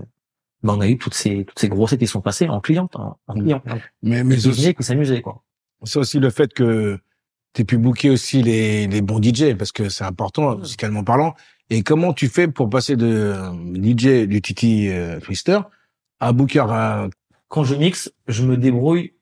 ben, 0.64 0.74
on 0.74 0.82
a 0.82 0.88
eu 0.88 0.98
toutes 0.98 1.14
ces, 1.14 1.46
toutes 1.46 1.60
ces 1.60 1.70
grossettes 1.70 2.00
qui 2.00 2.08
sont 2.08 2.22
passées 2.22 2.50
en 2.50 2.60
cliente, 2.60 2.96
en, 2.96 3.18
en 3.28 3.34
client. 3.34 3.62
Mais, 4.02 4.24
mais 4.24 4.46
aussi, 4.46 4.74
qui 4.74 4.84
s'amusaient, 4.84 5.22
quoi. 5.22 5.44
c'est 5.84 6.00
aussi 6.00 6.20
le 6.20 6.30
fait 6.32 6.54
que 6.54 7.00
tu 7.54 7.66
pu 7.66 7.78
booker 7.78 8.10
aussi 8.10 8.44
les, 8.44 8.88
les 8.88 9.02
bons 9.02 9.22
DJ 9.22 9.56
parce 9.58 9.72
que 9.72 9.90
c'est 9.90 10.04
important 10.04 10.56
Mm. 10.56 10.60
musicalement 10.60 11.04
parlant. 11.04 11.36
Et 11.70 11.84
comment 11.84 12.14
tu 12.14 12.28
fais 12.30 12.48
pour 12.48 12.70
passer 12.70 12.96
de 12.96 13.06
euh, 13.06 13.52
DJ 13.76 14.28
du 14.28 14.42
Titi 14.42 14.90
euh, 14.90 15.20
Twister 15.20 15.60
à 16.20 16.32
Booker 16.34 16.66
à... 16.70 17.08
Quand 17.48 17.64
je 17.64 17.76
mixe, 17.76 18.12
je 18.28 18.44
me 18.46 18.58
débrouille 18.58 19.14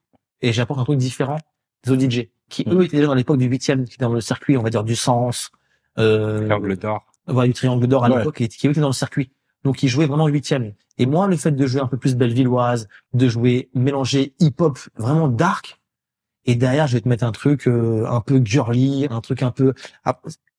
et 0.41 0.53
j'apporte 0.53 0.79
un 0.79 0.83
truc 0.85 0.97
différent 0.97 1.37
des 1.83 1.91
autres 1.91 2.01
DJ, 2.09 2.27
qui 2.49 2.63
eux 2.67 2.75
Mm. 2.75 2.81
étaient 2.83 2.97
déjà 2.97 3.07
dans 3.07 3.13
l'époque 3.15 3.37
du 3.37 3.45
huitième, 3.45 3.85
qui 3.85 3.93
étaient 3.95 4.05
dans 4.05 4.13
le 4.13 4.21
circuit, 4.21 4.57
on 4.57 4.63
va 4.63 4.69
dire, 4.69 4.83
du 4.83 4.95
sens, 4.95 5.51
euh, 5.99 6.47
L'angle 6.47 6.75
d'or. 6.77 7.05
voilà, 7.27 7.47
du 7.47 7.53
triangle 7.53 7.87
d'or 7.87 8.05
à 8.05 8.09
Ouais. 8.09 8.17
l'époque, 8.17 8.41
et 8.41 8.47
qui 8.47 8.67
était 8.67 8.79
dans 8.81 8.87
le 8.87 8.93
circuit. 8.93 9.31
Donc, 9.63 9.83
ils 9.83 9.87
jouaient 9.87 10.05
vraiment 10.07 10.27
huitième. 10.27 10.73
Et 10.97 11.05
moi, 11.05 11.27
le 11.27 11.35
fait 11.37 11.51
de 11.51 11.65
jouer 11.67 11.81
un 11.81 11.87
peu 11.87 11.97
plus 11.97 12.15
bellevilloise, 12.15 12.87
de 13.13 13.27
jouer, 13.29 13.69
mélanger 13.73 14.33
hip-hop 14.39 14.77
vraiment 14.97 15.27
dark, 15.27 15.79
et 16.45 16.55
derrière, 16.55 16.87
je 16.87 16.93
vais 16.93 17.01
te 17.01 17.09
mettre 17.09 17.23
un 17.25 17.31
truc 17.31 17.67
euh, 17.67 18.05
un 18.07 18.21
peu 18.21 18.41
girly, 18.43 19.07
un 19.09 19.21
truc 19.21 19.43
un 19.43 19.51
peu... 19.51 19.73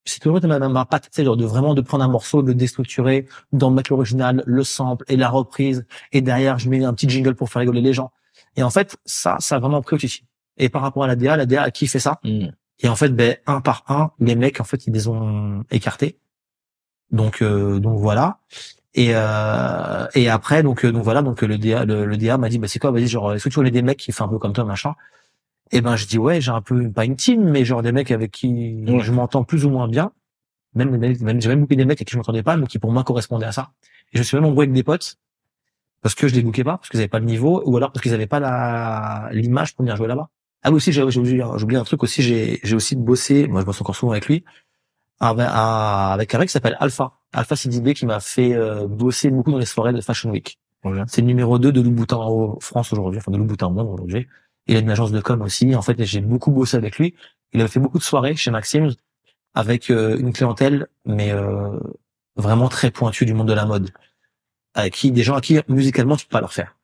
C'est 0.05 0.21
toujours 0.21 0.41
ma, 0.43 0.59
ma, 0.59 0.69
ma 0.69 0.85
patte, 0.87 1.05
tu 1.05 1.09
sais, 1.13 1.25
genre 1.25 1.37
de 1.37 1.45
vraiment 1.45 1.75
de 1.75 1.81
prendre 1.81 2.05
un 2.05 2.09
morceau, 2.09 2.43
de 2.43 2.49
le 2.49 2.55
déstructurer, 2.55 3.27
d'en 3.53 3.71
mettre 3.71 3.91
l'original, 3.93 4.43
le 4.47 4.65
sample 4.65 5.05
et 5.09 5.17
la 5.17 5.29
reprise, 5.29 5.87
et 6.13 6.23
derrière, 6.23 6.59
je 6.59 6.71
mets 6.71 6.83
un 6.85 6.95
petit 6.95 7.09
jingle 7.09 7.35
pour 7.35 7.51
faire 7.51 7.61
rigoler 7.61 7.83
les 7.83 7.93
gens. 7.93 8.11
Et 8.57 8.63
en 8.63 8.71
fait, 8.71 8.97
ça, 9.05 9.37
ça 9.41 9.57
a 9.57 9.59
vraiment 9.59 9.83
pris 9.83 9.97
au 9.97 9.99
Titi. 9.99 10.25
Et 10.57 10.69
par 10.69 10.83
rapport 10.83 11.05
à 11.05 11.07
la 11.07 11.17
DA, 11.17 11.37
la 11.37 11.47
DA, 11.47 11.71
qui 11.71 11.87
fait 11.87 12.01
ça 12.01 12.21
et 12.81 12.89
en 12.89 12.97
fait, 12.97 13.09
ben, 13.11 13.37
un 13.47 13.61
par 13.61 13.85
un, 13.89 14.13
les 14.21 14.37
mecs, 14.37 14.61
en 14.61 14.65
fait, 14.65 14.87
ils 14.87 14.93
les 14.93 15.09
ont 15.09 15.65
écartés. 15.71 16.19
Donc, 17.11 17.43
euh, 17.43 17.81
donc 17.81 17.99
voilà. 17.99 18.39
Et 18.95 19.11
euh, 19.15 20.07
et 20.15 20.29
après, 20.29 20.63
donc 20.63 20.85
euh, 20.85 20.93
donc 20.93 21.03
voilà, 21.05 21.23
donc 21.23 21.43
le 21.43 21.59
DA, 21.59 21.85
le, 21.85 22.05
le 22.07 22.17
DA 22.17 22.39
m'a 22.39 22.49
dit, 22.49 22.59
bah 22.59 22.69
c'est 22.69 22.79
quoi, 22.79 22.91
vas-y, 22.91 23.07
genre, 23.07 23.35
est-ce 23.35 23.49
que 23.49 23.61
tu 23.63 23.71
des 23.71 23.83
mecs 23.83 23.99
qui 23.99 24.13
font 24.13 24.25
un 24.25 24.29
peu 24.29 24.39
comme 24.39 24.53
toi, 24.53 24.65
machin? 24.65 24.95
Et 25.73 25.81
ben, 25.81 25.97
je 25.97 26.07
dis 26.07 26.19
ouais, 26.19 26.41
j'ai 26.41 26.51
un 26.51 26.61
peu 26.63 26.91
pas 26.91 27.05
une 27.05 27.17
team, 27.17 27.43
mais 27.51 27.65
genre 27.65 27.83
des 27.83 27.93
mecs 27.93 28.11
avec 28.11 28.31
qui 28.31 28.85
Ouais. 28.87 29.01
je 29.01 29.13
m'entends 29.13 29.45
plus 29.45 29.65
ou 29.65 29.71
moins 29.71 29.89
bien. 29.89 30.13
Même, 30.75 30.97
même, 30.97 31.41
j'ai 31.41 31.49
même 31.49 31.61
booké 31.63 31.77
des 31.77 31.85
mecs 31.85 31.99
avec 31.99 32.09
qui 32.09 32.13
je 32.13 32.17
m'entendais 32.19 32.43
pas, 32.43 32.57
mais 32.57 32.67
qui 32.67 32.79
pour 32.79 32.93
moi 32.93 33.05
correspondaient 33.05 33.47
à 33.47 33.53
ça. 33.53 33.71
Et 34.13 34.17
je 34.17 34.19
me 34.19 34.25
suis 34.25 34.37
même 34.37 34.45
embrouillé 34.45 34.69
avec 34.69 34.75
des 34.75 34.83
potes 34.83 35.17
parce 36.03 36.15
que 36.15 36.29
je 36.29 36.35
les 36.35 36.43
bookais 36.43 36.63
pas, 36.65 36.77
parce 36.79 36.89
qu'ils 36.91 37.01
avaient 37.01 37.09
pas 37.09 37.19
le 37.19 37.25
niveau, 37.27 37.63
ou 37.67 37.77
alors 37.77 37.91
parce 37.93 38.03
qu'ils 38.03 38.15
avaient 38.15 38.27
pas 38.29 38.39
la 38.41 39.29
l'image 39.33 39.75
pour 39.75 39.83
venir 39.83 39.97
jouer 39.97 40.07
là-bas. 40.09 40.29
Ah 40.63 40.71
oui, 40.71 40.77
aussi, 40.77 40.93
j'ai 40.93 41.03
oublié, 41.03 41.43
un 41.79 41.85
truc 41.85 42.03
aussi, 42.03 42.23
j'ai 42.23 42.61
j'ai 42.63 42.77
aussi 42.77 42.97
bossé, 42.97 43.47
moi 43.49 43.61
je 43.61 43.67
bosse 43.67 43.81
encore 43.81 43.97
souvent 43.97 44.13
avec 44.13 44.27
lui, 44.27 44.45
avec, 45.21 45.47
un- 45.47 46.11
avec 46.13 46.35
un 46.35 46.39
mec 46.39 46.49
qui 46.49 46.53
s'appelle 46.53 46.77
Alpha. 46.81 47.13
Alpha 47.33 47.57
CDB 47.57 47.95
qui 47.95 48.07
m'a 48.07 48.21
fait 48.21 48.55
euh, 48.55 48.87
bosser 48.87 49.31
beaucoup 49.31 49.51
dans 49.51 49.59
les 49.59 49.67
soirées 49.67 49.93
de 49.93 50.01
Fashion 50.01 50.31
Week. 50.31 50.59
C'est 51.09 51.21
le 51.21 51.27
numéro 51.27 51.59
2 51.59 51.73
de 51.73 51.81
Louboutin 51.81 52.17
en 52.17 52.59
France 52.61 52.93
aujourd'hui, 52.93 53.19
enfin 53.19 53.31
de 53.33 53.37
Louboutin 53.37 53.67
au 53.67 53.71
monde 53.71 53.89
aujourd'hui. 53.89 54.27
Il 54.69 54.77
a 54.77 54.81
une 54.81 54.91
agence 54.91 55.13
de 55.13 55.21
com 55.21 55.41
aussi. 55.43 55.75
En 55.75 55.83
fait, 55.83 56.03
j'ai 56.05 56.21
beaucoup 56.21 56.51
bossé 56.51 56.77
avec 56.77 56.99
lui. 56.99 57.15
Il 57.53 57.61
avait 57.61 57.71
fait 57.71 57.81
beaucoup 57.81 57.99
de 57.99 58.03
soirées 58.03 58.37
chez 58.37 58.51
Maxime 58.51 58.91
avec 59.55 59.91
euh, 59.91 60.19
une 60.19 60.33
clientèle, 60.33 60.89
mais 61.07 61.33
euh, 61.33 61.79
vraiment 62.37 62.69
très 62.69 62.91
pointue 62.91 63.25
du 63.25 63.35
monde 63.35 63.49
de 63.49 63.55
la 63.55 63.65
mode. 63.65 63.91
Avec 64.75 64.95
qui, 64.95 65.11
des 65.11 65.23
gens 65.23 65.35
à 65.35 65.41
qui, 65.41 65.59
musicalement, 65.69 66.17
tu 66.17 66.27
peux 66.27 66.33
pas 66.33 66.41
leur 66.41 66.53
faire. 66.53 66.77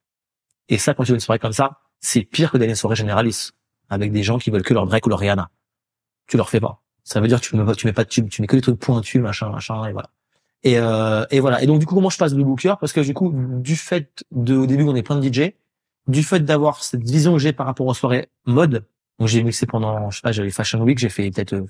Et 0.68 0.78
ça, 0.78 0.94
quand 0.94 1.04
tu 1.04 1.12
as 1.12 1.14
une 1.14 1.20
soirée 1.20 1.38
comme 1.38 1.52
ça, 1.52 1.80
c'est 2.00 2.22
pire 2.22 2.50
que 2.50 2.56
d'aller 2.56 2.70
une 2.70 2.76
soirée 2.76 2.96
généraliste. 2.96 3.52
Avec 3.90 4.12
des 4.12 4.22
gens 4.22 4.38
qui 4.38 4.50
veulent 4.50 4.62
que 4.62 4.72
leur 4.72 4.86
break 4.86 5.04
ou 5.06 5.10
leur 5.10 5.18
Rihanna. 5.18 5.50
Tu 6.26 6.38
leur 6.38 6.48
fais 6.48 6.60
pas. 6.60 6.82
Ça 7.04 7.20
veut 7.20 7.28
dire 7.28 7.38
que 7.38 7.46
tu 7.46 7.54
mets 7.54 7.64
mets 7.64 7.92
pas 7.92 8.04
de 8.04 8.08
tube, 8.08 8.30
tu 8.30 8.40
mets 8.40 8.46
que 8.46 8.56
des 8.56 8.62
trucs 8.62 8.78
pointus, 8.78 9.20
machin, 9.20 9.50
machin, 9.50 9.84
et 9.86 9.92
voilà. 9.92 10.08
Et, 10.62 10.78
euh, 10.78 11.26
et 11.30 11.40
voilà. 11.40 11.62
Et 11.62 11.66
donc, 11.66 11.78
du 11.78 11.86
coup, 11.86 11.94
comment 11.94 12.08
je 12.08 12.16
passe 12.16 12.32
de 12.32 12.42
booker? 12.42 12.74
Parce 12.80 12.94
que, 12.94 13.00
du 13.00 13.12
coup, 13.12 13.30
du 13.34 13.76
fait 13.76 14.24
de, 14.30 14.56
au 14.56 14.66
début, 14.66 14.84
on 14.84 14.96
est 14.96 15.02
plein 15.02 15.20
de 15.20 15.30
DJ, 15.30 15.52
du 16.06 16.22
fait 16.22 16.40
d'avoir 16.40 16.82
cette 16.82 17.02
vision 17.02 17.32
que 17.34 17.38
j'ai 17.38 17.52
par 17.52 17.66
rapport 17.66 17.86
aux 17.86 17.94
soirées 17.94 18.28
mode, 18.46 18.84
donc 19.18 19.28
j'ai 19.28 19.42
mixé 19.42 19.66
pendant, 19.66 20.10
je 20.10 20.16
sais 20.16 20.22
pas, 20.22 20.32
j'avais 20.32 20.50
Fashion 20.50 20.80
Week, 20.82 20.98
j'ai 20.98 21.08
fait 21.08 21.30
peut-être 21.30 21.54
euh, 21.54 21.66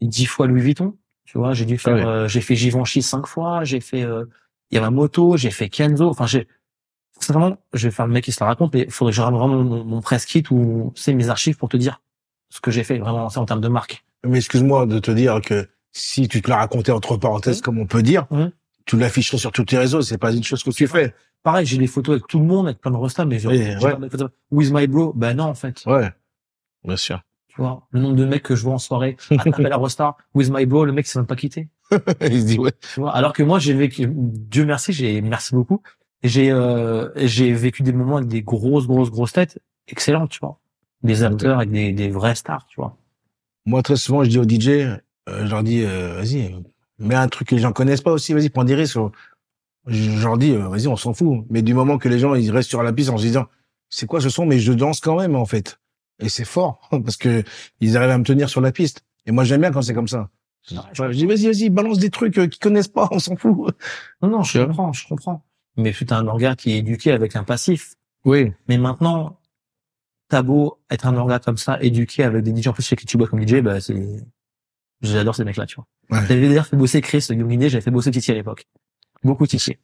dix 0.00 0.26
fois 0.26 0.46
Louis 0.46 0.60
Vuitton, 0.60 0.96
tu 1.24 1.38
vois, 1.38 1.54
j'ai 1.54 1.64
dû 1.64 1.78
faire, 1.78 1.94
Ouais. 1.94 2.04
euh, 2.04 2.28
j'ai 2.28 2.40
fait 2.40 2.56
Givenchy 2.56 3.02
cinq 3.02 3.26
fois, 3.26 3.64
j'ai 3.64 3.80
fait 3.80 4.02
euh, 4.02 4.24
Yamamoto, 4.70 5.36
j'ai 5.36 5.50
fait 5.50 5.68
Kenzo, 5.68 6.08
enfin 6.08 6.26
j'ai, 6.26 6.48
sincèrement, 7.18 7.56
je 7.72 7.88
vais 7.88 7.92
faire 7.92 8.06
le 8.06 8.12
mec 8.12 8.24
qui 8.24 8.32
se 8.32 8.40
la 8.42 8.46
raconte, 8.48 8.74
mais 8.74 8.82
il 8.82 8.90
faudrait 8.90 9.12
que 9.12 9.16
je 9.16 9.22
ramène 9.22 9.38
vraiment 9.40 9.62
mon, 9.62 9.84
mon 9.84 10.00
press 10.00 10.24
kit 10.26 10.42
ou 10.50 10.92
c'est 10.96 11.14
mes 11.14 11.28
archives 11.28 11.56
pour 11.56 11.68
te 11.68 11.76
dire 11.76 12.00
ce 12.50 12.60
que 12.60 12.70
j'ai 12.70 12.84
fait 12.84 12.98
vraiment 12.98 13.26
en 13.26 13.44
termes 13.46 13.60
de 13.60 13.68
marque. 13.68 14.04
Mais 14.26 14.38
excuse-moi 14.38 14.86
de 14.86 14.98
te 14.98 15.10
dire 15.10 15.40
que 15.40 15.68
si 15.92 16.28
tu 16.28 16.42
te 16.42 16.50
l'as 16.50 16.56
raconté 16.56 16.90
entre 16.92 17.16
parenthèses, 17.16 17.58
Mhm. 17.58 17.62
comme 17.62 17.78
on 17.78 17.86
peut 17.86 18.02
dire, 18.02 18.26
Mhm. 18.30 18.50
Tu 18.84 18.96
l'afficherais 18.96 19.38
sur 19.38 19.52
tous 19.52 19.64
tes 19.64 19.78
réseaux. 19.78 20.02
C'est 20.02 20.18
pas 20.18 20.32
une 20.32 20.42
chose 20.42 20.62
que 20.62 20.70
tu 20.70 20.86
fais. 20.86 21.14
Pareil, 21.42 21.66
j'ai 21.66 21.78
les 21.78 21.86
photos 21.86 22.14
avec 22.14 22.26
tout 22.28 22.38
le 22.38 22.44
monde, 22.44 22.66
avec 22.66 22.80
plein 22.80 22.90
de 22.90 22.96
restas, 22.96 23.24
mais 23.24 23.38
j'ai 23.38 23.48
ouais. 23.48 23.78
photos. 24.10 24.30
With 24.50 24.72
my 24.72 24.86
bro, 24.86 25.12
ben 25.12 25.34
non 25.34 25.44
en 25.44 25.54
fait. 25.54 25.82
Ouais. 25.86 26.10
Bien 26.84 26.96
sûr. 26.96 27.22
Tu 27.48 27.60
vois, 27.60 27.86
le 27.90 28.00
nombre 28.00 28.16
de 28.16 28.24
mecs 28.24 28.42
que 28.42 28.54
je 28.54 28.62
vois 28.62 28.74
en 28.74 28.78
soirée, 28.78 29.16
à 29.30 29.60
la 29.60 29.76
Rosta, 29.76 30.16
with 30.34 30.50
my 30.50 30.64
bro, 30.64 30.84
le 30.84 30.92
mec 30.92 31.06
s'est 31.06 31.18
même 31.18 31.26
pas 31.26 31.36
quitté. 31.36 31.68
Il 32.22 32.40
se 32.40 32.46
dit, 32.46 32.58
ouais. 32.58 32.72
Tu 32.94 33.00
vois, 33.00 33.14
alors 33.14 33.34
que 33.34 33.42
moi 33.42 33.58
j'ai 33.58 33.74
vécu, 33.74 34.08
Dieu 34.08 34.64
merci, 34.64 34.92
j'ai 34.92 35.20
merci 35.20 35.54
beaucoup, 35.54 35.82
j'ai 36.22 36.50
euh, 36.50 37.10
j'ai 37.16 37.52
vécu 37.52 37.82
des 37.82 37.92
moments 37.92 38.16
avec 38.16 38.28
des 38.28 38.42
grosses 38.42 38.86
grosses 38.86 39.10
grosses 39.10 39.32
têtes, 39.32 39.58
excellentes, 39.86 40.30
tu 40.30 40.38
vois, 40.40 40.60
des 41.02 41.24
acteurs 41.24 41.58
avec 41.58 41.70
des 41.70 41.92
des 41.92 42.08
vrais 42.08 42.36
stars, 42.36 42.64
tu 42.66 42.76
vois. 42.80 42.96
Moi, 43.66 43.82
très 43.82 43.96
souvent, 43.96 44.24
je 44.24 44.30
dis 44.30 44.38
aux 44.38 44.48
DJ, 44.48 44.68
euh, 44.68 44.98
je 45.28 45.50
leur 45.50 45.62
dis, 45.62 45.84
euh, 45.84 46.16
vas-y, 46.16 46.54
mets 47.04 47.14
un 47.14 47.28
truc 47.28 47.48
que 47.48 47.54
les 47.54 47.60
gens 47.60 47.72
connaissent 47.72 48.00
pas 48.00 48.12
aussi, 48.12 48.32
vas-y, 48.32 48.50
prends 48.50 48.64
des 48.64 48.74
risques. 48.74 48.98
Je 49.86 50.10
je 50.10 50.22
leur 50.22 50.38
dis, 50.38 50.52
euh, 50.52 50.68
vas-y, 50.68 50.86
on 50.86 50.96
s'en 50.96 51.12
fout. 51.12 51.44
Mais 51.50 51.62
du 51.62 51.74
moment 51.74 51.98
que 51.98 52.08
les 52.08 52.18
gens, 52.18 52.34
ils 52.34 52.50
restent 52.50 52.68
sur 52.68 52.82
la 52.82 52.92
piste 52.92 53.10
en 53.10 53.18
se 53.18 53.22
disant, 53.22 53.46
c'est 53.88 54.06
quoi 54.06 54.20
ce 54.20 54.28
son? 54.28 54.46
Mais 54.46 54.58
je 54.58 54.72
danse 54.72 55.00
quand 55.00 55.18
même, 55.18 55.36
en 55.36 55.44
fait. 55.44 55.78
Et 56.20 56.28
c'est 56.28 56.44
fort, 56.44 56.88
parce 56.90 57.16
que 57.16 57.42
ils 57.80 57.96
arrivent 57.96 58.10
à 58.10 58.18
me 58.18 58.24
tenir 58.24 58.48
sur 58.48 58.60
la 58.60 58.72
piste. 58.72 59.02
Et 59.26 59.32
moi, 59.32 59.44
j'aime 59.44 59.60
bien 59.60 59.70
quand 59.70 59.82
c'est 59.82 59.94
comme 59.94 60.08
ça. 60.08 60.30
Je 60.62 61.10
dis, 61.10 61.26
vas-y, 61.26 61.46
vas-y, 61.46 61.70
balance 61.70 61.98
des 61.98 62.10
trucs 62.10 62.38
euh, 62.38 62.46
qu'ils 62.46 62.60
connaissent 62.60 62.88
pas, 62.88 63.08
on 63.12 63.18
s'en 63.18 63.36
fout. 63.36 63.74
Non 64.22 64.28
non, 64.28 64.42
je 64.42 64.60
Tu 64.60 64.66
comprends, 64.66 64.92
je 64.92 65.08
comprends. 65.08 65.44
Mais 65.76 65.92
c'est 65.92 66.12
un 66.12 66.26
organe 66.26 66.54
qui 66.54 66.72
est 66.72 66.78
éduqué 66.78 67.12
avec 67.12 67.34
un 67.34 67.44
passif. 67.44 67.94
Oui. 68.24 68.52
Mais 68.68 68.78
maintenant, 68.78 69.40
t'as 70.28 70.42
beau 70.42 70.78
être 70.90 71.06
un 71.06 71.16
organe 71.16 71.40
comme 71.40 71.56
ça, 71.56 71.78
éduqué 71.82 72.22
avec 72.22 72.44
des 72.44 72.54
DJ 72.54 72.68
en 72.68 72.72
plus 72.72 72.84
chez 72.84 72.94
qui 72.94 73.06
tu 73.06 73.16
bosses 73.16 73.30
comme 73.30 73.46
DJ, 73.46 73.56
bah 73.56 73.80
c'est, 73.80 74.22
j'adore 75.02 75.34
ces 75.34 75.44
mecs-là, 75.44 75.66
tu 75.66 75.76
vois. 75.76 75.86
Ouais. 76.10 76.24
J'avais 76.28 76.48
d'ailleurs 76.48 76.66
fait 76.66 76.76
bosser 76.76 77.00
Chris 77.00 77.24
Youngidé, 77.30 77.68
j'avais 77.68 77.82
fait 77.82 77.90
bosser 77.90 78.10
Titi 78.10 78.30
à 78.30 78.34
l'époque. 78.34 78.66
Beaucoup 79.22 79.46
Titi. 79.46 79.76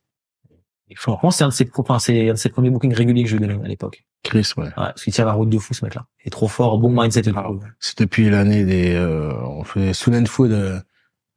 Franchement, 0.96 1.30
c'est 1.30 1.44
un 1.44 1.48
de 1.48 1.52
ses, 1.52 1.70
enfin, 1.76 1.98
c'est 1.98 2.30
un 2.30 2.32
de 2.32 2.38
ses 2.38 2.48
premiers 2.48 2.70
bookings 2.70 2.94
réguliers 2.94 3.22
que 3.24 3.28
je 3.28 3.36
donné 3.36 3.52
à 3.62 3.68
l'époque. 3.68 4.04
Chris, 4.22 4.50
ouais. 4.56 4.64
Ouais, 4.64 4.70
parce 4.74 5.02
qu'il 5.04 5.12
tire 5.12 5.26
la 5.26 5.32
route 5.34 5.50
de 5.50 5.58
fou, 5.58 5.74
ce 5.74 5.84
mec-là. 5.84 6.06
Il 6.24 6.28
est 6.28 6.30
trop 6.30 6.48
fort, 6.48 6.78
bon 6.78 6.90
mindset 6.90 7.20
et 7.20 7.22
tout. 7.24 7.34
Ah, 7.36 7.50
C'est 7.78 7.98
depuis 7.98 8.30
l'année 8.30 8.64
des, 8.64 8.94
euh, 8.94 9.34
on 9.44 9.64
fait 9.64 9.92
Soul 9.92 10.14
and 10.16 10.24
Food 10.24 10.50
euh, 10.52 10.80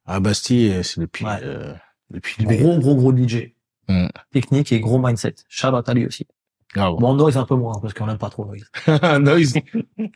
à 0.06 0.22
Bastille, 0.22 0.68
et 0.68 0.84
c'est 0.84 1.02
depuis, 1.02 1.26
Ouais. 1.26 1.40
euh, 1.44 1.74
depuis 2.12 2.44
Gros, 2.46 2.80
gros, 2.80 2.96
gros 2.96 3.14
DJ. 3.16 3.54
Mm. 3.90 4.08
Technique 4.32 4.72
et 4.72 4.80
gros 4.80 5.00
mindset. 5.00 5.36
Shout 5.50 5.68
out 5.68 5.88
à 5.90 5.94
lui 5.94 6.06
aussi. 6.06 6.26
Ah 6.76 6.90
bon. 6.90 6.98
Bon, 7.00 7.14
Noise 7.16 7.36
un 7.36 7.46
peu 7.46 7.56
moins, 7.56 7.78
parce 7.82 7.94
qu'on 7.94 8.08
aime 8.08 8.18
pas 8.18 8.30
trop 8.30 8.46
Noise. 8.46 8.64
Noise. 9.20 9.56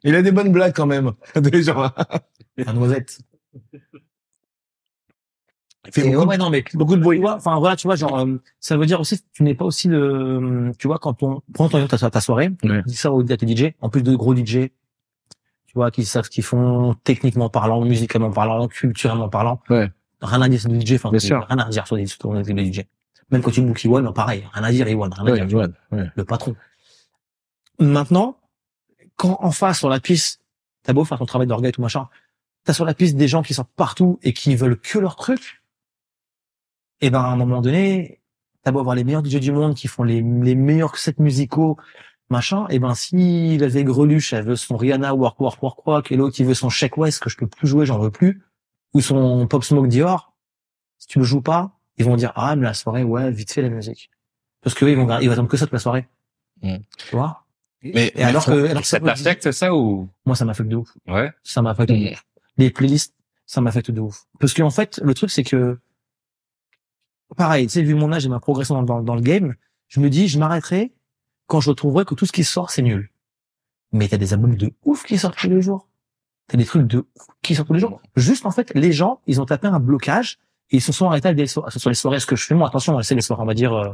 Il 0.04 0.16
a 0.16 0.22
des 0.22 0.32
bonnes 0.32 0.54
blagues 0.54 0.74
quand 0.74 0.86
même. 0.86 1.12
Gens. 1.62 1.92
La 2.58 2.72
noisette. 2.72 3.20
Il 5.88 5.92
fait 5.94 6.10
beaucoup, 6.12 6.28
ouais, 6.28 6.38
non, 6.38 6.50
mais 6.50 6.64
beaucoup 6.74 6.96
de 6.96 7.02
bruit. 7.02 7.22
enfin 7.24 7.60
voilà, 7.60 7.76
tu 7.76 7.86
vois, 7.88 7.96
genre, 7.96 8.18
euh, 8.20 8.38
ça 8.60 8.76
veut 8.76 8.88
dire 8.88 9.00
aussi, 9.00 9.20
tu 9.34 9.44
n'es 9.44 9.54
pas 9.54 9.66
aussi 9.66 9.88
le, 9.88 10.72
tu 10.80 10.88
vois, 10.88 10.98
quand 10.98 11.22
on 11.22 11.42
prend 11.54 11.70
ton 11.70 11.86
ta, 11.86 12.10
ta 12.10 12.22
soirée, 12.22 12.50
Ouais. 12.64 12.82
dis 12.88 12.96
ça 12.96 13.12
aux 13.12 13.22
à 13.32 13.38
tes 13.38 13.46
DJ, 13.48 13.74
en 13.82 13.90
plus 13.90 14.02
de 14.02 14.16
gros 14.16 14.36
DJ, 14.36 14.70
tu 15.68 15.74
vois, 15.76 15.92
qui 15.92 16.04
savent 16.04 16.26
ce 16.26 16.32
qu'ils 16.32 16.44
font, 16.44 16.96
techniquement 17.04 17.50
parlant, 17.50 17.86
musicalement 17.86 18.32
parlant, 18.32 18.68
culturellement 18.68 19.30
parlant. 19.30 19.62
Ouais. 19.70 19.92
Rien 20.22 20.42
à 20.42 20.50
dire 20.50 20.60
sur 20.60 20.72
le 20.72 20.80
DJ, 20.82 20.94
enfin, 20.94 21.10
rien 21.12 21.60
à 21.60 21.70
dire 21.70 21.86
sur 21.86 21.98
les, 21.98 22.08
sur 22.08 22.34
les 22.34 22.74
DJ. 22.74 22.82
Même 23.30 23.44
quand 23.44 23.52
tu 23.52 23.62
bookes 23.62 23.84
Iwan, 23.84 24.12
pareil, 24.12 24.44
rien 24.54 24.64
à 24.64 24.72
dire 24.72 24.88
Iwan, 24.88 25.14
rien 25.14 25.28
à 25.28 25.32
Ouais, 25.32 25.46
dire, 25.46 25.70
le 26.16 26.26
patron. 26.26 26.56
Maintenant, 27.78 28.38
quand 29.18 29.38
en 29.40 29.52
face, 29.52 29.80
sur 29.80 29.90
la 29.90 30.00
piste, 30.00 30.42
t'as 30.82 30.94
beau 30.94 31.06
faire 31.06 31.20
ton 31.20 31.26
travail 31.28 31.46
d'orgueil 31.48 31.72
tout 31.72 31.82
machin, 31.82 32.08
t'as 32.66 32.74
sur 32.74 32.84
la 32.86 32.94
piste 32.94 33.16
des 33.16 33.28
gens 33.28 33.42
qui 33.44 33.54
sortent 33.54 33.72
partout 33.76 34.20
et 34.24 34.34
qui 34.34 34.56
veulent 34.56 34.80
que 34.80 35.00
leur 35.00 35.16
truc, 35.16 35.62
et 37.02 37.10
ben 37.10 37.22
à 37.22 37.28
un 37.28 37.36
moment 37.36 37.62
donné, 37.62 38.22
t'as 38.64 38.72
beau 38.72 38.80
avoir 38.80 38.96
les 38.96 39.04
meilleurs 39.04 39.24
DJ 39.24 39.36
du 39.40 39.52
monde 39.52 39.76
qui 39.76 39.88
font 39.88 40.04
les, 40.04 40.22
les 40.22 40.56
meilleurs 40.56 40.98
sets 40.98 41.16
musicaux, 41.20 41.78
machin, 42.30 42.66
et 42.70 42.80
ben 42.80 42.96
si 42.96 43.58
la 43.58 43.68
vieille 43.68 43.84
greluche, 43.84 44.34
elle 44.34 44.46
veut 44.46 44.56
son 44.56 44.78
Rihanna 44.78 45.14
Work 45.14 45.40
Work 45.40 45.62
Work 45.64 45.88
Work, 45.88 46.12
et 46.12 46.16
l'autre 46.18 46.36
qui 46.36 46.44
veut 46.44 46.54
son 46.56 46.70
Shake 46.70 46.98
West 46.98 47.22
que 47.22 47.30
je 47.30 47.38
peux 47.38 47.48
plus 47.48 47.68
jouer, 47.68 47.86
j'en 47.86 48.00
veux 48.00 48.12
plus, 48.12 48.42
ou 48.94 49.02
son 49.02 49.46
Pop 49.48 49.64
Smoke 49.64 49.88
Dior, 49.88 50.34
si 50.98 51.08
tu 51.08 51.20
le 51.20 51.26
joues 51.26 51.42
pas, 51.42 51.72
ils 51.98 52.06
vont 52.06 52.16
dire 52.16 52.32
ah 52.36 52.56
mais 52.56 52.64
la 52.66 52.74
soirée 52.74 53.04
ouais 53.04 53.30
vite 53.32 53.52
fait 53.52 53.62
la 53.62 53.70
musique, 53.70 54.10
parce 54.62 54.74
que 54.76 54.86
eux, 54.86 54.90
ils 54.92 54.98
vont 54.98 55.08
ils 55.20 55.28
vont 55.28 55.34
attendre 55.34 55.50
que 55.50 55.58
ça 55.58 55.66
toute 55.66 55.74
la 55.74 55.80
soirée, 55.80 56.08
Mm. 56.64 56.78
tu 57.10 57.16
vois? 57.18 57.44
Mais, 57.84 58.12
Et 58.16 58.24
alors 58.24 58.46
que, 58.46 58.52
alors 58.70 58.82
que 58.82 58.88
Ça 58.88 59.00
t'affecte 59.02 59.52
ça 59.52 59.76
ou? 59.76 60.10
Moi 60.26 60.36
ça 60.38 60.46
m'affecte 60.46 60.70
de 60.70 60.78
ouf 60.78 60.90
ouais 61.08 61.30
ça 61.44 61.62
m'affecte 61.62 61.90
de 61.92 61.96
Mm. 61.98 62.14
ouf. 62.14 62.26
Les 62.58 62.70
playlists, 62.72 63.14
ça 63.46 63.62
m'affecte 63.62 63.92
de 63.92 64.00
ouf. 64.02 64.26
Parce 64.40 64.54
qu'en 64.54 64.70
fait, 64.70 65.00
le 65.04 65.14
truc, 65.14 65.30
c'est 65.32 65.44
que, 65.44 65.78
pareil, 67.36 67.68
tu 67.68 67.74
sais, 67.74 67.82
vu 67.82 67.96
mon 67.96 68.12
âge 68.12 68.26
et 68.26 68.30
ma 68.30 68.40
progression 68.40 68.76
dans, 68.76 68.84
dans, 68.84 69.02
dans 69.04 69.16
le 69.16 69.22
game, 69.22 69.56
je 69.88 70.00
me 70.00 70.10
dis, 70.10 70.28
je 70.28 70.40
m'arrêterai 70.40 70.94
quand 71.48 71.60
je 71.60 71.70
retrouverai 71.70 72.06
que 72.06 72.16
tout 72.16 72.26
ce 72.26 72.32
qui 72.32 72.44
sort, 72.44 72.72
c'est 72.72 72.82
nul. 72.82 73.12
Mais 73.92 74.08
t'as 74.08 74.18
des 74.18 74.34
albums 74.34 74.56
de 74.56 74.74
ouf 74.84 75.04
qui 75.04 75.18
sortent 75.18 75.38
tous 75.38 75.50
les 75.50 75.62
jours. 75.62 75.88
T'as 76.48 76.58
des 76.58 76.66
trucs 76.66 76.88
de 76.88 77.00
ouf 77.00 77.28
qui 77.42 77.56
sortent 77.56 77.68
tous 77.68 77.74
les 77.76 77.80
jours. 77.80 78.02
Juste, 78.16 78.46
en 78.46 78.52
fait, 78.52 78.74
les 78.74 78.92
gens, 78.92 79.22
ils 79.28 79.42
ont 79.42 79.46
tapé 79.46 79.68
un 79.68 79.80
blocage 79.80 80.40
et 80.72 80.78
ils 80.78 80.82
se 80.82 80.92
sont 80.92 81.08
arrêtés 81.08 81.28
à 81.30 81.34
des 81.34 81.48
so- 81.48 81.66
sur 81.70 81.90
les 81.90 81.96
soirées. 81.96 82.20
Ce 82.20 82.26
que 82.26 82.36
je 82.36 82.46
fais, 82.46 82.56
moi, 82.56 82.68
attention, 82.68 83.00
c'est 83.04 83.16
les 83.16 83.22
soirées, 83.22 83.44
on 83.44 83.46
va 83.46 83.54
dire, 83.54 83.74
euh, 83.74 83.94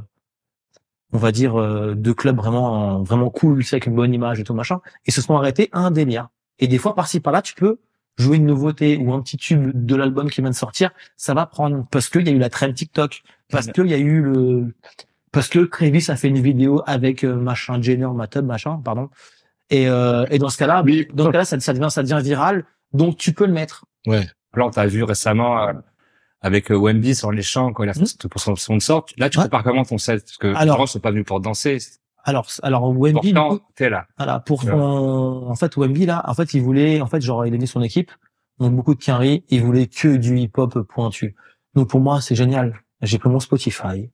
on 1.13 1.17
va 1.17 1.31
dire, 1.31 1.59
euh, 1.59 1.93
de 1.95 2.11
clubs 2.13 2.37
vraiment, 2.37 3.03
vraiment 3.03 3.29
cool, 3.29 3.63
sais, 3.65 3.75
avec 3.75 3.87
une 3.87 3.95
bonne 3.95 4.13
image 4.13 4.39
et 4.39 4.43
tout 4.43 4.53
machin. 4.53 4.79
Ils 5.05 5.13
se 5.13 5.21
sont 5.21 5.35
arrêtés 5.35 5.69
à 5.73 5.79
un 5.79 5.91
délire. 5.91 6.29
Et 6.59 6.67
des 6.67 6.77
fois, 6.77 6.95
par-ci, 6.95 7.19
par-là, 7.19 7.41
tu 7.41 7.53
peux 7.53 7.79
jouer 8.17 8.37
une 8.37 8.45
nouveauté 8.45 8.97
ou 8.97 9.13
un 9.13 9.21
petit 9.21 9.37
tube 9.37 9.71
de 9.73 9.95
l'album 9.95 10.29
qui 10.29 10.41
vient 10.41 10.49
de 10.49 10.55
sortir, 10.55 10.91
ça 11.17 11.33
va 11.33 11.45
prendre 11.45 11.85
parce 11.91 12.09
qu'il 12.09 12.27
y 12.27 12.29
a 12.29 12.33
eu 12.33 12.37
la 12.39 12.49
trend 12.49 12.71
TikTok, 12.71 13.21
parce 13.49 13.67
qu'il 13.67 13.87
y 13.87 13.93
a 13.93 13.97
eu 13.97 14.21
le, 14.21 14.73
parce 15.31 15.47
que 15.47 15.59
Travis 15.59 16.05
a 16.09 16.15
fait 16.15 16.27
une 16.27 16.39
vidéo 16.41 16.83
avec 16.85 17.23
euh, 17.23 17.35
machin 17.35 17.81
Jenner, 17.81 18.09
Matub, 18.13 18.45
machin, 18.45 18.81
pardon. 18.83 19.09
Et, 19.69 19.87
euh, 19.87 20.25
et 20.29 20.37
dans 20.39 20.49
ce 20.49 20.57
cas-là, 20.57 20.83
Oui. 20.85 21.07
dans 21.13 21.25
ce 21.27 21.29
cas-là, 21.31 21.45
ça, 21.45 21.59
ça 21.59 21.73
devient, 21.73 21.89
ça 21.89 22.03
devient 22.03 22.19
viral, 22.21 22.65
donc 22.93 23.17
tu 23.17 23.31
peux 23.33 23.45
le 23.45 23.53
mettre. 23.53 23.85
Ouais. 24.05 24.27
Là, 24.55 24.65
on 24.65 24.69
t'a 24.71 24.85
vu 24.85 25.03
récemment 25.03 25.63
euh, 25.67 25.73
avec 26.41 26.71
euh, 26.71 26.75
Wemby 26.77 27.15
sur 27.15 27.31
les 27.31 27.41
champs 27.41 27.71
quand 27.71 27.83
il 27.83 27.89
a 27.89 27.93
fait 27.93 28.01
Mhm. 28.01 28.07
tout 28.19 28.27
pour 28.29 28.41
son 28.41 28.55
sponsor. 28.57 29.05
Là, 29.17 29.29
tu 29.29 29.37
Ouais. 29.37 29.43
prépares 29.45 29.63
comment 29.63 29.85
ton 29.85 29.97
set? 29.97 30.23
Parce 30.25 30.37
que 30.37 30.47
Alors- 30.47 30.75
les 30.75 30.81
gens 30.81 30.85
sont 30.87 30.99
pas 30.99 31.11
venus 31.11 31.25
pour 31.25 31.39
danser. 31.39 31.77
Alors, 32.23 32.47
alors 32.63 32.89
Wemby, 32.91 33.33
t'es 33.75 33.89
là? 33.89 34.05
Voilà, 34.17 34.39
pour 34.39 34.63
son, 34.63 35.45
en 35.47 35.55
fait, 35.55 35.75
Wemby, 35.75 36.05
là, 36.05 36.23
en 36.27 36.33
fait, 36.33 36.53
il 36.53 36.61
voulait, 36.61 37.01
en 37.01 37.07
fait, 37.07 37.21
genre, 37.21 37.45
il 37.45 37.53
a 37.53 37.57
mis 37.57 37.67
son 37.67 37.81
équipe, 37.81 38.11
donc 38.59 38.75
beaucoup 38.75 38.93
de 38.95 38.99
quinri, 39.03 39.43
il 39.49 39.61
voulait 39.63 39.87
que 39.87 40.17
du 40.17 40.37
hip-hop 40.37 40.81
pointu. 40.87 41.35
Donc, 41.73 41.89
pour 41.89 41.99
moi, 41.99 42.21
c'est 42.21 42.35
génial. 42.35 42.81
J'ai 43.01 43.17
pris 43.17 43.29
mon 43.29 43.39
Spotify, 43.39 44.11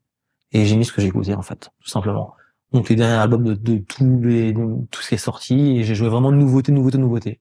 et 0.53 0.65
j'ai 0.65 0.75
mis 0.77 0.85
ce 0.85 0.93
que 0.93 1.01
j'écoutais, 1.01 1.33
en 1.33 1.41
fait, 1.41 1.69
tout 1.81 1.89
simplement. 1.89 2.33
Donc, 2.71 2.89
les 2.89 2.95
derniers 2.95 3.15
albums 3.17 3.43
de, 3.43 3.53
de 3.53 3.77
tous 3.79 4.21
les, 4.21 4.53
de 4.53 4.85
tout 4.91 5.01
ce 5.01 5.09
qui 5.09 5.15
est 5.15 5.17
sorti, 5.17 5.77
et 5.77 5.83
j'ai 5.83 5.95
joué 5.95 6.07
vraiment 6.07 6.31
de 6.31 6.37
nouveautés, 6.37 6.71
nouveautés, 6.71 6.97
nouveautés. 6.97 7.39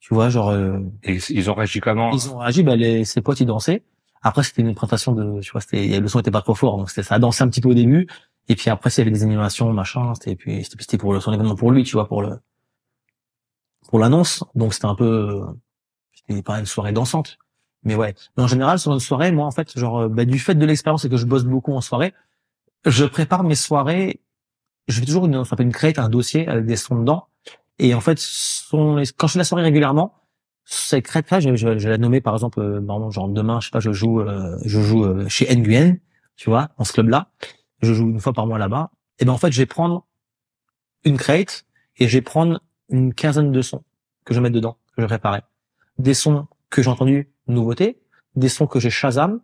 Tu 0.00 0.14
vois, 0.14 0.28
genre, 0.28 0.50
euh, 0.50 0.78
Et 1.02 1.18
ils 1.30 1.50
ont 1.50 1.54
réagi 1.54 1.80
comment? 1.80 2.12
ils 2.12 2.30
ont 2.30 2.38
réagi, 2.38 2.62
bah, 2.62 2.76
les, 2.76 3.04
ses 3.04 3.20
potes, 3.20 3.40
ils 3.40 3.46
dansaient. 3.46 3.82
Après, 4.22 4.42
c'était 4.42 4.62
une 4.62 4.74
présentation 4.74 5.12
de, 5.12 5.40
tu 5.40 5.52
vois, 5.52 5.60
c'était, 5.60 6.00
le 6.00 6.08
son 6.08 6.18
était 6.20 6.30
pas 6.30 6.42
trop 6.42 6.54
fort, 6.54 6.76
donc 6.76 6.88
c'était, 6.90 7.04
ça 7.04 7.16
a 7.16 7.18
dansé 7.18 7.42
un 7.44 7.48
petit 7.48 7.60
peu 7.60 7.68
au 7.68 7.74
début. 7.74 8.08
Et 8.48 8.56
puis 8.56 8.70
après, 8.70 8.90
s'il 8.90 9.02
y 9.04 9.06
avait 9.06 9.16
des 9.16 9.22
animations, 9.22 9.72
machin, 9.72 10.14
c'était, 10.14 10.36
puis, 10.36 10.64
c'était, 10.64 10.96
pour 10.98 11.20
son 11.22 11.32
événement 11.32 11.54
pour 11.54 11.70
lui, 11.70 11.84
tu 11.84 11.92
vois, 11.92 12.08
pour 12.08 12.22
le, 12.22 12.38
pour 13.88 13.98
l'annonce. 13.98 14.44
Donc 14.54 14.74
c'était 14.74 14.86
un 14.86 14.94
peu, 14.94 15.42
c'était 16.14 16.42
pas 16.42 16.58
une 16.58 16.66
soirée 16.66 16.92
dansante. 16.92 17.38
Mais 17.84 17.94
ouais. 17.94 18.14
Mais 18.36 18.42
en 18.42 18.46
général, 18.48 18.78
sur 18.78 18.92
une 18.92 19.00
soirée, 19.00 19.30
moi, 19.32 19.46
en 19.46 19.50
fait, 19.50 19.78
genre, 19.78 20.00
euh, 20.00 20.08
bah, 20.08 20.24
du 20.24 20.38
fait 20.38 20.54
de 20.54 20.66
l'expérience 20.66 21.04
et 21.04 21.08
que 21.08 21.16
je 21.16 21.26
bosse 21.26 21.44
beaucoup 21.44 21.72
en 21.74 21.80
soirée, 21.80 22.12
je 22.86 23.04
prépare 23.04 23.44
mes 23.44 23.54
soirées, 23.54 24.20
je 24.88 25.00
fais 25.00 25.06
toujours 25.06 25.26
une, 25.26 25.44
ça 25.44 25.56
une 25.58 25.72
crate, 25.72 25.98
un 25.98 26.08
dossier 26.08 26.48
avec 26.48 26.64
des 26.66 26.76
sons 26.76 26.96
dedans. 26.98 27.26
Et 27.78 27.94
en 27.94 28.00
fait, 28.00 28.18
les- 28.72 29.04
quand 29.16 29.26
je 29.28 29.32
fais 29.34 29.38
la 29.38 29.44
soirée 29.44 29.62
régulièrement, 29.62 30.14
cette 30.64 31.04
crête-là, 31.04 31.40
je, 31.40 31.56
je, 31.56 31.78
je 31.78 31.84
vais 31.84 31.90
la 31.90 31.98
nommer 31.98 32.20
par 32.20 32.34
exemple, 32.34 32.60
euh, 32.60 33.10
genre 33.10 33.28
demain, 33.28 33.60
je 33.60 33.66
sais 33.66 33.70
pas, 33.70 33.80
je 33.80 33.92
joue, 33.92 34.20
euh, 34.20 34.58
je 34.64 34.80
joue 34.80 35.04
euh, 35.04 35.28
chez 35.28 35.46
Nguyen, 35.54 35.96
tu 36.36 36.50
vois, 36.50 36.70
dans 36.78 36.84
ce 36.84 36.92
club-là. 36.92 37.30
Je 37.80 37.94
joue 37.94 38.08
une 38.08 38.20
fois 38.20 38.32
par 38.32 38.46
mois 38.46 38.58
là-bas. 38.58 38.90
Et 39.18 39.24
ben 39.24 39.32
en 39.32 39.38
fait, 39.38 39.52
je 39.52 39.58
vais 39.58 39.66
prendre 39.66 40.06
une 41.04 41.16
crate 41.16 41.66
et 41.96 42.08
je 42.08 42.18
vais 42.18 42.22
prendre 42.22 42.60
une 42.88 43.14
quinzaine 43.14 43.52
de 43.52 43.62
sons 43.62 43.84
que 44.24 44.34
je 44.34 44.38
vais 44.38 44.44
mettre 44.44 44.54
dedans, 44.54 44.78
que 44.88 44.94
je 44.98 45.02
vais 45.02 45.08
préparer. 45.08 45.42
Des 45.98 46.14
sons 46.14 46.46
que 46.70 46.82
j'ai 46.82 46.90
entendus, 46.90 47.30
nouveautés, 47.46 48.00
des 48.36 48.48
sons 48.48 48.66
que 48.66 48.78
j'ai 48.78 48.90
Shazam, 48.90 49.40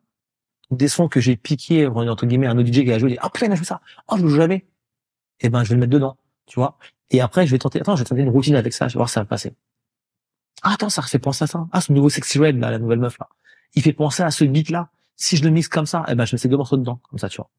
des 0.70 0.89
sons 0.89 1.09
que 1.09 1.20
j'ai 1.20 1.37
piqué 1.37 1.87
entre 1.87 2.26
guillemets 2.26 2.47
un 2.47 2.59
autre 2.59 2.68
DJ 2.68 2.85
qui 2.85 2.93
a 2.93 2.99
joué, 2.99 3.11
il 3.11 3.12
dit, 3.14 3.18
ah 3.20 3.30
putain, 3.30 3.47
il 3.47 3.53
a 3.53 3.55
joué 3.55 3.64
ça, 3.64 3.80
oh 4.09 4.16
je 4.16 4.22
joue 4.22 4.37
jamais. 4.37 4.66
Et 5.41 5.49
ben 5.49 5.64
je 5.64 5.70
vais 5.70 5.74
le 5.74 5.80
mettre 5.80 5.93
dedans, 5.93 6.16
tu 6.47 6.59
vois. 6.59 6.78
Et 7.11 7.20
après, 7.20 7.47
je 7.47 7.51
vais 7.51 7.59
tenter, 7.59 7.80
attends, 7.80 7.97
je 7.97 8.03
vais 8.03 8.09
tenter 8.09 8.22
une 8.22 8.30
routine 8.30 8.57
avec 8.57 8.72
ça, 8.72 8.89
je 8.89 8.95
vais 8.95 8.99
voir 8.99 9.09
si 9.09 9.14
ça 9.14 9.20
va 9.20 9.26
passer. 9.26 9.55
Ah, 10.62 10.72
attends, 10.72 10.89
ça 10.89 11.03
fait 11.03 11.18
penser 11.18 11.45
à 11.45 11.47
ça. 11.47 11.66
Ah, 11.72 11.80
ce 11.80 11.93
nouveau 11.93 12.09
Sexy 12.09 12.39
Red, 12.39 12.59
là, 12.59 12.70
la 12.70 12.78
nouvelle 12.78 12.99
meuf, 12.99 13.18
là. 13.18 13.28
Il 13.74 13.82
fait 13.82 13.93
penser 13.93 14.22
à 14.22 14.30
ce 14.30 14.45
beat-là. 14.45 14.91
Si 15.16 15.37
je 15.37 15.45
le 15.45 15.51
mixe 15.51 15.68
comme 15.68 15.87
ça, 15.87 16.05
eh 16.09 16.14
ben, 16.14 16.24
je 16.24 16.35
mets 16.35 16.39
ces 16.39 16.49
deux 16.49 16.57
morceaux 16.57 16.76
dedans, 16.76 17.01
comme 17.11 17.18
ça, 17.18 17.28
tu 17.28 17.37
vois. 17.37 17.51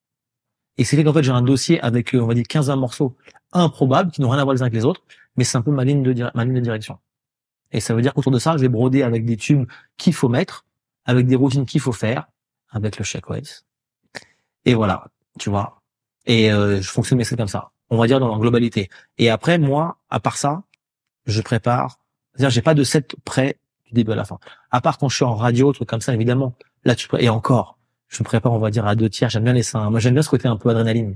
Et 0.78 0.84
c'est 0.84 1.02
qu'en 1.04 1.14
fait, 1.14 1.24
j'ai 1.24 1.32
un 1.32 1.42
dossier 1.42 1.80
avec, 1.82 2.14
euh, 2.14 2.20
on 2.20 2.28
va 2.28 2.34
dire, 2.34 2.44
15 2.48 2.70
morceaux 2.72 3.16
improbables, 3.54 4.12
qui 4.12 4.22
n'ont 4.22 4.30
rien 4.30 4.42
à 4.42 4.44
voir 4.44 4.54
les 4.54 4.62
uns 4.62 4.66
avec 4.66 4.74
les 4.74 4.86
autres, 4.86 5.02
mais 5.38 5.44
c'est 5.44 5.58
un 5.58 5.62
peu 5.62 5.72
ma 5.72 5.84
ligne 5.84 6.04
de, 6.04 6.30
ma 6.34 6.44
ligne 6.44 6.56
de 6.56 6.60
direction. 6.60 6.98
Et 7.72 7.80
ça 7.80 7.94
veut 7.94 8.02
dire 8.02 8.14
qu'autour 8.14 8.32
de 8.32 8.40
ça, 8.40 8.58
je 8.58 8.62
vais 8.62 8.70
broder 8.70 9.04
avec 9.04 9.26
des 9.26 9.38
tubes 9.38 9.68
qu'il 9.98 10.14
faut 10.14 10.30
mettre, 10.30 10.66
avec 11.06 11.28
des 11.28 11.36
routines 11.36 11.66
qu'il 11.66 11.82
faut 11.82 11.92
faire, 11.92 12.28
avec 12.70 12.98
le 12.98 13.04
Shakeways. 13.04 13.64
Et 14.66 14.74
voilà, 14.74 15.08
tu 15.40 15.50
vois. 15.50 15.82
Et 16.26 16.52
euh, 16.52 16.82
je 16.82 16.90
fonctionne 16.90 17.24
c'est 17.24 17.38
comme 17.38 17.48
ça. 17.48 17.72
On 17.90 17.98
va 17.98 18.08
dire 18.08 18.20
dans 18.20 18.32
la 18.32 18.40
globalité. 18.40 18.90
Et 19.18 19.30
après, 19.30 19.58
moi, 19.58 19.98
à 20.10 20.20
part 20.20 20.38
ça, 20.38 20.64
je 21.26 21.42
prépare. 21.42 22.00
C'est-à-dire, 22.34 22.50
j'ai 22.50 22.62
pas 22.62 22.74
de 22.74 22.84
set 22.84 23.16
prêt 23.24 23.60
du 23.86 23.94
début 23.94 24.12
à 24.12 24.16
la 24.16 24.26
fin. 24.26 24.40
À 24.72 24.82
part 24.82 24.98
quand 24.98 25.08
je 25.08 25.16
suis 25.16 25.26
en 25.26 25.36
radio, 25.36 25.72
truc 25.72 25.88
comme 25.88 26.02
ça, 26.02 26.14
évidemment. 26.14 26.56
Là, 26.84 26.96
tu 26.96 27.08
et 27.20 27.30
encore, 27.30 27.75
je 28.10 28.22
me 28.22 28.24
prépare, 28.26 28.54
on 28.54 28.60
va 28.60 28.70
dire 28.72 28.86
à 28.86 28.96
deux 28.96 29.10
tiers. 29.10 29.30
J'aime 29.30 29.44
bien 29.44 29.54
les 29.54 29.64
seins. 29.64 29.90
Moi, 29.90 30.00
j'aime 30.00 30.14
bien 30.14 30.22
ce 30.24 30.30
côté 30.30 30.48
un 30.48 30.58
peu 30.58 30.70
adrénaline. 30.70 31.16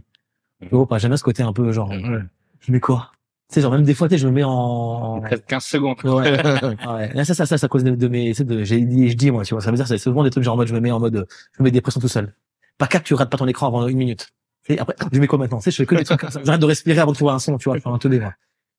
Vois, 0.72 0.88
pas? 0.88 0.98
J'aime 0.98 1.12
bien 1.12 1.18
ce 1.18 1.24
côté 1.24 1.44
un 1.44 1.54
peu 1.54 1.72
genre. 1.72 1.90
Ouais. 1.90 2.20
Je 2.62 2.72
mets 2.72 2.80
quoi? 2.80 3.12
Tu 3.50 3.56
sais, 3.56 3.62
genre 3.62 3.72
même 3.72 3.84
des 3.84 3.94
fois, 3.94 4.08
tu 4.08 4.16
sais, 4.16 4.20
je 4.20 4.28
me 4.28 4.32
mets 4.34 4.44
en. 4.44 5.22
Peut-être 5.22 5.46
15 5.46 5.64
secondes. 5.64 5.98
Ouais. 6.04 6.32
ouais. 6.88 7.14
Là, 7.14 7.26
ça, 7.26 7.34
ça, 7.34 7.46
ça, 7.46 7.58
c'est 7.58 7.66
à 7.66 7.70
cause 7.70 7.84
de, 7.84 7.92
de 7.96 8.08
mes, 8.08 8.34
de, 8.34 8.64
j'ai 8.64 8.82
dit, 8.82 9.10
je 9.10 9.16
dis, 9.16 9.32
moi, 9.32 9.44
tu 9.44 9.54
vois. 9.54 9.62
Ça 9.62 9.72
veut 9.72 9.78
dire, 9.78 9.88
c'est 9.88 9.98
souvent 9.98 10.24
des 10.24 10.30
trucs 10.30 10.44
genre 10.44 10.54
en 10.56 10.58
mode, 10.58 10.68
je 10.68 10.74
me 10.76 10.80
mets 10.80 10.92
en 10.92 11.00
mode, 11.00 11.26
je 11.58 11.62
me 11.62 11.66
mets 11.66 11.72
des 11.72 11.82
pressions 11.82 12.02
tout 12.02 12.08
seul. 12.08 12.34
Pas 12.78 12.88
cap, 12.88 13.04
tu 13.04 13.14
rates 13.14 13.30
pas 13.30 13.38
ton 13.38 13.48
écran 13.48 13.68
avant 13.68 13.88
une 13.88 13.98
minute. 13.98 14.30
Et 14.68 14.78
après, 14.78 14.96
je 15.12 15.20
mets 15.20 15.26
quoi 15.28 15.40
maintenant? 15.40 15.58
Tu 15.58 15.64
sais, 15.66 15.72
je 15.72 15.78
fais 15.78 15.86
que 15.86 15.96
des 15.96 16.04
trucs 16.04 16.20
comme 16.20 16.30
ça. 16.30 16.42
J'arrête 16.44 16.62
de 16.62 16.66
respirer 16.66 17.00
avant 17.00 17.12
de 17.12 17.16
trouver 17.18 17.32
un 17.32 17.40
son, 17.40 17.58
tu 17.58 17.70
vois. 17.70 17.78
Je 17.78 17.82
fais 17.82 17.90
un 17.90 17.98
teubé, 17.98 18.20
moi. 18.20 18.34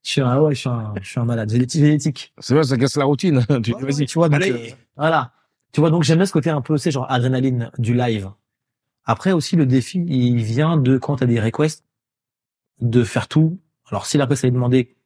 Je 0.05 0.11
suis 0.11 0.21
un, 0.21 0.39
ouais, 0.41 0.55
je 0.55 0.61
suis 0.61 0.69
un, 0.69 0.95
je 1.03 1.09
suis 1.09 1.21
un 1.21 1.25
malade. 1.25 1.51
J'ai 1.51 1.67
tics. 1.67 2.33
C'est 2.39 2.55
vrai, 2.55 2.63
ça 2.63 2.77
casse 2.77 2.97
la 2.97 3.05
routine. 3.07 3.45
tu, 3.63 3.75
Ouais, 3.75 3.83
vas-y. 3.83 4.01
ouais, 4.01 4.07
tu 4.07 4.15
vois, 4.15 4.29
donc, 4.29 4.37
Allez. 4.41 4.53
euh, 4.53 4.75
voilà. 4.97 5.33
Tu 5.73 5.81
vois, 5.81 5.91
donc 5.91 6.03
j'aime 6.03 6.19
bien 6.19 6.27
ce 6.27 6.33
côté 6.33 6.51
un 6.51 6.61
peu, 6.61 6.75
tu 6.75 6.83
sais, 6.83 6.91
genre 6.91 7.11
adrénaline 7.11 7.71
du 7.79 7.95
live. 7.95 8.31
Après 9.05 9.33
aussi, 9.33 9.57
le 9.57 9.67
défi, 9.67 10.05
il 10.07 10.43
vient 10.43 10.77
de 10.77 10.99
quand 10.99 11.17
t'as 11.17 11.27
des 11.27 11.41
requests, 11.41 11.85
de 12.81 13.05
faire 13.05 13.29
tout. 13.29 13.59
Alors, 13.91 14.07
si 14.07 14.19
la 14.19 14.25
request 14.25 14.45
est 14.45 14.51
demandé, 14.51 14.97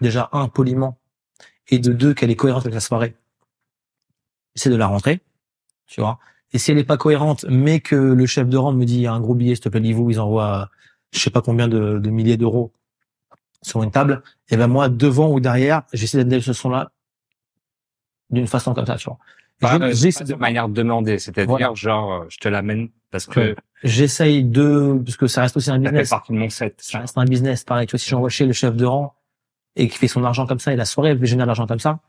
déjà, 0.00 0.28
un, 0.32 0.48
poliment, 0.48 0.98
et 1.68 1.78
de 1.78 1.92
deux, 1.92 2.14
qu'elle 2.14 2.30
est 2.30 2.36
cohérente 2.36 2.62
avec 2.62 2.74
la 2.74 2.80
soirée, 2.80 3.16
c'est 4.54 4.70
de 4.70 4.76
la 4.76 4.86
rentrer, 4.86 5.20
tu 5.86 6.00
vois. 6.00 6.18
Et 6.52 6.58
si 6.58 6.72
elle 6.72 6.78
est 6.78 6.84
pas 6.84 6.96
cohérente, 6.96 7.44
mais 7.48 7.80
que 7.80 7.94
le 7.94 8.26
chef 8.26 8.48
de 8.48 8.56
rang 8.56 8.72
me 8.72 8.84
dit, 8.84 9.06
un 9.06 9.20
gros 9.20 9.34
billet, 9.34 9.54
s'il 9.54 9.64
te 9.64 9.68
plaît, 9.68 9.80
dis-vous, 9.80 10.10
ils 10.10 10.20
envoient, 10.20 10.70
je 11.12 11.20
sais 11.20 11.30
pas 11.30 11.42
combien 11.42 11.68
de, 11.68 11.98
de 11.98 12.10
milliers 12.10 12.36
d'euros 12.36 12.72
sur 13.62 13.82
une 13.82 13.90
table, 13.90 14.22
et 14.48 14.56
ben 14.56 14.66
moi, 14.66 14.88
devant 14.88 15.30
ou 15.30 15.38
derrière, 15.38 15.82
j'essaie 15.92 16.24
d'être 16.24 16.42
ce 16.42 16.52
son-là 16.52 16.92
d'une 18.30 18.46
façon 18.46 18.74
comme 18.74 18.86
ça, 18.86 18.96
tu 18.96 19.04
vois. 19.04 19.18
Pas, 19.60 19.78
Je- 19.78 19.82
euh, 19.84 19.92
j'ai- 19.94 20.12
pas 20.12 20.24
de 20.24 20.34
manière 20.34 20.68
demandée, 20.68 21.18
c'est-à-dire 21.18 21.48
Voilà. 21.50 21.72
genre 21.74 22.12
euh, 22.12 22.26
je 22.28 22.38
te 22.38 22.48
l'amène 22.48 22.88
parce 23.10 23.26
que. 23.26 23.54
J'essaye 23.82 24.44
de, 24.44 25.00
parce 25.04 25.16
que 25.16 25.26
ça 25.26 25.42
reste 25.42 25.56
aussi 25.56 25.70
un 25.70 25.74
Ça 25.74 25.78
fait 25.78 25.88
business. 25.90 26.10
partie 26.10 26.32
de 26.32 26.38
mon 26.38 26.48
set. 26.50 26.74
Ça 26.82 26.98
reste 27.00 27.16
un 27.16 27.24
business, 27.24 27.64
pareil. 27.64 27.86
Tu 27.86 27.92
vois, 27.92 27.98
si 27.98 28.10
j'envoie 28.10 28.28
chez 28.28 28.44
le 28.46 28.52
chef 28.52 28.74
de 28.76 28.84
rang 28.84 29.14
et 29.76 29.88
qu'il 29.88 29.96
fait 29.98 30.08
son 30.08 30.22
argent 30.24 30.46
comme 30.46 30.58
ça 30.58 30.72
et 30.72 30.76
la 30.76 30.84
soirée 30.84 31.10
elle 31.10 31.24
génère 31.24 31.46
de 31.46 31.48
l'argent 31.48 31.66
comme 31.66 31.78
ça, 31.78 32.00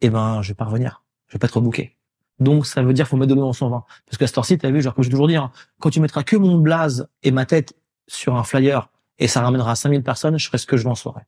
eh 0.00 0.10
ben, 0.10 0.42
je 0.42 0.48
vais 0.48 0.54
pas 0.54 0.64
revenir. 0.64 1.02
Je 1.28 1.34
vais 1.34 1.38
pas 1.38 1.46
être 1.46 1.56
rebooké. 1.56 1.96
Donc, 2.40 2.66
ça 2.66 2.82
veut 2.82 2.92
dire 2.92 3.06
faut 3.06 3.16
mettre 3.16 3.30
de 3.30 3.34
l'eau 3.34 3.42
dans 3.42 3.52
son 3.52 3.68
vin. 3.68 3.84
Parce 4.06 4.18
qu'à 4.18 4.26
cette 4.26 4.36
heure-ci, 4.38 4.58
t'as 4.58 4.70
vu, 4.70 4.82
genre, 4.82 4.94
comme 4.94 5.04
j'ai 5.04 5.10
toujours 5.10 5.28
dit, 5.28 5.36
hein, 5.36 5.52
quand 5.80 5.90
tu 5.90 6.00
mettras 6.00 6.24
que 6.24 6.36
mon 6.36 6.58
blaze 6.58 7.08
et 7.22 7.30
ma 7.30 7.46
tête 7.46 7.74
sur 8.08 8.34
un 8.36 8.42
flyer 8.42 8.88
et 9.18 9.28
ça 9.28 9.40
ramènera 9.42 9.76
5000 9.76 10.02
personnes, 10.02 10.38
je 10.38 10.46
ferai 10.46 10.58
ce 10.58 10.66
que 10.66 10.76
je 10.76 10.82
veux 10.84 10.90
en 10.90 10.94
soirée. 10.96 11.22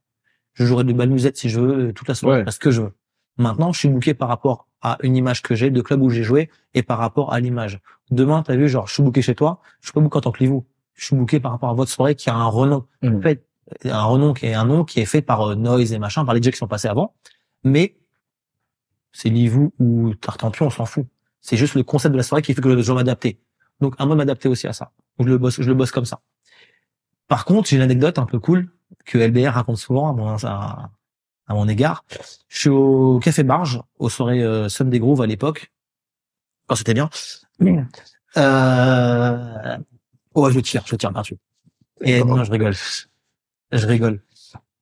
Je 0.53 0.65
jouerai 0.65 0.83
de 0.83 0.91
belles 0.93 1.09
musettes 1.09 1.37
si 1.37 1.49
je 1.49 1.59
veux, 1.61 1.93
toute 1.93 2.07
la 2.09 2.15
soirée, 2.15 2.39
Ouais. 2.39 2.43
parce 2.43 2.57
que 2.57 2.71
je 2.71 2.81
veux. 2.81 2.93
Maintenant, 3.37 3.71
je 3.71 3.79
suis 3.79 3.89
booké 3.89 4.13
par 4.13 4.27
rapport 4.27 4.67
à 4.85 4.97
une 5.01 5.15
image 5.15 5.41
que 5.41 5.55
j'ai, 5.55 5.71
de 5.71 5.81
club 5.81 6.03
où 6.03 6.11
j'ai 6.11 6.21
joué, 6.21 6.51
et 6.75 6.83
par 6.83 6.99
rapport 6.99 7.33
à 7.33 7.39
l'image. 7.39 7.79
Demain, 8.11 8.43
t'as 8.43 8.55
vu, 8.55 8.69
genre, 8.69 8.87
je 8.87 8.93
suis 8.93 9.01
booké 9.01 9.23
chez 9.23 9.33
toi, 9.33 9.59
je 9.81 9.87
suis 9.87 9.93
pas 9.93 9.99
booké 9.99 10.19
en 10.19 10.21
tant 10.21 10.31
que 10.31 10.37
Livou. 10.43 10.63
Je 10.93 11.05
suis 11.05 11.15
booké 11.15 11.39
par 11.39 11.51
rapport 11.51 11.69
à 11.69 11.73
votre 11.73 11.89
soirée 11.89 12.13
qui 12.13 12.29
a 12.29 12.35
un 12.35 12.45
renom. 12.45 12.85
Mhm. 13.01 13.17
En 13.17 13.21
fait, 13.21 13.47
un 13.83 14.03
renom 14.03 14.33
qui 14.33 14.45
est 14.45 14.53
un 14.53 14.65
nom 14.65 14.83
qui 14.83 14.99
est 14.99 15.05
fait 15.05 15.23
par 15.23 15.41
euh, 15.41 15.55
Noise 15.55 15.91
et 15.91 15.97
machin, 15.97 16.23
par 16.23 16.35
les 16.35 16.41
DJ 16.41 16.51
qui 16.51 16.57
sont 16.57 16.67
passés 16.67 16.87
avant. 16.87 17.15
Mais, 17.63 17.97
c'est 19.11 19.29
Livou 19.29 19.73
ou 19.79 20.13
Tartampion, 20.13 20.67
on 20.67 20.69
s'en 20.69 20.85
fout. 20.85 21.07
C'est 21.41 21.57
juste 21.57 21.73
le 21.73 21.81
concept 21.81 22.13
de 22.13 22.17
la 22.17 22.23
soirée 22.23 22.43
qui 22.43 22.53
fait 22.53 22.61
que 22.61 22.79
je 22.79 22.85
dois 22.85 22.95
m'adapter. 22.95 23.39
Donc, 23.81 23.95
à 23.97 24.05
moi 24.05 24.15
m'adapter 24.15 24.49
aussi 24.49 24.67
à 24.67 24.73
ça. 24.73 24.91
Je 25.19 25.25
le 25.25 25.39
bosse, 25.39 25.59
je 25.59 25.67
le 25.67 25.73
bosse 25.73 25.91
comme 25.91 26.05
ça. 26.05 26.21
Par 27.27 27.43
contre, 27.45 27.69
j'ai 27.69 27.77
une 27.77 27.81
anecdote 27.81 28.19
un 28.19 28.27
peu 28.27 28.39
cool 28.39 28.69
que 29.03 29.17
LBR 29.17 29.53
raconte 29.53 29.77
souvent 29.77 30.09
à 30.09 30.13
mon, 30.13 30.35
à, 30.43 30.91
à 31.47 31.53
mon 31.53 31.67
égard. 31.67 32.03
Je 32.47 32.59
suis 32.59 32.69
au 32.69 33.19
Café 33.19 33.43
Barge, 33.43 33.81
aux 33.99 34.09
soirées 34.09 34.43
euh, 34.43 34.69
Sunday 34.69 34.99
Groove 34.99 35.21
à 35.21 35.27
l'époque, 35.27 35.71
quand 36.67 36.75
c'était 36.75 36.93
bien. 36.93 37.09
Euh... 38.37 39.77
Oh, 40.33 40.49
je 40.49 40.59
tire, 40.59 40.83
je 40.85 40.95
tire 40.95 41.13
par-dessus. 41.13 41.37
Et 42.01 42.23
non, 42.23 42.43
je 42.43 42.51
rigole. 42.51 42.73
Je 43.71 43.87
rigole. 43.87 44.21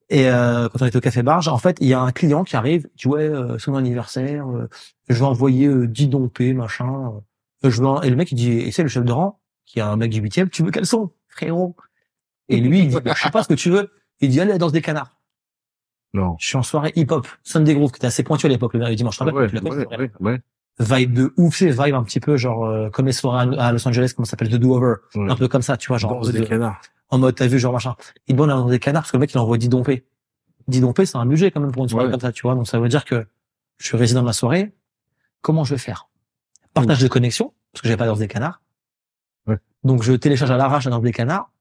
Et 0.09 0.27
euh, 0.29 0.67
quand 0.69 0.81
on 0.81 0.85
était 0.85 0.97
au 0.97 1.01
Café 1.01 1.23
Barge, 1.23 1.47
en 1.47 1.57
fait, 1.57 1.77
il 1.79 1.87
y 1.87 1.93
a 1.93 1.99
un 2.01 2.11
client 2.11 2.43
qui 2.43 2.55
arrive, 2.55 2.87
tu 2.95 3.07
vois, 3.07 3.19
euh, 3.19 3.57
son 3.57 3.75
anniversaire, 3.75 4.47
euh, 4.49 4.69
je 5.09 5.15
vais 5.15 5.25
envoyer 5.25 5.67
euh, 5.67 5.87
10 5.87 6.07
dompés, 6.07 6.53
machin. 6.53 7.13
euh, 7.65 7.69
je 7.69 7.81
vais, 7.81 8.07
et 8.07 8.09
le 8.09 8.15
mec, 8.15 8.31
il 8.31 8.35
dit, 8.35 8.51
et 8.51 8.71
c'est 8.71 8.83
le 8.83 8.89
chef 8.89 9.05
de 9.05 9.11
rang, 9.11 9.39
qui 9.65 9.79
est 9.79 9.81
un 9.81 9.95
mec 9.95 10.11
du 10.11 10.19
huitième, 10.19 10.49
tu 10.49 10.63
veux 10.63 10.71
quels 10.71 10.85
sont, 10.85 11.11
frérot? 11.29 11.75
Et 12.49 12.59
lui, 12.59 12.79
il 12.79 12.87
dit, 12.89 12.99
bah, 12.99 13.13
je 13.15 13.21
sais 13.21 13.31
pas 13.31 13.41
ce 13.43 13.47
que 13.47 13.53
tu 13.53 13.69
veux. 13.69 13.91
Il 14.19 14.29
dit, 14.29 14.39
allez, 14.41 14.57
dans 14.57 14.69
des 14.69 14.81
canards. 14.81 15.15
Non. 16.13 16.35
Je 16.39 16.45
suis 16.47 16.57
en 16.57 16.63
soirée 16.63 16.91
hip-hop, 16.95 17.27
Sunday 17.43 17.73
Groove, 17.73 17.91
qui 17.91 17.97
était 17.97 18.07
assez 18.07 18.23
pointu 18.23 18.45
à 18.45 18.49
l'époque, 18.49 18.73
le 18.75 18.95
dimanche. 18.95 19.17
Rappelle, 19.17 19.33
Ouais, 19.35 19.49
tu 19.49 19.57
ouais, 19.57 19.87
ouais, 19.97 20.11
ouais. 20.19 20.41
vibe 20.79 21.13
de 21.13 21.33
ouf, 21.37 21.55
c'est 21.57 21.69
vibe 21.71 21.95
un 21.95 22.03
petit 22.03 22.19
peu 22.19 22.37
genre 22.37 22.65
euh, 22.65 22.89
comme 22.89 23.05
les 23.07 23.11
soirées 23.13 23.57
à 23.57 23.71
Los 23.71 23.87
Angeles, 23.87 24.13
comment 24.15 24.25
ça 24.25 24.31
s'appelle, 24.31 24.49
The 24.49 24.55
Do 24.55 24.75
Over, 24.75 24.95
Ouais. 25.15 25.31
un 25.31 25.35
peu 25.35 25.47
comme 25.47 25.61
ça, 25.63 25.75
tu 25.77 25.87
vois, 25.87 25.97
genre 25.97 26.11
en 26.11 26.15
Danse 26.17 26.27
mode, 26.27 26.35
des 26.35 26.45
canards. 26.47 26.81
en 27.09 27.17
mode 27.17 27.35
t'as 27.35 27.47
vu 27.47 27.57
genre 27.59 27.73
machin. 27.73 27.95
Il 28.27 28.35
bon 28.35 28.45
dans 28.47 28.67
des 28.67 28.79
canards 28.79 29.03
parce 29.03 29.11
que 29.11 29.17
le 29.17 29.21
mec 29.21 29.33
il 29.33 29.37
envoie 29.39 29.57
10 29.57 29.69
dompés. 29.69 30.05
10 30.67 30.81
dompés, 30.81 31.05
c'est 31.05 31.17
un 31.17 31.25
budget 31.25 31.49
quand 31.51 31.59
même 31.61 31.71
pour 31.71 31.83
une 31.83 31.89
soirée 31.89 32.09
comme 32.11 32.19
ça, 32.19 32.31
tu 32.31 32.43
vois. 32.43 32.53
Donc 32.55 32.67
ça 32.67 32.79
veut 32.79 32.89
dire 32.89 33.05
que 33.05 33.25
je 33.79 33.87
suis 33.87 33.97
résident 33.97 34.21
de 34.21 34.27
la 34.27 34.33
soirée. 34.33 34.73
Comment 35.41 35.63
je 35.63 35.73
vais 35.73 35.79
faire? 35.79 36.07
Partage 36.73 37.01
de 37.01 37.07
connexion 37.07 37.53
parce 37.71 37.81
que 37.81 37.87
j'ai 37.89 37.97
pas 37.97 38.05
dans 38.05 38.15
des 38.15 38.27
canards. 38.27 38.61
Ouais. 39.47 39.57
Donc 39.83 40.03
je 40.03 40.13
télécharge 40.13 40.51
à 40.51 40.57
l'arrache 40.57 40.85
la 40.85 40.91
danse 40.91 41.01
des 41.03 41.11
canards 41.11 41.51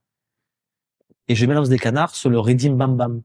et 1.28 1.34
je 1.34 1.46
mets 1.46 1.54
la 1.54 1.60
danse 1.60 1.68
des 1.68 1.78
canards 1.78 2.14
sur 2.14 2.28
le 2.30 2.38
Redeem 2.38 2.76
Bam 2.76 2.96
Bam. 2.96 3.22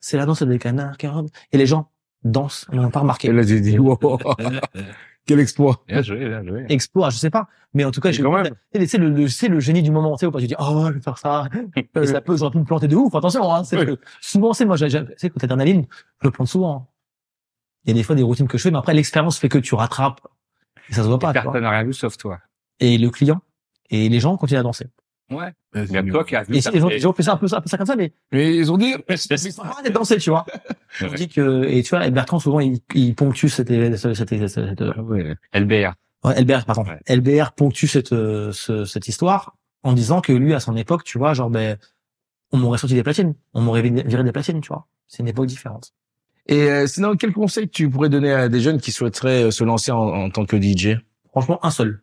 C'est 0.00 0.16
la 0.16 0.26
danse 0.26 0.42
des 0.42 0.58
canards 0.58 0.96
qui 0.96 1.06
et 1.52 1.58
les 1.58 1.66
gens 1.66 1.90
dansent, 2.24 2.66
ils 2.72 2.80
n'ont 2.80 2.90
pas 2.90 3.00
remarqué. 3.00 3.28
Et 3.28 3.32
là, 3.32 3.42
j'ai 3.42 3.60
dit, 3.60 3.78
wow, 3.78 3.98
quel 5.26 5.40
exploit. 5.40 5.82
Bien 5.88 6.02
joué, 6.02 6.28
bien 6.28 6.44
joué. 6.44 6.66
exploit, 6.68 7.10
je 7.10 7.16
sais 7.18 7.30
pas, 7.30 7.48
mais 7.74 7.84
en 7.84 7.90
tout 7.90 8.00
cas, 8.00 8.10
même. 8.10 8.54
c'est 8.72 8.86
c'est 8.86 8.98
le, 8.98 9.10
le 9.10 9.28
c'est 9.28 9.48
le 9.48 9.60
génie 9.60 9.82
du 9.82 9.90
moment, 9.90 10.16
tu 10.16 10.20
sais, 10.20 10.26
où 10.26 10.40
tu 10.40 10.46
dis 10.46 10.54
oh 10.58 10.86
je 10.88 10.92
vais 10.94 11.00
faire 11.00 11.18
ça, 11.18 11.48
et 11.76 12.06
ça 12.06 12.20
peut 12.20 12.36
j'aurais 12.36 12.50
pu 12.50 12.58
me 12.58 12.64
planter 12.64 12.88
de 12.88 12.96
ouf, 12.96 13.14
attention, 13.14 13.52
hein, 13.52 13.64
c'est 13.64 13.76
souvent 14.20 14.52
c'est 14.52 14.64
moi, 14.64 14.76
j'ai, 14.76 14.88
j'ai- 14.90 15.04
tu 15.04 15.12
sais 15.16 15.30
quand 15.30 15.38
t'es 15.38 15.44
adrénaline, 15.44 15.86
je 16.22 16.26
le 16.28 16.30
plante 16.30 16.48
souvent. 16.48 16.90
Il 17.84 17.88
y 17.88 17.92
a 17.92 17.94
des 17.94 18.02
fois 18.02 18.14
des 18.14 18.22
routines 18.22 18.46
que 18.48 18.58
je 18.58 18.62
fais, 18.64 18.70
mais 18.70 18.78
après 18.78 18.92
l'expérience 18.94 19.38
fait 19.38 19.48
que 19.48 19.58
tu 19.58 19.74
rattrapes, 19.74 20.20
et 20.88 20.94
ça 20.94 21.02
se 21.02 21.08
voit 21.08 21.18
pas. 21.18 21.32
tu 21.32 21.40
vois. 21.40 21.52
Personne 21.52 21.62
n'a 21.62 21.70
rien 21.70 21.84
vu 21.84 21.92
sauf 21.92 22.16
toi. 22.16 22.38
Et 22.78 22.98
le 22.98 23.10
client 23.10 23.40
et 23.90 24.08
les 24.08 24.20
gens 24.20 24.36
continuent 24.36 24.58
à 24.60 24.62
danser. 24.62 24.86
Ouais. 25.30 25.52
Mais 25.74 25.84
Il 25.84 25.92
y 25.92 25.96
a 25.96 26.02
toi 26.02 26.24
qui 26.24 26.34
as 26.36 26.42
vu. 26.42 26.56
Et 26.56 26.60
ça 26.60 26.70
les 26.72 26.80
gens, 26.80 26.88
fait- 26.88 27.22
ça 27.22 27.32
un 27.32 27.36
peu 27.36 27.46
ça, 27.48 27.58
un 27.58 27.60
peu 27.60 27.68
ça 27.68 27.76
comme 27.76 27.86
ça, 27.86 27.94
mais 27.96 28.12
Mais 28.32 28.56
ils 28.56 28.72
ont 28.72 28.76
dit, 28.76 28.94
ils 29.08 29.18
sont 29.52 29.62
pas 29.62 29.82
de 29.84 29.90
danser, 29.90 30.18
tu 30.18 30.30
vois. 30.30 30.44
Ouais. 31.00 31.14
dit 31.14 31.28
que 31.28 31.62
et 31.68 31.82
tu 31.84 31.90
vois, 31.90 32.04
et 32.04 32.10
Bertrand 32.10 32.40
souvent 32.40 32.58
il, 32.58 32.80
il 32.96 33.14
ponctue 33.14 33.46
cette, 33.46 33.68
cette, 33.96 34.14
cette, 34.14 34.48
cette, 34.48 34.82
Ah 34.82 35.02
ouais. 35.02 35.36
LBR. 35.54 35.94
Ouais, 36.24 36.40
LBR, 36.42 36.64
pardon. 36.66 36.82
Ouais. 36.84 36.98
LBR 37.16 37.52
ponctue 37.52 37.86
cette, 37.86 38.12
euh, 38.12 38.50
ce- 38.52 38.84
cette 38.84 39.06
histoire 39.06 39.56
en 39.84 39.92
disant 39.92 40.20
que 40.20 40.32
lui, 40.32 40.52
à 40.52 40.58
son 40.60 40.76
époque, 40.76 41.04
tu 41.04 41.16
vois, 41.16 41.32
genre, 41.32 41.48
ben, 41.48 41.78
on 42.52 42.58
m'aurait 42.58 42.76
sorti 42.78 42.94
des 42.96 43.04
platines. 43.04 43.34
On 43.54 43.60
m'aurait 43.60 43.82
viré 43.82 44.02
viré 44.02 44.24
des 44.24 44.32
platines, 44.32 44.60
tu 44.60 44.68
vois. 44.68 44.88
C'est 45.06 45.22
une 45.22 45.28
époque 45.28 45.46
différente. 45.46 45.92
Et 46.46 46.62
euh, 46.68 46.86
sinon, 46.88 47.14
quel 47.16 47.32
conseil 47.32 47.68
tu 47.68 47.88
pourrais 47.88 48.08
donner 48.08 48.32
à 48.32 48.48
des 48.48 48.60
jeunes 48.60 48.80
qui 48.80 48.90
souhaiteraient 48.90 49.44
euh, 49.44 49.50
se 49.52 49.62
lancer 49.62 49.92
en, 49.92 49.98
en 50.00 50.28
tant 50.30 50.44
que 50.44 50.60
DJ 50.60 50.96
Franchement, 51.30 51.64
un 51.64 51.70
seul. 51.70 52.02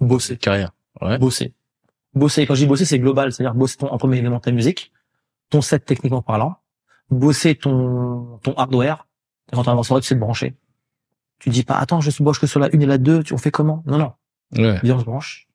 Bosser. 0.00 0.36
Carrière. 0.36 0.72
Ouais. 1.00 1.16
Bosser. 1.18 1.54
Bosser. 2.14 2.46
Quand 2.46 2.54
je 2.54 2.60
dis 2.60 2.66
bosser, 2.66 2.84
c'est 2.84 2.98
global. 2.98 3.32
C'est-à-dire 3.32 3.54
bosser 3.54 3.76
ton, 3.76 3.88
en 3.88 3.98
premier 3.98 4.18
élément 4.18 4.40
ta 4.40 4.50
musique, 4.50 4.92
ton 5.50 5.60
set 5.60 5.84
techniquement 5.84 6.22
parlant, 6.22 6.56
bosser 7.10 7.54
ton, 7.54 8.38
ton 8.42 8.54
hardware. 8.54 9.06
Et 9.52 9.56
Quand 9.56 9.62
tu 9.62 9.70
en 9.70 9.82
soirée, 9.82 10.00
tu 10.02 10.08
sais 10.08 10.14
te 10.14 10.20
brancher. 10.20 10.56
Tu 11.38 11.50
dis 11.50 11.62
pas, 11.64 11.76
attends, 11.76 12.00
je 12.00 12.10
branche 12.22 12.38
que 12.40 12.46
sur 12.46 12.60
la 12.60 12.74
une 12.74 12.82
et 12.82 12.86
la 12.86 12.98
deux, 12.98 13.22
tu, 13.22 13.32
on 13.34 13.38
fait 13.38 13.50
comment? 13.52 13.82
Non, 13.86 13.98
non. 13.98 14.12
Ouais. 14.56 14.80
bien 14.82 14.96
on 14.96 14.98
se 15.00 15.04
branche, 15.04 15.46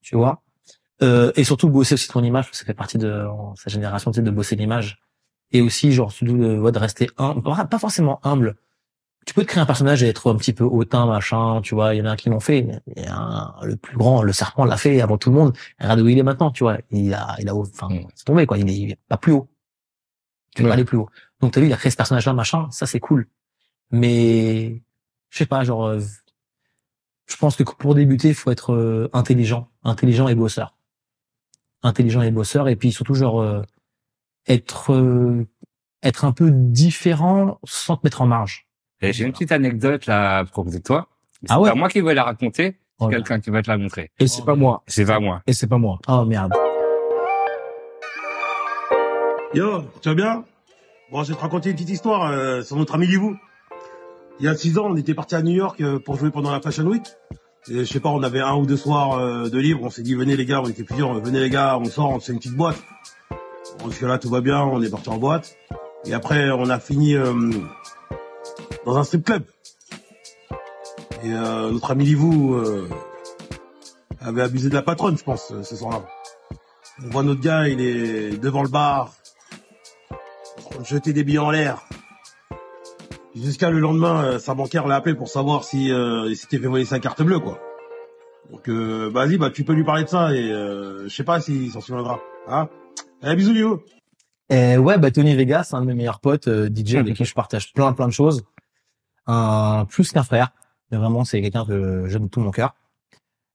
tu 0.00 0.16
vois? 0.16 0.42
Euh, 1.02 1.32
et 1.36 1.44
surtout 1.44 1.68
bosser 1.68 1.94
aussi 1.94 2.08
ton 2.08 2.22
image, 2.24 2.46
parce 2.46 2.50
que 2.52 2.56
ça 2.58 2.64
fait 2.64 2.74
partie 2.74 2.98
de 2.98 3.26
en- 3.26 3.54
sa 3.56 3.70
génération, 3.70 4.10
tu 4.10 4.16
sais, 4.16 4.22
de 4.22 4.30
bosser 4.30 4.56
l'image. 4.56 5.00
Et 5.52 5.60
aussi, 5.60 5.92
genre, 5.92 6.10
surtout 6.10 6.36
de, 6.38 6.58
ouais, 6.58 6.72
de 6.72 6.78
rester 6.78 7.08
humble, 7.18 7.42
pas 7.42 7.78
forcément 7.78 8.20
humble. 8.24 8.56
Tu 9.26 9.34
peux 9.34 9.42
te 9.42 9.46
créer 9.46 9.62
un 9.62 9.66
personnage 9.66 10.02
et 10.02 10.08
être 10.08 10.32
un 10.32 10.36
petit 10.36 10.52
peu 10.52 10.64
hautain, 10.64 11.06
machin, 11.06 11.60
tu 11.62 11.74
vois. 11.76 11.94
Il 11.94 11.98
y 11.98 12.02
en 12.02 12.06
a 12.06 12.16
qui 12.16 12.28
l'ont 12.28 12.40
fait. 12.40 12.66
Un- 13.06 13.54
le 13.62 13.76
plus 13.76 13.96
grand, 13.96 14.22
le 14.22 14.32
serpent 14.32 14.64
l'a 14.64 14.76
fait 14.76 15.00
avant 15.00 15.16
tout 15.18 15.30
le 15.30 15.36
monde. 15.36 15.56
Regarde 15.80 16.00
où 16.00 16.08
il 16.08 16.18
est 16.18 16.22
maintenant, 16.24 16.50
tu 16.50 16.64
vois. 16.64 16.78
Il 16.90 17.14
a, 17.14 17.36
il 17.38 17.48
a, 17.48 17.54
enfin, 17.54 17.88
Mm. 17.88 18.06
c'est 18.14 18.24
tombé, 18.24 18.46
quoi. 18.46 18.58
Il 18.58 18.68
est, 18.68 18.76
il 18.76 18.90
est 18.92 18.98
pas 19.08 19.16
plus 19.16 19.32
haut. 19.32 19.48
Tu 20.56 20.62
peux 20.62 20.68
Ouais. 20.68 20.74
aller 20.74 20.84
plus 20.84 20.98
haut. 20.98 21.08
Donc, 21.40 21.52
t'as 21.52 21.60
vu, 21.60 21.68
il 21.68 21.72
a 21.72 21.76
créé 21.76 21.90
ce 21.90 21.96
personnage-là, 21.96 22.32
machin. 22.32 22.68
Ça, 22.70 22.86
c'est 22.86 23.00
cool. 23.00 23.28
Mais, 23.90 24.82
je 25.30 25.38
sais 25.38 25.46
pas, 25.46 25.62
genre, 25.64 25.86
euh, 25.86 26.00
je 27.26 27.36
pense 27.36 27.56
que 27.56 27.62
pour 27.62 27.94
débuter, 27.94 28.28
il 28.28 28.34
faut 28.34 28.50
être 28.50 28.72
euh, 28.72 29.08
intelligent, 29.12 29.68
intelligent 29.84 30.28
et 30.28 30.34
bosseur. 30.34 30.74
Intelligent 31.84 32.22
et 32.22 32.30
bosseur, 32.30 32.68
et 32.68 32.76
puis 32.76 32.92
surtout 32.92 33.14
genre 33.14 33.40
euh, 33.40 33.62
être 34.46 34.92
euh, 34.92 35.46
être 36.04 36.24
un 36.24 36.32
peu 36.32 36.50
différent 36.52 37.58
sans 37.64 37.96
te 37.96 38.02
mettre 38.04 38.20
en 38.22 38.26
marge. 38.26 38.68
Et 39.02 39.12
J'ai 39.12 39.24
une 39.24 39.32
petite 39.32 39.50
anecdote 39.50 40.06
là 40.06 40.38
à 40.38 40.44
propos 40.44 40.70
de 40.70 40.78
toi. 40.78 41.08
C'est 41.42 41.50
Ah 41.50 41.60
ouais 41.60 41.70
pas 41.70 41.74
moi 41.74 41.88
qui 41.88 42.00
vais 42.00 42.14
la 42.14 42.22
raconter, 42.22 42.76
c'est 43.00 43.06
Oh, 43.06 43.08
quelqu'un 43.08 43.40
qui 43.40 43.50
va 43.50 43.62
te 43.62 43.68
la 43.68 43.76
montrer. 43.76 44.12
Et 44.20 44.28
c'est 44.28 44.44
pas 44.44 44.54
moi. 44.54 44.84
C'est 44.86 45.04
pas 45.04 45.18
moi. 45.18 45.42
Et 45.48 45.52
c'est 45.52 45.66
pas 45.66 45.78
moi. 45.78 45.98
Oh 46.06 46.24
merde. 46.24 46.52
Yo, 49.54 49.82
tu 50.00 50.08
vas 50.08 50.14
bien? 50.14 50.44
Bon, 51.10 51.24
je 51.24 51.30
vais 51.30 51.34
te 51.34 51.40
raconter 51.40 51.70
une 51.70 51.74
petite 51.74 51.90
histoire 51.90 52.30
euh, 52.30 52.62
sur 52.62 52.76
notre 52.76 52.94
ami 52.94 53.08
Livou. 53.08 53.36
Il 54.38 54.46
y 54.46 54.48
a 54.48 54.54
six 54.54 54.78
ans, 54.78 54.86
on 54.88 54.96
était 54.96 55.14
parti 55.14 55.34
à 55.34 55.42
New 55.42 55.52
York 55.52 55.80
euh, 55.80 55.98
pour 55.98 56.16
jouer 56.16 56.30
pendant 56.30 56.52
la 56.52 56.60
Fashion 56.60 56.84
Week. 56.84 57.02
Et, 57.68 57.80
je 57.80 57.84
sais 57.84 58.00
pas, 58.00 58.08
on 58.08 58.22
avait 58.22 58.40
un 58.40 58.54
ou 58.54 58.66
deux 58.66 58.76
soirs 58.76 59.18
euh, 59.18 59.48
de 59.48 59.58
libre. 59.58 59.80
On 59.82 59.90
s'est 59.90 60.02
dit, 60.02 60.14
venez 60.14 60.36
les 60.36 60.46
gars, 60.46 60.60
on 60.62 60.68
était 60.68 60.84
plusieurs, 60.84 61.16
euh, 61.16 61.20
venez 61.20 61.40
les 61.40 61.50
gars, 61.50 61.76
on 61.78 61.84
sort, 61.86 62.10
on 62.10 62.20
se 62.20 62.26
fait 62.26 62.32
une 62.32 62.38
petite 62.38 62.56
boîte. 62.56 62.78
Bon, 63.80 63.90
jusque 63.90 64.02
là, 64.02 64.18
tout 64.18 64.30
va 64.30 64.40
bien, 64.40 64.62
on 64.62 64.80
est 64.80 64.90
parti 64.90 65.08
en 65.10 65.18
boîte. 65.18 65.56
Et 66.04 66.14
après, 66.14 66.50
on 66.50 66.68
a 66.70 66.78
fini 66.78 67.14
euh, 67.14 67.32
dans 68.84 68.96
un 68.96 69.04
strip 69.04 69.24
club. 69.24 69.44
Et 71.24 71.32
euh, 71.32 71.70
notre 71.70 71.90
ami 71.92 72.04
Livou 72.04 72.54
euh, 72.54 72.88
avait 74.20 74.42
abusé 74.42 74.68
de 74.68 74.74
la 74.74 74.82
patronne, 74.82 75.16
je 75.16 75.22
pense, 75.22 75.52
euh, 75.52 75.62
ce 75.62 75.76
soir-là. 75.76 76.02
On 77.04 77.10
voit 77.10 77.22
notre 77.22 77.40
gars, 77.40 77.68
il 77.68 77.80
est 77.80 78.38
devant 78.38 78.62
le 78.62 78.68
bar, 78.68 79.14
jeter 80.84 81.12
des 81.12 81.24
billets 81.24 81.38
en 81.38 81.50
l'air. 81.50 81.82
Jusqu'à 83.34 83.70
le 83.70 83.78
lendemain, 83.78 84.24
euh, 84.24 84.38
sa 84.38 84.54
banquière 84.54 84.86
l'a 84.86 84.96
appelé 84.96 85.14
pour 85.14 85.28
savoir 85.28 85.64
si 85.64 85.90
euh, 85.90 86.26
il 86.28 86.36
s'était 86.36 86.58
fait 86.58 86.66
voler 86.66 86.84
sa 86.84 86.98
carte 86.98 87.22
bleue, 87.22 87.38
quoi. 87.38 87.58
Donc, 88.50 88.68
euh, 88.68 89.10
bah, 89.10 89.24
vas-y, 89.24 89.38
bah, 89.38 89.50
tu 89.50 89.64
peux 89.64 89.72
lui 89.72 89.84
parler 89.84 90.04
de 90.04 90.08
ça 90.08 90.34
et 90.34 90.50
euh, 90.52 91.08
je 91.08 91.14
sais 91.14 91.24
pas 91.24 91.40
s'il 91.40 91.70
s'en 91.70 91.80
souviendra. 91.80 92.20
Hein 92.46 92.68
Allez, 93.22 93.36
bisous, 93.36 93.54
Léo 93.54 93.84
Et 94.50 94.76
ouais, 94.76 94.98
bah 94.98 95.10
Tony 95.10 95.34
Vegas, 95.34 95.70
un 95.72 95.80
de 95.80 95.86
mes 95.86 95.94
meilleurs 95.94 96.20
potes 96.20 96.48
euh, 96.48 96.68
DJ 96.68 96.94
avec 96.96 97.14
qui 97.14 97.24
je 97.24 97.34
partage 97.34 97.72
plein 97.72 97.92
plein 97.92 98.06
de 98.06 98.12
choses. 98.12 98.44
Un 99.26 99.86
plus 99.88 100.10
qu'un 100.12 100.24
frère, 100.24 100.52
mais 100.90 100.98
vraiment 100.98 101.24
c'est 101.24 101.40
quelqu'un 101.40 101.64
que 101.64 102.06
j'aime 102.08 102.24
de 102.24 102.28
tout 102.28 102.40
mon 102.40 102.50
cœur. 102.50 102.74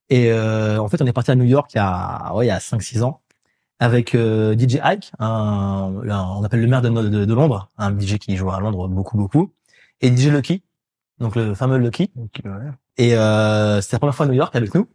Et 0.09 0.31
euh, 0.31 0.79
en 0.79 0.87
fait, 0.87 1.01
on 1.01 1.05
est 1.05 1.13
parti 1.13 1.31
à 1.31 1.35
New 1.35 1.43
York 1.43 1.71
il 1.73 1.77
y 1.77 1.79
a 1.79 2.33
ouais 2.33 2.45
il 2.45 2.47
y 2.49 2.51
a 2.51 2.59
5 2.59 2.81
6 2.81 3.03
ans 3.03 3.21
avec 3.79 4.15
euh, 4.15 4.57
DJ 4.57 4.79
Ike, 4.81 5.11
un, 5.19 5.93
on 6.03 6.43
appelle 6.43 6.61
le 6.61 6.67
maire 6.67 6.81
de, 6.81 6.89
de, 6.89 7.25
de 7.25 7.33
Londres, 7.33 7.69
un 7.77 7.97
DJ 7.97 8.17
qui 8.17 8.35
joue 8.35 8.49
à 8.49 8.59
Londres 8.59 8.87
beaucoup 8.87 9.17
beaucoup, 9.17 9.53
et 10.01 10.15
DJ 10.15 10.27
Lucky, 10.27 10.63
donc 11.19 11.35
le 11.35 11.53
fameux 11.53 11.77
Lucky. 11.77 12.11
Ouais. 12.15 12.51
Et 12.97 13.15
euh, 13.15 13.81
c'était 13.81 13.95
la 13.95 13.99
première 13.99 14.15
fois 14.15 14.25
à 14.25 14.29
New 14.29 14.35
York 14.35 14.55
avec 14.55 14.73
nous. 14.73 14.87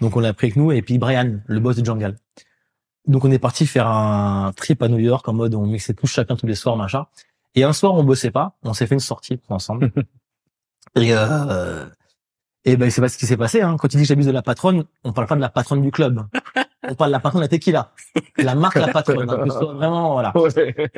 Donc 0.00 0.16
on 0.16 0.20
l'a 0.20 0.32
pris 0.32 0.46
avec 0.46 0.56
nous 0.56 0.72
et 0.72 0.80
puis 0.80 0.96
Brian, 0.98 1.40
le 1.46 1.60
boss 1.60 1.76
de 1.76 1.84
Jungle. 1.84 2.16
Donc 3.06 3.24
on 3.24 3.30
est 3.30 3.38
parti 3.38 3.66
faire 3.66 3.86
un 3.86 4.52
trip 4.56 4.82
à 4.82 4.88
New 4.88 4.98
York 4.98 5.28
en 5.28 5.34
mode 5.34 5.54
on 5.54 5.66
mixait 5.66 5.94
tous 5.94 6.06
chacun 6.06 6.36
tous 6.36 6.46
les 6.46 6.54
soirs 6.54 6.76
machin. 6.76 7.06
Et 7.54 7.64
un 7.64 7.74
soir 7.74 7.94
on 7.94 8.04
bossait 8.04 8.30
pas, 8.30 8.56
on 8.62 8.72
s'est 8.72 8.86
fait 8.86 8.94
une 8.94 9.00
sortie 9.00 9.40
ensemble. 9.48 9.92
et 10.96 11.12
euh, 11.12 11.86
et 12.64 12.76
ben 12.76 12.90
c'est 12.90 13.00
pas 13.00 13.08
ce 13.08 13.16
qui 13.16 13.26
s'est 13.26 13.36
passé. 13.36 13.62
Hein. 13.62 13.76
Quand 13.78 13.92
il 13.92 13.96
dit 13.96 14.02
que 14.02 14.08
j'abuse 14.08 14.26
de 14.26 14.32
la 14.32 14.42
patronne, 14.42 14.84
on 15.04 15.12
parle 15.12 15.26
pas 15.26 15.36
de 15.36 15.40
la 15.40 15.48
patronne 15.48 15.82
du 15.82 15.90
club. 15.90 16.26
On 16.88 16.94
parle 16.94 17.10
de 17.10 17.12
la 17.12 17.20
patronne 17.20 17.40
de 17.40 17.44
la 17.44 17.48
tequila, 17.48 17.92
la 18.38 18.54
marque 18.54 18.76
la 18.76 18.88
patronne. 18.88 19.30
hein, 19.30 19.38
que 19.44 19.50
ce 19.50 19.58
soit 19.58 19.74
vraiment 19.74 20.12
voilà. 20.14 20.32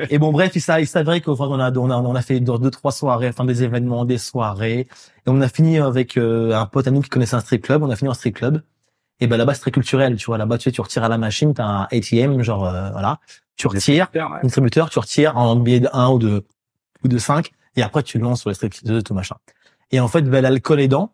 Et 0.09 0.17
bon, 0.17 0.31
bref, 0.31 0.53
il 0.55 0.71
avéré 0.97 1.21
qu'on 1.21 1.35
on 1.37 1.59
a, 1.59 1.71
on 1.71 1.89
a, 1.89 1.95
on 1.95 2.15
a 2.15 2.21
fait 2.21 2.39
deux, 2.39 2.71
trois 2.71 2.91
soirées, 2.91 3.27
enfin 3.29 3.45
des 3.45 3.63
événements, 3.63 4.05
des 4.05 4.17
soirées. 4.17 4.79
Et 4.79 4.87
on 5.27 5.39
a 5.41 5.47
fini 5.49 5.79
avec 5.79 6.17
euh, 6.17 6.53
un 6.53 6.65
pote 6.65 6.87
à 6.87 6.91
nous 6.91 7.01
qui 7.01 7.09
connaissait 7.09 7.35
un 7.35 7.41
strip 7.41 7.63
club. 7.63 7.83
On 7.83 7.89
a 7.89 7.95
fini 7.95 8.09
en 8.09 8.13
strip 8.13 8.35
club. 8.35 8.61
Et 9.19 9.27
ben 9.27 9.37
là-bas, 9.37 9.53
c'est 9.53 9.61
très 9.61 9.71
culturel, 9.71 10.15
tu 10.15 10.25
vois. 10.25 10.37
Là-bas, 10.37 10.57
tu 10.57 10.63
sais, 10.65 10.71
tu 10.71 10.81
retires 10.81 11.03
à 11.03 11.09
la 11.09 11.17
machine, 11.17 11.53
t'as 11.53 11.65
un 11.65 11.87
ATM, 11.91 12.41
genre, 12.41 12.65
euh, 12.65 12.89
voilà. 12.91 13.19
Tu 13.55 13.67
retires, 13.67 14.09
ouais. 14.13 14.21
un 14.21 14.41
distributeur, 14.41 14.89
tu 14.89 14.99
retires 14.99 15.37
en 15.37 15.55
billet 15.55 15.79
de 15.81 15.89
1 15.93 16.09
ou 16.09 16.19
de, 16.19 16.45
ou 17.03 17.07
de 17.07 17.17
5, 17.17 17.51
et 17.75 17.83
après, 17.83 18.03
tu 18.03 18.17
le 18.17 18.23
lances 18.23 18.41
sur 18.41 18.49
les 18.49 18.55
strip 18.55 18.73
clubs, 18.73 19.03
tout 19.03 19.13
machin. 19.13 19.35
Et 19.93 19.99
en 19.99 20.07
fait, 20.07 20.23
ben, 20.23 20.41
l'alcool 20.41 20.81
aidant, 20.81 21.13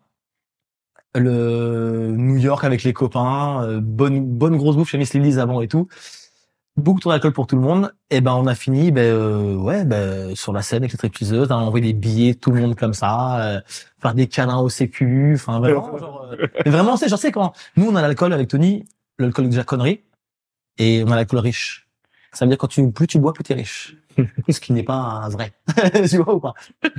le 1.14 2.14
New 2.16 2.38
York 2.38 2.64
avec 2.64 2.82
les 2.82 2.94
copains, 2.94 3.62
euh, 3.62 3.80
bonne, 3.80 4.24
bonne 4.24 4.56
grosse 4.56 4.74
bouffe 4.74 4.88
chez 4.88 4.96
Miss 4.96 5.12
Lilies 5.12 5.38
avant 5.38 5.60
et 5.60 5.68
tout. 5.68 5.86
Beaucoup 6.78 6.98
trop 6.98 7.10
d'alcool 7.10 7.34
pour 7.34 7.46
tout 7.46 7.56
le 7.56 7.62
monde. 7.62 7.92
Et 8.08 8.22
ben 8.22 8.32
on 8.32 8.46
a 8.46 8.54
fini 8.54 8.90
ben 8.90 9.02
euh, 9.02 9.54
ouais 9.56 9.84
ben 9.84 10.34
sur 10.34 10.54
la 10.54 10.62
scène 10.62 10.78
avec 10.78 10.92
les 10.92 10.96
stripteaseuses 10.96 11.48
on 11.50 11.54
a 11.54 11.58
envoyé 11.58 11.84
des 11.84 11.92
billets 11.92 12.34
tout 12.34 12.52
le 12.52 12.60
monde 12.60 12.74
comme 12.74 12.94
ça 12.94 13.40
euh, 13.42 13.60
faire 14.00 14.14
des 14.14 14.26
câlins 14.26 14.58
au 14.58 14.68
sécu 14.68 15.32
enfin 15.34 15.60
vraiment 15.60 15.96
genre 15.98 16.28
euh, 16.32 16.46
mais 16.64 16.70
vraiment 16.70 16.96
c'est 16.96 17.08
genre 17.08 17.18
c'est 17.18 17.30
quand 17.30 17.52
nous 17.76 17.86
on 17.86 17.94
a 17.94 18.02
l'alcool 18.02 18.32
avec 18.32 18.48
Tony 18.48 18.84
l'alcool 19.18 19.48
déjà 19.48 19.62
connerie 19.62 20.02
et 20.78 21.04
on 21.06 21.10
a 21.12 21.16
l'alcool 21.16 21.40
riche. 21.40 21.88
Ça 22.32 22.44
veut 22.44 22.48
dire 22.48 22.58
quand 22.58 22.68
tu 22.68 22.90
plus 22.90 23.06
tu 23.06 23.18
bois 23.18 23.32
plus 23.32 23.44
t'es 23.44 23.54
riche 23.54 23.96
ce 24.48 24.60
qui 24.60 24.72
n'est 24.72 24.82
pas 24.82 25.28
vrai 25.30 25.52
tu 26.08 26.18
vois 26.18 26.34
ou 26.34 26.40
pas? 26.40 26.54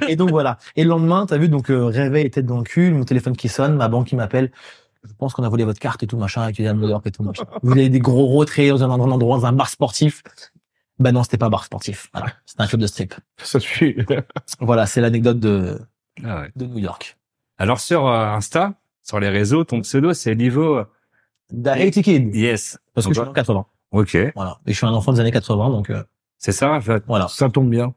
Et 0.07 0.16
donc 0.16 0.30
voilà 0.30 0.57
et 0.76 0.84
le 0.84 0.89
lendemain 0.89 1.26
t'as 1.26 1.38
vu 1.38 1.49
donc 1.49 1.70
euh, 1.70 1.86
réveil 1.86 2.30
tête 2.30 2.45
dans 2.45 2.57
le 2.57 2.64
cul 2.64 2.91
mon 2.91 3.03
téléphone 3.03 3.36
qui 3.36 3.49
sonne 3.49 3.76
ma 3.76 3.88
banque 3.88 4.07
qui 4.07 4.16
m'appelle 4.16 4.51
je 5.03 5.14
pense 5.14 5.34
qu'on 5.34 5.43
a 5.43 5.49
volé 5.49 5.64
votre 5.64 5.80
carte 5.80 6.03
et 6.03 6.07
tout 6.07 6.18
machin 6.18 6.43
avec 6.43 6.59
à 6.59 6.74
New 6.74 6.88
York 6.88 7.05
et 7.07 7.12
tout 7.12 7.24
machin. 7.24 7.43
Vous 7.64 7.72
avez 7.72 7.89
des 7.89 7.99
gros 7.99 8.28
retraits 8.28 8.70
dans 8.70 8.84
un 8.84 8.89
endroit, 8.89 9.39
dans 9.39 9.45
un 9.45 9.51
bar 9.51 9.70
sportif. 9.70 10.22
Ben 10.99 11.12
non, 11.12 11.24
c'était 11.24 11.38
pas 11.38 11.47
un 11.47 11.49
bar 11.49 11.64
sportif. 11.64 12.09
Voilà, 12.14 12.34
c'était 12.45 12.62
un 12.62 12.68
club 12.68 12.82
de 12.82 12.88
strip. 12.88 13.16
Ça 13.38 13.59
suffit. 13.59 13.95
Voilà, 14.59 14.86
c'est 14.86 15.01
l'anecdote 15.01 15.39
de 15.39 15.80
Ah 16.24 16.41
ouais. 16.41 16.51
de 16.55 16.66
New 16.68 16.78
York. 16.78 17.18
Alors 17.57 17.80
sur 17.80 18.07
euh, 18.07 18.28
Insta, 18.28 18.76
sur 19.03 19.20
les 19.20 19.30
réseaux, 19.30 19.64
ton 19.64 19.82
pseudo 19.82 20.14
c'est 20.14 20.36
Livo. 20.36 20.84
The 21.51 21.64
80 21.64 22.01
Kid. 22.03 22.36
Yes. 22.36 22.78
Parce 22.93 23.07
que 23.07 23.14
je 23.14 23.20
suis 23.20 23.28
en 23.28 23.34
80. 23.34 23.66
Ok. 23.91 24.18
Voilà. 24.36 24.59
Et 24.68 24.72
je 24.72 24.78
suis 24.78 24.86
un 24.86 24.93
enfant 24.93 25.12
des 25.14 25.20
années 25.20 25.32
80, 25.32 25.70
donc 25.70 25.89
euh, 25.89 26.03
C'est 26.42 26.52
ça. 26.52 26.72
en 26.74 26.82
fait. 26.82 27.04
voilà. 27.08 27.28
Ça 27.28 27.50
tombe 27.50 27.70
bien. 27.70 27.94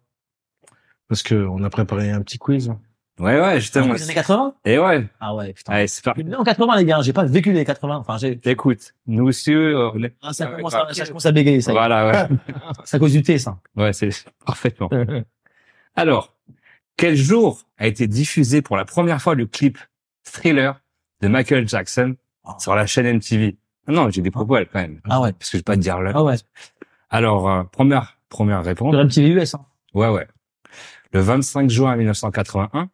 Parce 1.08 1.22
que 1.22 1.34
on 1.34 1.62
a 1.64 1.70
préparé 1.70 2.10
un 2.10 2.20
petit 2.22 2.38
quiz. 2.38 2.72
Ouais, 3.20 3.40
ouais, 3.40 3.60
justement. 3.60 3.94
Des 3.94 4.02
années 4.02 4.14
80 4.14 4.54
Et 4.64 4.78
ouais. 4.78 5.06
Ah 5.20 5.34
ouais, 5.36 5.52
putain. 5.52 5.72
Allez, 5.72 5.86
c'est 5.86 6.04
né 6.18 6.34
en 6.34 6.42
80, 6.42 6.76
les 6.76 6.84
gars. 6.84 7.00
J'ai 7.02 7.12
pas 7.12 7.24
vécu 7.24 7.52
les 7.52 7.64
80. 7.64 7.96
Enfin, 7.98 8.16
j'ai. 8.18 8.40
Écoute, 8.44 8.94
nous 9.06 9.24
aussi, 9.28 9.52
euh, 9.54 9.90
on 9.94 10.02
est- 10.02 10.14
Ah, 10.20 10.32
ça 10.32 10.50
Ouais, 10.50 10.56
commence 10.56 10.74
ouais. 10.74 10.80
à, 10.88 10.92
ça 10.94 11.06
commence 11.06 11.26
à 11.26 11.30
bégayer, 11.32 11.60
ça. 11.60 11.70
y 11.70 11.74
est. 11.74 11.78
Voilà, 11.78 12.28
ouais. 12.28 12.36
C'est 12.84 12.96
à 12.96 13.00
cause 13.00 13.12
du 13.12 13.22
thé, 13.22 13.38
ça. 13.38 13.58
ouais, 13.76 13.92
c'est 13.92 14.08
parfaitement. 14.44 14.90
Alors, 15.96 16.34
quel 16.96 17.14
jour 17.16 17.62
a 17.78 17.86
été 17.86 18.06
diffusé 18.08 18.62
pour 18.62 18.76
la 18.76 18.84
première 18.84 19.22
fois 19.22 19.34
le 19.36 19.46
clip 19.46 19.78
Thriller 20.24 20.80
de 21.20 21.28
Michael 21.28 21.68
Jackson 21.68 22.16
Ah. 22.44 22.56
sur 22.58 22.74
la 22.74 22.86
chaîne 22.86 23.06
MTV 23.06 23.56
Ah 23.86 23.92
Non, 23.92 24.10
j'ai 24.10 24.22
des 24.22 24.30
propos 24.32 24.56
quand 24.56 24.80
même. 24.80 25.00
Ah 25.08 25.20
ouais. 25.20 25.32
Parce 25.32 25.50
que 25.50 25.56
je 25.56 25.60
vais 25.60 25.62
pas 25.64 25.76
te 25.76 25.80
dire 25.80 26.00
là. 26.00 26.12
Ah 26.14 26.24
ouais. 26.24 26.34
Alors, 27.10 27.48
euh, 27.48 27.62
première 27.64 28.18
première 28.34 28.62
réponse. 28.64 28.92
Sur 28.94 29.04
MTV 29.04 29.28
US, 29.42 29.54
hein. 29.54 29.64
Ouais, 29.94 30.08
ouais. 30.08 30.26
Le 31.12 31.20
25 31.20 31.70
juin 31.70 31.94
1981, 31.96 32.88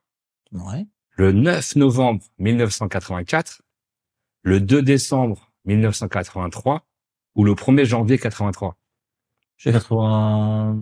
Ouais. 0.52 0.86
le 1.16 1.32
9 1.32 1.76
novembre 1.76 2.22
1984, 2.38 3.62
le 4.42 4.60
2 4.60 4.82
décembre 4.82 5.50
1983 5.64 6.86
ou 7.36 7.44
le 7.44 7.54
1er 7.54 7.84
janvier 7.86 8.18
83. 8.18 8.76
J'ai 9.56 9.72
80. 9.72 10.78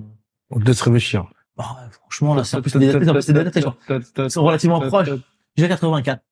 On 0.50 0.59
doit 0.59 0.74
se 0.74 0.84
réfléchir. 0.84 1.26
Bah, 1.56 1.76
franchement, 1.90 2.34
là, 2.34 2.44
c'est 2.44 2.56
en 2.56 2.62
plus 2.62 2.76
des 2.76 2.92
dates, 2.92 3.09
en 3.09 3.12
plus, 3.12 3.22
c'est 3.22 3.32
des 3.32 3.44
dates, 3.44 3.59
genre, 3.61 3.76
ils 3.88 4.30
sont 4.30 4.42
relativement 4.44 4.80
proches. 4.80 5.11
J'ai 5.56 5.68
84. 5.68 6.22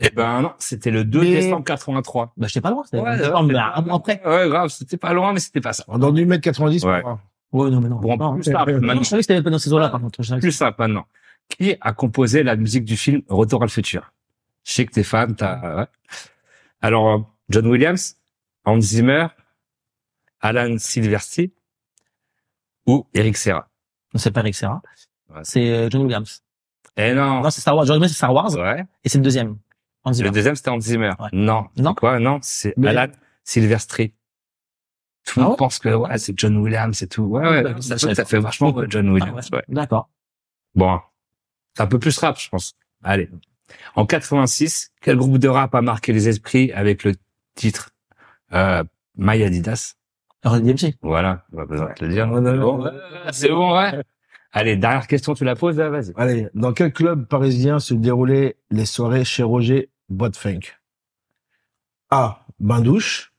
Eh 0.00 0.10
ben 0.10 0.42
non, 0.42 0.52
c'était 0.58 0.90
le 0.90 1.04
2 1.04 1.20
Mais- 1.20 1.30
décembre 1.40 1.64
83. 1.64 2.32
Bah, 2.36 2.46
j'étais 2.48 2.60
pas 2.60 2.70
loin, 2.70 2.82
c'était 2.84 2.98
Ouais, 3.00 3.10
ouais, 3.20 3.24
un 3.26 3.42
mois 3.42 3.94
après. 3.96 4.20
Ouais, 4.26 4.48
grave, 4.48 4.68
c'était 4.68 4.96
pas 4.96 5.12
loin, 5.12 5.32
mais 5.32 5.40
c'était 5.40 5.60
pas 5.60 5.72
ça. 5.72 5.84
On 5.88 6.02
a 6.02 6.10
dû 6.12 6.26
mettre 6.26 6.42
90 6.42 6.82
pour 6.82 6.90
Ouais. 6.90 7.02
Ouais, 7.54 7.70
non, 7.70 7.80
mais 7.80 7.88
non. 7.88 8.00
Bon, 8.00 8.16
non, 8.16 8.34
plus 8.34 8.42
simple 8.42 8.72
non, 8.72 8.80
maintenant. 8.80 9.02
je 9.04 9.08
savais 9.08 9.20
que 9.20 9.26
c'était 9.26 9.40
pas 9.40 9.50
dans 9.50 9.60
ces 9.60 9.72
eaux-là, 9.72 9.88
par 9.88 10.00
contre. 10.00 10.20
Plus 10.40 10.50
simple 10.50 10.74
maintenant. 10.80 11.06
Qui 11.48 11.76
a 11.80 11.92
composé 11.92 12.42
la 12.42 12.56
musique 12.56 12.84
du 12.84 12.96
film 12.96 13.22
Retour 13.28 13.62
à 13.62 13.66
le 13.66 13.70
futur? 13.70 14.12
Je 14.64 14.72
sais 14.72 14.86
que 14.86 14.92
t'es 14.92 15.04
fan, 15.04 15.36
t'as... 15.36 15.76
ouais. 15.76 15.86
Alors, 16.82 17.08
euh, 17.08 17.18
John 17.50 17.66
Williams, 17.68 18.16
Hans 18.64 18.80
Zimmer, 18.80 19.28
Alan 20.40 20.76
Silverstein 20.78 21.50
ou 22.86 23.06
Eric 23.14 23.36
Serra? 23.36 23.68
Non, 24.12 24.18
c'est 24.18 24.32
pas 24.32 24.40
Eric 24.40 24.56
Serra. 24.56 24.82
Ouais. 25.32 25.40
C'est 25.44 25.70
euh, 25.70 25.88
John 25.90 26.02
Williams. 26.02 26.42
Eh 26.96 27.14
non 27.14 27.40
Non, 27.40 27.50
c'est 27.50 27.60
Star 27.60 27.76
Wars. 27.76 27.86
John 27.86 27.96
Williams, 27.96 28.10
c'est 28.10 28.16
Star 28.16 28.34
Wars. 28.34 28.52
Ouais. 28.54 28.84
Et 29.04 29.08
c'est 29.08 29.18
le 29.18 29.24
deuxième. 29.24 29.58
Hans 30.02 30.12
Zimmer. 30.12 30.28
Le 30.28 30.34
deuxième, 30.34 30.56
c'était 30.56 30.70
Hans 30.70 30.80
Zimmer. 30.80 31.12
Ouais. 31.20 31.28
Non. 31.32 31.66
Non. 31.76 31.94
Quoi? 31.94 32.18
Non, 32.18 32.40
c'est 32.42 32.74
Alan 32.84 33.12
Silverstein. 33.44 34.08
Tout 35.24 35.40
le 35.40 35.44
Ah 35.44 35.48
monde 35.48 35.52
ouais 35.52 35.56
pense 35.56 35.78
que 35.78 35.88
ouais, 35.94 36.18
c'est 36.18 36.38
John 36.38 36.56
Williams 36.58 37.02
et 37.02 37.08
tout. 37.08 37.22
Ouais, 37.24 37.48
ouais. 37.48 37.82
Ça, 37.82 37.94
je 37.96 38.00
savais 38.00 38.14
ça 38.14 38.22
pas. 38.24 38.28
fait 38.28 38.38
vachement 38.40 38.70
ouais, 38.72 38.86
John 38.88 39.08
Ah 39.08 39.12
Williams. 39.12 39.48
ouais. 39.52 39.58
ouais. 39.58 39.64
D'accord. 39.68 40.10
Bon, 40.74 41.00
c'est 41.74 41.82
un 41.82 41.86
peu 41.86 41.98
plus 41.98 42.16
rap, 42.18 42.38
je 42.38 42.48
pense. 42.48 42.74
Allez. 43.02 43.30
En 43.96 44.04
86, 44.06 44.92
quel 45.00 45.16
groupe 45.16 45.38
de 45.38 45.48
rap 45.48 45.74
a 45.74 45.80
marqué 45.82 46.12
les 46.12 46.28
esprits 46.28 46.72
avec 46.72 47.04
le 47.04 47.14
titre 47.54 47.90
euh, 48.52 48.84
My 49.16 49.42
Adidas? 49.42 49.94
DMC. 50.44 50.96
Voilà, 51.00 51.46
on 51.52 51.56
va 51.56 51.64
besoin 51.64 51.88
de 51.88 51.94
te 51.94 52.04
le 52.04 52.10
dire. 52.12 52.26
Bon, 52.28 52.90
c'est 53.32 53.48
bon, 53.48 53.74
ouais. 53.74 54.02
Allez, 54.52 54.76
dernière 54.76 55.06
question, 55.06 55.32
tu 55.32 55.42
la 55.44 55.56
poses, 55.56 55.78
là, 55.78 55.88
vas-y. 55.88 56.12
Allez, 56.16 56.48
dans 56.52 56.74
quel 56.74 56.92
club 56.92 57.26
parisien 57.26 57.78
se 57.78 57.94
déroulaient 57.94 58.56
les 58.70 58.84
soirées 58.84 59.24
chez 59.24 59.42
Roger 59.42 59.88
Boîte 60.10 60.36
Funk 60.36 60.60
A. 62.10 62.44
Bain-Douche. 62.60 63.32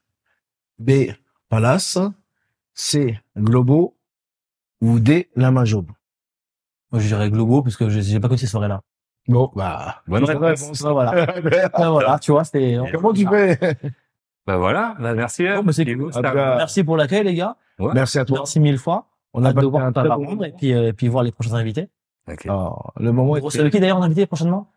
B. 0.79 1.11
Palace. 1.49 1.97
C. 2.73 3.19
Globo. 3.37 3.95
Ou 4.81 4.99
D. 4.99 5.29
La 5.35 5.51
Main 5.51 5.65
Jaune. 5.65 5.87
Moi, 6.91 7.01
je 7.01 7.07
dirais 7.07 7.29
Globo, 7.29 7.61
parce 7.61 7.77
que 7.77 7.89
j'ai 7.89 8.01
j'ai 8.01 8.19
pas 8.19 8.27
connu 8.27 8.37
ces 8.37 8.47
soirées-là. 8.47 8.81
Bon, 9.27 9.51
bah. 9.55 10.01
Bonne 10.07 10.23
réponse. 10.23 10.83
Ah, 10.85 10.91
voilà. 10.91 11.35
Ah, 11.73 11.89
voilà, 11.89 12.19
tu 12.19 12.31
vois, 12.31 12.43
c'était... 12.43 12.77
Comment 12.93 13.13
tu 13.13 13.27
fais 13.27 13.57
Bah 14.45 14.57
voilà, 14.57 14.95
bah 14.99 15.15
merci. 15.15 15.43
bah, 15.43 15.61
Les 15.77 15.95
cool. 15.97 16.11
cas, 16.11 16.55
Merci 16.57 16.83
pour 16.83 16.97
l'accueil, 16.97 17.23
les 17.23 17.33
gars. 17.33 17.57
Merci 17.79 18.19
à 18.19 18.25
toi. 18.25 18.39
Merci 18.39 18.59
mille 18.59 18.77
fois. 18.77 19.07
On 19.33 19.43
a 19.43 19.49
Hâte 19.49 19.57
de 19.57 19.65
voir 19.65 19.83
un 19.85 19.91
ta 19.91 20.03
bon 20.03 20.41
et 20.43 20.51
puis, 20.51 20.73
euh, 20.73 20.93
puis 20.93 21.07
voir 21.07 21.23
les 21.23 21.31
prochains 21.31 21.55
invités. 21.55 21.89
Ok. 22.31 22.45
Alors, 22.45 22.93
le 22.97 23.11
moment 23.11 23.37
Gros, 23.37 23.49
est 23.49 23.57
c'est 23.57 23.69
qui 23.69 23.79
d'ailleurs 23.79 24.01
invité 24.01 24.25
prochainement? 24.27 24.71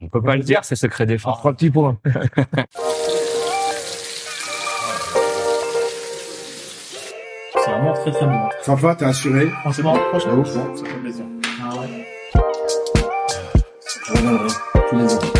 On 0.00 0.08
peut 0.08 0.22
pas 0.22 0.36
le 0.36 0.42
dire, 0.42 0.64
c'est 0.64 0.76
secret 0.76 1.06
défense. 1.06 1.38
Trois 1.38 1.52
petits 1.52 1.70
points. 1.70 1.98
vraiment 7.74 7.92
très 7.92 8.10
très 8.10 8.26
bon. 8.26 8.40
Sympa, 8.62 8.94
t'es 8.94 9.04
assuré. 9.04 9.48
Franchement, 9.60 9.94
franchement, 10.10 10.42
ah 10.44 10.76
ça 10.76 10.84
fait 10.84 10.94
plaisir. 11.00 11.24
Ah 11.62 11.74
ouais. 11.80 12.06
Je 14.06 14.12
reviendrai 14.12 14.48
tous 14.90 14.96
les 14.96 15.14
ans. 15.14 15.33